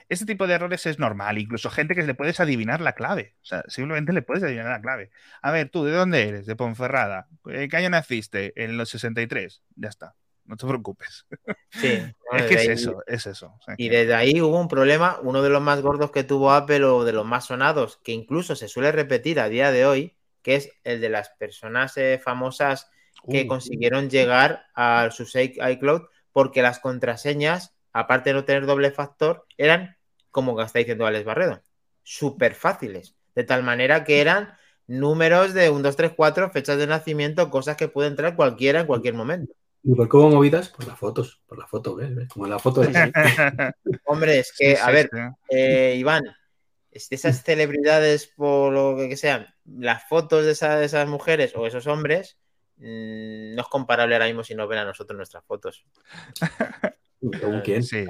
este 0.08 0.26
tipo 0.26 0.48
de 0.48 0.54
errores 0.54 0.86
es 0.86 0.98
normal, 0.98 1.40
incluso 1.40 1.70
gente 1.70 1.94
que 1.94 2.04
le 2.04 2.16
puedes 2.16 2.40
adivinar 2.40 2.80
la 2.80 2.94
clave. 2.94 3.36
O 3.42 3.46
sea, 3.46 3.66
simplemente 3.68 4.14
le 4.14 4.22
puedes 4.22 4.42
adivinar 4.42 4.68
la 4.68 4.82
clave. 4.82 5.12
A 5.42 5.52
ver, 5.52 5.68
tú, 5.68 5.84
¿de 5.84 5.92
dónde 5.92 6.30
eres? 6.30 6.46
De 6.46 6.56
Ponferrada. 6.56 7.28
¿Qué 7.44 7.76
año 7.76 7.90
naciste? 7.90 8.54
En 8.56 8.78
los 8.78 8.88
63. 8.90 9.62
Ya 9.76 9.90
está 9.90 10.16
no 10.46 10.58
te 10.58 10.68
preocupes. 10.68 11.26
Sí, 11.72 11.88
es 12.34 12.44
que 12.44 12.54
es 12.54 12.68
eso, 12.68 13.04
es 13.08 13.26
eso. 13.26 13.58
y 13.78 13.90
desde 13.90 14.14
ahí 14.14 14.40
hubo 14.42 14.60
un 14.60 14.68
problema, 14.68 15.18
uno 15.24 15.42
de 15.42 15.50
los 15.50 15.62
más 15.62 15.82
gordos 15.82 16.12
que 16.12 16.24
tuvo 16.24 16.52
Apple 16.52 16.84
o 16.86 17.04
de 17.04 17.14
los 17.14 17.26
más 17.26 17.46
sonados, 17.46 17.98
que 18.04 18.12
incluso 18.12 18.56
se 18.56 18.68
suele 18.68 18.92
repetir 18.92 19.40
a 19.40 19.50
día 19.50 19.72
de 19.72 19.88
hoy, 19.88 20.16
que 20.44 20.56
es 20.56 20.70
el 20.84 21.02
de 21.02 21.10
las 21.10 21.30
personas 21.30 21.98
eh, 21.98 22.22
famosas 22.24 22.92
que 23.28 23.44
uh. 23.44 23.48
consiguieron 23.48 24.10
llegar 24.10 24.68
a 24.76 25.10
su 25.10 25.24
iCloud 25.36 26.04
porque 26.32 26.62
las 26.62 26.80
contraseñas, 26.80 27.74
aparte 27.92 28.30
de 28.30 28.36
no 28.36 28.46
tener 28.46 28.68
doble 28.68 28.92
factor, 28.92 29.48
eran, 29.58 29.98
como 30.30 30.60
está 30.62 30.80
diciendo 30.80 31.08
Alex 31.08 31.26
Barredo, 31.26 31.62
súper 32.04 32.54
fáciles. 32.54 33.16
De 33.34 33.44
tal 33.44 33.64
manera 33.64 34.04
que 34.04 34.22
eran 34.22 34.56
números 34.86 35.54
de 35.54 35.70
1, 35.70 35.82
2, 35.82 35.96
3, 35.96 36.12
4, 36.16 36.52
fechas 36.52 36.78
de 36.78 36.88
nacimiento, 36.88 37.50
cosas 37.50 37.78
que 37.78 37.88
puede 37.88 38.10
entrar 38.10 38.36
cualquiera 38.36 38.82
en 38.82 38.88
cualquier 38.88 39.16
momento. 39.16 39.54
¿Y 39.84 39.96
por 39.96 40.08
cómo 40.08 40.30
movidas? 40.30 40.70
Por 40.70 40.88
las 40.88 40.98
fotos, 40.98 41.42
por 41.46 41.58
la 41.58 41.68
foto, 41.68 41.96
¿ves? 41.96 42.10
Como 42.30 42.48
la 42.48 42.58
foto 42.58 42.82
de... 42.82 42.88
Hombre, 44.06 44.40
es 44.40 44.54
que, 44.58 44.78
a 44.78 44.90
ver, 44.92 45.10
eh, 45.50 45.96
Iván, 45.98 46.24
esas 46.92 47.44
celebridades, 47.44 48.28
por 48.28 48.72
lo 48.72 48.96
que 48.98 49.18
sean, 49.18 49.48
las 49.66 50.08
fotos 50.08 50.46
de, 50.46 50.52
esas 50.52 51.08
mujeres 51.10 51.54
o 51.56 51.68
esos 51.68 51.88
hombres, 51.88 52.38
mm, 52.78 53.56
no 53.56 53.62
es 53.62 53.68
comparable 53.68 54.16
ahora 54.16 54.28
mismo 54.28 54.44
si 54.44 54.56
nos 54.56 54.70
ven 54.70 54.80
a 54.80 54.86
nosotros 54.86 55.18
nuestras 55.18 55.44
fotos. 55.44 55.86
¿Según 57.40 57.62
quién? 57.62 57.84
Sí. 57.84 58.06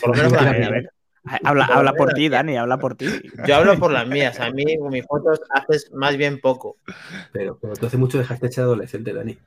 Por 0.00 0.16
lo 0.16 0.30
menos 0.30 0.86
Habla, 1.44 1.66
habla 1.66 1.92
por 1.92 2.14
ti, 2.14 2.30
Dani, 2.30 2.56
habla 2.56 2.78
por 2.78 2.94
ti. 2.94 3.06
Yo 3.46 3.54
hablo 3.54 3.78
por 3.78 3.92
las 3.92 4.08
mías. 4.08 4.40
A 4.40 4.50
mí, 4.50 4.78
con 4.78 4.90
mis 4.90 5.04
fotos, 5.04 5.40
haces 5.50 5.92
más 5.92 6.16
bien 6.16 6.40
poco. 6.40 6.78
Pero, 7.30 7.58
pero 7.60 7.74
tú 7.76 7.86
hace 7.86 7.98
mucho 7.98 8.16
dejaste 8.16 8.48
de 8.48 8.62
adolescente, 8.62 9.12
Dani. 9.12 9.38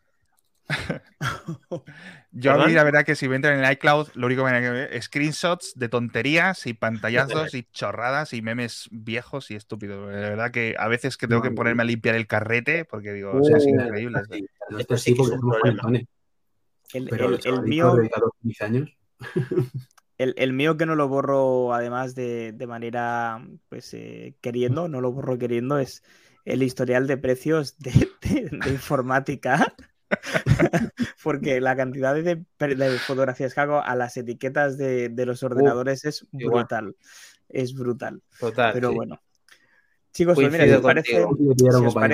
Yo 2.32 2.54
a 2.54 2.66
mí 2.66 2.74
la 2.74 2.84
verdad 2.84 3.06
que 3.06 3.16
si 3.16 3.28
me 3.28 3.36
entran 3.36 3.58
en 3.60 3.66
el 3.66 3.72
iCloud, 3.74 4.10
lo 4.16 4.28
único 4.28 4.46
que 4.46 4.52
me 4.52 4.70
ver 4.70 4.94
es 4.94 5.06
screenshots 5.06 5.74
de 5.76 5.90
tonterías 5.90 6.66
y 6.68 6.74
pantallazos 6.74 7.54
y 7.54 7.64
chorradas 7.72 8.34
y 8.34 8.42
memes 8.42 8.88
viejos 8.92 9.52
y 9.52 9.56
estúpidos. 9.56 10.12
La 10.12 10.30
verdad 10.30 10.52
que 10.52 10.76
a 10.78 10.88
veces 10.88 11.18
que 11.18 11.28
tengo 11.28 11.42
que 11.42 11.52
ponerme 11.52 11.84
a 11.84 11.86
limpiar 11.86 12.16
el 12.16 12.28
carrete 12.28 12.86
porque 12.86 13.14
digo, 13.14 13.32
o 13.34 13.44
sea, 13.44 13.58
es 13.58 13.68
increíble. 13.68 14.22
Esto 14.78 14.98
sí 14.98 15.14
que 15.14 15.22
es 15.22 15.30
un 15.30 15.40
problema. 15.40 16.00
El, 16.94 17.14
el, 17.14 17.40
el 17.44 17.62
mío... 17.64 17.96
años. 18.60 18.90
El, 20.20 20.36
el, 20.38 20.54
mío 20.54 20.78
que 20.78 20.86
no 20.86 20.96
lo 20.96 21.08
borro 21.08 21.74
además 21.74 22.14
de, 22.14 22.52
de 22.54 22.68
manera 22.68 23.44
pues 23.68 23.96
eh, 23.96 24.36
queriendo, 24.42 24.88
no 24.88 25.02
lo 25.02 25.12
borro 25.12 25.40
queriendo, 25.40 25.80
es 25.80 26.04
el 26.46 26.62
historial 26.62 27.08
de 27.08 27.18
precios 27.18 27.80
de, 27.80 28.10
de, 28.22 28.48
de 28.52 28.70
informática 28.70 29.74
porque 31.24 31.62
la 31.62 31.76
cantidad 31.76 32.16
de, 32.16 32.44
fotografías 33.00 33.54
que 33.54 33.62
hago 33.62 33.82
a 33.82 33.96
las 33.96 34.18
etiquetas 34.18 34.78
de, 34.78 35.12
los 35.26 35.44
ordenadores 35.44 36.06
es 36.06 36.28
brutal. 36.32 36.96
Es 37.50 37.74
brutal. 37.74 38.22
Total. 38.40 38.74
Pero 38.74 38.94
bueno. 38.94 39.22
Chicos, 40.12 40.36
pues 40.36 40.52
mira, 40.52 40.66
si 40.66 40.72
os 40.72 40.82
parece. 40.82 41.26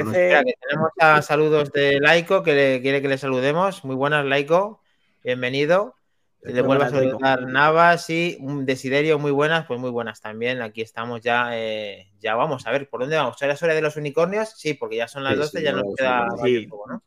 tenemos 0.10 0.92
a 1.00 1.22
saludos 1.22 1.72
de 1.74 2.00
Laico 2.00 2.44
que 2.44 2.54
le, 2.54 2.82
quiere 2.82 3.02
que 3.02 3.10
le 3.10 3.18
saludemos. 3.18 3.84
Muy 3.84 3.96
buenas, 3.96 4.26
Laico. 4.26 4.82
Bienvenido. 5.22 5.96
Le 6.42 6.62
vuelvo 6.62 6.86
a 6.86 6.90
saludar 6.90 7.46
Navas 7.48 8.10
y 8.10 8.38
un 8.40 8.66
Desiderio, 8.66 9.20
muy 9.20 9.32
buenas, 9.32 9.66
pues 9.66 9.78
muy 9.78 9.90
buenas 9.90 10.22
también. 10.22 10.62
Aquí 10.62 10.82
estamos 10.82 11.20
ya, 11.20 11.50
eh, 11.52 12.14
ya 12.20 12.36
vamos 12.36 12.66
a 12.66 12.72
ver, 12.72 12.90
¿por 12.90 13.02
dónde 13.02 13.18
vamos? 13.18 13.42
¿Era 13.42 13.58
hora 13.62 13.74
de 13.74 13.82
los 13.82 13.98
unicornios? 13.98 14.54
Sí, 14.56 14.74
porque 14.74 14.96
ya 14.96 15.10
son 15.10 15.26
las 15.26 15.36
12, 15.36 15.62
ya 15.62 15.74
nos 15.74 15.94
queda 15.96 16.28
poco, 16.30 16.86
¿no? 16.88 17.04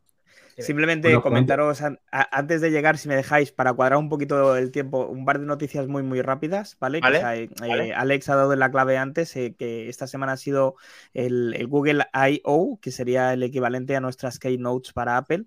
Simplemente 0.58 1.18
comentaros 1.20 1.82
antes 2.10 2.60
de 2.60 2.70
llegar, 2.70 2.98
si 2.98 3.08
me 3.08 3.16
dejáis, 3.16 3.52
para 3.52 3.72
cuadrar 3.72 3.98
un 3.98 4.08
poquito 4.08 4.56
el 4.56 4.70
tiempo, 4.70 5.06
un 5.06 5.24
par 5.24 5.38
de 5.38 5.46
noticias 5.46 5.86
muy, 5.88 6.02
muy 6.02 6.20
rápidas, 6.20 6.76
¿vale? 6.78 7.00
Eh, 7.00 7.92
Alex 7.94 8.28
ha 8.28 8.36
dado 8.36 8.54
la 8.54 8.70
clave 8.70 8.98
antes, 8.98 9.34
eh, 9.36 9.54
que 9.58 9.88
esta 9.88 10.06
semana 10.06 10.32
ha 10.32 10.36
sido 10.36 10.76
el, 11.14 11.66
Google 11.68 12.04
I.O., 12.14 12.78
que 12.80 12.90
sería 12.90 13.32
el 13.32 13.42
equivalente 13.42 13.96
a 13.96 14.00
nuestras 14.00 14.38
Keynotes 14.38 14.92
para 14.92 15.16
Apple, 15.16 15.46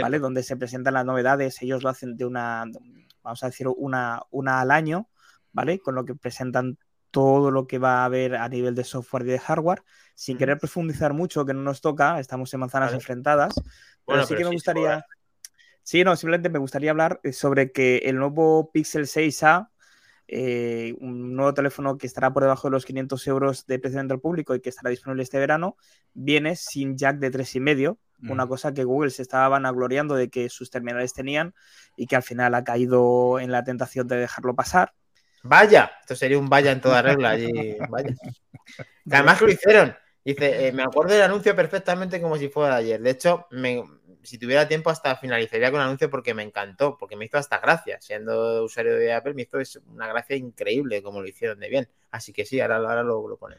¿vale? 0.00 0.18
Donde 0.18 0.42
se 0.42 0.56
presentan 0.56 0.94
las 0.94 1.04
novedades, 1.04 1.60
ellos 1.62 1.82
lo 1.82 1.88
hacen 1.88 2.16
de 2.16 2.24
una, 2.24 2.64
vamos 3.22 3.42
a 3.42 3.46
decir, 3.46 3.66
una, 3.68 4.22
una 4.30 4.60
al 4.60 4.70
año, 4.70 5.08
¿vale? 5.52 5.80
Con 5.80 5.94
lo 5.94 6.04
que 6.04 6.14
presentan 6.14 6.78
todo 7.16 7.50
lo 7.50 7.66
que 7.66 7.78
va 7.78 8.02
a 8.02 8.04
haber 8.04 8.36
a 8.36 8.46
nivel 8.46 8.74
de 8.74 8.84
software 8.84 9.22
y 9.22 9.30
de 9.30 9.38
hardware, 9.38 9.82
sin 10.14 10.36
querer 10.36 10.58
profundizar 10.58 11.14
mucho, 11.14 11.46
que 11.46 11.54
no 11.54 11.62
nos 11.62 11.80
toca, 11.80 12.20
estamos 12.20 12.52
en 12.52 12.60
manzanas 12.60 12.92
enfrentadas, 12.92 13.54
pero 14.06 14.26
sí 14.26 14.34
que 14.34 14.44
me 14.44 14.50
gustaría. 14.50 15.02
Sí, 15.82 16.04
no, 16.04 16.14
simplemente 16.14 16.50
me 16.50 16.58
gustaría 16.58 16.90
hablar 16.90 17.18
eh, 17.22 17.32
sobre 17.32 17.72
que 17.72 18.02
el 18.04 18.16
nuevo 18.16 18.70
Pixel 18.70 19.06
6A, 19.06 19.70
eh, 20.28 20.94
un 21.00 21.34
nuevo 21.34 21.54
teléfono 21.54 21.96
que 21.96 22.06
estará 22.06 22.34
por 22.34 22.42
debajo 22.42 22.68
de 22.68 22.72
los 22.72 22.84
500 22.84 23.26
euros 23.28 23.64
de 23.64 23.78
precio 23.78 24.04
del 24.04 24.20
público 24.20 24.54
y 24.54 24.60
que 24.60 24.68
estará 24.68 24.90
disponible 24.90 25.22
este 25.22 25.38
verano, 25.38 25.78
viene 26.12 26.54
sin 26.54 26.98
jack 26.98 27.16
de 27.16 27.30
3,5, 27.30 27.96
una 28.28 28.46
cosa 28.46 28.74
que 28.74 28.84
Google 28.84 29.08
se 29.08 29.22
estaba 29.22 29.48
vanagloriando 29.48 30.16
de 30.16 30.28
que 30.28 30.50
sus 30.50 30.68
terminales 30.68 31.14
tenían 31.14 31.54
y 31.96 32.08
que 32.08 32.16
al 32.16 32.22
final 32.22 32.54
ha 32.54 32.62
caído 32.62 33.40
en 33.40 33.52
la 33.52 33.64
tentación 33.64 34.06
de 34.06 34.16
dejarlo 34.16 34.54
pasar. 34.54 34.92
Vaya, 35.48 35.92
esto 36.00 36.14
sería 36.14 36.38
un 36.38 36.48
vaya 36.48 36.72
en 36.72 36.80
toda 36.80 37.02
regla. 37.02 37.38
Y 37.38 37.76
vaya. 37.88 38.14
además 39.10 39.40
lo 39.40 39.50
hicieron. 39.50 39.96
Dice, 40.24 40.68
eh, 40.68 40.72
me 40.72 40.82
acuerdo 40.82 41.14
del 41.14 41.22
anuncio 41.22 41.54
perfectamente 41.54 42.20
como 42.20 42.36
si 42.36 42.48
fuera 42.48 42.76
ayer. 42.76 43.00
De 43.00 43.10
hecho, 43.10 43.46
si 44.22 44.38
tuviera 44.38 44.66
tiempo 44.66 44.90
hasta 44.90 45.14
finalizaría 45.16 45.70
con 45.70 45.80
el 45.80 45.86
anuncio 45.86 46.10
porque 46.10 46.34
me 46.34 46.42
encantó, 46.42 46.96
porque 46.98 47.14
me 47.14 47.26
hizo 47.26 47.38
hasta 47.38 47.58
gracia. 47.58 47.98
Siendo 48.00 48.64
usuario 48.64 48.96
de 48.96 49.12
Apple, 49.12 49.34
me 49.34 49.42
hizo 49.42 49.80
una 49.88 50.08
gracia 50.08 50.36
increíble 50.36 51.02
como 51.02 51.20
lo 51.20 51.28
hicieron 51.28 51.60
de 51.60 51.68
bien. 51.68 51.88
Así 52.10 52.32
que 52.32 52.44
sí, 52.44 52.60
ahora, 52.60 52.78
ahora 52.78 53.02
lo, 53.04 53.28
lo 53.28 53.36
ponen. 53.36 53.58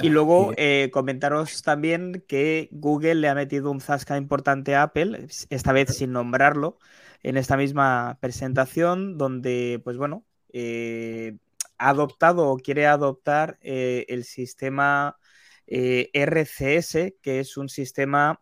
Y 0.00 0.08
luego 0.08 0.52
eh, 0.56 0.90
comentaros 0.92 1.62
también 1.62 2.24
que 2.26 2.68
Google 2.72 3.16
le 3.16 3.28
ha 3.28 3.34
metido 3.34 3.70
un 3.70 3.80
zasca 3.80 4.16
importante 4.16 4.74
a 4.74 4.84
Apple, 4.84 5.28
esta 5.50 5.72
vez 5.72 5.96
sin 5.96 6.12
nombrarlo, 6.12 6.78
en 7.22 7.36
esta 7.36 7.56
misma 7.56 8.18
presentación, 8.20 9.18
donde, 9.18 9.80
pues 9.84 9.96
bueno, 9.96 10.24
eh, 10.54 11.36
ha 11.76 11.90
adoptado 11.90 12.48
o 12.48 12.56
quiere 12.56 12.86
adoptar 12.86 13.58
el 13.60 14.24
sistema 14.24 15.18
eh, 15.66 16.10
RCS, 16.12 17.14
que 17.22 17.40
es 17.40 17.56
un 17.56 17.68
sistema, 17.68 18.40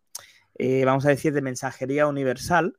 eh, 0.58 0.84
vamos 0.84 1.06
a 1.06 1.10
decir, 1.10 1.32
de 1.32 1.42
mensajería 1.42 2.06
universal 2.08 2.76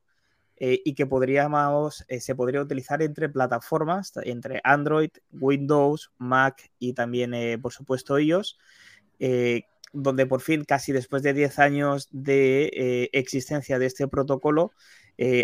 eh, 0.56 0.80
y 0.84 0.94
que 0.94 1.06
podríamos, 1.06 2.04
se 2.20 2.34
podría 2.34 2.60
utilizar 2.60 3.02
entre 3.02 3.28
plataformas, 3.28 4.12
entre 4.24 4.60
Android, 4.64 5.10
Windows, 5.32 6.12
Mac 6.18 6.70
y 6.78 6.92
también, 6.92 7.60
por 7.60 7.72
supuesto, 7.72 8.18
iOS, 8.18 8.58
donde 9.92 10.26
por 10.26 10.40
fin, 10.40 10.64
casi 10.64 10.92
después 10.92 11.22
de 11.22 11.32
10 11.32 11.58
años 11.58 12.08
de 12.10 13.08
existencia 13.12 13.78
de 13.78 13.86
este 13.86 14.08
protocolo, 14.08 14.72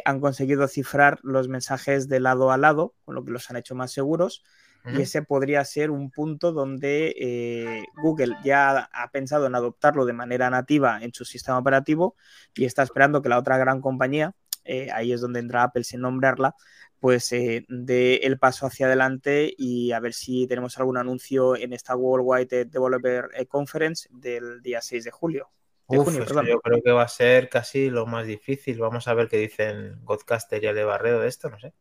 han 0.05 0.21
conseguido 0.21 0.66
cifrar 0.68 1.21
los 1.23 1.49
mensajes 1.49 2.09
de 2.09 2.21
lado 2.21 2.51
a 2.51 2.57
lado, 2.57 2.95
con 3.05 3.14
lo 3.14 3.25
que 3.25 3.31
los 3.31 3.51
han 3.51 3.57
hecho 3.57 3.75
más 3.75 3.93
seguros 3.93 4.43
y 4.87 5.03
ese 5.03 5.23
podría 5.23 5.64
ser 5.64 5.91
un 5.91 6.11
punto 6.11 6.53
donde 6.53 7.14
eh, 7.18 7.85
Google 8.03 8.37
ya 8.43 8.89
ha 8.93 9.11
pensado 9.11 9.47
en 9.47 9.55
adoptarlo 9.55 10.07
de 10.07 10.14
manera 10.14 10.49
nativa 10.49 11.01
en 11.03 11.12
su 11.12 11.25
sistema 11.25 11.59
operativo 11.59 12.16
y 12.55 12.64
está 12.64 12.83
esperando 12.83 13.21
que 13.21 13.29
la 13.29 13.39
otra 13.39 13.59
gran 13.59 13.81
compañía, 13.81 14.35
eh, 14.64 14.89
ahí 14.92 15.13
es 15.13 15.21
donde 15.21 15.41
entra 15.41 15.64
Apple 15.64 15.84
sin 15.84 16.01
nombrarla, 16.01 16.55
pues 16.99 17.30
eh, 17.33 17.67
dé 17.68 18.17
el 18.22 18.38
paso 18.38 18.67
hacia 18.67 18.87
adelante 18.87 19.53
y 19.57 19.92
a 19.92 20.01
ver 20.01 20.14
si 20.14 20.47
tenemos 20.47 20.79
algún 20.79 20.97
anuncio 20.97 21.57
en 21.57 21.72
esta 21.72 21.95
Worldwide 21.95 22.64
Developer 22.67 23.29
Conference 23.49 24.09
del 24.11 24.63
día 24.63 24.80
6 24.80 25.05
de 25.05 25.11
julio. 25.11 25.51
Yo 25.91 26.61
creo 26.61 26.83
que 26.83 26.91
va 26.92 27.03
a 27.03 27.08
ser 27.08 27.49
casi 27.49 27.91
lo 27.91 28.07
más 28.07 28.26
difícil. 28.26 28.79
Vamos 28.79 29.08
a 29.08 29.14
ver 29.14 29.29
qué 29.29 29.38
dicen 29.38 29.99
Godcaster 30.04 30.62
y 30.62 30.67
Ale 30.67 30.84
Barredo 30.84 31.21
de 31.21 31.29
esto, 31.29 31.50
no 31.50 31.58
sé. 31.58 31.72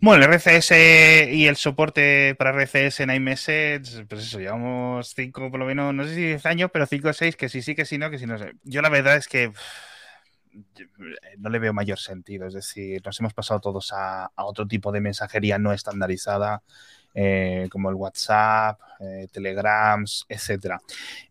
Bueno, 0.00 0.24
el 0.24 0.32
RCS 0.32 1.30
y 1.32 1.46
el 1.46 1.56
soporte 1.56 2.34
para 2.36 2.50
RCS 2.50 3.00
en 3.00 3.10
iMessage, 3.10 4.06
pues 4.08 4.22
eso, 4.22 4.40
llevamos 4.40 5.12
cinco, 5.14 5.48
por 5.50 5.60
lo 5.60 5.66
menos, 5.66 5.94
no 5.94 6.04
sé 6.04 6.14
si 6.14 6.22
10 6.22 6.46
años, 6.46 6.70
pero 6.72 6.86
cinco 6.86 7.08
o 7.08 7.12
seis, 7.12 7.36
que 7.36 7.48
sí, 7.48 7.62
sí, 7.62 7.74
que 7.74 7.84
sí, 7.84 7.98
no, 7.98 8.10
que 8.10 8.18
sí, 8.18 8.26
no 8.26 8.36
sé. 8.36 8.54
Yo 8.64 8.82
la 8.82 8.88
verdad 8.88 9.16
es 9.16 9.28
que 9.28 9.52
no 11.38 11.50
le 11.50 11.58
veo 11.58 11.72
mayor 11.72 11.98
sentido, 11.98 12.46
es 12.46 12.54
decir, 12.54 13.00
nos 13.04 13.18
hemos 13.20 13.32
pasado 13.32 13.60
todos 13.60 13.92
a, 13.92 14.26
a 14.26 14.44
otro 14.44 14.66
tipo 14.66 14.90
de 14.92 15.00
mensajería 15.00 15.58
no 15.58 15.72
estandarizada 15.72 16.62
eh, 17.14 17.68
como 17.70 17.90
el 17.90 17.94
WhatsApp, 17.94 18.80
eh, 19.00 19.26
Telegrams, 19.30 20.24
etcétera. 20.28 20.80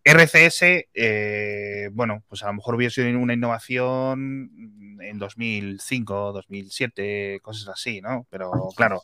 RCS, 0.04 0.90
eh, 0.94 1.90
bueno, 1.92 2.24
pues 2.30 2.44
a 2.44 2.48
lo 2.48 2.54
mejor 2.54 2.76
hubiera 2.76 2.94
sido 2.94 3.08
una 3.20 3.34
innovación 3.34 5.00
en 5.02 5.18
2005, 5.18 6.34
2007, 6.34 7.40
cosas 7.42 7.70
así, 7.70 8.00
¿no? 8.00 8.28
Pero 8.30 8.52
claro, 8.76 9.02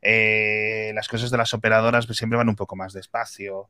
las 0.00 1.08
cosas 1.08 1.30
de 1.30 1.36
las 1.36 1.52
operadoras 1.52 2.06
pues, 2.06 2.16
siempre 2.16 2.38
van 2.38 2.48
un 2.48 2.56
poco 2.56 2.76
más 2.76 2.94
despacio. 2.94 3.68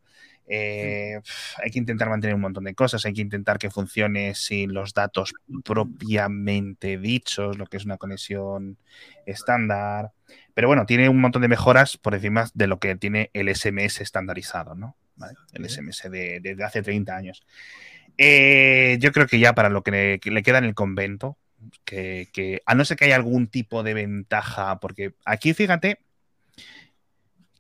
hay 0.49 1.71
que 1.73 1.79
intentar 1.81 2.09
mantener 2.09 2.37
un 2.37 2.43
montón 2.43 2.63
de 2.63 2.75
cosas, 2.77 3.05
hay 3.07 3.13
que 3.13 3.23
intentar 3.23 3.59
que 3.59 3.71
funcione 3.71 4.37
sin 4.37 4.73
los 4.73 4.95
datos 4.95 5.35
propiamente 5.65 6.99
dichos, 6.99 7.59
lo 7.59 7.67
que 7.67 7.79
es 7.79 7.85
una 7.85 7.97
conexión 7.99 8.79
estándar. 9.25 10.13
Pero 10.57 10.69
bueno, 10.69 10.87
tiene 10.87 11.11
un 11.11 11.21
montón 11.21 11.43
de 11.43 11.49
mejoras 11.49 11.99
por 11.99 12.15
encima 12.15 12.49
de 12.55 12.67
lo 12.67 12.79
que 12.79 12.97
tiene 12.97 13.29
el 13.35 13.55
SMS 13.55 14.01
estandarizado, 14.01 14.75
¿no? 14.75 14.97
El 15.53 15.69
SMS 15.69 16.11
de, 16.11 16.57
hace 16.65 16.83
30 16.83 17.15
años. 17.15 17.47
Eh, 18.17 18.97
yo 18.99 19.13
creo 19.13 19.27
que 19.27 19.39
ya 19.39 19.55
para 19.55 19.69
lo 19.69 19.83
que 19.83 20.19
le, 20.25 20.43
queda 20.43 20.57
en 20.57 20.65
el 20.65 20.75
convento, 20.75 21.37
Que, 21.85 22.29
que, 22.33 22.63
a 22.65 22.75
no 22.75 22.87
ser 22.87 22.97
que 22.97 23.05
haya 23.05 23.17
algún 23.17 23.49
tipo 23.49 23.83
de 23.83 23.93
ventaja, 23.93 24.81
porque 24.81 25.13
aquí 25.27 25.53
fíjate 25.53 25.99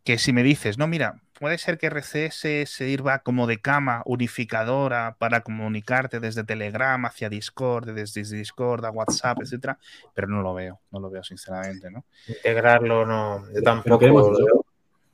que 0.02 0.16
si 0.16 0.32
me 0.32 0.42
dices, 0.42 0.78
no, 0.78 0.86
mira, 0.86 1.20
puede 1.38 1.58
ser 1.58 1.78
que 1.78 1.88
RCS 1.88 2.68
sirva 2.68 3.20
como 3.20 3.46
de 3.46 3.60
cama 3.60 4.02
unificadora 4.04 5.16
para 5.18 5.42
comunicarte 5.42 6.20
desde 6.20 6.44
Telegram 6.44 7.04
hacia 7.04 7.28
Discord, 7.28 7.92
desde 7.92 8.22
Discord 8.22 8.84
a 8.84 8.90
WhatsApp, 8.90 9.40
etcétera, 9.42 9.78
pero 10.14 10.28
no 10.28 10.42
lo 10.42 10.54
veo, 10.54 10.80
no 10.90 11.00
lo 11.00 11.10
veo 11.10 11.22
sinceramente, 11.22 11.90
¿no? 11.90 12.04
Integrarlo, 12.26 13.06
no, 13.06 13.44
yo 13.54 13.62
tampoco. 13.62 14.36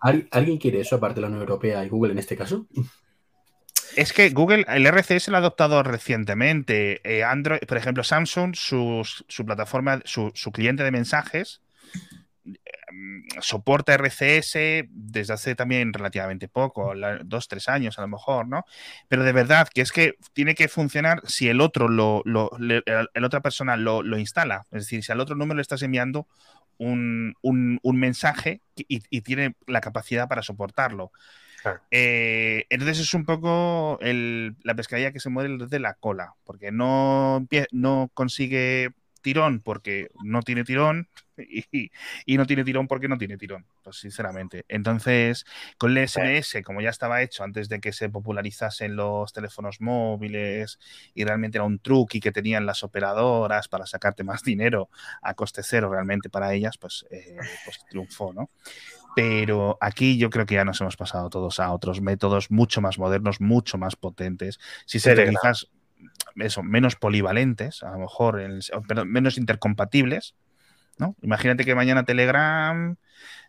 ¿Alguien 0.00 0.58
quiere 0.58 0.80
eso 0.80 0.96
aparte 0.96 1.16
de 1.16 1.20
la 1.22 1.26
Unión 1.28 1.42
Europea 1.42 1.84
y 1.84 1.88
Google 1.88 2.12
en 2.12 2.18
este 2.18 2.36
caso? 2.36 2.66
Es 3.94 4.12
que 4.12 4.30
Google, 4.30 4.64
el 4.68 4.86
RCS 4.86 5.28
lo 5.28 5.36
ha 5.36 5.40
adoptado 5.40 5.82
recientemente. 5.82 7.00
Eh, 7.04 7.24
Android, 7.24 7.60
por 7.68 7.76
ejemplo, 7.76 8.02
Samsung, 8.02 8.54
su, 8.54 9.04
plataforma, 9.44 10.00
su, 10.04 10.32
cliente 10.52 10.82
de 10.82 10.90
mensajes, 10.90 11.60
soporta 13.40 13.94
RCS 13.94 14.86
desde 14.88 15.32
hace 15.32 15.54
también 15.54 15.92
relativamente 15.92 16.48
poco, 16.48 16.92
dos, 17.24 17.48
tres 17.48 17.68
años 17.68 17.98
a 17.98 18.02
lo 18.02 18.08
mejor, 18.08 18.48
¿no? 18.48 18.64
Pero 19.08 19.24
de 19.24 19.32
verdad 19.32 19.68
que 19.72 19.80
es 19.80 19.92
que 19.92 20.14
tiene 20.32 20.54
que 20.54 20.68
funcionar 20.68 21.22
si 21.26 21.48
el 21.48 21.60
otro 21.60 21.88
lo, 21.88 22.22
el 22.24 23.24
otra 23.24 23.40
persona 23.40 23.76
lo, 23.76 24.02
instala. 24.18 24.66
Es 24.72 24.84
decir, 24.84 25.02
si 25.02 25.12
al 25.12 25.20
otro 25.20 25.36
número 25.36 25.56
le 25.56 25.62
estás 25.62 25.82
enviando 25.82 26.26
un, 26.78 27.34
mensaje 27.82 28.60
y, 28.76 29.20
tiene 29.20 29.54
la 29.66 29.80
capacidad 29.80 30.28
para 30.28 30.42
soportarlo. 30.42 31.12
Eh, 31.92 32.66
entonces 32.70 32.98
es 32.98 33.14
un 33.14 33.24
poco 33.24 33.98
la 34.02 34.74
pescadilla 34.74 35.12
que 35.12 35.20
se 35.20 35.30
muere 35.30 35.56
desde 35.56 35.78
la 35.78 35.94
cola, 35.94 36.34
porque 36.44 36.72
no, 36.72 37.46
no 37.70 38.10
consigue 38.14 38.92
tirón 39.22 39.60
porque 39.60 40.10
no 40.22 40.42
tiene 40.42 40.64
tirón 40.64 41.08
y, 41.48 42.36
no 42.36 42.46
tiene 42.46 42.64
tirón 42.64 42.88
porque 42.88 43.08
no 43.08 43.18
tiene 43.18 43.36
tirón, 43.36 43.66
pues 43.82 43.96
sinceramente. 43.96 44.64
Entonces, 44.68 45.44
con 45.78 45.96
el 45.96 46.08
SMS, 46.08 46.62
como 46.62 46.80
ya 46.80 46.90
estaba 46.90 47.22
hecho 47.22 47.44
antes 47.44 47.68
de 47.68 47.80
que 47.80 47.92
se 47.92 48.08
popularizasen 48.08 48.96
los 48.96 49.32
teléfonos 49.32 49.80
móviles 49.80 50.78
y 51.14 51.24
realmente 51.24 51.58
era 51.58 51.64
un 51.64 51.78
truque 51.78 52.20
que 52.20 52.32
tenían 52.32 52.66
las 52.66 52.82
operadoras 52.82 53.68
para 53.68 53.86
sacarte 53.86 54.24
más 54.24 54.42
dinero 54.42 54.88
a 55.22 55.34
coste 55.34 55.62
cero 55.62 55.90
realmente 55.90 56.30
para 56.30 56.52
ellas, 56.54 56.78
pues, 56.78 57.06
eh, 57.10 57.36
pues 57.64 57.84
triunfó, 57.88 58.32
¿no? 58.32 58.50
Pero 59.14 59.76
aquí 59.80 60.16
yo 60.16 60.30
creo 60.30 60.46
que 60.46 60.54
ya 60.54 60.64
nos 60.64 60.80
hemos 60.80 60.96
pasado 60.96 61.28
todos 61.28 61.60
a 61.60 61.72
otros 61.72 62.00
métodos 62.00 62.50
mucho 62.50 62.80
más 62.80 62.98
modernos, 62.98 63.40
mucho 63.40 63.76
más 63.76 63.94
potentes. 63.96 64.58
Si 64.86 65.00
se 65.00 65.12
utilizas 65.12 65.70
eso, 66.36 66.62
menos 66.62 66.96
polivalentes, 66.96 67.82
a 67.82 67.90
lo 67.90 67.98
mejor, 67.98 68.42
menos 69.06 69.38
intercompatibles, 69.38 70.34
¿no? 71.02 71.16
Imagínate 71.22 71.64
que 71.64 71.74
mañana 71.74 72.04
Telegram 72.04 72.96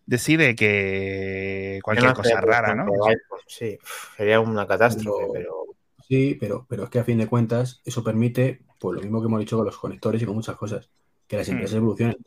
decide 0.06 0.56
que 0.56 1.80
cualquier 1.84 2.14
cosa 2.14 2.42
rara, 2.42 2.76
¿no? 2.76 2.86
Sí, 3.48 3.78
sería 4.18 4.40
una 4.40 4.68
catástrofe, 4.68 5.28
pero, 5.32 5.64
Sí, 6.08 6.38
pero, 6.40 6.66
pero 6.68 6.84
es 6.84 6.90
que 6.90 7.00
a 7.00 7.04
fin 7.04 7.18
de 7.18 7.28
cuentas 7.28 7.82
eso 7.86 8.04
permite, 8.04 8.62
pues 8.80 8.96
lo 8.96 9.02
mismo 9.02 9.22
que 9.22 9.28
hemos 9.28 9.40
dicho 9.40 9.58
con 9.58 9.66
los 9.66 9.78
conectores 9.78 10.22
y 10.22 10.26
con 10.26 10.36
muchas 10.36 10.56
cosas, 10.56 10.90
que 11.28 11.38
las 11.38 11.48
hmm. 11.48 11.52
empresas 11.52 11.78
evolucionen. 11.78 12.18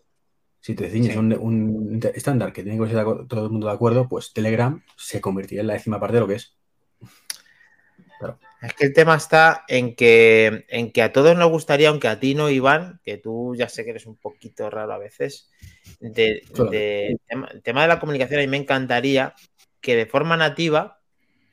Si 0.61 0.75
te 0.75 0.91
ciñes 0.91 1.17
un, 1.17 2.01
estándar 2.15 2.53
que 2.53 2.65
tiene 2.65 2.83
que 2.83 2.91
ser 2.93 3.05
todo 3.29 3.45
el 3.45 3.51
mundo 3.51 3.69
de 3.69 3.73
acuerdo, 3.73 4.09
pues 4.09 4.33
Telegram 4.33 4.83
se 4.97 5.21
convertiría 5.21 5.61
en 5.61 5.69
la 5.69 5.75
décima 5.75 6.01
parte 6.01 6.15
de 6.15 6.21
lo 6.21 6.27
que 6.27 6.35
es. 6.35 6.57
Es 8.63 8.73
que 8.75 8.87
el 8.87 8.95
tema 8.95 9.17
está 9.17 9.65
en 9.69 9.95
que, 9.95 10.65
en 10.69 10.91
que 10.91 11.03
a 11.03 11.13
todos 11.13 11.37
nos 11.37 11.51
gustaría, 11.51 11.91
aunque 11.91 12.09
a 12.09 12.19
ti 12.19 12.35
no, 12.35 12.49
Iván, 12.49 13.01
que 13.05 13.19
tú 13.19 13.55
ya 13.55 13.69
sé 13.69 13.85
que 13.85 13.91
eres 13.91 14.07
un 14.07 14.17
poquito 14.17 14.71
raro 14.71 14.93
a 14.93 14.99
veces, 14.99 15.51
de, 16.01 16.43
el 16.49 17.63
tema 17.63 17.83
de 17.83 17.89
la 17.89 18.01
comunicación, 18.01 18.41
a 18.41 18.43
mí 18.43 18.49
me 18.49 18.57
encantaría 18.57 19.35
que 19.81 19.95
de 19.95 20.07
forma 20.07 20.37
nativa 20.37 21.01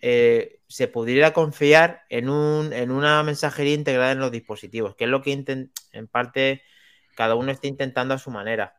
eh, 0.02 0.62
se 0.68 0.88
pudiera 0.88 1.34
confiar 1.34 2.04
en, 2.10 2.30
un, 2.30 2.72
en 2.74 2.90
una 2.90 3.22
mensajería 3.24 3.74
integrada 3.74 4.12
en 4.12 4.20
los 4.20 4.32
dispositivos, 4.32 4.96
que 4.96 5.04
es 5.04 5.10
lo 5.10 5.22
que 5.22 5.34
en 5.92 6.08
parte 6.08 6.64
cada 7.16 7.36
uno 7.36 7.52
está 7.52 7.68
intentando 7.68 8.14
a 8.14 8.20
su 8.20 8.32
manera. 8.32 8.76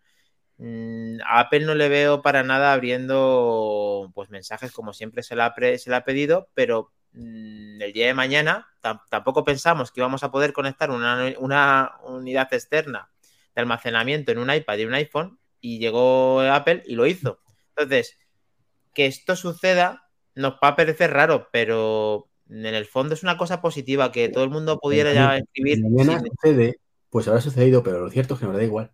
Mm, 0.59 1.21
a 1.27 1.41
Apple 1.41 1.61
no 1.61 1.75
le 1.75 1.89
veo 1.89 2.23
para 2.23 2.43
nada 2.43 2.73
abriendo 2.73 4.11
pues 4.15 4.31
mensajes 4.31 4.71
como 4.73 4.93
siempre 4.93 5.23
se 5.23 5.35
le 5.35 5.43
ha, 5.43 5.55
se 5.79 5.91
le 5.91 5.97
ha 5.97 6.05
pedido, 6.05 6.49
pero 6.55 6.93
el 7.15 7.93
día 7.93 8.07
de 8.07 8.15
mañana 8.15 8.69
tampoco 9.09 9.45
pensamos 9.45 9.91
que 9.91 10.01
íbamos 10.01 10.24
a 10.24 10.31
poder 10.31 10.53
conectar 10.53 10.91
una, 10.91 11.99
unidad 12.05 12.53
externa 12.53 13.11
de 13.55 13.61
almacenamiento 13.61 14.32
en 14.32 14.39
un 14.39 14.53
iPad 14.53 14.78
y 14.78 14.85
un 14.85 14.95
iPhone 14.95 15.39
y 15.61 15.78
llegó 15.78 16.41
Apple 16.41 16.82
y 16.86 16.95
lo 16.95 17.07
hizo. 17.07 17.39
Entonces, 17.70 18.19
que 18.93 19.07
esto 19.07 19.36
suceda 19.36 20.09
nos 20.35 20.55
va 20.55 20.69
a 20.69 20.77
parecer 20.77 21.12
raro, 21.12 21.49
pero 21.53 22.28
en 22.51 22.66
el 22.66 22.86
fondo 22.86 23.15
es 23.15 23.23
una 23.23 23.39
cosa 23.39 23.61
positiva 23.61 24.12
que 24.12 24.28
todo 24.28 24.45
el 24.45 24.51
mundo 24.51 24.78
pudiera 24.81 25.12
ya 25.12 25.36
escribir. 25.39 25.82
mañana 25.82 26.20
sucede, 26.20 26.81
pues 27.09 27.28
habrá 27.28 27.41
sucedido, 27.41 27.82
pero 27.82 28.01
lo 28.01 28.11
cierto 28.11 28.35
es 28.35 28.41
que 28.41 28.47
nos 28.47 28.57
da 28.57 28.65
igual. 28.65 28.91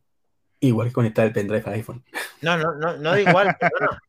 Igual 0.63 0.89
que 0.89 0.93
conectar 0.93 1.27
el 1.27 1.33
pendrive 1.33 1.63
al 1.65 1.73
iPhone. 1.73 2.05
No, 2.43 2.59
no, 2.59 2.75
no, 2.75 2.99
no 2.99 3.11
da 3.11 3.21
igual. 3.21 3.57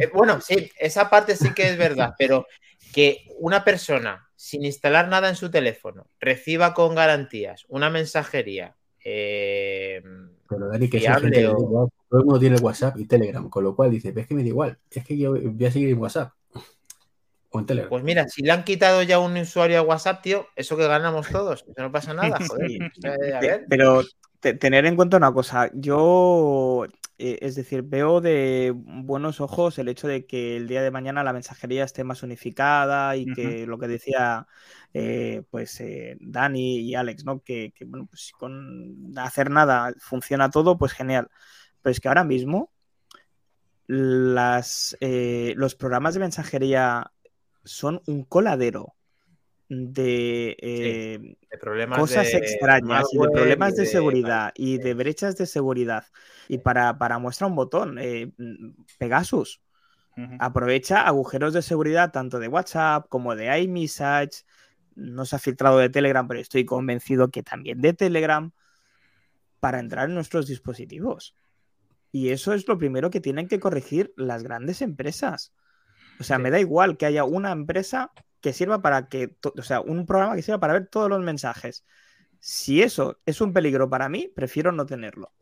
Eh, 0.00 0.10
bueno, 0.12 0.40
sí, 0.40 0.70
esa 0.78 1.10
parte 1.10 1.36
sí 1.36 1.52
que 1.52 1.68
es 1.68 1.76
verdad, 1.76 2.14
pero 2.16 2.46
que 2.92 3.26
una 3.38 3.64
persona 3.64 4.28
sin 4.36 4.64
instalar 4.64 5.08
nada 5.08 5.28
en 5.28 5.36
su 5.36 5.50
teléfono 5.50 6.08
reciba 6.20 6.74
con 6.74 6.94
garantías 6.94 7.64
una 7.68 7.90
mensajería. 7.90 8.76
Eh, 9.04 10.02
pero 10.48 10.68
Dani, 10.68 10.88
que 10.88 11.00
gente 11.00 11.44
todo 11.44 11.90
el 12.20 12.24
mundo 12.24 12.38
tiene 12.38 12.56
WhatsApp 12.56 12.98
y 12.98 13.06
Telegram, 13.06 13.48
con 13.48 13.64
lo 13.64 13.74
cual 13.74 13.90
dice, 13.90 14.12
ves 14.12 14.26
que 14.26 14.34
me 14.34 14.42
da 14.42 14.48
igual, 14.48 14.78
es 14.90 15.04
que 15.04 15.16
yo 15.16 15.32
voy 15.32 15.64
a 15.64 15.70
seguir 15.72 15.88
en 15.88 15.98
WhatsApp. 15.98 16.32
O 17.50 17.58
en 17.58 17.66
Telegram. 17.66 17.88
Pues 17.88 18.02
mira, 18.02 18.28
si 18.28 18.42
le 18.42 18.52
han 18.52 18.64
quitado 18.64 19.02
ya 19.02 19.18
un 19.18 19.36
usuario 19.36 19.78
a 19.78 19.82
WhatsApp, 19.82 20.22
tío, 20.22 20.46
eso 20.56 20.76
que 20.76 20.86
ganamos 20.86 21.28
todos, 21.28 21.64
eso 21.66 21.82
no 21.82 21.90
pasa 21.90 22.14
nada, 22.14 22.38
joder. 22.46 22.92
A 23.34 23.40
ver. 23.40 23.64
Pero 23.68 24.02
tener 24.40 24.86
en 24.86 24.96
cuenta 24.96 25.16
una 25.16 25.32
cosa, 25.32 25.70
yo, 25.72 26.84
eh, 26.84 26.90
es 27.40 27.54
decir, 27.54 27.82
veo 27.82 28.20
de 28.20 28.72
buenos 28.74 29.40
ojos 29.40 29.78
el 29.78 29.88
hecho 29.88 30.08
de 30.08 30.26
que 30.26 30.56
el 30.56 30.66
día 30.66 30.82
de 30.82 30.90
mañana 30.90 31.22
la 31.22 31.32
mensajería 31.32 31.84
esté 31.84 32.04
más 32.04 32.22
unificada 32.22 33.16
y 33.16 33.26
que 33.26 33.66
lo 33.66 33.78
que 33.78 33.88
decía 33.88 34.46
eh, 34.92 35.42
pues 35.50 35.80
eh, 35.80 36.16
Dani 36.20 36.80
y 36.80 36.94
Alex, 36.94 37.24
¿no? 37.24 37.40
Que, 37.40 37.72
bueno, 37.86 38.06
pues 38.06 38.32
con 38.38 39.12
hacer 39.16 39.50
nada 39.50 39.94
funciona 39.98 40.50
todo, 40.50 40.76
pues 40.78 40.92
genial. 40.92 41.28
Pero 41.80 41.92
es 41.92 42.00
que 42.00 42.08
ahora 42.08 42.24
mismo 42.24 42.72
las, 43.86 44.96
los 45.00 45.74
programas 45.74 46.14
de 46.14 46.20
mensajería 46.20 47.12
son 47.64 48.02
un 48.06 48.24
coladero 48.24 48.94
de, 49.72 50.56
eh, 50.60 51.36
cosas 51.96 52.34
extrañas 52.34 53.06
y 53.10 53.18
de 53.18 53.28
problemas 53.30 53.74
de, 53.74 53.86
seguridad 53.86 54.52
y 54.54 54.76
de 54.76 54.92
brechas 54.92 55.36
de 55.36 55.46
seguridad. 55.46 56.04
Y 56.46 56.58
para, 56.58 56.98
para 56.98 57.18
muestra 57.18 57.46
un 57.46 57.54
botón, 57.54 57.98
eh, 57.98 58.32
Pegasus 58.98 59.62
aprovecha 60.38 61.06
agujeros 61.06 61.54
de 61.54 61.62
seguridad 61.62 62.12
tanto 62.12 62.38
de 62.38 62.48
WhatsApp 62.48 63.06
como 63.08 63.34
de 63.34 63.58
iMessage. 63.60 64.44
No 64.94 65.24
se 65.24 65.36
ha 65.36 65.38
filtrado 65.38 65.78
de 65.78 65.88
Telegram, 65.88 66.28
pero 66.28 66.38
estoy 66.38 66.66
convencido 66.66 67.30
que 67.30 67.42
también 67.42 67.80
de 67.80 67.94
Telegram 67.94 68.52
para 69.58 69.80
entrar 69.80 70.10
en 70.10 70.14
nuestros 70.14 70.46
dispositivos. 70.46 71.34
Y 72.10 72.28
eso 72.28 72.52
es 72.52 72.68
lo 72.68 72.76
primero 72.76 73.08
que 73.08 73.20
tienen 73.22 73.48
que 73.48 73.58
corregir 73.58 74.12
las 74.18 74.42
grandes 74.42 74.82
empresas. 74.82 75.54
O 76.20 76.24
sea, 76.24 76.38
me 76.38 76.50
da 76.50 76.60
igual 76.60 76.98
que 76.98 77.06
haya 77.06 77.24
una 77.24 77.52
empresa 77.52 78.12
que 78.42 78.52
sirva 78.52 78.82
para 78.82 79.08
que, 79.08 79.36
o 79.56 79.62
sea, 79.62 79.80
un 79.80 80.04
programa 80.04 80.36
que 80.36 80.42
sirva 80.42 80.60
para 80.60 80.74
ver 80.74 80.88
todos 80.88 81.08
los 81.08 81.20
mensajes. 81.20 81.86
Si 82.40 82.82
eso 82.82 83.20
es 83.24 83.40
un 83.40 83.52
peligro 83.52 83.88
para 83.88 84.08
mí, 84.08 84.30
prefiero 84.34 84.72
no 84.72 84.84
tenerlo. 84.84 85.32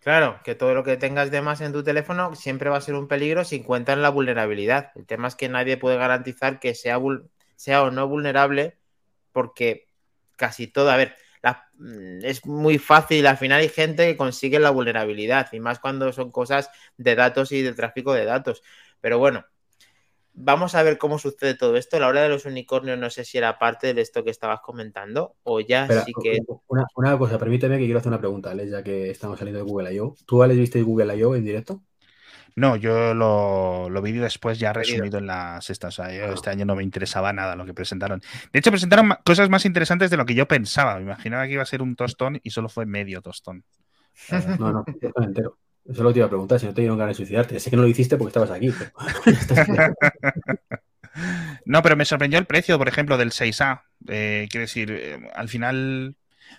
Claro, 0.00 0.40
que 0.44 0.54
todo 0.54 0.74
lo 0.74 0.84
que 0.84 0.96
tengas 0.96 1.30
de 1.30 1.40
más 1.40 1.60
en 1.60 1.72
tu 1.72 1.82
teléfono 1.82 2.34
siempre 2.34 2.68
va 2.70 2.78
a 2.78 2.80
ser 2.80 2.94
un 2.94 3.08
peligro 3.08 3.44
si 3.44 3.56
encuentran 3.56 4.02
la 4.02 4.10
vulnerabilidad. 4.10 4.90
El 4.96 5.06
tema 5.06 5.28
es 5.28 5.34
que 5.34 5.48
nadie 5.48 5.76
puede 5.76 5.96
garantizar 5.96 6.60
que 6.60 6.74
sea, 6.74 6.98
o 6.98 7.90
no 7.90 8.08
vulnerable 8.08 8.76
porque 9.32 9.86
casi 10.36 10.66
todo, 10.66 10.90
a 10.90 10.96
ver, 10.96 11.16
mm, 11.74 12.24
es 12.24 12.44
muy 12.46 12.78
fácil, 12.78 13.26
al 13.26 13.36
final 13.36 13.60
hay 13.60 13.68
gente 13.68 14.06
que 14.06 14.16
consigue 14.16 14.58
la 14.58 14.70
vulnerabilidad 14.70 15.52
y 15.52 15.60
más 15.60 15.78
cuando 15.78 16.12
son 16.12 16.30
cosas 16.32 16.70
de 16.96 17.14
datos 17.14 17.52
y 17.52 17.62
de 17.62 17.72
tráfico 17.74 18.12
de 18.14 18.24
datos. 18.24 18.62
Pero 19.00 19.18
bueno, 19.18 19.44
Vamos 20.40 20.76
a 20.76 20.84
ver 20.84 20.98
cómo 20.98 21.18
sucede 21.18 21.54
todo 21.54 21.76
esto. 21.76 21.98
La 21.98 22.06
hora 22.06 22.22
de 22.22 22.28
los 22.28 22.44
unicornios 22.44 22.96
no 22.96 23.10
sé 23.10 23.24
si 23.24 23.38
era 23.38 23.58
parte 23.58 23.92
de 23.92 24.02
esto 24.02 24.22
que 24.22 24.30
estabas 24.30 24.60
comentando 24.60 25.34
o 25.42 25.58
ya 25.58 25.88
sí 26.04 26.12
que... 26.22 26.38
Una, 26.94 27.18
cosa, 27.18 27.38
permíteme 27.38 27.76
que 27.76 27.86
quiero 27.86 27.98
hacer 27.98 28.10
una 28.10 28.20
pregunta, 28.20 28.52
Alex, 28.52 28.70
ya 28.70 28.82
que 28.84 29.10
estamos 29.10 29.36
saliendo 29.36 29.58
de 29.58 29.68
Google 29.68 29.92
I.O. 29.92 30.14
¿Tú, 30.26 30.40
Alex, 30.40 30.60
viste 30.60 30.82
Google 30.82 31.16
I.O. 31.16 31.34
en 31.34 31.44
directo? 31.44 31.82
No, 32.54 32.76
yo 32.76 33.14
lo, 33.14 33.90
lo 33.90 34.00
vi 34.00 34.12
después 34.12 34.60
ya 34.60 34.72
resumido 34.72 35.18
en 35.18 35.26
la 35.26 35.60
sexta. 35.60 35.88
O 35.88 35.90
sea, 35.90 36.12
yo 36.12 36.32
este 36.32 36.50
año 36.50 36.64
no 36.64 36.76
me 36.76 36.84
interesaba 36.84 37.32
nada 37.32 37.56
lo 37.56 37.64
que 37.64 37.74
presentaron. 37.74 38.20
De 38.52 38.60
hecho, 38.60 38.70
presentaron 38.70 39.14
cosas 39.24 39.48
más 39.50 39.64
interesantes 39.64 40.08
de 40.10 40.16
lo 40.16 40.24
que 40.24 40.34
yo 40.34 40.46
pensaba. 40.46 40.96
Me 40.96 41.02
imaginaba 41.02 41.46
que 41.46 41.54
iba 41.54 41.62
a 41.62 41.66
ser 41.66 41.82
un 41.82 41.96
tostón 41.96 42.40
y 42.42 42.50
solo 42.50 42.68
fue 42.68 42.86
medio 42.86 43.22
tostón. 43.22 43.64
No, 44.58 44.72
no, 44.72 44.84
entero. 45.22 45.58
Eso 45.88 46.02
lo 46.02 46.12
te 46.12 46.18
iba 46.18 46.26
a 46.26 46.30
preguntar, 46.30 46.60
si 46.60 46.66
no 46.66 46.74
te 46.74 46.82
dieron 46.82 46.98
ganas 46.98 47.16
de 47.16 47.24
suicidarte. 47.24 47.58
Sé 47.58 47.70
que 47.70 47.76
no 47.76 47.82
lo 47.82 47.88
hiciste 47.88 48.16
porque 48.16 48.28
estabas 48.28 48.50
aquí. 48.50 48.68
no, 51.64 51.82
pero 51.82 51.96
me 51.96 52.04
sorprendió 52.04 52.38
el 52.38 52.46
precio, 52.46 52.78
por 52.78 52.88
ejemplo, 52.88 53.16
del 53.16 53.30
6A. 53.30 53.82
Eh, 54.08 54.46
quiero 54.50 54.62
decir, 54.62 54.90
eh, 54.92 55.18
al 55.34 55.48
final 55.48 56.14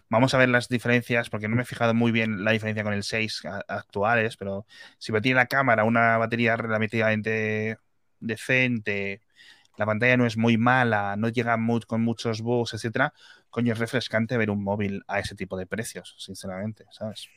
Vamos 0.10 0.34
a 0.34 0.38
ver 0.38 0.50
las 0.50 0.70
diferencias, 0.70 1.30
porque 1.30 1.48
no 1.48 1.56
me 1.56 1.64
he 1.64 1.66
fijado 1.66 1.94
muy 1.94 2.12
bien 2.12 2.44
la 2.44 2.52
diferencia 2.52 2.84
con 2.84 2.94
el 2.94 3.04
6 3.04 3.44
actuales, 3.68 4.38
pero 4.38 4.66
si 4.98 5.12
tiene 5.22 5.36
la 5.36 5.48
cámara, 5.48 5.84
una 5.84 6.18
batería 6.18 6.58
relativamente 6.58 7.78
decente, 8.20 9.22
la 9.78 9.86
pantalla 9.86 10.18
no 10.18 10.26
es 10.26 10.38
muy 10.38 10.58
mala, 10.58 11.16
no 11.16 11.30
llega 11.30 11.58
con 11.88 12.02
muchos 12.02 12.42
bugs, 12.42 12.74
etcétera, 12.74 13.14
coño, 13.50 13.74
es 13.74 13.80
refrescante 13.80 14.38
ver 14.38 14.50
un 14.50 14.64
móvil 14.64 15.04
a 15.08 15.20
ese 15.20 15.36
tipo 15.36 15.58
de 15.58 15.68
precios, 15.68 16.16
sinceramente, 16.18 16.86
¿sabes? 16.92 17.30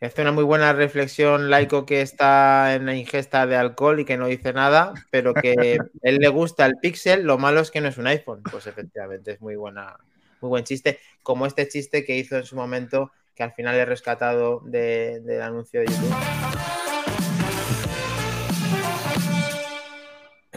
Hace 0.00 0.22
una 0.22 0.30
muy 0.30 0.44
buena 0.44 0.72
reflexión 0.72 1.50
Laico 1.50 1.84
que 1.84 2.02
está 2.02 2.76
en 2.76 2.86
la 2.86 2.94
ingesta 2.94 3.48
de 3.48 3.56
alcohol 3.56 3.98
y 3.98 4.04
que 4.04 4.16
no 4.16 4.28
dice 4.28 4.52
nada, 4.52 4.94
pero 5.10 5.34
que 5.34 5.76
él 6.02 6.18
le 6.18 6.28
gusta 6.28 6.66
el 6.66 6.76
Pixel, 6.76 7.24
lo 7.24 7.36
malo 7.36 7.58
es 7.58 7.72
que 7.72 7.80
no 7.80 7.88
es 7.88 7.98
un 7.98 8.06
iPhone. 8.06 8.44
Pues 8.48 8.68
efectivamente 8.68 9.32
es 9.32 9.40
muy 9.40 9.56
buena, 9.56 9.96
muy 10.40 10.50
buen 10.50 10.62
chiste, 10.62 11.00
como 11.24 11.46
este 11.46 11.66
chiste 11.66 12.04
que 12.04 12.16
hizo 12.16 12.36
en 12.36 12.44
su 12.44 12.54
momento, 12.54 13.10
que 13.34 13.42
al 13.42 13.52
final 13.54 13.74
he 13.74 13.84
rescatado 13.84 14.60
del 14.64 15.42
anuncio 15.42 15.80
de 15.80 15.86
YouTube. 15.86 16.14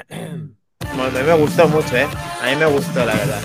a 1.01 1.09
mí 1.09 1.23
me 1.25 1.37
gustó 1.37 1.67
mucho, 1.67 1.97
¿eh? 1.97 2.07
A 2.43 2.51
mí 2.51 2.55
me 2.57 2.67
gustó, 2.67 3.03
la 3.03 3.15
verdad. 3.15 3.41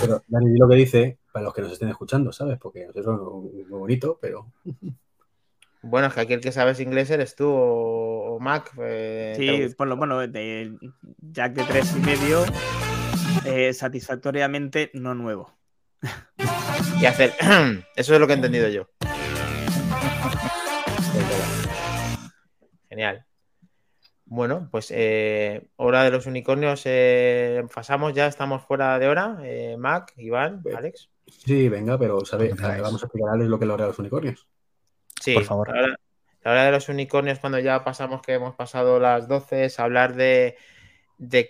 Pero 0.00 0.20
Dani, 0.26 0.58
lo 0.58 0.68
que 0.68 0.74
dice, 0.74 1.19
para 1.32 1.44
los 1.44 1.54
que 1.54 1.62
nos 1.62 1.72
estén 1.72 1.88
escuchando, 1.88 2.32
¿sabes? 2.32 2.58
Porque 2.58 2.88
es 2.94 3.06
muy 3.06 3.64
bonito, 3.68 4.18
pero... 4.20 4.52
Bueno, 5.82 6.08
es 6.08 6.14
que 6.14 6.20
aquí 6.20 6.32
el 6.34 6.40
que 6.40 6.52
sabes 6.52 6.78
inglés 6.80 7.10
eres 7.10 7.34
tú 7.34 7.48
o, 7.48 8.38
Mac. 8.38 8.72
Eh, 8.78 9.34
sí, 9.36 9.74
por 9.74 9.88
lo 9.88 9.96
bueno, 9.96 10.26
de 10.26 10.76
Jack 11.18 11.54
de 11.54 11.64
tres 11.64 11.94
y 11.96 12.00
medio, 12.00 12.44
eh, 13.46 13.72
satisfactoriamente 13.72 14.90
no 14.94 15.14
nuevo. 15.14 15.54
Y 17.00 17.06
hacer. 17.06 17.32
Eso 17.96 18.14
es 18.14 18.20
lo 18.20 18.26
que 18.26 18.34
he 18.34 18.36
entendido 18.36 18.68
yo. 18.68 18.88
Genial. 22.88 23.24
Bueno, 24.26 24.68
pues 24.70 24.92
eh, 24.94 25.68
hora 25.76 26.04
de 26.04 26.10
los 26.10 26.26
unicornios. 26.26 26.84
pasamos 27.74 28.12
ya, 28.12 28.26
estamos 28.26 28.62
fuera 28.64 28.98
de 28.98 29.08
hora. 29.08 29.38
Mac, 29.78 30.12
Iván, 30.16 30.62
Alex. 30.76 31.08
Sí, 31.30 31.68
venga, 31.68 31.98
pero 31.98 32.24
¿sabe? 32.24 32.52
vamos 32.54 33.02
a 33.02 33.06
explicarles 33.06 33.48
lo 33.48 33.58
que 33.58 33.64
es 33.64 33.68
la 33.68 33.74
hora 33.74 33.84
de 33.84 33.90
los 33.90 33.98
unicornios. 33.98 34.46
Sí, 35.20 35.34
por 35.34 35.44
favor. 35.44 35.68
La 36.42 36.52
hora, 36.52 36.64
de 36.64 36.72
los 36.72 36.88
unicornios, 36.88 37.38
cuando 37.38 37.58
ya 37.58 37.84
pasamos 37.84 38.22
que 38.22 38.32
hemos 38.32 38.54
pasado 38.54 38.98
las 38.98 39.28
12, 39.28 39.66
es 39.66 39.78
hablar 39.78 40.14
de, 40.14 40.56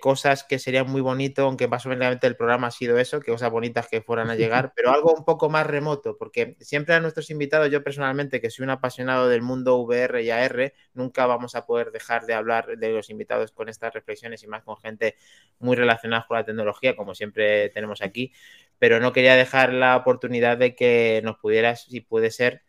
cosas 0.01 0.43
que 0.43 0.59
serían 0.59 0.91
muy 0.91 1.01
bonito, 1.01 1.45
aunque 1.45 1.69
básicamente 1.69 2.27
el 2.27 2.35
programa 2.35 2.67
ha 2.67 2.71
sido 2.73 2.99
eso, 2.99 3.21
que 3.21 3.31
cosas 3.31 3.53
bonitas 3.53 3.87
que 3.87 4.03
fueran 4.03 4.29
a 4.31 4.35
llegar, 4.35 4.73
pero 4.77 4.91
algo 4.91 5.15
un 5.15 5.25
poco 5.25 5.49
más 5.49 5.65
remoto, 5.65 6.17
porque 6.19 6.57
siempre 6.59 6.97
a 6.97 7.01
nuestros 7.01 7.31
invitados, 7.31 7.71
yo 7.71 7.85
personalmente, 7.85 8.41
que 8.41 8.51
soy 8.51 8.65
un 8.65 8.71
apasionado 8.71 9.29
del 9.29 9.43
mundo 9.43 9.77
VR 9.77 10.25
y 10.25 10.31
AR, 10.31 10.73
nunca 10.95 11.27
vamos 11.27 11.55
a 11.55 11.67
poder 11.67 11.93
dejar 11.93 12.27
de 12.27 12.35
hablar 12.35 12.77
de 12.77 12.91
los 12.91 13.11
invitados 13.11 13.53
con 13.53 13.69
estas 13.69 13.95
reflexiones 13.95 14.43
y 14.43 14.49
más 14.49 14.65
con 14.65 14.77
gente 14.77 15.15
muy 15.61 15.77
relacionada 15.77 16.27
con 16.27 16.37
la 16.37 16.45
tecnología, 16.45 16.97
como 16.97 17.15
siempre 17.15 17.69
tenemos 17.69 18.03
aquí, 18.03 18.33
pero 18.81 18.99
no 18.99 19.13
quería 19.13 19.37
dejar 19.37 19.75
la 19.75 19.95
oportunidad 19.95 20.57
de 20.57 20.75
que 20.75 21.21
nos 21.23 21.37
pudieras, 21.37 21.83
si 21.83 22.01
puede 22.01 22.31
ser, 22.31 22.63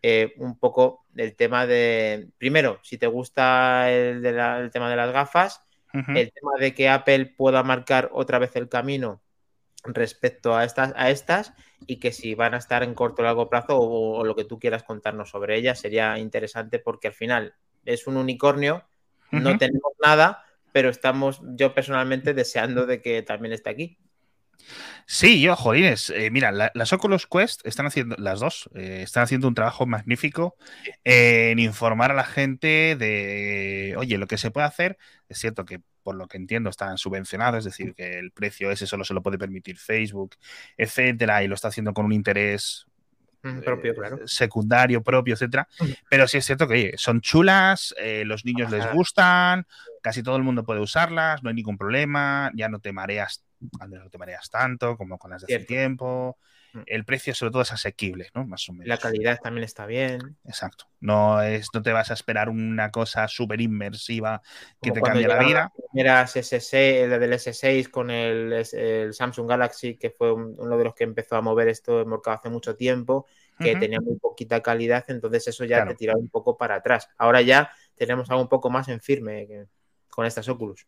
eh, 0.00 0.32
un 0.36 0.56
poco 0.56 1.04
el 1.16 1.34
tema 1.34 1.66
de, 1.66 2.28
primero, 2.38 2.78
si 2.82 2.96
te 2.96 3.08
gusta 3.08 3.90
el, 3.90 4.22
tema 4.70 4.88
de 4.88 4.96
las 4.96 5.12
gafas, 5.12 5.60
el 5.92 6.30
tema 6.30 6.52
de 6.60 6.74
que 6.74 6.88
Apple 6.88 7.26
pueda 7.26 7.62
marcar 7.62 8.10
otra 8.12 8.38
vez 8.38 8.54
el 8.54 8.68
camino 8.68 9.22
respecto 9.82 10.54
a 10.54 10.64
estas, 10.64 10.92
a 10.94 11.10
estas 11.10 11.52
y 11.86 11.96
que 11.96 12.12
si 12.12 12.34
van 12.34 12.54
a 12.54 12.58
estar 12.58 12.82
en 12.82 12.94
corto 12.94 13.22
o 13.22 13.24
largo 13.24 13.48
plazo 13.48 13.78
o, 13.78 14.22
lo 14.22 14.36
que 14.36 14.44
tú 14.44 14.58
quieras 14.58 14.82
contarnos 14.82 15.30
sobre 15.30 15.56
ellas 15.56 15.80
sería 15.80 16.18
interesante 16.18 16.78
porque 16.78 17.08
al 17.08 17.14
final 17.14 17.54
es 17.84 18.06
un 18.06 18.18
unicornio, 18.18 18.84
no 19.30 19.56
tenemos 19.58 19.92
nada, 20.04 20.44
pero 20.70 20.90
estamos 20.90 21.40
yo 21.56 21.74
personalmente 21.74 22.34
deseando 22.34 22.86
de 22.86 23.00
que 23.00 23.22
también 23.22 23.54
esté 23.54 23.70
aquí. 23.70 23.98
Sí, 25.06 25.40
yo, 25.40 25.54
jolines, 25.54 26.10
eh, 26.10 26.30
mira, 26.32 26.50
las 26.50 26.92
Oculus 26.92 27.28
Quest 27.28 27.64
están 27.64 27.86
haciendo, 27.86 28.16
las 28.18 28.40
dos, 28.40 28.68
eh, 28.74 29.02
están 29.02 29.22
haciendo 29.22 29.46
un 29.46 29.54
trabajo 29.54 29.86
magnífico 29.86 30.56
en 31.04 31.60
informar 31.60 32.10
a 32.10 32.14
la 32.14 32.24
gente 32.24 32.96
de, 32.98 33.94
oye, 33.96 34.18
lo 34.18 34.26
que 34.26 34.36
se 34.36 34.50
puede 34.50 34.66
hacer, 34.66 34.98
es 35.28 35.38
cierto 35.38 35.64
que 35.64 35.80
por 36.02 36.16
lo 36.16 36.26
que 36.26 36.36
entiendo 36.36 36.70
están 36.70 36.98
subvencionados, 36.98 37.58
es 37.58 37.64
decir, 37.66 37.94
que 37.94 38.18
el 38.18 38.32
precio 38.32 38.70
ese 38.70 38.86
solo 38.86 39.04
se 39.04 39.14
lo 39.14 39.22
puede 39.22 39.38
permitir 39.38 39.78
Facebook, 39.78 40.34
etcétera, 40.76 41.42
y 41.44 41.48
lo 41.48 41.54
está 41.54 41.68
haciendo 41.68 41.94
con 41.94 42.04
un 42.04 42.12
interés 42.12 42.86
mm, 43.42 43.60
propio, 43.60 43.92
eh, 43.92 44.22
secundario, 44.24 45.02
propio, 45.04 45.34
etcétera. 45.34 45.68
Pero 46.10 46.26
sí 46.26 46.38
es 46.38 46.46
cierto 46.46 46.66
que 46.66 46.74
oye, 46.74 46.94
son 46.96 47.20
chulas, 47.20 47.94
los 48.24 48.44
niños 48.44 48.72
les 48.72 48.90
gustan, 48.92 49.66
casi 50.02 50.22
todo 50.22 50.36
el 50.36 50.42
mundo 50.42 50.64
puede 50.64 50.80
usarlas, 50.80 51.44
no 51.44 51.48
hay 51.48 51.54
ningún 51.54 51.78
problema, 51.78 52.50
ya 52.54 52.68
no 52.68 52.80
te 52.80 52.92
mareas 52.92 53.45
no 53.60 54.10
te 54.10 54.18
mareas 54.18 54.50
tanto 54.50 54.96
como 54.96 55.18
con 55.18 55.30
las 55.30 55.42
de 55.42 55.54
hace 55.54 55.64
tiempo. 55.64 56.38
Mm. 56.72 56.80
El 56.86 57.04
precio 57.04 57.34
sobre 57.34 57.52
todo 57.52 57.62
es 57.62 57.72
asequible, 57.72 58.28
¿no? 58.34 58.46
Más 58.46 58.68
o 58.68 58.72
menos. 58.72 58.88
La 58.88 58.98
calidad 58.98 59.38
también 59.42 59.64
está 59.64 59.86
bien. 59.86 60.36
Exacto. 60.44 60.86
No, 61.00 61.40
es, 61.42 61.68
no 61.72 61.82
te 61.82 61.92
vas 61.92 62.10
a 62.10 62.14
esperar 62.14 62.48
una 62.48 62.90
cosa 62.90 63.28
súper 63.28 63.60
inmersiva 63.60 64.42
que 64.80 64.90
te 64.90 65.00
cambie 65.00 65.26
la 65.26 65.38
vida. 65.38 65.72
Era 65.94 66.24
S6, 66.24 66.74
el 66.74 67.20
del 67.20 67.32
S6 67.32 67.90
con 67.90 68.10
el, 68.10 68.64
Samsung 69.14 69.48
Galaxy, 69.48 69.96
que 69.96 70.10
fue 70.10 70.32
uno 70.32 70.76
de 70.76 70.84
los 70.84 70.94
que 70.94 71.04
empezó 71.04 71.36
a 71.36 71.40
mover 71.40 71.68
esto 71.68 72.02
en 72.02 72.08
mercado 72.08 72.38
hace 72.38 72.50
mucho 72.50 72.76
tiempo, 72.76 73.26
que 73.58 73.76
tenía 73.76 74.00
muy 74.00 74.18
poquita 74.18 74.62
calidad, 74.62 75.04
entonces 75.08 75.48
eso 75.48 75.64
ya 75.64 75.86
te 75.86 75.94
tiraba 75.94 76.18
un 76.18 76.28
poco 76.28 76.58
para 76.58 76.76
atrás. 76.76 77.08
Ahora 77.16 77.40
ya 77.40 77.70
tenemos 77.94 78.28
algo 78.28 78.42
un 78.42 78.48
poco 78.48 78.68
más 78.68 78.88
en 78.88 79.00
firme 79.00 79.66
con 80.10 80.26
estas 80.26 80.48
Oculus 80.48 80.86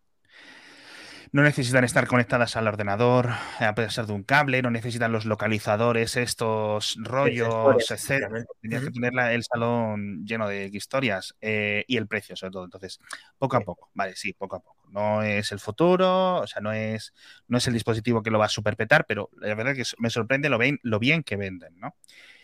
no 1.33 1.43
necesitan 1.43 1.85
estar 1.85 2.07
conectadas 2.07 2.57
al 2.57 2.69
ordenador 2.69 3.31
a 3.59 3.75
pesar 3.75 4.07
de 4.07 4.13
un 4.13 4.23
cable, 4.23 4.63
no 4.63 4.71
necesitan 4.71 5.13
los 5.13 5.25
localizadores, 5.25 6.17
estos 6.17 6.97
rollos, 7.01 7.91
etc. 7.91 8.47
Tenías 8.61 8.85
que 8.85 8.91
tener 8.91 9.13
el 9.33 9.43
salón 9.45 10.25
lleno 10.25 10.49
de 10.49 10.71
historias 10.73 11.37
eh, 11.41 11.85
y 11.87 11.97
el 11.97 12.07
precio, 12.07 12.37
sobre 12.37 12.53
todo. 12.53 12.65
Entonces, 12.65 13.01
poco 13.39 13.57
a 13.57 13.61
poco, 13.61 13.91
vale, 13.95 14.17
sí, 14.17 14.33
poco 14.33 14.57
a 14.57 14.61
poco. 14.61 14.77
No 14.91 15.23
es 15.23 15.53
el 15.53 15.61
futuro, 15.61 16.37
o 16.37 16.47
sea, 16.47 16.63
no 16.63 16.73
es, 16.73 17.13
no 17.47 17.59
es 17.59 17.67
el 17.67 17.75
dispositivo 17.75 18.23
que 18.23 18.31
lo 18.31 18.39
va 18.39 18.47
a 18.47 18.51
superpetar, 18.51 19.05
pero 19.07 19.31
la 19.39 19.55
verdad 19.55 19.77
es 19.77 19.91
que 19.93 19.97
me 19.99 20.11
sorprende 20.11 20.49
lo 20.49 20.59
bien, 20.59 20.79
lo 20.83 20.99
bien 20.99 21.23
que 21.23 21.37
venden, 21.37 21.79
¿no? 21.79 21.95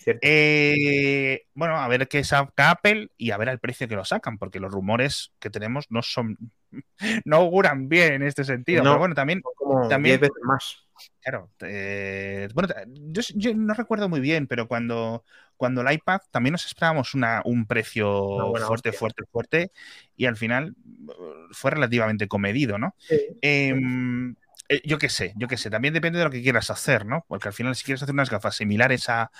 Eh, 0.06 1.46
bueno, 1.54 1.76
a 1.76 1.88
ver 1.88 2.08
qué 2.08 2.24
saca 2.24 2.70
Apple 2.70 3.10
y 3.16 3.30
a 3.30 3.36
ver 3.36 3.48
el 3.48 3.58
precio 3.58 3.88
que 3.88 3.96
lo 3.96 4.04
sacan, 4.04 4.38
porque 4.38 4.60
los 4.60 4.72
rumores 4.72 5.32
que 5.38 5.50
tenemos 5.50 5.86
no 5.90 6.02
son, 6.02 6.38
no 7.24 7.36
auguran 7.36 7.88
bien 7.88 8.14
en 8.14 8.22
este 8.22 8.44
sentido. 8.44 8.82
pero 8.82 8.98
bueno, 8.98 9.14
también, 9.14 9.42
también 9.88 10.20
veces 10.20 10.36
más. 10.42 10.84
Claro, 11.20 11.50
eh, 11.60 12.48
bueno, 12.54 12.68
yo, 12.86 13.54
no 13.54 13.74
recuerdo 13.74 14.08
muy 14.08 14.20
bien, 14.20 14.46
pero 14.46 14.68
cuando, 14.68 15.24
cuando 15.56 15.80
el 15.80 15.92
iPad 15.92 16.20
también 16.30 16.52
nos 16.52 16.66
esperábamos 16.66 17.14
una, 17.14 17.42
un 17.44 17.66
precio 17.66 18.54
fuerte, 18.66 18.92
fuerte, 18.92 19.24
fuerte, 19.30 19.72
y 20.16 20.26
al 20.26 20.36
final 20.36 20.76
uh, 21.06 21.52
fue 21.52 21.72
relativamente 21.72 22.28
comedido, 22.28 22.78
¿no? 22.78 22.94
Em, 23.40 24.36
eh, 24.68 24.82
yo 24.84 24.98
qué 24.98 25.08
sé, 25.08 25.32
yo 25.36 25.48
qué 25.48 25.56
sé, 25.56 25.68
también 25.68 25.94
depende 25.94 26.18
de 26.18 26.24
lo 26.26 26.30
que 26.30 26.42
quieras 26.42 26.70
hacer, 26.70 27.06
¿no? 27.06 27.24
Porque 27.26 27.48
al 27.48 27.54
final 27.54 27.74
si 27.74 27.84
quieres 27.84 28.02
hacer 28.02 28.14
unas 28.14 28.30
gafas 28.30 28.56
similares 28.56 29.08
a, 29.08 29.30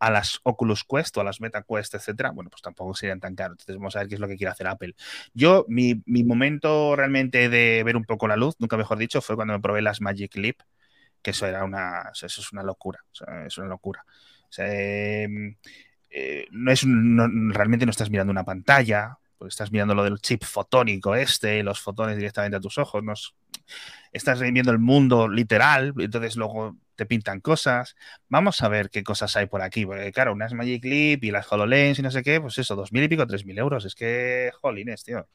a 0.00 0.10
las 0.10 0.40
Oculus 0.44 0.82
Quest 0.84 1.16
o 1.18 1.20
a 1.20 1.24
las 1.24 1.40
Meta 1.40 1.62
Quest, 1.62 1.94
etcétera, 1.94 2.30
bueno, 2.30 2.50
pues 2.50 2.62
tampoco 2.62 2.94
serían 2.94 3.20
tan 3.20 3.34
caros. 3.36 3.58
Entonces 3.60 3.76
vamos 3.76 3.94
a 3.94 4.00
ver 4.00 4.08
qué 4.08 4.14
es 4.14 4.20
lo 4.20 4.28
que 4.28 4.36
quiere 4.36 4.50
hacer 4.50 4.66
Apple. 4.66 4.94
Yo, 5.34 5.66
mi, 5.68 6.02
momento 6.24 6.96
realmente 6.96 7.48
de 7.50 7.82
ver 7.84 7.96
un 7.96 8.04
poco 8.04 8.26
la 8.26 8.36
luz, 8.36 8.56
nunca 8.58 8.78
mejor 8.78 8.98
dicho, 8.98 9.20
fue 9.20 9.36
cuando 9.36 9.54
me 9.54 9.60
probé 9.60 9.82
las 9.82 10.00
Magic 10.00 10.34
Leap, 10.36 10.56
que 11.22 11.32
eso 11.32 11.46
era 11.46 11.64
una, 11.64 12.10
eso 12.12 12.26
es 12.26 12.52
una 12.52 12.62
locura, 12.62 13.04
es 13.46 13.58
una 13.58 13.68
locura. 13.68 14.04
Em, 14.56 15.56
eh, 16.10 16.46
no 16.50 16.72
es 16.72 16.82
realmente 16.82 17.86
no 17.86 17.90
estás 17.90 18.10
mirando 18.10 18.30
una 18.30 18.44
pantalla, 18.44 19.18
pues 19.38 19.52
estás 19.54 19.70
mirando 19.70 19.94
lo 19.94 20.04
del 20.04 20.18
chip 20.18 20.44
fotónico 20.44 21.14
este, 21.14 21.62
los 21.62 21.80
fotones 21.80 22.16
directamente 22.16 22.56
a 22.56 22.60
tus 22.60 22.78
ojos, 22.78 23.04
no 23.04 23.12
estás 24.12 24.40
viendo 24.40 24.72
el 24.72 24.78
mundo 24.78 25.28
literal, 25.28 25.94
entonces 25.98 26.36
luego 26.36 26.76
te 27.00 27.06
pintan 27.06 27.40
cosas. 27.40 27.96
Vamos 28.28 28.60
a 28.62 28.68
ver 28.68 28.90
qué 28.90 29.02
cosas 29.02 29.34
hay 29.34 29.46
por 29.46 29.62
aquí. 29.62 29.86
Porque, 29.86 30.12
claro, 30.12 30.34
unas 30.34 30.52
Magic 30.52 30.84
Leap 30.84 31.24
y 31.24 31.30
las 31.30 31.50
HoloLens 31.50 31.98
y 31.98 32.02
no 32.02 32.10
sé 32.10 32.22
qué, 32.22 32.42
pues 32.42 32.58
eso, 32.58 32.76
dos 32.76 32.92
mil 32.92 33.02
y 33.02 33.08
pico, 33.08 33.26
tres 33.26 33.46
mil 33.46 33.56
euros. 33.56 33.86
Es 33.86 33.94
que, 33.94 34.50
jolines, 34.60 35.02
tío. 35.02 35.26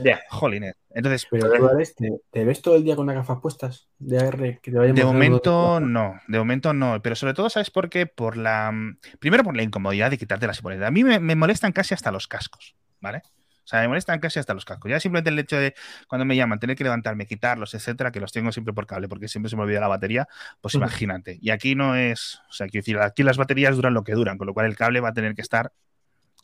Ya. 0.00 0.20
Jolines. 0.28 0.74
Entonces, 0.90 1.24
Pero 1.30 1.68
Alex, 1.68 1.94
¿te, 1.94 2.10
te 2.32 2.44
ves 2.44 2.60
todo 2.62 2.74
el 2.74 2.82
día 2.82 2.96
con 2.96 3.06
las 3.06 3.14
gafas 3.14 3.38
puestas 3.40 3.88
de 4.00 4.18
AR? 4.18 4.58
Que 4.60 4.72
te 4.72 4.76
vayan 4.76 4.96
De 4.96 5.04
momento 5.04 5.78
no, 5.78 6.20
de 6.26 6.38
momento 6.38 6.72
no, 6.72 7.00
pero 7.00 7.14
sobre 7.14 7.34
todo, 7.34 7.48
¿sabes 7.48 7.70
por 7.70 7.88
qué? 7.88 8.06
Por 8.06 8.36
la. 8.36 8.72
mm, 8.72 8.98
Primero 9.20 9.44
por 9.44 9.56
la 9.56 9.62
incomodidad 9.62 10.10
de 10.10 10.18
quitártelas 10.18 10.58
y 10.58 10.62
ponerlas. 10.62 10.88
A 10.88 10.90
mí 10.90 11.04
me, 11.04 11.20
me 11.20 11.36
molestan 11.36 11.70
casi 11.70 11.94
hasta 11.94 12.10
los 12.10 12.26
cascos, 12.26 12.74
¿vale? 13.00 13.22
O 13.64 13.66
sea, 13.66 13.80
me 13.80 13.88
molestan 13.88 14.20
casi 14.20 14.38
hasta 14.38 14.52
los 14.52 14.64
cascos. 14.66 14.90
Ya 14.90 15.00
simplemente 15.00 15.30
el 15.30 15.38
hecho 15.38 15.56
de 15.56 15.74
cuando 16.06 16.26
me 16.26 16.36
llaman, 16.36 16.60
tener 16.60 16.76
que 16.76 16.84
levantarme, 16.84 17.26
quitarlos, 17.26 17.72
etcétera, 17.72 18.12
que 18.12 18.20
los 18.20 18.30
tengo 18.30 18.52
siempre 18.52 18.74
por 18.74 18.86
cable, 18.86 19.08
porque 19.08 19.26
siempre 19.26 19.48
se 19.48 19.56
me 19.56 19.62
olvida 19.62 19.80
la 19.80 19.88
batería, 19.88 20.28
pues 20.60 20.74
imagínate. 20.74 21.38
Y 21.40 21.50
aquí 21.50 21.74
no 21.74 21.96
es. 21.96 22.40
O 22.50 22.52
sea, 22.52 22.66
quiero 22.66 22.82
decir, 22.82 22.98
aquí 22.98 23.22
las 23.22 23.38
baterías 23.38 23.74
duran 23.74 23.94
lo 23.94 24.04
que 24.04 24.12
duran, 24.12 24.36
con 24.36 24.46
lo 24.46 24.52
cual 24.52 24.66
el 24.66 24.76
cable 24.76 25.00
va 25.00 25.08
a 25.08 25.14
tener 25.14 25.34
que 25.34 25.40
estar 25.40 25.72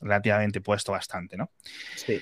relativamente 0.01 0.63
puesto 0.63 0.93
bastante, 0.93 1.37
¿no? 1.37 1.51
Sí. 1.95 2.21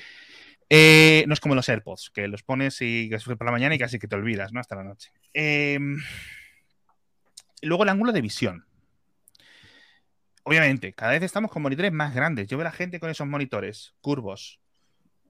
Eh, 0.71 1.25
no 1.29 1.33
es 1.33 1.41
como 1.41 1.55
los 1.55 1.69
AirPods, 1.69 2.11
que 2.11 2.27
los 2.29 2.43
pones 2.43 2.77
y 2.83 3.09
que 3.09 3.19
por 3.37 3.47
la 3.47 3.53
mañana 3.53 3.75
y 3.75 3.79
casi 3.79 3.99
que 3.99 4.09
te 4.09 4.17
olvidas, 4.17 4.53
¿no? 4.53 4.61
Hasta 4.61 4.75
la 4.75 4.85
noche. 4.85 5.13
Eh, 5.33 5.79
luego 7.63 7.85
el 7.85 7.89
ángulo 7.89 8.13
de 8.13 8.21
visión. 8.21 8.67
Obviamente, 10.43 10.93
cada 10.93 11.13
vez 11.13 11.23
estamos 11.23 11.51
con 11.51 11.63
monitores 11.63 11.93
más 11.93 12.15
grandes. 12.15 12.49
Yo 12.49 12.57
veo 12.57 12.67
a 12.67 12.71
la 12.71 12.77
gente 12.77 12.99
con 12.99 13.11
esos 13.11 13.27
monitores 13.27 13.95
curvos, 14.01 14.61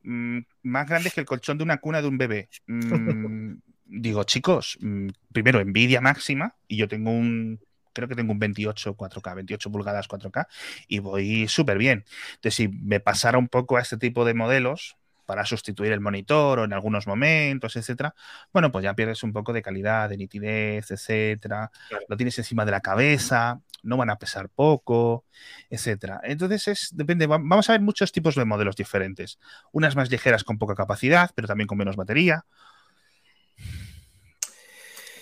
mm, 0.03 0.39
más 0.63 0.89
grandes 0.89 1.15
que 1.15 1.21
el 1.21 1.27
colchón 1.27 1.59
de 1.59 1.65
una 1.65 1.79
cuna 1.79 2.03
de 2.03 2.09
un 2.09 2.19
bebé. 2.19 2.49
Mm, 2.67 3.55
digo, 3.87 4.25
chicos, 4.25 4.79
mm, 4.81 5.09
primero, 5.33 5.61
envidia 5.61 6.01
máxima, 6.01 6.55
y 6.67 6.77
yo 6.77 6.89
tengo 6.89 7.11
un, 7.11 7.61
creo 7.93 8.09
que 8.09 8.15
tengo 8.15 8.33
un 8.33 8.39
28 8.39 8.95
4K, 8.95 9.35
28 9.35 9.71
pulgadas 9.71 10.09
4K, 10.09 10.47
y 10.87 10.99
voy 10.99 11.49
súper 11.49 11.79
bien. 11.79 12.05
Entonces, 12.35 12.55
si 12.55 12.69
me 12.69 13.01
pasara 13.01 13.39
un 13.39 13.49
poco 13.49 13.77
a 13.77 13.81
este 13.81 13.97
tipo 13.97 14.25
de 14.25 14.35
modelos 14.35 14.98
para 15.29 15.45
sustituir 15.45 15.93
el 15.93 16.01
monitor 16.01 16.59
o 16.61 16.65
en 16.65 16.73
algunos 16.73 17.07
momentos, 17.07 17.77
etcétera, 17.77 18.15
bueno, 18.51 18.73
pues 18.73 18.83
ya 18.83 18.95
pierdes 18.95 19.23
un 19.23 19.35
poco 19.35 19.53
de 19.53 19.61
calidad, 19.61 20.09
de 20.09 20.17
nitidez, 20.17 20.91
etcétera. 20.91 21.71
Claro. 21.91 22.07
Lo 22.09 22.17
tienes 22.17 22.39
encima 22.39 22.65
de 22.65 22.71
la 22.71 22.81
cabeza, 22.81 23.61
no 23.83 23.99
van 23.99 24.09
a 24.09 24.17
pesar 24.17 24.49
poco, 24.49 25.27
etcétera. 25.69 26.19
Entonces, 26.25 26.67
es, 26.69 26.89
depende, 26.97 27.27
va- 27.27 27.37
vamos 27.39 27.69
a 27.69 27.73
ver 27.73 27.83
muchos 27.83 28.11
tipos 28.11 28.37
de 28.37 28.47
modelos 28.47 28.75
diferentes. 28.75 29.39
Unas 29.71 29.97
más 29.97 30.11
ligeras 30.11 30.45
con 30.45 30.57
poca 30.57 30.75
capacidad, 30.75 31.31
pero 31.35 31.47
también 31.47 31.67
con 31.67 31.77
menos 31.77 31.97
batería. 31.97 32.47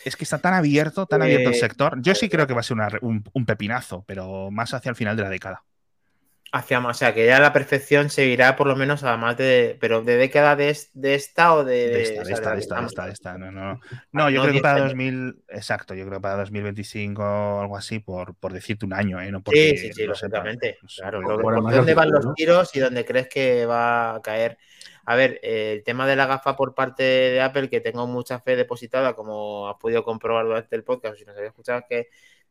Es 0.04 0.14
que 0.14 0.22
está 0.22 0.38
tan 0.38 0.54
abierto, 0.54 1.06
tan 1.06 1.20
abierto 1.22 1.48
el 1.48 1.56
Eh, 1.56 1.58
sector. 1.58 2.00
Yo 2.00 2.14
sí 2.14 2.28
creo 2.28 2.46
que 2.46 2.54
va 2.54 2.60
a 2.60 2.62
ser 2.62 2.76
una 2.76 2.88
re- 2.88 3.00
un, 3.02 3.24
un 3.32 3.44
pepinazo, 3.44 4.04
pero 4.06 4.52
más 4.52 4.72
hacia 4.72 4.90
el 4.90 4.94
final 4.94 5.16
de 5.16 5.24
la 5.24 5.30
década. 5.30 5.64
Hacia 6.56 6.80
más, 6.80 6.96
o 6.96 6.98
sea, 6.98 7.12
que 7.12 7.26
ya 7.26 7.38
la 7.38 7.52
perfección 7.52 8.08
seguirá 8.08 8.56
por 8.56 8.66
lo 8.66 8.76
menos 8.76 9.04
a 9.04 9.16
más 9.16 9.36
de. 9.36 9.76
Pero 9.80 10.02
de 10.02 10.16
década 10.16 10.56
de, 10.56 10.76
de 10.94 11.14
esta 11.14 11.54
o 11.54 11.64
de. 11.64 11.88
De 11.88 12.02
esta, 12.02 12.22
de 12.24 12.32
esta, 12.32 12.52
de 12.54 12.60
esta, 12.60 12.80
de 12.80 12.86
esta, 12.86 13.06
de 13.06 13.12
esta. 13.12 13.38
No, 13.38 13.50
no, 13.50 13.74
no. 13.74 13.80
Ah, 13.92 14.04
No, 14.12 14.30
yo 14.30 14.36
no 14.38 14.42
creo 14.42 14.46
que 14.46 14.50
10 14.52 14.62
para 14.62 14.74
años. 14.76 14.88
2000, 14.90 15.42
exacto, 15.48 15.94
yo 15.94 16.06
creo 16.06 16.18
que 16.18 16.22
para 16.22 16.36
2025 16.36 17.22
o 17.22 17.60
algo 17.60 17.76
así, 17.76 17.98
por, 17.98 18.34
por 18.36 18.52
decirte 18.52 18.86
un 18.86 18.92
año, 18.94 19.20
¿eh? 19.20 19.30
No 19.30 19.42
porque 19.42 19.70
Sí, 19.70 19.76
sí, 19.78 19.92
sí, 19.92 20.04
lógicamente. 20.06 20.78
No. 20.82 20.88
Claro, 20.96 21.20
Por- 21.22 21.42
por 21.42 21.70
dónde 21.72 21.94
van 21.94 22.10
los 22.10 22.34
tiros 22.34 22.74
y 22.74 22.80
dónde 22.80 23.04
crees 23.04 23.28
que 23.28 23.66
va 23.66 24.14
a 24.16 24.22
caer. 24.22 24.56
A 25.04 25.14
ver, 25.14 25.38
eh, 25.42 25.74
el 25.76 25.84
tema 25.84 26.06
de 26.06 26.16
la 26.16 26.26
gafa 26.26 26.56
por 26.56 26.74
parte 26.74 27.02
de 27.02 27.40
Apple, 27.40 27.68
que 27.68 27.80
tengo 27.80 28.06
mucha 28.06 28.40
fe 28.40 28.56
depositada, 28.56 29.14
como 29.14 29.68
has 29.68 29.76
podido 29.76 30.02
comprobar 30.02 30.46
durante 30.46 30.74
el 30.74 30.84
podcast, 30.84 31.18
si 31.18 31.24
nos 31.24 31.36
había 31.36 31.48
escuchado, 31.50 31.78
es 31.80 31.84
que, 31.88 32.08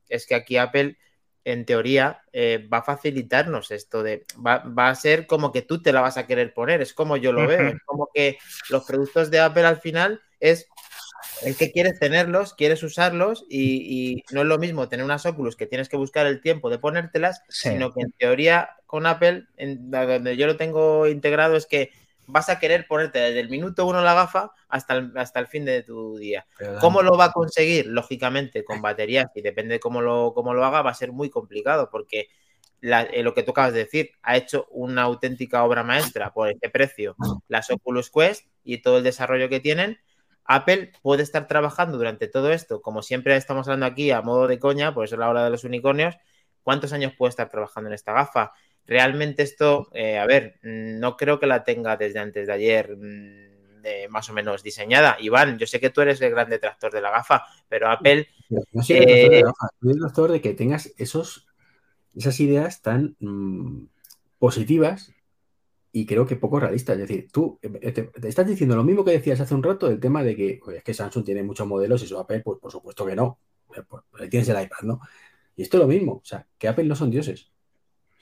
es 0.07 0.25
que 0.25 0.35
aquí 0.35 0.57
Apple, 0.57 0.97
en 1.45 1.63
teoría, 1.65 2.23
eh, 2.33 2.67
va 2.71 2.79
a 2.79 2.83
facilitarnos 2.83 3.71
esto 3.71 4.03
de. 4.03 4.25
Va, 4.45 4.57
va 4.57 4.89
a 4.89 4.95
ser 4.95 5.27
como 5.27 5.51
que 5.51 5.61
tú 5.61 5.81
te 5.81 5.93
la 5.93 6.01
vas 6.01 6.17
a 6.17 6.25
querer 6.27 6.53
poner, 6.53 6.81
es 6.81 6.93
como 6.93 7.15
yo 7.17 7.31
lo 7.31 7.47
veo. 7.47 7.67
Es 7.69 7.81
como 7.85 8.09
que 8.13 8.37
los 8.69 8.83
productos 8.83 9.31
de 9.31 9.39
Apple 9.39 9.63
al 9.65 9.79
final 9.79 10.21
es 10.39 10.67
el 11.43 11.55
que 11.55 11.71
quieres 11.71 11.99
tenerlos, 11.99 12.53
quieres 12.53 12.81
usarlos 12.83 13.45
y, 13.49 14.15
y 14.17 14.23
no 14.31 14.41
es 14.41 14.47
lo 14.47 14.57
mismo 14.57 14.89
tener 14.89 15.05
unas 15.05 15.25
Oculus 15.25 15.55
que 15.55 15.67
tienes 15.67 15.87
que 15.87 15.97
buscar 15.97 16.25
el 16.25 16.41
tiempo 16.41 16.69
de 16.69 16.79
ponértelas, 16.79 17.41
Sí. 17.47 17.69
sino 17.69 17.93
que 17.93 18.01
en 18.01 18.11
teoría 18.11 18.71
con 18.85 19.05
Apple, 19.05 19.45
en, 19.57 19.91
donde 19.91 20.37
yo 20.37 20.47
lo 20.47 20.57
tengo 20.57 21.07
integrado, 21.07 21.55
es 21.55 21.65
que 21.65 21.91
vas 22.27 22.49
a 22.49 22.59
querer 22.59 22.87
ponerte 22.87 23.19
desde 23.19 23.39
el 23.39 23.49
minuto 23.49 23.85
uno 23.85 24.01
la 24.01 24.13
gafa 24.13 24.51
hasta 24.67 24.95
el, 24.95 25.11
hasta 25.17 25.39
el 25.39 25.47
fin 25.47 25.65
de 25.65 25.83
tu 25.83 26.17
día. 26.17 26.45
Pero, 26.57 26.79
¿Cómo 26.79 27.01
lo 27.01 27.17
va 27.17 27.25
a 27.25 27.31
conseguir? 27.31 27.87
Lógicamente, 27.87 28.63
con 28.63 28.81
baterías, 28.81 29.27
y 29.35 29.41
depende 29.41 29.75
de 29.75 29.79
cómo 29.79 30.01
lo, 30.01 30.33
cómo 30.33 30.53
lo 30.53 30.65
haga, 30.65 30.81
va 30.81 30.91
a 30.91 30.95
ser 30.95 31.11
muy 31.11 31.29
complicado, 31.29 31.89
porque 31.89 32.27
la- 32.81 33.03
eh, 33.03 33.23
lo 33.23 33.33
que 33.33 33.43
tú 33.43 33.51
acabas 33.51 33.73
de 33.73 33.79
decir, 33.79 34.11
ha 34.21 34.37
hecho 34.37 34.67
una 34.69 35.03
auténtica 35.03 35.63
obra 35.63 35.83
maestra 35.83 36.33
por 36.33 36.49
este 36.49 36.69
precio, 36.69 37.15
las 37.47 37.69
Oculus 37.71 38.11
Quest 38.11 38.45
y 38.63 38.79
todo 38.81 38.97
el 38.97 39.03
desarrollo 39.03 39.49
que 39.49 39.59
tienen. 39.59 39.99
Apple 40.43 40.91
puede 41.01 41.23
estar 41.23 41.47
trabajando 41.47 41.97
durante 41.97 42.27
todo 42.27 42.51
esto, 42.51 42.81
como 42.81 43.01
siempre 43.01 43.35
estamos 43.35 43.67
hablando 43.67 43.87
aquí 43.87 44.11
a 44.11 44.21
modo 44.21 44.47
de 44.47 44.59
coña, 44.59 44.93
por 44.93 45.05
eso 45.05 45.15
es 45.15 45.19
la 45.19 45.29
hora 45.29 45.43
de 45.43 45.49
los 45.49 45.63
unicornios. 45.63 46.15
¿Cuántos 46.61 46.93
años 46.93 47.13
puede 47.17 47.29
estar 47.29 47.49
trabajando 47.49 47.89
en 47.89 47.93
esta 47.93 48.13
gafa? 48.13 48.51
Realmente 48.87 49.43
esto, 49.43 49.89
eh, 49.93 50.17
a 50.17 50.25
ver, 50.25 50.59
mm, 50.63 50.99
no 50.99 51.17
creo 51.17 51.39
que 51.39 51.47
la 51.47 51.63
tenga 51.63 51.97
desde 51.97 52.19
antes 52.19 52.47
de 52.47 52.53
ayer 52.53 52.95
mm, 52.95 54.09
más 54.09 54.29
o 54.29 54.33
menos 54.33 54.63
diseñada. 54.63 55.17
Iván, 55.19 55.57
yo 55.57 55.67
sé 55.67 55.79
que 55.79 55.89
tú 55.89 56.01
eres 56.01 56.21
el 56.21 56.31
gran 56.31 56.49
detractor 56.49 56.91
de 56.91 57.01
la 57.01 57.11
gafa, 57.11 57.43
pero 57.67 57.89
Apple, 57.89 58.27
no 58.49 58.83
soy 58.83 58.97
el 58.97 59.05
doctor 59.05 59.29
de 59.29 59.39
eh, 59.39 59.43
gafas, 59.43 59.69
soy 59.81 59.91
el 59.91 59.99
doctor 59.99 60.31
de 60.31 60.41
que 60.41 60.53
tengas 60.53 60.93
esos, 60.97 61.47
esas 62.15 62.39
ideas 62.39 62.81
tan 62.81 63.15
mm, 63.19 63.87
positivas 64.39 65.13
y 65.91 66.05
creo 66.05 66.25
que 66.25 66.35
poco 66.35 66.59
realistas. 66.59 66.97
Es 66.97 67.07
decir, 67.07 67.27
tú 67.31 67.59
eh, 67.61 67.91
te, 67.91 68.03
te 68.03 68.27
estás 68.27 68.47
diciendo 68.47 68.75
lo 68.75 68.83
mismo 68.83 69.05
que 69.05 69.11
decías 69.11 69.39
hace 69.39 69.55
un 69.55 69.63
rato 69.63 69.87
del 69.87 69.99
tema 69.99 70.23
de 70.23 70.35
que, 70.35 70.59
oye, 70.65 70.77
es 70.77 70.83
que 70.83 70.93
Samsung 70.93 71.23
tiene 71.23 71.43
muchos 71.43 71.67
modelos 71.67 72.03
y 72.03 72.07
su 72.07 72.17
Apple, 72.17 72.41
pues 72.41 72.59
por 72.59 72.71
supuesto 72.71 73.05
que 73.05 73.15
no. 73.15 73.39
Pues, 73.67 74.03
ahí 74.19 74.29
tienes 74.29 74.49
el 74.49 74.61
iPad, 74.61 74.81
¿no? 74.83 74.99
Y 75.55 75.63
esto 75.63 75.77
es 75.77 75.81
lo 75.81 75.87
mismo, 75.87 76.13
o 76.13 76.25
sea, 76.25 76.45
que 76.57 76.67
Apple 76.67 76.85
no 76.85 76.95
son 76.95 77.11
dioses. 77.11 77.51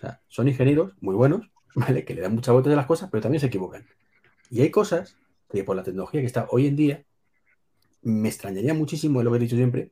Sea, 0.03 0.21
son 0.27 0.49
ingenieros 0.49 0.91
muy 0.99 1.15
buenos, 1.15 1.49
¿vale? 1.75 2.03
Que 2.03 2.13
le 2.13 2.21
dan 2.21 2.35
muchas 2.35 2.51
vueltas 2.51 2.73
a 2.73 2.75
las 2.75 2.85
cosas, 2.85 3.09
pero 3.09 3.21
también 3.21 3.39
se 3.39 3.47
equivocan. 3.47 3.85
Y 4.49 4.61
hay 4.61 4.69
cosas 4.69 5.17
que 5.49 5.63
por 5.63 5.77
la 5.77 5.83
tecnología 5.83 6.19
que 6.19 6.27
está 6.27 6.47
hoy 6.49 6.67
en 6.67 6.75
día, 6.75 7.05
me 8.01 8.27
extrañaría 8.27 8.73
muchísimo, 8.73 9.23
lo 9.23 9.31
que 9.31 9.37
he 9.37 9.39
dicho 9.39 9.55
siempre, 9.55 9.91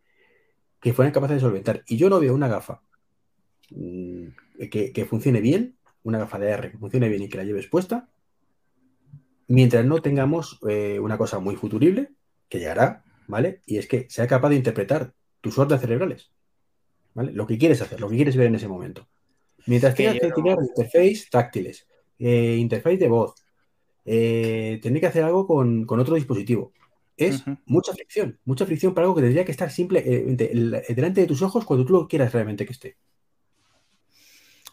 que 0.81 0.91
fueran 0.91 1.13
capaces 1.13 1.37
de 1.37 1.41
solventar. 1.41 1.83
Y 1.87 1.95
yo 1.95 2.09
no 2.09 2.19
veo 2.19 2.33
una 2.33 2.49
gafa 2.49 2.81
mm, 3.69 4.25
que, 4.69 5.05
funcione 5.09 5.39
bien, 5.39 5.77
una 6.03 6.19
gafa 6.19 6.39
de 6.39 6.53
AR 6.53 6.71
que 6.71 6.77
funcione 6.77 7.07
bien 7.07 7.21
y 7.21 7.29
que 7.29 7.37
la 7.37 7.45
lleves 7.45 7.67
puesta, 7.67 8.09
mientras 9.47 9.85
no 9.85 10.01
tengamos 10.01 10.59
eh, 10.67 10.99
una 10.99 11.17
cosa 11.17 11.39
muy 11.39 11.55
futurible, 11.55 12.11
que 12.49 12.59
llegará, 12.59 13.05
¿vale? 13.27 13.61
Y 13.65 13.77
es 13.77 13.87
que 13.87 14.07
sea 14.09 14.27
capaz 14.27 14.49
de 14.49 14.55
interpretar 14.57 15.13
tus 15.39 15.57
órdenes 15.57 15.81
cerebrales, 15.81 16.31
¿vale? 17.13 17.31
Lo 17.31 17.47
que 17.47 17.57
quieres 17.57 17.81
hacer, 17.81 18.01
lo 18.01 18.09
que 18.09 18.17
quieres 18.17 18.35
ver 18.35 18.47
en 18.47 18.55
ese 18.55 18.67
momento. 18.67 19.07
Mientras 19.65 19.93
que 19.95 20.03
tengas 20.03 20.19
que 20.19 20.27
yo- 20.29 20.33
tirar 20.35 20.57
interface 20.61 21.25
táctiles, 21.29 21.87
eh, 22.19 22.55
interface 22.59 22.97
de 22.97 23.07
voz, 23.07 23.35
eh, 24.05 24.79
tener 24.81 24.99
que 24.99 25.07
hacer 25.07 25.23
algo 25.23 25.45
con, 25.45 25.85
con 25.85 25.99
otro 25.99 26.15
dispositivo. 26.15 26.73
Es 27.17 27.43
mucha 27.65 27.93
fricción, 27.93 28.39
mucha 28.45 28.65
fricción 28.65 28.93
para 28.93 29.05
algo 29.05 29.15
que 29.15 29.21
tendría 29.21 29.45
que 29.45 29.51
estar 29.51 29.69
simple 29.69 29.99
eh, 29.99 30.25
el- 30.51 30.81
delante 30.95 31.21
de 31.21 31.27
tus 31.27 31.41
ojos 31.41 31.65
cuando 31.65 31.85
tú 31.85 31.93
lo 31.93 32.07
quieras 32.07 32.33
realmente 32.33 32.65
que 32.65 32.73
esté. 32.73 32.97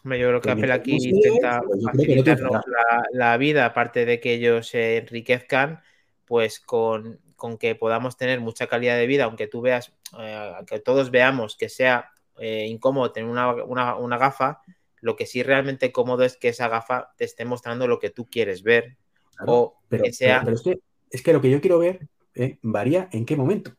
Yo 0.03 0.09
creo 0.27 0.41
que 0.41 0.49
Apple 0.51 0.71
aquí 0.73 0.91
intenta 1.09 1.61
pues 1.61 1.77
que 1.79 1.85
no 1.85 1.91
facilitarnos 2.23 2.51
la, 2.67 3.03
la 3.11 3.37
vida, 3.37 3.65
aparte 3.65 4.05
de 4.05 4.19
que 4.19 4.33
ellos 4.33 4.67
se 4.69 4.97
enriquezcan, 4.97 5.81
pues 6.25 6.59
con, 6.59 7.19
con 7.35 7.57
que 7.57 7.75
podamos 7.75 8.15
tener 8.17 8.39
mucha 8.39 8.67
calidad 8.67 8.97
de 8.97 9.07
vida, 9.07 9.25
aunque 9.25 9.47
tú 9.47 9.61
veas, 9.61 9.93
eh, 10.17 10.53
que 10.65 10.79
todos 10.79 11.11
veamos 11.11 11.55
que 11.57 11.69
sea 11.69 12.11
eh, 12.39 12.65
incómodo 12.67 13.11
tener 13.11 13.29
una, 13.29 13.53
una- 13.65 13.95
una 13.97 14.17
gafa, 14.17 14.61
lo 15.01 15.15
que 15.15 15.25
sí 15.25 15.43
realmente 15.43 15.91
cómodo 15.91 16.23
es 16.23 16.37
que 16.37 16.49
esa 16.49 16.67
gafa 16.67 17.13
te 17.17 17.25
esté 17.25 17.45
mostrando 17.45 17.87
lo 17.87 17.99
que 17.99 18.09
tú 18.09 18.27
quieres 18.29 18.63
ver 18.63 18.97
Claro, 19.35 19.53
o 19.53 19.77
Pero, 19.87 20.03
que 20.03 20.13
sea... 20.13 20.41
pero- 20.43 20.45
pero 20.45 20.55
es, 20.57 20.61
que, 20.63 20.79
es 21.11 21.21
que 21.23 21.33
lo 21.33 21.41
que 21.41 21.49
yo 21.49 21.61
quiero 21.61 21.79
ver 21.79 22.07
eh, 22.35 22.57
varía 22.61 23.09
en 23.11 23.25
qué 23.25 23.35
momento. 23.35 23.71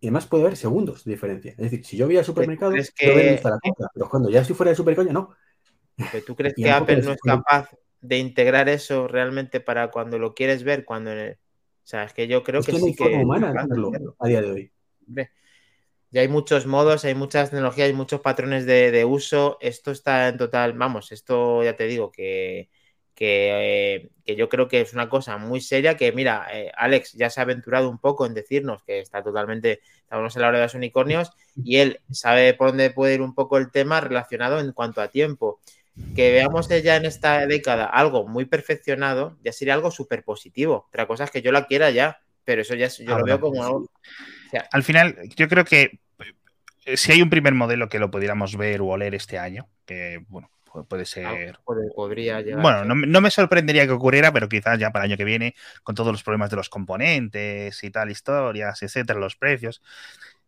Y 0.00 0.06
además 0.06 0.26
puede 0.26 0.44
haber 0.44 0.56
segundos 0.56 1.04
de 1.04 1.12
diferencia. 1.12 1.50
Es 1.52 1.58
decir, 1.58 1.84
si 1.84 1.96
yo 1.96 2.06
voy 2.06 2.16
al 2.16 2.24
supermercado, 2.24 2.72
ver 2.72 2.88
que- 2.96 3.40
la 3.44 3.58
compra, 3.60 3.88
pero 3.92 4.08
cuando 4.08 4.30
ya 4.30 4.40
estoy 4.40 4.56
fuera 4.56 4.70
del 4.70 4.76
supermercado, 4.76 5.12
no. 5.12 5.36
Pero 5.96 6.24
¿Tú 6.24 6.34
crees 6.34 6.54
que 6.54 6.70
Apple 6.70 7.02
no 7.02 7.12
es 7.12 7.20
capaz 7.20 7.68
de 8.00 8.18
integrar 8.18 8.68
eso 8.70 9.06
realmente 9.06 9.60
para 9.60 9.90
cuando 9.90 10.18
lo 10.18 10.34
quieres 10.34 10.64
ver? 10.64 10.84
Cuando 10.84 11.12
en 11.12 11.18
el- 11.18 11.32
O 11.32 11.86
sea, 11.90 12.04
es 12.04 12.14
que 12.14 12.28
yo 12.28 12.42
creo 12.42 12.60
es 12.60 12.66
que, 12.66 12.72
que 12.72 12.78
no 12.78 12.86
hay 12.86 12.92
sí 12.92 12.98
forma 12.98 13.18
es 13.18 13.24
humana 13.24 13.52
de 13.66 14.12
a 14.18 14.28
día 14.28 14.42
de 14.42 14.50
hoy. 14.50 14.72
Hombre, 15.06 15.30
Ya 16.10 16.22
hay 16.22 16.28
muchos 16.28 16.66
modos, 16.66 17.04
hay 17.04 17.14
muchas 17.14 17.50
tecnologías, 17.50 17.86
hay 17.86 17.94
muchos 17.94 18.20
patrones 18.20 18.66
de, 18.66 18.90
de 18.90 19.04
uso. 19.04 19.58
Esto 19.60 19.90
está 19.92 20.28
en 20.28 20.38
total, 20.38 20.72
vamos, 20.74 21.12
esto 21.12 21.62
ya 21.62 21.76
te 21.76 21.86
digo 21.86 22.10
que, 22.10 22.68
que, 23.20 24.10
yo 24.24 24.48
creo 24.48 24.66
que 24.66 24.80
es 24.80 24.94
una 24.94 25.10
cosa 25.10 25.36
muy 25.36 25.60
seria 25.60 25.94
que, 25.94 26.10
mira, 26.10 26.46
eh, 26.54 26.72
Alex 26.74 27.12
ya 27.12 27.28
se 27.28 27.40
ha 27.40 27.42
aventurado 27.42 27.90
un 27.90 27.98
poco 27.98 28.24
en 28.24 28.32
decirnos 28.32 28.82
que 28.82 29.00
está 29.00 29.22
totalmente, 29.22 29.80
estamos 30.02 30.34
en 30.34 30.42
la 30.42 30.48
hora 30.48 30.58
de 30.58 30.64
los 30.64 30.74
unicornios 30.74 31.30
y 31.62 31.76
él 31.76 32.00
sabe 32.10 32.54
por 32.54 32.68
dónde 32.68 32.90
puede 32.90 33.14
ir 33.14 33.20
un 33.20 33.34
poco 33.34 33.58
el 33.58 33.70
tema 33.70 34.00
relacionado 34.00 34.58
en 34.58 34.72
cuanto 34.72 35.02
a 35.02 35.08
tiempo. 35.08 35.60
Que 36.16 36.32
veamos 36.32 36.68
ya 36.68 36.96
en 36.96 37.04
esta 37.04 37.46
década 37.46 37.84
algo 37.84 38.26
muy 38.26 38.46
perfeccionado, 38.46 39.36
ya 39.44 39.52
sería 39.52 39.74
algo 39.74 39.90
súper 39.90 40.24
positivo. 40.24 40.86
Otra 40.88 41.06
cosa 41.06 41.24
es 41.24 41.30
que 41.30 41.42
yo 41.42 41.52
la 41.52 41.66
quiera 41.66 41.90
ya, 41.90 42.22
pero 42.44 42.62
eso 42.62 42.74
ya 42.74 42.88
yo 42.88 43.18
lo 43.18 43.24
veo 43.24 43.38
como 43.38 43.62
algo... 43.62 43.90
Al 44.72 44.82
final, 44.82 45.16
yo 45.36 45.48
creo 45.48 45.64
que 45.64 46.00
eh, 46.84 46.96
si 46.96 47.12
hay 47.12 47.22
un 47.22 47.30
primer 47.30 47.54
modelo 47.54 47.88
que 47.88 47.98
lo 47.98 48.10
pudiéramos 48.10 48.56
ver 48.56 48.80
o 48.80 48.86
oler 48.86 49.14
este 49.14 49.38
año, 49.38 49.68
que 49.84 50.24
bueno, 50.28 50.50
puede 50.88 51.04
ser. 51.04 51.58
podría 51.94 52.42
Bueno, 52.56 52.84
no, 52.84 53.20
me 53.20 53.30
sorprendería 53.30 53.86
que 53.86 53.92
ocurriera, 53.92 54.32
pero 54.32 54.48
quizás 54.48 54.78
ya 54.78 54.90
para 54.90 55.04
el 55.04 55.10
año 55.10 55.16
que 55.16 55.24
viene, 55.24 55.54
con 55.82 55.94
todos 55.94 56.12
los 56.12 56.22
problemas 56.22 56.50
de 56.50 56.56
los 56.56 56.68
componentes 56.68 57.82
y 57.82 57.90
tal, 57.90 58.10
historias, 58.10 58.82
etcétera, 58.82 59.18
los 59.18 59.36
precios. 59.36 59.82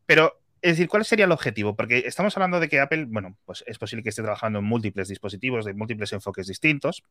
Pero, 0.06 0.40
es 0.62 0.72
decir, 0.72 0.88
¿cuál 0.88 1.04
sería 1.04 1.24
el 1.24 1.32
objetivo? 1.32 1.76
Porque 1.76 2.04
estamos 2.06 2.36
hablando 2.36 2.60
de 2.60 2.68
que 2.68 2.80
Apple, 2.80 3.06
bueno, 3.08 3.36
pues 3.44 3.64
es 3.66 3.78
posible 3.78 4.02
que 4.02 4.10
esté 4.10 4.22
trabajando 4.22 4.60
en 4.60 4.64
múltiples 4.64 5.08
dispositivos, 5.08 5.64
de 5.64 5.74
múltiples 5.74 6.12
enfoques 6.12 6.46
distintos, 6.46 7.02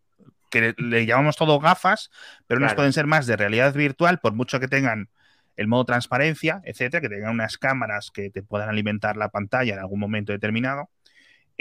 que 0.49 0.73
le, 0.77 1.05
llamamos 1.05 1.35
todo 1.35 1.59
gafas, 1.59 2.11
pero 2.47 2.59
unas 2.59 2.75
pueden 2.75 2.93
ser 2.93 3.07
más 3.07 3.27
de 3.27 3.37
realidad 3.37 3.73
virtual, 3.73 4.19
por 4.19 4.33
mucho 4.33 4.59
que 4.59 4.67
tengan 4.67 5.09
el 5.61 5.67
modo 5.67 5.85
transparencia, 5.85 6.61
etcétera, 6.65 7.01
que 7.01 7.09
tengan 7.09 7.31
unas 7.31 7.57
cámaras 7.57 8.11
que 8.11 8.29
te 8.29 8.43
puedan 8.43 8.69
alimentar 8.69 9.15
la 9.15 9.29
pantalla 9.29 9.73
en 9.73 9.79
algún 9.79 9.99
momento 9.99 10.33
determinado 10.33 10.89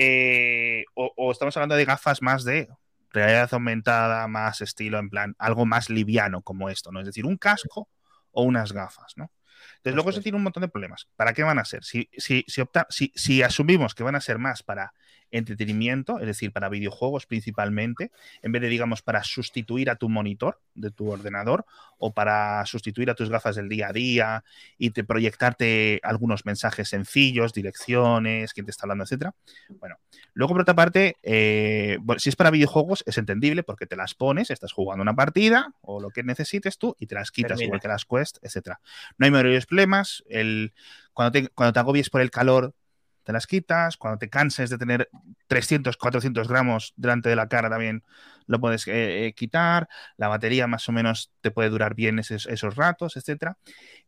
eh, 0.02 0.84
o, 0.94 1.30
estamos 1.30 1.54
hablando 1.58 1.74
de 1.74 1.84
gafas 1.84 2.22
más 2.22 2.42
de 2.44 2.68
realidad 3.10 3.50
aumentada, 3.52 4.26
más 4.28 4.62
estilo, 4.62 4.98
en 4.98 5.10
plan, 5.10 5.34
algo 5.38 5.66
más 5.66 5.90
liviano 5.90 6.40
como 6.40 6.70
esto, 6.70 6.90
¿no? 6.90 7.00
Es 7.00 7.06
decir, 7.06 7.26
un 7.26 7.36
casco 7.36 7.90
o 8.30 8.42
unas 8.42 8.72
gafas, 8.72 9.12
¿no? 9.16 9.30
Entonces, 9.76 9.94
luego 9.94 10.12
se 10.12 10.22
tiene 10.22 10.36
un 10.36 10.44
montón 10.44 10.62
de 10.62 10.68
problemas. 10.68 11.06
¿Para 11.16 11.34
qué 11.34 11.42
van 11.42 11.58
a 11.58 11.66
ser? 11.66 11.84
Si, 11.84 12.08
si, 12.16 12.46
si, 12.48 12.62
opta, 12.62 12.86
si, 12.88 13.12
si 13.14 13.42
asumimos 13.42 13.94
que 13.94 14.02
van 14.02 14.14
a 14.14 14.22
ser 14.22 14.38
más 14.38 14.62
para 14.62 14.94
entretenimiento, 15.30 16.18
es 16.18 16.26
decir, 16.26 16.52
para 16.52 16.68
videojuegos 16.68 17.26
principalmente, 17.26 18.10
en 18.42 18.52
vez 18.52 18.62
de, 18.62 18.68
digamos, 18.68 19.02
para 19.02 19.22
sustituir 19.24 19.90
a 19.90 19.96
tu 19.96 20.08
monitor 20.08 20.60
de 20.74 20.90
tu 20.90 21.10
ordenador 21.10 21.64
o 21.98 22.12
para 22.12 22.64
sustituir 22.66 23.10
a 23.10 23.14
tus 23.14 23.28
gafas 23.28 23.56
del 23.56 23.68
día 23.68 23.88
a 23.88 23.92
día 23.92 24.44
y 24.78 24.90
te 24.90 25.04
proyectarte 25.04 26.00
algunos 26.02 26.46
mensajes 26.46 26.88
sencillos, 26.88 27.52
direcciones, 27.52 28.52
quién 28.52 28.66
te 28.66 28.70
está 28.70 28.84
hablando, 28.84 29.04
etcétera. 29.04 29.34
Bueno, 29.78 29.96
luego 30.32 30.54
por 30.54 30.62
otra 30.62 30.74
parte, 30.74 31.16
eh, 31.22 31.98
si 32.18 32.28
es 32.28 32.36
para 32.36 32.50
videojuegos 32.50 33.04
es 33.06 33.18
entendible 33.18 33.62
porque 33.62 33.86
te 33.86 33.96
las 33.96 34.14
pones, 34.14 34.50
estás 34.50 34.72
jugando 34.72 35.02
una 35.02 35.14
partida 35.14 35.74
o 35.82 36.00
lo 36.00 36.10
que 36.10 36.22
necesites 36.22 36.78
tú 36.78 36.96
y 36.98 37.06
te 37.06 37.14
las 37.14 37.30
quitas 37.30 37.60
igual 37.60 37.80
que 37.80 37.88
las 37.88 38.04
Quest, 38.04 38.38
etcétera. 38.42 38.80
No 39.18 39.26
hay 39.26 39.30
mayores 39.30 39.66
problemas. 39.66 40.24
El, 40.28 40.72
cuando, 41.12 41.32
te, 41.32 41.48
cuando 41.48 41.72
te 41.72 41.78
agobies 41.80 42.10
por 42.10 42.20
el 42.20 42.30
calor, 42.30 42.74
te 43.22 43.32
las 43.32 43.46
quitas. 43.46 43.96
Cuando 43.96 44.18
te 44.18 44.28
canses 44.28 44.70
de 44.70 44.78
tener 44.78 45.10
300, 45.46 45.96
400 45.96 46.48
gramos 46.48 46.94
delante 46.96 47.28
de 47.28 47.36
la 47.36 47.48
cara 47.48 47.70
también 47.70 48.04
lo 48.46 48.60
puedes 48.60 48.86
eh, 48.88 49.26
eh, 49.26 49.32
quitar. 49.34 49.88
La 50.16 50.28
batería 50.28 50.66
más 50.66 50.88
o 50.88 50.92
menos 50.92 51.32
te 51.40 51.50
puede 51.50 51.70
durar 51.70 51.94
bien 51.94 52.18
esos, 52.18 52.76
ratos, 52.76 53.16
etc. 53.16 53.54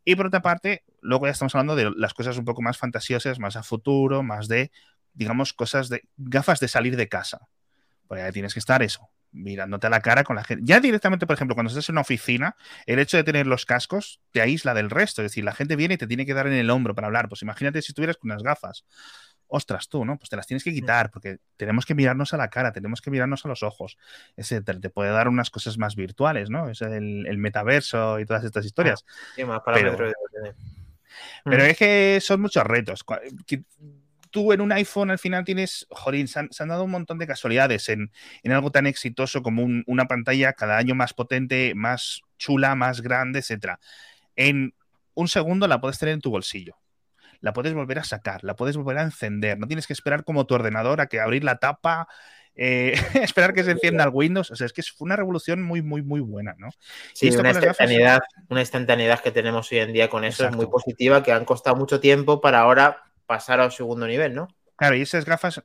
Y 0.05 0.17
por 0.17 0.27
otra 0.27 0.43
parte, 0.43 0.85
luego 1.01 1.27
ya 1.27 1.33
estamos 1.33 1.55
hablando 1.55 1.77
de 1.77 1.93
las 1.97 2.13
cosas 2.15 2.37
un 2.39 2.45
poco 2.45 2.61
más 2.61 2.77
fantasiosas, 2.77 3.39
más 3.39 3.57
a 3.57 3.63
futuro, 3.63 4.23
más 4.23 4.49
de, 4.49 4.73
digamos, 5.15 5.53
cosas 5.53 5.89
de 5.89 6.03
gafas 6.17 6.61
de 6.61 6.69
salir 6.69 6.97
de 6.97 7.09
casa. 7.09 7.49
Porque 8.09 8.25
ya 8.25 8.33
tienes 8.33 8.53
que 8.53 8.61
estar 8.61 8.83
eso, 8.83 9.09
mirándote 9.33 9.87
a 9.87 9.91
la 9.91 10.01
cara 10.01 10.25
con 10.25 10.37
la 10.37 10.45
gente. 10.45 10.63
Ya 10.65 10.81
directamente, 10.81 11.27
por 11.27 11.35
ejemplo, 11.35 11.55
cuando 11.55 11.71
estás 11.71 11.89
en 11.89 11.95
una 11.95 12.03
oficina, 12.03 12.57
el 12.87 12.99
hecho 12.99 13.17
de 13.17 13.25
tener 13.25 13.47
los 13.47 13.67
cascos 13.67 14.21
te 14.31 14.41
aísla 14.41 14.75
del 14.75 14.91
resto. 14.91 15.23
Es 15.23 15.33
decir, 15.33 15.45
la 15.45 15.53
gente 15.53 15.77
viene 15.77 15.95
y 15.95 15.99
te 15.99 16.07
tiene 16.07 16.27
que 16.27 16.35
dar 16.35 16.47
en 16.47 16.53
el 16.53 16.71
hombro 16.71 16.95
para 16.95 17.07
hablar. 17.07 17.29
Pues 17.29 17.43
imagínate 17.43 17.83
si 17.83 17.93
estuvieras 17.93 18.17
con 18.17 18.31
unas 18.31 18.43
gafas. 18.43 18.85
Ostras, 19.47 19.89
tú, 19.89 20.05
¿no? 20.05 20.17
Pues 20.17 20.31
te 20.31 20.37
las 20.37 20.47
tienes 20.47 20.65
que 20.65 20.73
quitar 20.73 21.11
porque 21.11 21.39
tenemos 21.59 21.85
que 21.85 21.95
mirarnos 21.95 22.33
a 22.33 22.39
la 22.39 22.49
cara, 22.49 22.73
tenemos 22.73 23.03
que 23.03 23.11
mirarnos 23.11 23.45
a 23.45 23.49
los 23.49 23.63
ojos. 23.63 23.99
Ese 24.35 24.63
te, 24.63 24.89
puede 24.89 25.11
dar 25.11 25.29
unas 25.29 25.51
cosas 25.51 25.77
más 25.77 25.95
virtuales, 25.95 26.49
¿no? 26.49 26.71
Es 26.71 26.81
el, 26.81 27.37
metaverso 27.37 28.19
y 28.19 28.25
todas 28.25 28.45
estas 28.45 28.65
historias. 28.65 29.05
Sí, 29.37 29.45
más 29.45 29.61
pero, 29.65 29.97
pero 31.45 31.65
es 31.65 31.77
que 31.77 32.19
son 32.23 32.41
muchos 32.41 32.65
retos 32.65 33.05
tú 34.33 34.53
en 34.53 34.61
un 34.61 34.73
iPhone 34.73 35.13
al 35.13 35.19
final 35.21 35.45
tienes, 35.45 35.87
jolín, 35.91 36.27
se 36.27 36.41
han, 36.41 36.69
dado 36.69 36.85
un 36.85 36.91
montón 36.91 37.19
de 37.19 37.29
casualidades 37.29 37.89
en, 37.89 38.11
algo 38.45 38.73
tan 38.73 38.87
exitoso 38.87 39.43
como 39.43 39.65
una 39.87 40.07
pantalla 40.07 40.55
cada 40.55 40.79
año 40.79 40.97
más 40.97 41.15
potente, 41.15 41.75
más 41.77 42.23
chula, 42.39 42.75
más 42.75 43.03
grande, 43.03 43.39
etc. 43.39 43.77
En 44.35 44.75
un 45.15 45.29
segundo 45.29 45.69
la 45.69 45.81
puedes 45.81 45.99
tener 45.99 46.15
en 46.15 46.21
tu 46.21 46.31
bolsillo. 46.31 46.79
La 47.41 47.53
puedes 47.53 47.75
volver 47.75 47.99
a 47.99 48.05
sacar, 48.05 48.43
la 48.43 48.57
puedes 48.57 48.77
volver 48.77 48.99
a 48.99 49.03
encender. 49.03 49.59
No 49.59 49.67
tienes 49.67 49.87
que 49.87 49.93
esperar 49.93 50.25
como 50.25 50.47
tu 50.47 50.55
ordenador 50.55 51.01
a 51.01 51.07
que 51.07 51.21
abrir 51.21 51.45
la 51.45 51.59
tapa, 51.59 52.09
eh, 52.55 52.95
esperar 53.23 53.53
que 53.53 53.65
se 53.65 53.73
encienda 53.73 54.05
el 54.05 54.11
Windows. 54.13 54.51
O 54.51 54.57
sea, 54.57 54.65
es 54.65 54.73
que 54.73 54.83
fue 54.83 55.05
una 55.05 55.17
revolución 55.17 55.63
muy, 55.63 55.83
muy, 55.83 56.03
muy 56.03 56.21
buena, 56.21 56.55
¿no? 56.59 56.71
Sí, 57.13 57.29
una 57.37 57.51
instantaneidad, 57.51 58.21
una 58.49 58.61
instantaneidad 58.61 59.21
que 59.21 59.31
tenemos 59.31 59.71
hoy 59.73 59.79
en 59.79 59.93
día 59.93 60.09
con 60.09 60.25
eso 60.25 60.47
es 60.47 60.57
muy 60.57 60.67
positiva, 60.67 61.23
que 61.23 61.33
han 61.33 61.45
costado 61.45 61.77
mucho 61.77 62.01
tiempo 62.01 62.41
para 62.41 62.61
ahora 62.61 63.12
pasar 63.27 63.61
al 63.61 63.73
segundo 63.73 64.07
nivel, 64.07 64.35
¿no? 64.35 64.49
Claro, 64.77 64.97
y 64.97 65.03
esas 65.03 65.25
gafas 65.25 65.63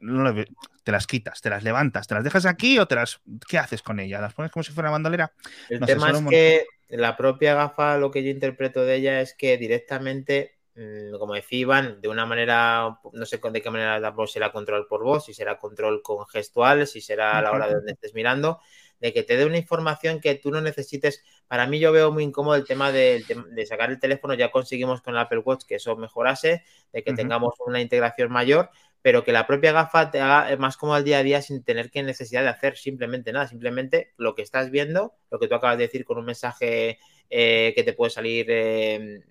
te 0.84 0.91
las 0.91 1.07
quitas, 1.07 1.41
te 1.41 1.49
las 1.49 1.63
levantas, 1.63 2.07
te 2.07 2.13
las 2.13 2.23
dejas 2.23 2.45
aquí 2.45 2.77
o 2.77 2.88
te 2.88 2.95
las. 2.95 3.19
¿Qué 3.47 3.57
haces 3.57 3.81
con 3.81 3.99
ellas? 3.99 4.21
¿Las 4.21 4.34
pones 4.34 4.51
como 4.51 4.63
si 4.63 4.71
fuera 4.71 4.91
bandolera? 4.91 5.31
El 5.69 5.79
tema 5.79 6.11
es 6.11 6.21
que 6.29 6.65
la 6.89 7.17
propia 7.17 7.55
gafa, 7.55 7.97
lo 7.97 8.11
que 8.11 8.23
yo 8.23 8.29
interpreto 8.29 8.84
de 8.84 8.95
ella 8.95 9.21
es 9.21 9.34
que 9.34 9.57
directamente, 9.57 10.59
mm, 10.75 11.17
como 11.17 11.34
decía 11.34 11.59
Iván, 11.59 12.01
de 12.01 12.09
una 12.09 12.25
manera, 12.25 12.99
no 13.11 13.25
sé 13.25 13.39
de 13.43 13.61
qué 13.61 13.69
manera 13.71 14.13
será 14.27 14.51
control 14.51 14.85
por 14.88 15.03
voz, 15.03 15.25
si 15.25 15.34
será 15.34 15.57
control 15.57 16.01
con 16.03 16.27
gestual, 16.27 16.85
si 16.85 17.01
será 17.01 17.38
a 17.38 17.41
la 17.41 17.51
hora 17.51 17.67
de 17.67 17.75
donde 17.75 17.93
estés 17.93 18.13
mirando, 18.13 18.59
de 18.99 19.14
que 19.14 19.24
te 19.24 19.38
dé 19.38 19.45
una 19.45 19.57
información 19.57 20.19
que 20.19 20.36
tú 20.36 20.52
no 20.52 20.61
necesites. 20.61 21.24
Para 21.48 21.68
mí 21.68 21.80
yo 21.80 21.91
veo 21.91 22.11
muy 22.11 22.24
incómodo 22.24 22.56
el 22.56 22.65
tema 22.65 22.91
de, 22.91 23.24
sacar 23.68 23.90
el 23.90 23.99
teléfono, 23.99 24.34
ya 24.34 24.52
conseguimos 24.52 25.02
con 25.02 25.14
el 25.14 25.19
Apple 25.19 25.40
Watch 25.40 25.65
que 25.65 25.76
eso 25.76 25.95
mejorase, 25.95 26.64
de 26.91 27.03
que 27.03 27.14
tengamos 27.14 27.53
una 27.65 27.82
integración 27.82 28.32
mayor, 28.32 28.69
pero 29.02 29.24
que 29.24 29.32
la 29.32 29.48
propia 29.48 29.72
gafa 29.72 30.11
te 30.11 30.19
haga 30.19 30.56
más 30.57 30.78
como 30.78 30.94
al 30.94 31.03
día 31.03 31.19
a 31.19 31.24
día 31.24 31.41
sin 31.41 31.64
tener 31.64 31.90
que 31.91 32.03
necesidad 32.03 32.41
de 32.41 32.49
hacer 32.49 32.78
simplemente 32.78 33.32
nada, 33.32 33.48
simplemente 33.48 34.14
lo 34.18 34.36
que 34.36 34.41
estás 34.41 34.72
viendo, 34.72 35.14
lo 35.30 35.40
que 35.40 35.48
tú 35.48 35.56
acabas 35.56 35.78
de 35.78 35.86
decir 35.86 36.03
con 36.03 36.18
un 36.18 36.26
mensaje 36.26 36.99
eh, 37.30 37.74
que 37.76 37.84
te 37.84 37.94
puede 37.94 38.11
salir 38.11 38.48
eh, 38.49 39.24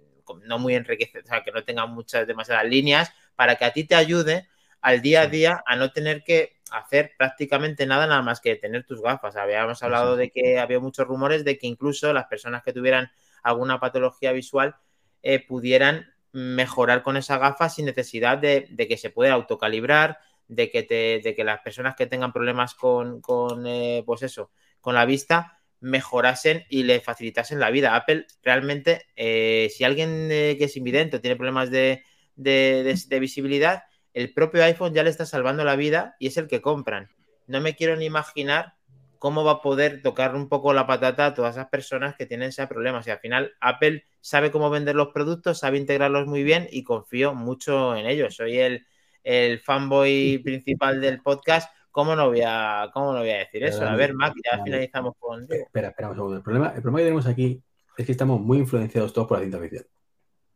no 0.45 0.59
muy 0.59 0.75
enriquecido, 0.75 1.23
o 1.25 1.27
sea, 1.27 1.43
que 1.43 1.53
no 1.53 1.65
tenga 1.65 1.87
muchas 1.87 2.27
demasiadas 2.27 2.65
líneas, 2.65 3.13
para 3.35 3.57
que 3.57 3.65
a 3.65 3.73
ti 3.73 3.85
te 3.85 3.95
ayude 3.95 4.49
al 4.81 5.03
día 5.03 5.23
a 5.23 5.27
día 5.27 5.63
a 5.67 5.77
no 5.77 5.93
tener 5.93 6.23
que 6.25 6.56
hacer 6.71 7.13
prácticamente 7.17 7.87
nada 7.87 8.07
nada 8.07 8.23
más 8.23 8.41
que 8.41 8.57
tener 8.57 8.85
tus 8.85 9.01
gafas. 9.01 9.37
Habíamos 9.37 9.83
hablado 9.83 10.17
de 10.17 10.31
que 10.31 10.59
había 10.59 10.81
muchos 10.81 11.07
rumores 11.07 11.45
de 11.45 11.59
que 11.59 11.67
incluso 11.67 12.13
las 12.13 12.27
personas 12.27 12.63
que 12.63 12.73
tuvieran 12.73 13.11
alguna 13.43 13.79
patología 13.79 14.33
visual 14.33 14.77
eh, 15.23 15.45
pudieran 15.47 16.13
mejorar 16.33 17.03
con 17.03 17.17
esa 17.17 17.39
gafa 17.39 17.69
sin 17.69 17.87
necesidad 17.87 18.39
de, 18.39 18.67
que 18.77 18.97
se 18.97 19.11
pueda 19.11 19.35
autocalibrar, 19.35 20.19
de 20.49 20.71
que, 20.71 20.83
te, 20.83 21.21
de 21.23 21.35
que 21.35 21.45
las 21.45 21.61
personas 21.61 21.95
que 21.97 22.07
tengan 22.07 22.33
problemas 22.33 22.75
con, 22.75 23.21
con 23.21 23.67
eh, 23.67 24.03
pues 24.05 24.23
eso, 24.23 24.51
con 24.81 24.95
la 24.95 25.07
vista, 25.07 25.61
mejorasen 25.81 26.65
y 26.69 26.83
le 26.83 27.01
facilitasen 27.01 27.61
la 27.61 27.71
vida. 27.71 27.95
Apple 27.95 28.27
realmente, 28.43 29.07
eh, 29.15 29.71
si 29.75 29.85
alguien 29.85 30.29
que 30.29 30.65
es 30.65 30.77
invidente 30.77 31.21
tiene 31.21 31.37
problemas 31.37 31.71
de, 31.71 32.03
de 32.35 33.19
visibilidad, 33.21 33.85
el 34.17 34.33
propio 34.33 34.65
iPhone 34.65 34.95
ya 34.95 35.03
le 35.03 35.11
está 35.11 35.27
salvando 35.27 35.63
la 35.63 35.77
vida 35.77 36.17
y 36.19 36.29
es 36.29 36.39
el 36.39 36.49
que 36.49 36.63
compran. 36.63 37.11
No 37.47 37.61
me 37.61 37.77
quiero 37.77 37.97
ni 37.97 38.07
imaginar 38.07 38.73
cómo 39.19 39.45
va 39.45 39.53
a 39.53 39.61
poder 39.61 40.01
tocar 40.01 40.35
un 40.35 40.49
poco 40.49 40.73
la 40.73 40.87
patata 40.87 41.27
a 41.27 41.35
todas 41.35 41.57
esas 41.57 41.69
personas 41.69 42.15
que 42.17 42.25
tienen 42.25 42.49
ese 42.49 42.67
problema. 42.67 43.03
Y 43.05 43.11
al 43.11 43.19
final 43.19 43.53
Apple 43.61 44.05
sabe 44.23 44.51
cómo 44.51 44.71
vender 44.71 44.97
los 44.97 45.09
productos, 45.09 45.59
sabe 45.59 45.77
integrarlos 45.77 46.27
muy 46.27 46.45
bien 46.45 46.67
y 46.71 46.83
confío 46.83 47.35
mucho 47.35 47.95
en 47.95 48.07
ellos. 48.07 48.37
Soy 48.37 48.59
el, 48.59 49.61
fanboy 49.61 50.39
principal 50.43 50.99
del 50.99 51.21
podcast. 51.21 51.71
¿Cómo 51.91 52.17
no 52.17 52.29
voy 52.29 52.41
a, 52.43 52.89
cómo 52.95 53.13
no 53.13 53.19
voy 53.19 53.31
a 53.31 53.39
decir 53.39 53.65
eso? 53.65 53.87
A 53.87 53.97
ver, 53.97 54.15
Mac, 54.15 54.33
ya 54.51 54.65
finalizamos 54.65 55.13
con. 55.19 55.43
Espera, 55.43 55.89
espera 55.89 56.09
un 56.09 56.15
segundo. 56.15 56.37
El 56.39 56.43
problema, 56.43 56.69
el 56.69 56.81
problema 56.81 56.99
que 57.01 57.05
tenemos 57.05 57.27
aquí 57.27 57.63
es 57.99 58.07
que 58.07 58.13
estamos 58.13 58.41
muy 58.41 58.57
influenciados 58.57 59.13
todos 59.13 59.29
por 59.29 59.37
la 59.37 59.43
ciencia 59.43 59.61
ficción. 59.61 59.85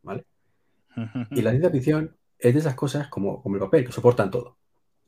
¿Vale? 0.01 0.25
Y 1.29 1.43
la 1.43 1.51
ciencia 1.51 1.69
ficción 1.69 2.17
es 2.41 2.53
de 2.53 2.59
esas 2.59 2.75
cosas 2.75 3.07
como, 3.07 3.41
como 3.41 3.55
el 3.55 3.61
papel, 3.61 3.85
que 3.85 3.91
soportan 3.91 4.31
todo. 4.31 4.57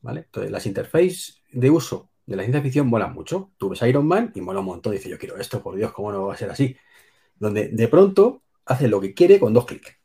¿Vale? 0.02 0.22
Entonces, 0.22 0.52
las 0.52 0.66
interfaces 0.66 1.42
de 1.52 1.70
uso 1.70 2.12
de 2.26 2.36
la 2.36 2.44
ciencia 2.44 2.62
ficción 2.62 2.88
molan 2.88 3.14
mucho. 3.14 3.52
Tú 3.58 3.70
ves 3.70 3.82
Iron 3.84 4.08
Man 4.08 4.32
y 4.36 4.42
mola 4.42 4.60
un 4.60 4.66
montón. 4.66 4.94
Dice, 4.94 5.10
yo 5.10 5.18
quiero 5.18 5.38
esto, 5.38 5.62
por 5.62 5.76
Dios, 5.76 5.92
¿cómo 5.92 6.12
no 6.12 6.28
va 6.28 6.34
a 6.34 6.38
ser 6.38 6.50
así? 6.50 6.76
Donde 7.38 7.70
de 7.70 7.88
pronto 7.88 8.44
hace 8.66 8.88
lo 8.88 9.02
que 9.02 9.14
quiere 9.14 9.40
con 9.40 9.54
dos 9.54 9.66
clics. 9.66 9.98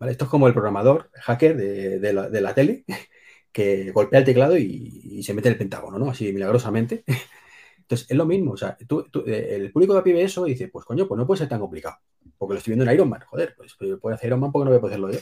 ¿Vale? 0.00 0.12
Esto 0.12 0.24
es 0.24 0.30
como 0.30 0.48
el 0.48 0.52
programador, 0.52 1.10
el 1.14 1.20
hacker 1.20 1.56
de, 1.56 2.12
la, 2.12 2.54
tele, 2.54 2.84
que 3.52 3.92
golpea 3.92 4.20
el 4.20 4.24
teclado 4.24 4.56
y, 4.56 5.22
se 5.22 5.34
mete 5.34 5.48
en 5.48 5.52
el 5.52 5.58
pentágono, 5.58 5.98
¿no? 5.98 6.10
Así 6.10 6.32
milagrosamente. 6.32 7.04
Entonces, 7.78 8.10
es 8.10 8.16
lo 8.16 8.26
mismo. 8.26 8.52
O 8.52 8.56
sea, 8.56 8.76
tú, 8.88 9.06
eh, 9.26 9.48
el 9.52 9.72
público 9.72 9.94
de 9.94 10.02
pie 10.02 10.22
eso 10.22 10.46
y 10.46 10.50
dice, 10.50 10.68
pues 10.68 10.84
coño, 10.84 11.06
pues 11.06 11.18
no 11.18 11.26
puede 11.26 11.38
ser 11.38 11.48
tan 11.48 11.60
complicado. 11.60 11.98
Porque 12.38 12.54
lo 12.54 12.58
estoy 12.58 12.72
viendo 12.72 12.90
en 12.90 12.94
Iron 12.96 13.08
Man. 13.08 13.22
Joder, 13.26 13.54
pues 13.56 13.76
yo 13.80 14.00
puedo 14.00 14.14
hacer 14.14 14.28
Iron 14.28 14.40
Man 14.40 14.50
porque 14.50 14.64
no 14.64 14.70
voy 14.70 14.78
a 14.78 14.80
poder 14.80 14.94
hacerlo 14.94 15.12
yo. 15.12 15.18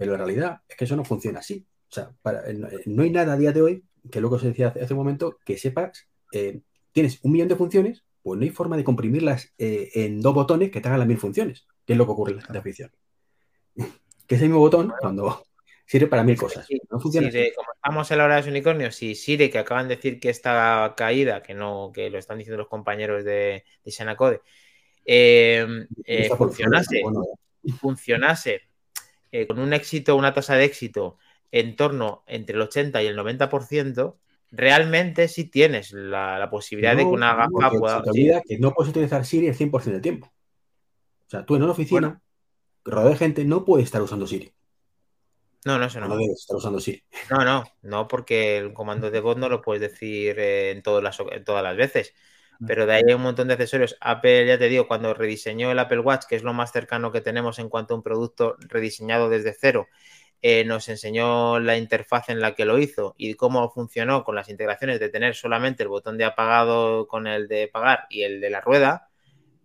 Pero 0.00 0.12
la 0.12 0.24
realidad 0.24 0.62
es 0.66 0.76
que 0.78 0.84
eso 0.86 0.96
no 0.96 1.04
funciona 1.04 1.40
así. 1.40 1.66
O 1.90 1.92
sea, 1.92 2.10
para, 2.22 2.50
no, 2.54 2.68
no, 2.86 3.02
hay 3.02 3.10
nada 3.10 3.34
a 3.34 3.36
día 3.36 3.52
de 3.52 3.60
hoy, 3.60 3.84
que 4.10 4.22
luego 4.22 4.38
se 4.38 4.46
decía 4.46 4.68
hace, 4.68 4.80
hace 4.80 4.94
un 4.94 4.98
momento, 4.98 5.36
que 5.44 5.58
sepas, 5.58 6.08
eh, 6.32 6.62
tienes 6.90 7.18
un 7.22 7.32
millón 7.32 7.48
de 7.48 7.56
funciones, 7.56 8.02
pues 8.22 8.38
no 8.38 8.44
hay 8.44 8.48
forma 8.48 8.78
de 8.78 8.84
comprimirlas 8.84 9.52
eh, 9.58 9.90
en 9.92 10.22
dos 10.22 10.32
botones 10.32 10.70
que 10.70 10.80
te 10.80 10.88
hagan 10.88 11.00
las 11.00 11.06
mil 11.06 11.18
funciones, 11.18 11.66
que 11.84 11.92
es 11.92 11.98
lo 11.98 12.06
que 12.06 12.12
ocurre 12.12 12.32
en 12.32 12.54
la 12.54 12.62
ficción. 12.62 12.90
que 14.26 14.36
ese 14.36 14.44
mismo 14.44 14.60
botón, 14.60 14.90
cuando 14.98 15.44
sirve 15.84 16.06
para 16.06 16.24
mil 16.24 16.38
cosas. 16.38 16.64
Sí, 16.66 16.80
no 16.90 16.98
funciona 16.98 17.30
Sire, 17.30 17.52
como 17.54 17.68
estamos 17.74 18.10
en 18.10 18.16
la 18.16 18.24
hora 18.24 18.36
de 18.36 18.40
los 18.40 18.48
unicornios, 18.48 18.94
si 18.94 19.14
Sire, 19.14 19.50
que 19.50 19.58
acaban 19.58 19.86
de 19.86 19.96
decir 19.96 20.18
que 20.18 20.30
está 20.30 20.94
caída, 20.96 21.42
que 21.42 21.52
no, 21.52 21.92
que 21.92 22.08
lo 22.08 22.16
están 22.16 22.38
diciendo 22.38 22.56
los 22.56 22.68
compañeros 22.68 23.22
de, 23.22 23.64
de 23.84 23.90
Xanacode, 23.92 24.40
eh, 25.04 25.86
eh, 26.06 26.30
funcionase, 26.34 27.02
bueno, 27.02 27.26
funcionase 27.78 28.69
eh, 29.32 29.46
con 29.46 29.58
un 29.58 29.72
éxito, 29.72 30.16
una 30.16 30.32
tasa 30.32 30.54
de 30.54 30.64
éxito 30.64 31.18
en 31.52 31.76
torno 31.76 32.22
entre 32.26 32.56
el 32.56 32.62
80 32.62 33.02
y 33.02 33.06
el 33.06 33.18
90%, 33.18 34.16
realmente 34.50 35.28
sí 35.28 35.44
tienes 35.44 35.92
la, 35.92 36.38
la 36.38 36.50
posibilidad 36.50 36.92
no, 36.92 36.98
de 36.98 37.04
que 37.04 37.10
una 37.10 37.34
gafa 37.34 37.70
pueda. 37.70 37.98
Se 37.98 38.04
te 38.04 38.10
olvida 38.10 38.42
que 38.46 38.58
no 38.58 38.72
puedes 38.72 38.90
utilizar 38.90 39.24
Siri 39.24 39.48
el 39.48 39.56
100% 39.56 39.84
del 39.84 40.02
tiempo. 40.02 40.26
O 41.26 41.30
sea, 41.30 41.44
tú 41.44 41.56
en 41.56 41.62
una 41.62 41.72
oficina, 41.72 42.00
bueno. 42.00 42.22
rodeado 42.84 43.10
de 43.10 43.16
gente, 43.16 43.44
no 43.44 43.64
puedes 43.64 43.86
estar 43.86 44.02
usando 44.02 44.26
Siri. 44.26 44.52
No, 45.64 45.78
no, 45.78 45.84
eso 45.84 46.00
no. 46.00 46.08
No 46.08 46.16
debes 46.16 46.40
estar 46.40 46.56
usando 46.56 46.80
Siri. 46.80 47.02
No, 47.30 47.44
no, 47.44 47.64
no, 47.82 48.08
porque 48.08 48.58
el 48.58 48.72
comando 48.72 49.10
de 49.10 49.20
voz 49.20 49.36
no 49.36 49.48
lo 49.48 49.60
puedes 49.60 49.80
decir 49.82 50.38
eh, 50.38 50.70
en, 50.70 50.82
todas 50.82 51.02
las, 51.02 51.20
en 51.20 51.44
todas 51.44 51.62
las 51.62 51.76
veces. 51.76 52.14
Pero 52.66 52.86
de 52.86 52.92
ahí 52.94 53.02
hay 53.08 53.14
un 53.14 53.22
montón 53.22 53.48
de 53.48 53.54
accesorios. 53.54 53.96
Apple, 54.00 54.46
ya 54.46 54.58
te 54.58 54.68
digo, 54.68 54.86
cuando 54.86 55.14
rediseñó 55.14 55.70
el 55.72 55.78
Apple 55.78 56.00
Watch, 56.00 56.26
que 56.28 56.36
es 56.36 56.42
lo 56.42 56.52
más 56.52 56.72
cercano 56.72 57.10
que 57.10 57.20
tenemos 57.20 57.58
en 57.58 57.68
cuanto 57.68 57.94
a 57.94 57.96
un 57.96 58.02
producto 58.02 58.56
rediseñado 58.60 59.28
desde 59.30 59.54
cero, 59.58 59.88
eh, 60.42 60.64
nos 60.64 60.88
enseñó 60.88 61.58
la 61.58 61.76
interfaz 61.76 62.30
en 62.30 62.40
la 62.40 62.54
que 62.54 62.64
lo 62.64 62.78
hizo 62.78 63.14
y 63.18 63.34
cómo 63.34 63.70
funcionó 63.70 64.24
con 64.24 64.34
las 64.34 64.48
integraciones 64.48 64.98
de 65.00 65.10
tener 65.10 65.34
solamente 65.34 65.82
el 65.82 65.90
botón 65.90 66.16
de 66.18 66.24
apagado 66.24 67.06
con 67.08 67.26
el 67.26 67.46
de 67.48 67.68
pagar 67.68 68.06
y 68.10 68.22
el 68.22 68.40
de 68.40 68.50
la 68.50 68.60
rueda. 68.60 69.10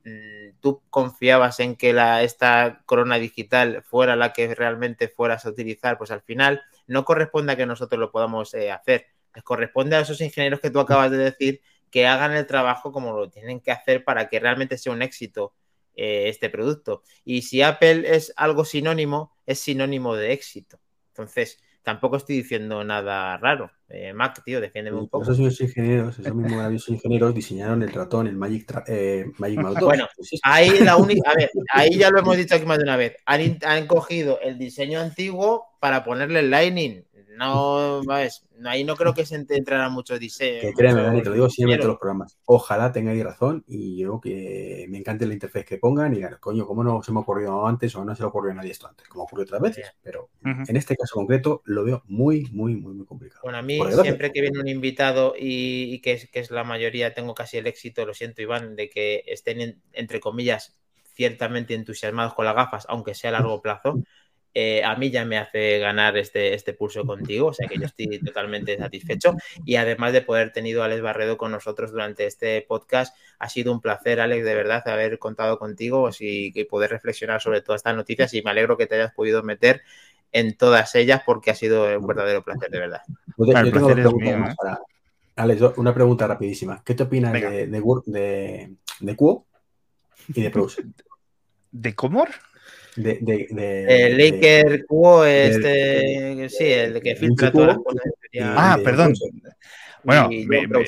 Mm, 0.04 0.58
Tú 0.60 0.84
confiabas 0.90 1.60
en 1.60 1.76
que 1.76 1.94
la, 1.94 2.24
esta 2.24 2.82
corona 2.86 3.18
digital 3.18 3.84
fuera 3.84 4.16
la 4.16 4.34
que 4.34 4.54
realmente 4.56 5.08
fueras 5.10 5.46
a 5.46 5.50
utilizar, 5.50 5.98
pues 5.98 6.12
al 6.12 6.22
final 6.22 6.62
no 6.88 7.06
corresponde 7.06 7.54
a 7.54 7.56
que 7.56 7.66
nosotros 7.66 8.00
lo 8.00 8.12
podamos 8.12 8.54
eh, 8.54 8.72
hacer. 8.72 9.08
Les 9.34 9.44
corresponde 9.44 9.96
a 9.96 10.02
esos 10.02 10.22
ingenieros 10.22 10.60
que 10.60 10.72
tú 10.72 10.80
acabas 10.80 11.12
de 11.12 11.18
decir 11.18 11.62
que 11.92 12.08
hagan 12.08 12.34
el 12.34 12.48
trabajo 12.48 12.92
como 12.92 13.14
lo 13.14 13.30
tienen 13.30 13.60
que 13.60 13.72
hacer 13.72 14.04
para 14.04 14.28
que 14.30 14.40
realmente 14.40 14.78
sea 14.78 14.94
un 14.94 15.02
éxito 15.02 15.54
eh, 15.96 16.30
este 16.30 16.50
producto. 16.50 17.04
Y 17.24 17.44
si 17.44 17.62
Apple 17.62 18.04
es 18.16 18.34
algo 18.36 18.66
sinónimo, 18.66 19.34
es 19.46 19.60
sinónimo 19.60 20.16
de 20.16 20.34
éxito. 20.34 20.80
Entonces, 21.10 21.58
tampoco 21.86 22.18
estoy 22.18 22.36
diciendo 22.38 22.84
nada 22.84 23.38
raro. 23.38 23.72
Eh, 23.88 24.12
Mac, 24.12 24.44
tío, 24.44 24.60
defiéndeme 24.60 24.98
un 24.98 25.08
poco. 25.08 25.24
Esos 25.24 25.40
mismos 25.40 25.62
ingenieros, 25.62 26.20
esos 26.20 26.34
mismos 26.34 26.52
maravillosos 26.52 26.90
ingenieros 26.90 27.34
diseñaron 27.34 27.84
el 27.84 27.94
ratón, 27.94 28.28
el 28.28 28.36
Magic, 28.36 28.84
eh, 28.88 29.26
Magic 29.38 29.60
Mouse 29.60 29.80
2. 29.80 29.84
Bueno, 29.86 30.08
ahí 30.44 30.80
la 30.80 30.98
única, 30.98 31.30
a 31.30 31.36
ver, 31.36 31.52
ahí 31.70 31.98
ya 31.98 32.10
lo 32.10 32.20
hemos 32.20 32.36
dicho 32.36 32.56
aquí 32.56 32.66
más 32.66 32.80
de 32.80 32.84
una 32.84 32.98
vez. 32.98 33.16
Han, 33.26 33.60
han 33.64 33.88
cogido 33.88 34.40
el 34.42 34.58
diseño 34.58 35.00
antiguo 35.00 35.68
para 35.80 36.04
ponerle 36.04 36.40
el 36.40 36.50
Lightning. 36.50 37.06
No, 37.38 38.02
¿sabes? 38.04 38.46
ahí 38.64 38.84
no 38.84 38.96
creo 38.96 39.14
que 39.14 39.26
se 39.26 39.36
entrará 39.36 39.90
mucho 39.90 40.18
diseño. 40.18 40.62
Que 40.62 40.74
créeme, 40.74 41.02
Dani, 41.02 41.22
te 41.22 41.30
lo 41.30 41.36
digo 41.36 41.50
siempre 41.50 41.76
en 41.76 41.82
todos 41.82 41.94
los 41.94 42.00
programas. 42.00 42.38
Ojalá 42.46 42.92
tengáis 42.92 43.24
razón 43.24 43.64
y 43.68 43.98
yo 43.98 44.22
que 44.22 44.86
me 44.90 44.98
encante 44.98 45.26
la 45.26 45.34
interfaz 45.34 45.66
que 45.66 45.78
pongan 45.78 46.14
y 46.14 46.18
digan, 46.18 46.38
coño, 46.40 46.66
¿cómo 46.66 46.84
no 46.84 47.04
se 47.04 47.12
me 47.12 47.20
ocurrió 47.20 47.68
antes 47.68 47.94
o 47.96 48.06
no 48.06 48.16
se 48.16 48.24
le 48.24 48.28
ocurrió 48.28 48.52
a 48.52 48.56
nadie 48.56 48.72
esto 48.72 48.88
antes? 48.88 49.08
Como 49.08 49.24
ocurrió 49.24 49.44
otras 49.44 49.62
veces. 49.62 49.94
Pero 50.02 50.30
uh 50.44 50.48
-huh. 50.48 50.70
en 50.70 50.78
este 50.78 50.96
caso 50.96 51.16
concreto 51.16 51.62
lo 51.66 51.84
veo 51.84 52.04
muy, 52.08 52.50
muy, 52.52 52.76
muy, 52.76 52.94
muy 52.94 53.06
complicado. 53.06 53.42
Bueno, 53.44 53.58
a 53.58 53.62
mí 53.62 53.80
siempre 54.02 54.32
que 54.32 54.42
viene 54.42 54.60
un 54.60 54.68
invitado 54.68 55.36
y, 55.38 55.94
y 55.94 56.00
que, 56.00 56.14
es, 56.14 56.30
que, 56.30 56.40
es, 56.40 56.52
la 56.52 56.64
mayoría, 56.64 57.14
tengo 57.14 57.36
casi 57.36 57.58
el 57.58 57.68
éxito, 57.68 58.06
lo 58.06 58.14
siento, 58.14 58.42
Iván, 58.42 58.76
de 58.76 58.90
que 58.90 59.24
estén, 59.28 59.60
en, 59.62 59.82
entre 59.94 60.20
comillas, 60.20 60.80
ciertamente 61.16 61.74
entusiasmados 61.74 62.34
con 62.34 62.46
las 62.46 62.56
gafas, 62.56 62.86
aunque 62.90 63.16
sea 63.16 63.30
a 63.30 63.34
largo 63.34 63.62
plazo. 63.62 64.04
Eh, 64.58 64.82
a 64.86 64.96
mí 64.96 65.12
ya 65.12 65.26
me 65.26 65.38
hace 65.38 65.80
ganar 65.80 66.16
este, 66.16 66.54
este 66.54 66.72
pulso 66.72 67.06
contigo, 67.06 67.48
o 67.48 67.54
sea 67.54 67.68
que 67.68 67.78
yo 67.78 67.86
estoy 67.88 68.20
totalmente 68.20 68.78
satisfecho. 68.78 69.36
Y 69.66 69.76
además 69.76 70.14
de 70.14 70.22
poder 70.22 70.54
tenido 70.54 70.82
a 70.82 70.86
Alex 70.86 71.02
Barredo 71.02 71.38
con 71.38 71.52
nosotros 71.52 71.92
durante 71.92 72.26
este 72.26 72.62
podcast, 72.62 73.18
ha 73.38 73.50
sido 73.50 73.74
un 73.74 73.82
placer, 73.82 74.22
Alex, 74.22 74.46
de 74.46 74.56
verdad, 74.56 74.88
haber 74.88 75.20
contado 75.20 75.60
contigo 75.60 76.10
y, 76.18 76.58
y 76.58 76.64
poder 76.64 76.92
reflexionar 76.92 77.42
sobre 77.42 77.62
todas 77.62 77.80
estas 77.80 77.98
noticias. 77.98 78.34
Y 78.34 78.42
me 78.44 78.52
alegro 78.52 78.78
que 78.78 78.88
te 78.88 78.96
hayas 78.96 79.14
podido 79.14 79.44
meter 79.44 79.82
en 80.32 80.56
todas 80.56 80.96
ellas 80.96 81.22
porque 81.26 81.52
ha 81.52 81.56
sido 81.56 82.00
un 82.00 82.08
verdadero 82.08 82.42
placer, 82.42 82.70
de 82.70 82.80
verdad. 82.80 83.02
Yo, 83.38 83.46
yo 83.48 83.72
tengo 83.72 83.88
una 83.88 83.96
pregunta 83.96 84.38
mío, 84.38 84.48
¿eh? 84.48 84.56
para... 84.58 84.80
Alex, 85.36 85.62
una 85.76 85.94
pregunta 85.94 86.28
rapidísima. 86.28 86.82
¿Qué 86.82 86.94
te 86.96 87.04
opinas 87.04 87.34
Venga. 87.34 87.50
de, 87.50 87.68
de, 87.68 87.82
de, 88.06 88.72
de 89.02 89.16
Quo 89.18 89.46
y 90.30 90.42
de? 90.44 90.52
¿De 91.72 91.94
Comor? 91.94 92.30
De, 92.96 93.20
de, 93.22 93.48
de, 93.52 94.06
el 94.08 94.18
Laker 94.18 94.86
Quo, 94.86 95.26
este, 95.26 96.48
sí, 96.50 96.64
el 96.64 97.02
que 97.02 97.16
filtra 97.16 97.52
todas 97.52 97.68
las 97.68 97.78
cosas. 97.78 98.02
Ah, 98.42 98.78
perdón. 98.84 99.14
Bueno, 100.04 100.30
me, 100.30 100.68
me, 100.68 100.86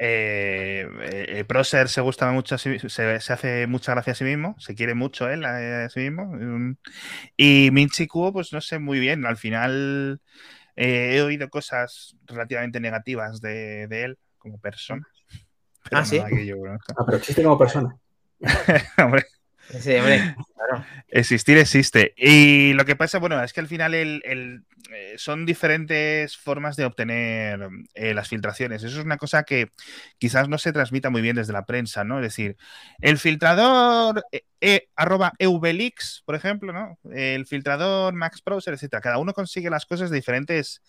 eh, 0.00 0.86
el 1.28 1.46
Proser 1.46 1.88
se 1.88 2.00
gusta 2.00 2.30
mucho, 2.32 2.56
se, 2.58 2.88
se, 2.88 3.32
hace 3.32 3.66
mucha 3.66 3.92
gracia 3.92 4.12
a 4.12 4.16
sí 4.16 4.24
mismo, 4.24 4.54
se 4.58 4.74
quiere 4.74 4.94
mucho 4.94 5.28
él 5.28 5.44
a, 5.44 5.88
sí 5.90 6.00
mismo. 6.00 6.76
Y 7.36 7.70
Minchi 7.72 8.06
Kuo, 8.06 8.32
pues 8.32 8.52
no 8.52 8.60
sé 8.60 8.78
muy 8.78 8.98
bien, 8.98 9.26
al 9.26 9.36
final 9.36 10.20
eh, 10.76 11.16
he 11.16 11.22
oído 11.22 11.50
cosas 11.50 12.16
relativamente 12.26 12.80
negativas 12.80 13.40
de, 13.40 13.86
de 13.88 14.04
él 14.04 14.18
como 14.38 14.58
persona. 14.58 15.06
Pero 15.84 16.00
ah, 16.00 16.04
sí. 16.04 16.18
Ah, 16.18 17.04
pero 17.04 17.18
existe 17.18 17.42
como 17.42 17.58
persona. 17.58 17.96
Hombre. 18.98 19.24
Sí, 19.80 19.94
hombre, 19.94 20.34
claro. 20.54 20.84
Existir 21.08 21.56
existe. 21.56 22.12
Y 22.16 22.72
lo 22.74 22.84
que 22.84 22.96
pasa, 22.96 23.18
bueno, 23.18 23.42
es 23.42 23.52
que 23.52 23.60
al 23.60 23.68
final 23.68 23.94
el, 23.94 24.22
el, 24.24 24.64
eh, 24.92 25.14
son 25.16 25.46
diferentes 25.46 26.36
formas 26.36 26.76
de 26.76 26.84
obtener 26.84 27.68
eh, 27.94 28.12
las 28.12 28.28
filtraciones. 28.28 28.82
Eso 28.82 28.98
es 28.98 29.04
una 29.04 29.16
cosa 29.16 29.44
que 29.44 29.68
quizás 30.18 30.48
no 30.48 30.58
se 30.58 30.72
transmita 30.72 31.10
muy 31.10 31.22
bien 31.22 31.36
desde 31.36 31.54
la 31.54 31.64
prensa, 31.64 32.04
¿no? 32.04 32.18
Es 32.18 32.24
decir, 32.24 32.56
el 33.00 33.18
filtrador 33.18 34.24
eh, 34.30 34.42
eh, 34.60 34.88
arroba 34.94 35.32
eubelix, 35.38 36.22
por 36.26 36.34
ejemplo, 36.34 36.72
¿no? 36.72 36.98
El 37.10 37.46
filtrador 37.46 38.12
Max 38.14 38.42
Browser, 38.44 38.74
etcétera. 38.74 39.00
Cada 39.00 39.18
uno 39.18 39.32
consigue 39.32 39.70
las 39.70 39.86
cosas 39.86 40.10
de 40.10 40.16
diferentes 40.16 40.82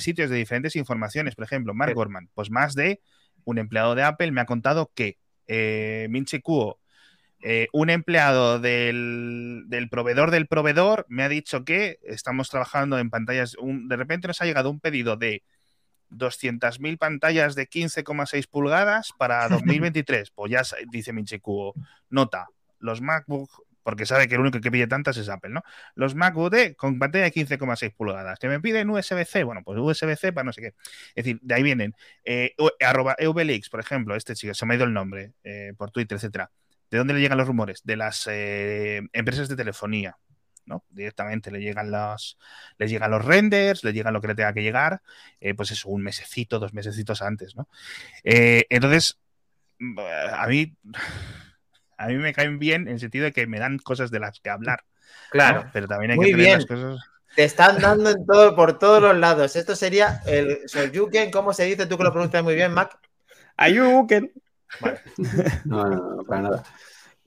sitios, 0.00 0.28
de 0.28 0.36
diferentes 0.36 0.76
informaciones. 0.76 1.36
Por 1.36 1.44
ejemplo, 1.44 1.72
Mark 1.72 1.94
Gorman, 1.94 2.30
pues 2.34 2.50
más 2.50 2.74
de 2.74 3.00
un 3.44 3.58
empleado 3.58 3.94
de 3.94 4.02
Apple 4.02 4.32
me 4.32 4.40
ha 4.40 4.46
contado 4.46 4.90
que 4.94 5.18
eh, 5.46 6.06
Minchi 6.10 6.40
Kuo 6.40 6.80
eh, 7.46 7.68
un 7.74 7.90
empleado 7.90 8.58
del, 8.58 9.64
del, 9.66 9.90
proveedor 9.90 10.30
del 10.30 10.46
proveedor 10.46 11.04
me 11.10 11.24
ha 11.24 11.28
dicho 11.28 11.62
que 11.62 11.98
estamos 12.02 12.48
trabajando 12.48 12.98
en 12.98 13.10
pantallas. 13.10 13.54
Un, 13.56 13.86
de 13.86 13.96
repente 13.96 14.26
nos 14.26 14.40
ha 14.40 14.46
llegado 14.46 14.70
un 14.70 14.80
pedido 14.80 15.18
de 15.18 15.42
200.000 16.10 16.96
pantallas 16.96 17.54
de 17.54 17.68
15,6 17.68 18.48
pulgadas 18.48 19.10
para 19.18 19.46
2023. 19.50 20.30
pues 20.30 20.52
ya 20.52 20.62
dice 20.90 21.12
Minchiku, 21.12 21.74
nota, 22.08 22.48
los 22.78 23.02
MacBook, 23.02 23.50
porque 23.82 24.06
sabe 24.06 24.26
que 24.26 24.36
el 24.36 24.40
único 24.40 24.58
que 24.62 24.70
pide 24.70 24.86
tantas 24.86 25.18
es 25.18 25.28
Apple, 25.28 25.50
¿no? 25.50 25.62
Los 25.94 26.14
MacBook 26.14 26.50
de, 26.50 26.74
con 26.74 26.98
pantalla 26.98 27.24
de 27.24 27.32
15,6 27.34 27.94
pulgadas. 27.94 28.38
Que 28.38 28.48
me 28.48 28.58
piden 28.58 28.88
USB-C, 28.88 29.44
bueno, 29.44 29.60
pues 29.62 29.78
USB-C 29.78 30.32
para 30.32 30.44
no 30.44 30.52
sé 30.54 30.62
qué. 30.62 30.68
Es 31.14 31.26
decir, 31.26 31.40
de 31.42 31.54
ahí 31.54 31.62
vienen. 31.62 31.94
Eh, 32.24 32.54
arroba 32.80 33.16
Eubelix, 33.18 33.68
por 33.68 33.80
ejemplo, 33.80 34.16
este 34.16 34.34
chico, 34.34 34.54
se 34.54 34.64
me 34.64 34.72
ha 34.72 34.76
ido 34.78 34.86
el 34.86 34.94
nombre, 34.94 35.34
eh, 35.44 35.74
por 35.76 35.90
Twitter, 35.90 36.16
etcétera 36.16 36.50
¿De 36.94 36.98
dónde 36.98 37.14
le 37.14 37.20
llegan 37.20 37.38
los 37.38 37.48
rumores? 37.48 37.82
De 37.82 37.96
las 37.96 38.28
eh, 38.30 39.00
empresas 39.12 39.48
de 39.48 39.56
telefonía. 39.56 40.16
¿no? 40.64 40.84
Directamente 40.90 41.50
le 41.50 41.58
llegan 41.58 41.90
los, 41.90 42.38
les 42.78 42.88
llegan 42.88 43.10
los 43.10 43.24
renders, 43.24 43.82
le 43.82 43.92
llegan 43.92 44.14
lo 44.14 44.20
que 44.20 44.28
le 44.28 44.36
tenga 44.36 44.52
que 44.52 44.62
llegar, 44.62 45.02
eh, 45.40 45.54
pues 45.54 45.72
eso, 45.72 45.88
un 45.88 46.04
mesecito, 46.04 46.60
dos 46.60 46.72
mesecitos 46.72 47.20
antes, 47.20 47.56
¿no? 47.56 47.68
Eh, 48.22 48.66
entonces, 48.70 49.18
a 50.34 50.46
mí, 50.46 50.76
a 51.98 52.06
mí 52.06 52.14
me 52.14 52.32
caen 52.32 52.60
bien 52.60 52.82
en 52.82 52.94
el 52.94 53.00
sentido 53.00 53.24
de 53.24 53.32
que 53.32 53.48
me 53.48 53.58
dan 53.58 53.78
cosas 53.78 54.12
de 54.12 54.20
las 54.20 54.38
que 54.38 54.50
hablar. 54.50 54.84
Claro. 55.32 55.64
¿no? 55.64 55.70
Pero 55.72 55.88
también 55.88 56.12
hay 56.12 56.16
Muy 56.16 56.26
que 56.26 56.30
tener 56.30 56.46
bien. 56.46 56.58
las 56.58 56.66
cosas. 56.66 57.10
Te 57.34 57.42
están 57.42 57.80
dando 57.80 58.10
en 58.10 58.24
todo, 58.24 58.54
por 58.54 58.78
todos 58.78 59.02
los 59.02 59.16
lados. 59.16 59.56
Esto 59.56 59.74
sería 59.74 60.20
el 60.26 60.60
Soyuken, 60.68 61.32
¿cómo 61.32 61.52
se 61.52 61.64
dice? 61.64 61.86
Tú 61.86 61.98
que 61.98 62.04
lo 62.04 62.12
pronuncias 62.12 62.44
muy 62.44 62.54
bien, 62.54 62.72
Mac. 62.72 62.96
Ayuken. 63.56 64.32
Vale. 64.80 65.00
No, 65.64 65.84
no, 65.84 66.16
no, 66.16 66.24
para 66.24 66.42
nada. 66.42 66.64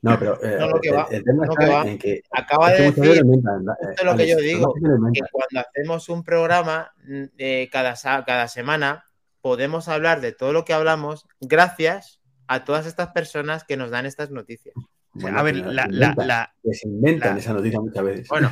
No, 0.01 0.17
pero 0.19 0.43
eh, 0.43 0.57
no, 0.59 0.79
que 0.79 0.91
va, 0.91 1.07
el, 1.09 1.15
el, 1.17 1.23
tema 1.23 1.45
está 1.45 1.65
que 1.65 1.71
va. 1.71 1.81
en 1.87 1.97
que 1.97 2.21
acaba 2.31 2.71
de 2.71 2.81
decir 2.83 3.03
lo 3.23 4.11
Alex, 4.11 4.17
que 4.17 4.27
yo 4.27 4.37
digo, 4.37 4.73
que 4.75 5.21
cuando 5.31 5.67
hacemos 5.67 6.09
un 6.09 6.23
programa 6.23 6.91
eh, 7.37 7.67
cada, 7.71 7.95
cada 8.23 8.47
semana 8.47 9.05
podemos 9.41 9.87
hablar 9.87 10.21
de 10.21 10.33
todo 10.33 10.53
lo 10.53 10.65
que 10.65 10.73
hablamos 10.73 11.25
gracias 11.41 12.21
a 12.47 12.63
todas 12.63 12.85
estas 12.85 13.07
personas 13.09 13.63
que 13.63 13.75
nos 13.75 13.89
dan 13.89 14.05
estas 14.05 14.29
noticias. 14.29 14.75
Bueno, 15.13 15.39
a 15.39 15.43
ver, 15.43 15.55
la, 15.55 15.87
la- 15.89 16.13
la- 16.15 16.53
que 16.63 16.73
se 16.75 16.87
inventan 16.87 17.33
la- 17.33 17.39
esa 17.39 17.53
noticia 17.53 17.79
muchas 17.81 18.03
veces. 18.03 18.27
Bueno, 18.27 18.51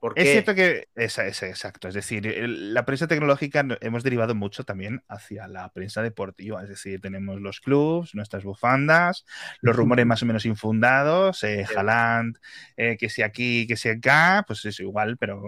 ¿por 0.00 0.12
Es 0.18 0.28
cierto 0.30 0.54
que 0.54 0.88
es, 0.94 1.18
es 1.18 1.42
exacto, 1.42 1.88
es 1.88 1.94
decir, 1.94 2.26
el- 2.26 2.74
la 2.74 2.84
prensa 2.84 3.06
tecnológica 3.06 3.62
no- 3.62 3.76
hemos 3.80 4.02
derivado 4.02 4.34
mucho 4.34 4.64
también 4.64 5.02
hacia 5.08 5.48
la 5.48 5.68
prensa 5.72 6.02
deportiva, 6.02 6.62
es 6.62 6.68
decir, 6.68 7.00
tenemos 7.00 7.40
los 7.40 7.60
clubs, 7.60 8.14
nuestras 8.14 8.44
bufandas, 8.44 9.24
los 9.62 9.74
rumores 9.76 10.06
más 10.06 10.22
o 10.22 10.26
menos 10.26 10.44
infundados, 10.46 11.42
eh. 11.44 11.66
Haaland, 11.76 12.38
eh, 12.76 12.96
que 12.98 13.08
si 13.08 13.22
aquí, 13.22 13.66
que 13.66 13.76
si 13.76 13.88
acá, 13.88 14.44
pues 14.46 14.64
es 14.64 14.78
igual, 14.80 15.16
pero 15.18 15.40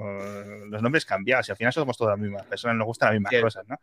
los 0.68 0.82
nombres 0.82 1.04
cambiados 1.04 1.48
y 1.48 1.52
al 1.52 1.56
final 1.56 1.72
somos 1.72 1.96
todas 1.96 2.18
las 2.18 2.20
mismas 2.22 2.46
personas, 2.46 2.76
nos 2.76 2.86
gustan 2.86 3.08
las 3.10 3.14
mismas 3.14 3.32
cosas, 3.42 3.64
¿no? 3.68 3.80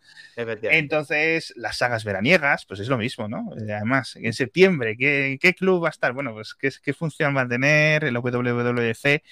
Entonces, 0.78 1.54
las 1.58 1.78
sagas 1.78 2.04
veraniegas, 2.04 2.66
pues 2.66 2.80
es 2.80 2.88
lo 2.88 2.98
mismo, 2.98 3.28
¿no? 3.28 3.52
Eh, 3.58 3.74
Además, 3.74 4.16
en 4.16 4.34
septiembre, 4.34 4.96
¿qué, 4.98 5.38
qué 5.40 5.54
club 5.54 5.84
va 5.84 5.90
a 5.90 5.92
estar? 5.92 6.14
Bueno, 6.14 6.34
pues 6.34 6.56
¿qué, 6.56 6.70
qué 6.84 6.94
función 6.94 7.36
va 7.36 7.42
a 7.42 7.48
tener 7.48 8.04
el 8.06 8.16
WWDC? 8.16 9.24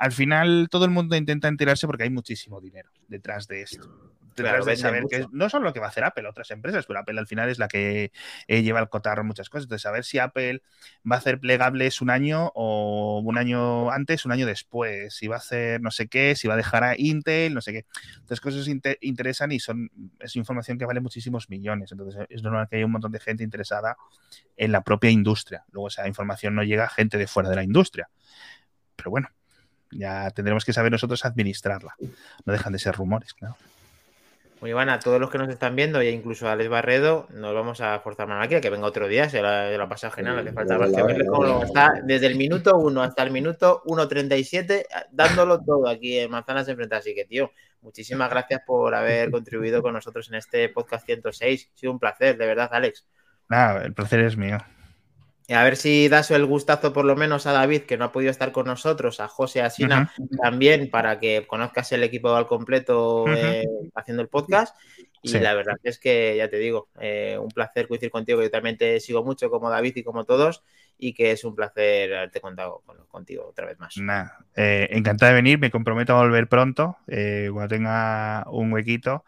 Al 0.00 0.12
final, 0.12 0.68
todo 0.70 0.86
el 0.86 0.90
mundo 0.90 1.14
intenta 1.14 1.46
enterarse 1.46 1.86
porque 1.86 2.04
hay 2.04 2.10
muchísimo 2.10 2.58
dinero 2.58 2.90
detrás 3.06 3.46
de 3.46 3.60
esto. 3.60 3.86
Detrás 4.34 4.52
Claro, 4.52 4.64
de 4.64 4.76
saber 4.76 5.02
mucho. 5.02 5.18
que 5.18 5.26
no 5.32 5.50
solo 5.50 5.66
lo 5.66 5.72
que 5.74 5.80
va 5.80 5.86
a 5.86 5.88
hacer 5.90 6.04
Apple, 6.04 6.26
otras 6.26 6.50
empresas, 6.52 6.86
pero 6.86 7.00
Apple 7.00 7.18
al 7.18 7.26
final 7.26 7.50
es 7.50 7.58
la 7.58 7.68
que 7.68 8.10
eh, 8.46 8.62
lleva 8.62 8.78
al 8.78 8.88
cotarro 8.88 9.24
muchas 9.24 9.50
cosas. 9.50 9.64
Entonces, 9.64 9.82
saber 9.82 10.04
si 10.04 10.18
Apple 10.18 10.62
va 11.04 11.16
a 11.16 11.18
hacer 11.18 11.38
plegables 11.38 12.00
un 12.00 12.08
año 12.08 12.50
o 12.54 13.20
un 13.22 13.36
año 13.36 13.90
antes, 13.90 14.24
un 14.24 14.32
año 14.32 14.46
después, 14.46 15.12
si 15.14 15.26
va 15.26 15.34
a 15.34 15.38
hacer 15.40 15.82
no 15.82 15.90
sé 15.90 16.08
qué, 16.08 16.34
si 16.34 16.48
va 16.48 16.54
a 16.54 16.56
dejar 16.56 16.82
a 16.84 16.94
Intel, 16.96 17.52
no 17.52 17.60
sé 17.60 17.72
qué. 17.72 17.86
Entonces, 18.14 18.40
cosas 18.40 18.68
inte- 18.68 18.96
interesan 19.02 19.52
y 19.52 19.60
son 19.60 19.90
es 20.18 20.34
información 20.36 20.78
que 20.78 20.86
vale 20.86 21.00
muchísimos 21.00 21.50
millones. 21.50 21.92
Entonces, 21.92 22.24
es 22.30 22.42
normal 22.42 22.68
que 22.70 22.76
haya 22.76 22.86
un 22.86 22.92
montón 22.92 23.12
de 23.12 23.20
gente 23.20 23.44
interesada 23.44 23.96
en 24.56 24.72
la 24.72 24.82
propia 24.82 25.10
industria. 25.10 25.64
Luego, 25.72 25.88
esa 25.88 26.08
información 26.08 26.54
no 26.54 26.62
llega 26.62 26.84
a 26.84 26.88
gente 26.88 27.18
de 27.18 27.26
fuera 27.26 27.50
de 27.50 27.56
la 27.56 27.64
industria. 27.64 28.08
Pero 28.96 29.10
bueno, 29.10 29.28
ya 29.90 30.30
tendremos 30.30 30.64
que 30.64 30.72
saber 30.72 30.92
nosotros 30.92 31.24
administrarla. 31.24 31.94
No 32.44 32.52
dejan 32.52 32.72
de 32.72 32.78
ser 32.78 32.94
rumores, 32.94 33.34
claro. 33.34 33.56
Muy 34.60 34.74
bueno, 34.74 34.92
a 34.92 35.00
todos 35.00 35.18
los 35.18 35.30
que 35.30 35.38
nos 35.38 35.48
están 35.48 35.74
viendo, 35.74 36.02
e 36.02 36.10
incluso 36.10 36.46
a 36.46 36.52
Alex 36.52 36.68
Barredo, 36.68 37.26
nos 37.30 37.54
vamos 37.54 37.80
a 37.80 37.98
forzar 38.00 38.28
mano 38.28 38.42
aquí, 38.42 38.60
que 38.60 38.68
venga 38.68 38.86
otro 38.86 39.08
día, 39.08 39.30
se 39.30 39.40
la, 39.40 39.70
se 39.70 39.78
la 39.78 39.88
pasa 39.88 40.10
genial, 40.10 40.34
no 40.34 40.40
hace 40.42 40.52
falta 40.52 40.78
más 40.78 40.92
verle 40.92 41.24
cómo 41.24 41.62
está 41.62 41.94
desde 42.04 42.26
el 42.26 42.36
minuto 42.36 42.76
1 42.76 43.02
hasta 43.02 43.22
el 43.22 43.30
minuto 43.30 43.82
1.37, 43.86 44.84
dándolo 45.12 45.62
todo 45.64 45.88
aquí 45.88 46.18
en 46.18 46.30
Manzanas 46.30 46.68
Enfrentadas. 46.68 47.04
Así 47.04 47.14
que, 47.14 47.24
tío, 47.24 47.52
muchísimas 47.80 48.28
gracias 48.28 48.60
por 48.66 48.94
haber 48.94 49.30
contribuido 49.30 49.80
con 49.80 49.94
nosotros 49.94 50.28
en 50.28 50.34
este 50.34 50.68
podcast 50.68 51.06
106. 51.06 51.70
Ha 51.74 51.78
sido 51.78 51.92
un 51.92 51.98
placer, 51.98 52.36
de 52.36 52.46
verdad, 52.46 52.68
Alex. 52.70 53.06
Nada, 53.48 53.82
el 53.82 53.94
placer 53.94 54.20
es 54.20 54.36
mío. 54.36 54.58
A 55.52 55.64
ver 55.64 55.76
si 55.76 56.08
das 56.08 56.30
el 56.30 56.46
gustazo 56.46 56.92
por 56.92 57.04
lo 57.04 57.16
menos 57.16 57.46
a 57.46 57.52
David, 57.52 57.82
que 57.82 57.96
no 57.96 58.04
ha 58.04 58.12
podido 58.12 58.30
estar 58.30 58.52
con 58.52 58.66
nosotros, 58.66 59.18
a 59.20 59.28
José, 59.28 59.62
a 59.62 59.70
Sina 59.70 60.12
también, 60.40 60.90
para 60.90 61.18
que 61.18 61.46
conozcas 61.46 61.90
el 61.92 62.02
equipo 62.04 62.34
al 62.34 62.46
completo 62.46 63.24
eh, 63.28 63.66
haciendo 63.94 64.22
el 64.22 64.28
podcast. 64.28 64.76
Y 65.22 65.28
Sí. 65.28 65.38
la 65.40 65.54
verdad 65.54 65.76
es 65.82 65.98
que, 65.98 66.34
ya 66.36 66.48
te 66.48 66.56
digo, 66.56 66.88
eh, 66.98 67.36
un 67.38 67.48
placer 67.50 67.88
coincidir 67.88 68.10
contigo, 68.10 68.38
que 68.38 68.46
yo 68.46 68.50
también 68.50 68.78
te 68.78 69.00
sigo 69.00 69.22
mucho 69.22 69.50
como 69.50 69.68
David 69.68 69.96
y 69.96 70.02
como 70.02 70.24
todos, 70.24 70.62
y 71.00 71.12
que 71.14 71.32
es 71.32 71.44
un 71.44 71.54
placer 71.54 72.14
haberte 72.14 72.40
contado 72.40 72.82
con- 72.84 72.98
contigo 73.08 73.46
otra 73.48 73.66
vez 73.66 73.78
más. 73.78 73.96
Nada, 73.96 74.38
eh, 74.54 74.88
encantado 74.92 75.30
de 75.30 75.36
venir, 75.36 75.58
me 75.58 75.70
comprometo 75.70 76.14
a 76.14 76.20
volver 76.22 76.48
pronto, 76.48 76.96
eh, 77.08 77.48
cuando 77.52 77.74
tenga 77.74 78.44
un 78.50 78.72
huequito. 78.72 79.24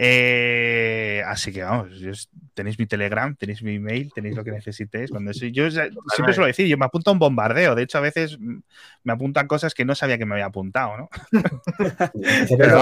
Eh, 0.00 1.22
así 1.26 1.52
que 1.52 1.62
vamos, 1.62 1.98
yo- 1.98 2.12
tenéis 2.54 2.78
mi 2.78 2.86
Telegram, 2.86 3.34
tenéis 3.36 3.62
mi 3.62 3.74
email, 3.74 4.12
tenéis 4.12 4.36
lo 4.36 4.44
que 4.44 4.52
necesitéis. 4.52 5.10
Cuando 5.10 5.32
soy- 5.34 5.52
yo 5.52 5.68
siempre 5.70 6.34
suelo 6.34 6.46
decir, 6.46 6.66
yo 6.68 6.78
me 6.78 6.86
apunto 6.86 7.10
a 7.10 7.12
un 7.12 7.18
bombardeo. 7.18 7.74
De 7.74 7.82
hecho, 7.82 7.98
a 7.98 8.02
veces 8.02 8.38
me 8.38 9.12
apuntan 9.12 9.46
cosas 9.48 9.74
que 9.74 9.84
no 9.84 9.94
sabía 9.94 10.16
que 10.16 10.24
me 10.26 10.34
había 10.34 10.46
apuntado, 10.46 10.96
¿no? 10.96 11.08
Esa 11.32 12.10
Pero 12.58 12.78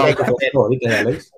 favorita, 0.53 0.89
¿eh, 0.89 0.95
Alex? 0.99 1.31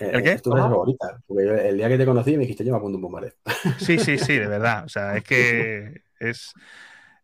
¿El 0.00 0.22
qué? 0.22 0.32
Es 0.32 0.42
tu 0.42 0.50
frase 0.50 0.62
¿Cómo? 0.64 0.74
favorita. 0.74 1.20
Porque 1.26 1.46
yo, 1.46 1.54
el 1.54 1.76
día 1.76 1.88
que 1.88 1.98
te 1.98 2.06
conocí 2.06 2.32
me 2.32 2.38
dijiste, 2.42 2.64
yo 2.64 2.72
me 2.72 2.78
apunto 2.78 2.96
un 2.96 3.02
bombardeo. 3.02 3.32
Sí, 3.78 3.98
sí, 3.98 4.18
sí, 4.18 4.34
de 4.38 4.46
verdad. 4.48 4.84
O 4.84 4.88
sea, 4.88 5.16
es 5.16 5.24
que 5.24 6.02
es. 6.20 6.52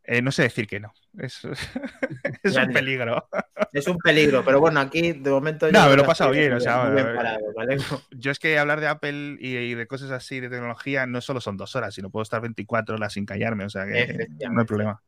eh, 0.04 0.22
no 0.22 0.32
sé 0.32 0.42
decir 0.42 0.66
que 0.66 0.80
no. 0.80 0.92
Es, 1.18 1.42
es 2.42 2.56
un 2.56 2.72
peligro. 2.72 3.28
Es 3.72 3.86
un 3.86 3.98
peligro, 3.98 4.44
pero 4.44 4.60
bueno, 4.60 4.80
aquí 4.80 5.12
de 5.12 5.30
momento. 5.30 5.70
No, 5.70 5.84
yo 5.84 5.90
me 5.90 5.96
lo 5.96 6.02
he 6.02 6.06
pasado 6.06 6.30
bien, 6.30 6.52
o 6.52 6.60
sea, 6.60 6.88
bien 6.90 7.14
parado, 7.14 7.52
¿vale? 7.54 7.76
Yo 8.10 8.30
es 8.30 8.38
que 8.38 8.58
hablar 8.58 8.80
de 8.80 8.88
Apple 8.88 9.36
y, 9.38 9.56
y 9.56 9.74
de 9.74 9.86
cosas 9.86 10.10
así, 10.10 10.40
de 10.40 10.48
tecnología, 10.48 11.06
no 11.06 11.20
solo 11.20 11.40
son 11.40 11.56
dos 11.56 11.76
horas, 11.76 11.94
sino 11.94 12.10
puedo 12.10 12.22
estar 12.22 12.40
24 12.40 12.96
horas 12.96 13.12
sin 13.12 13.26
callarme. 13.26 13.64
O 13.64 13.70
sea 13.70 13.86
que 13.86 14.28
no 14.50 14.60
hay 14.60 14.66
problema. 14.66 15.02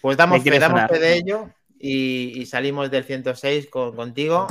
Pues 0.00 0.16
damos 0.16 0.42
fe, 0.42 0.58
damos 0.58 0.88
fe 0.88 0.98
de 0.98 1.14
ello 1.14 1.50
y, 1.78 2.40
y 2.40 2.46
salimos 2.46 2.90
del 2.90 3.04
106 3.04 3.68
con, 3.68 3.96
contigo 3.96 4.46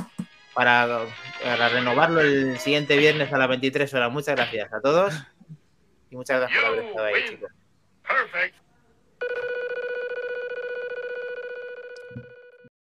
para, 0.53 1.05
para 1.43 1.69
renovarlo 1.69 2.19
el 2.19 2.57
siguiente 2.59 2.97
viernes 2.97 3.31
a 3.31 3.37
las 3.37 3.47
23 3.47 3.93
horas. 3.93 4.11
Muchas 4.11 4.35
gracias 4.35 4.73
a 4.73 4.81
todos 4.81 5.13
y 6.09 6.15
muchas 6.15 6.41
gracias 6.41 6.61
por 6.61 6.73
haber 6.73 6.85
estado 6.85 7.05
ahí, 7.05 7.13
chicos. 7.29 7.51
Perfect. 8.09 8.55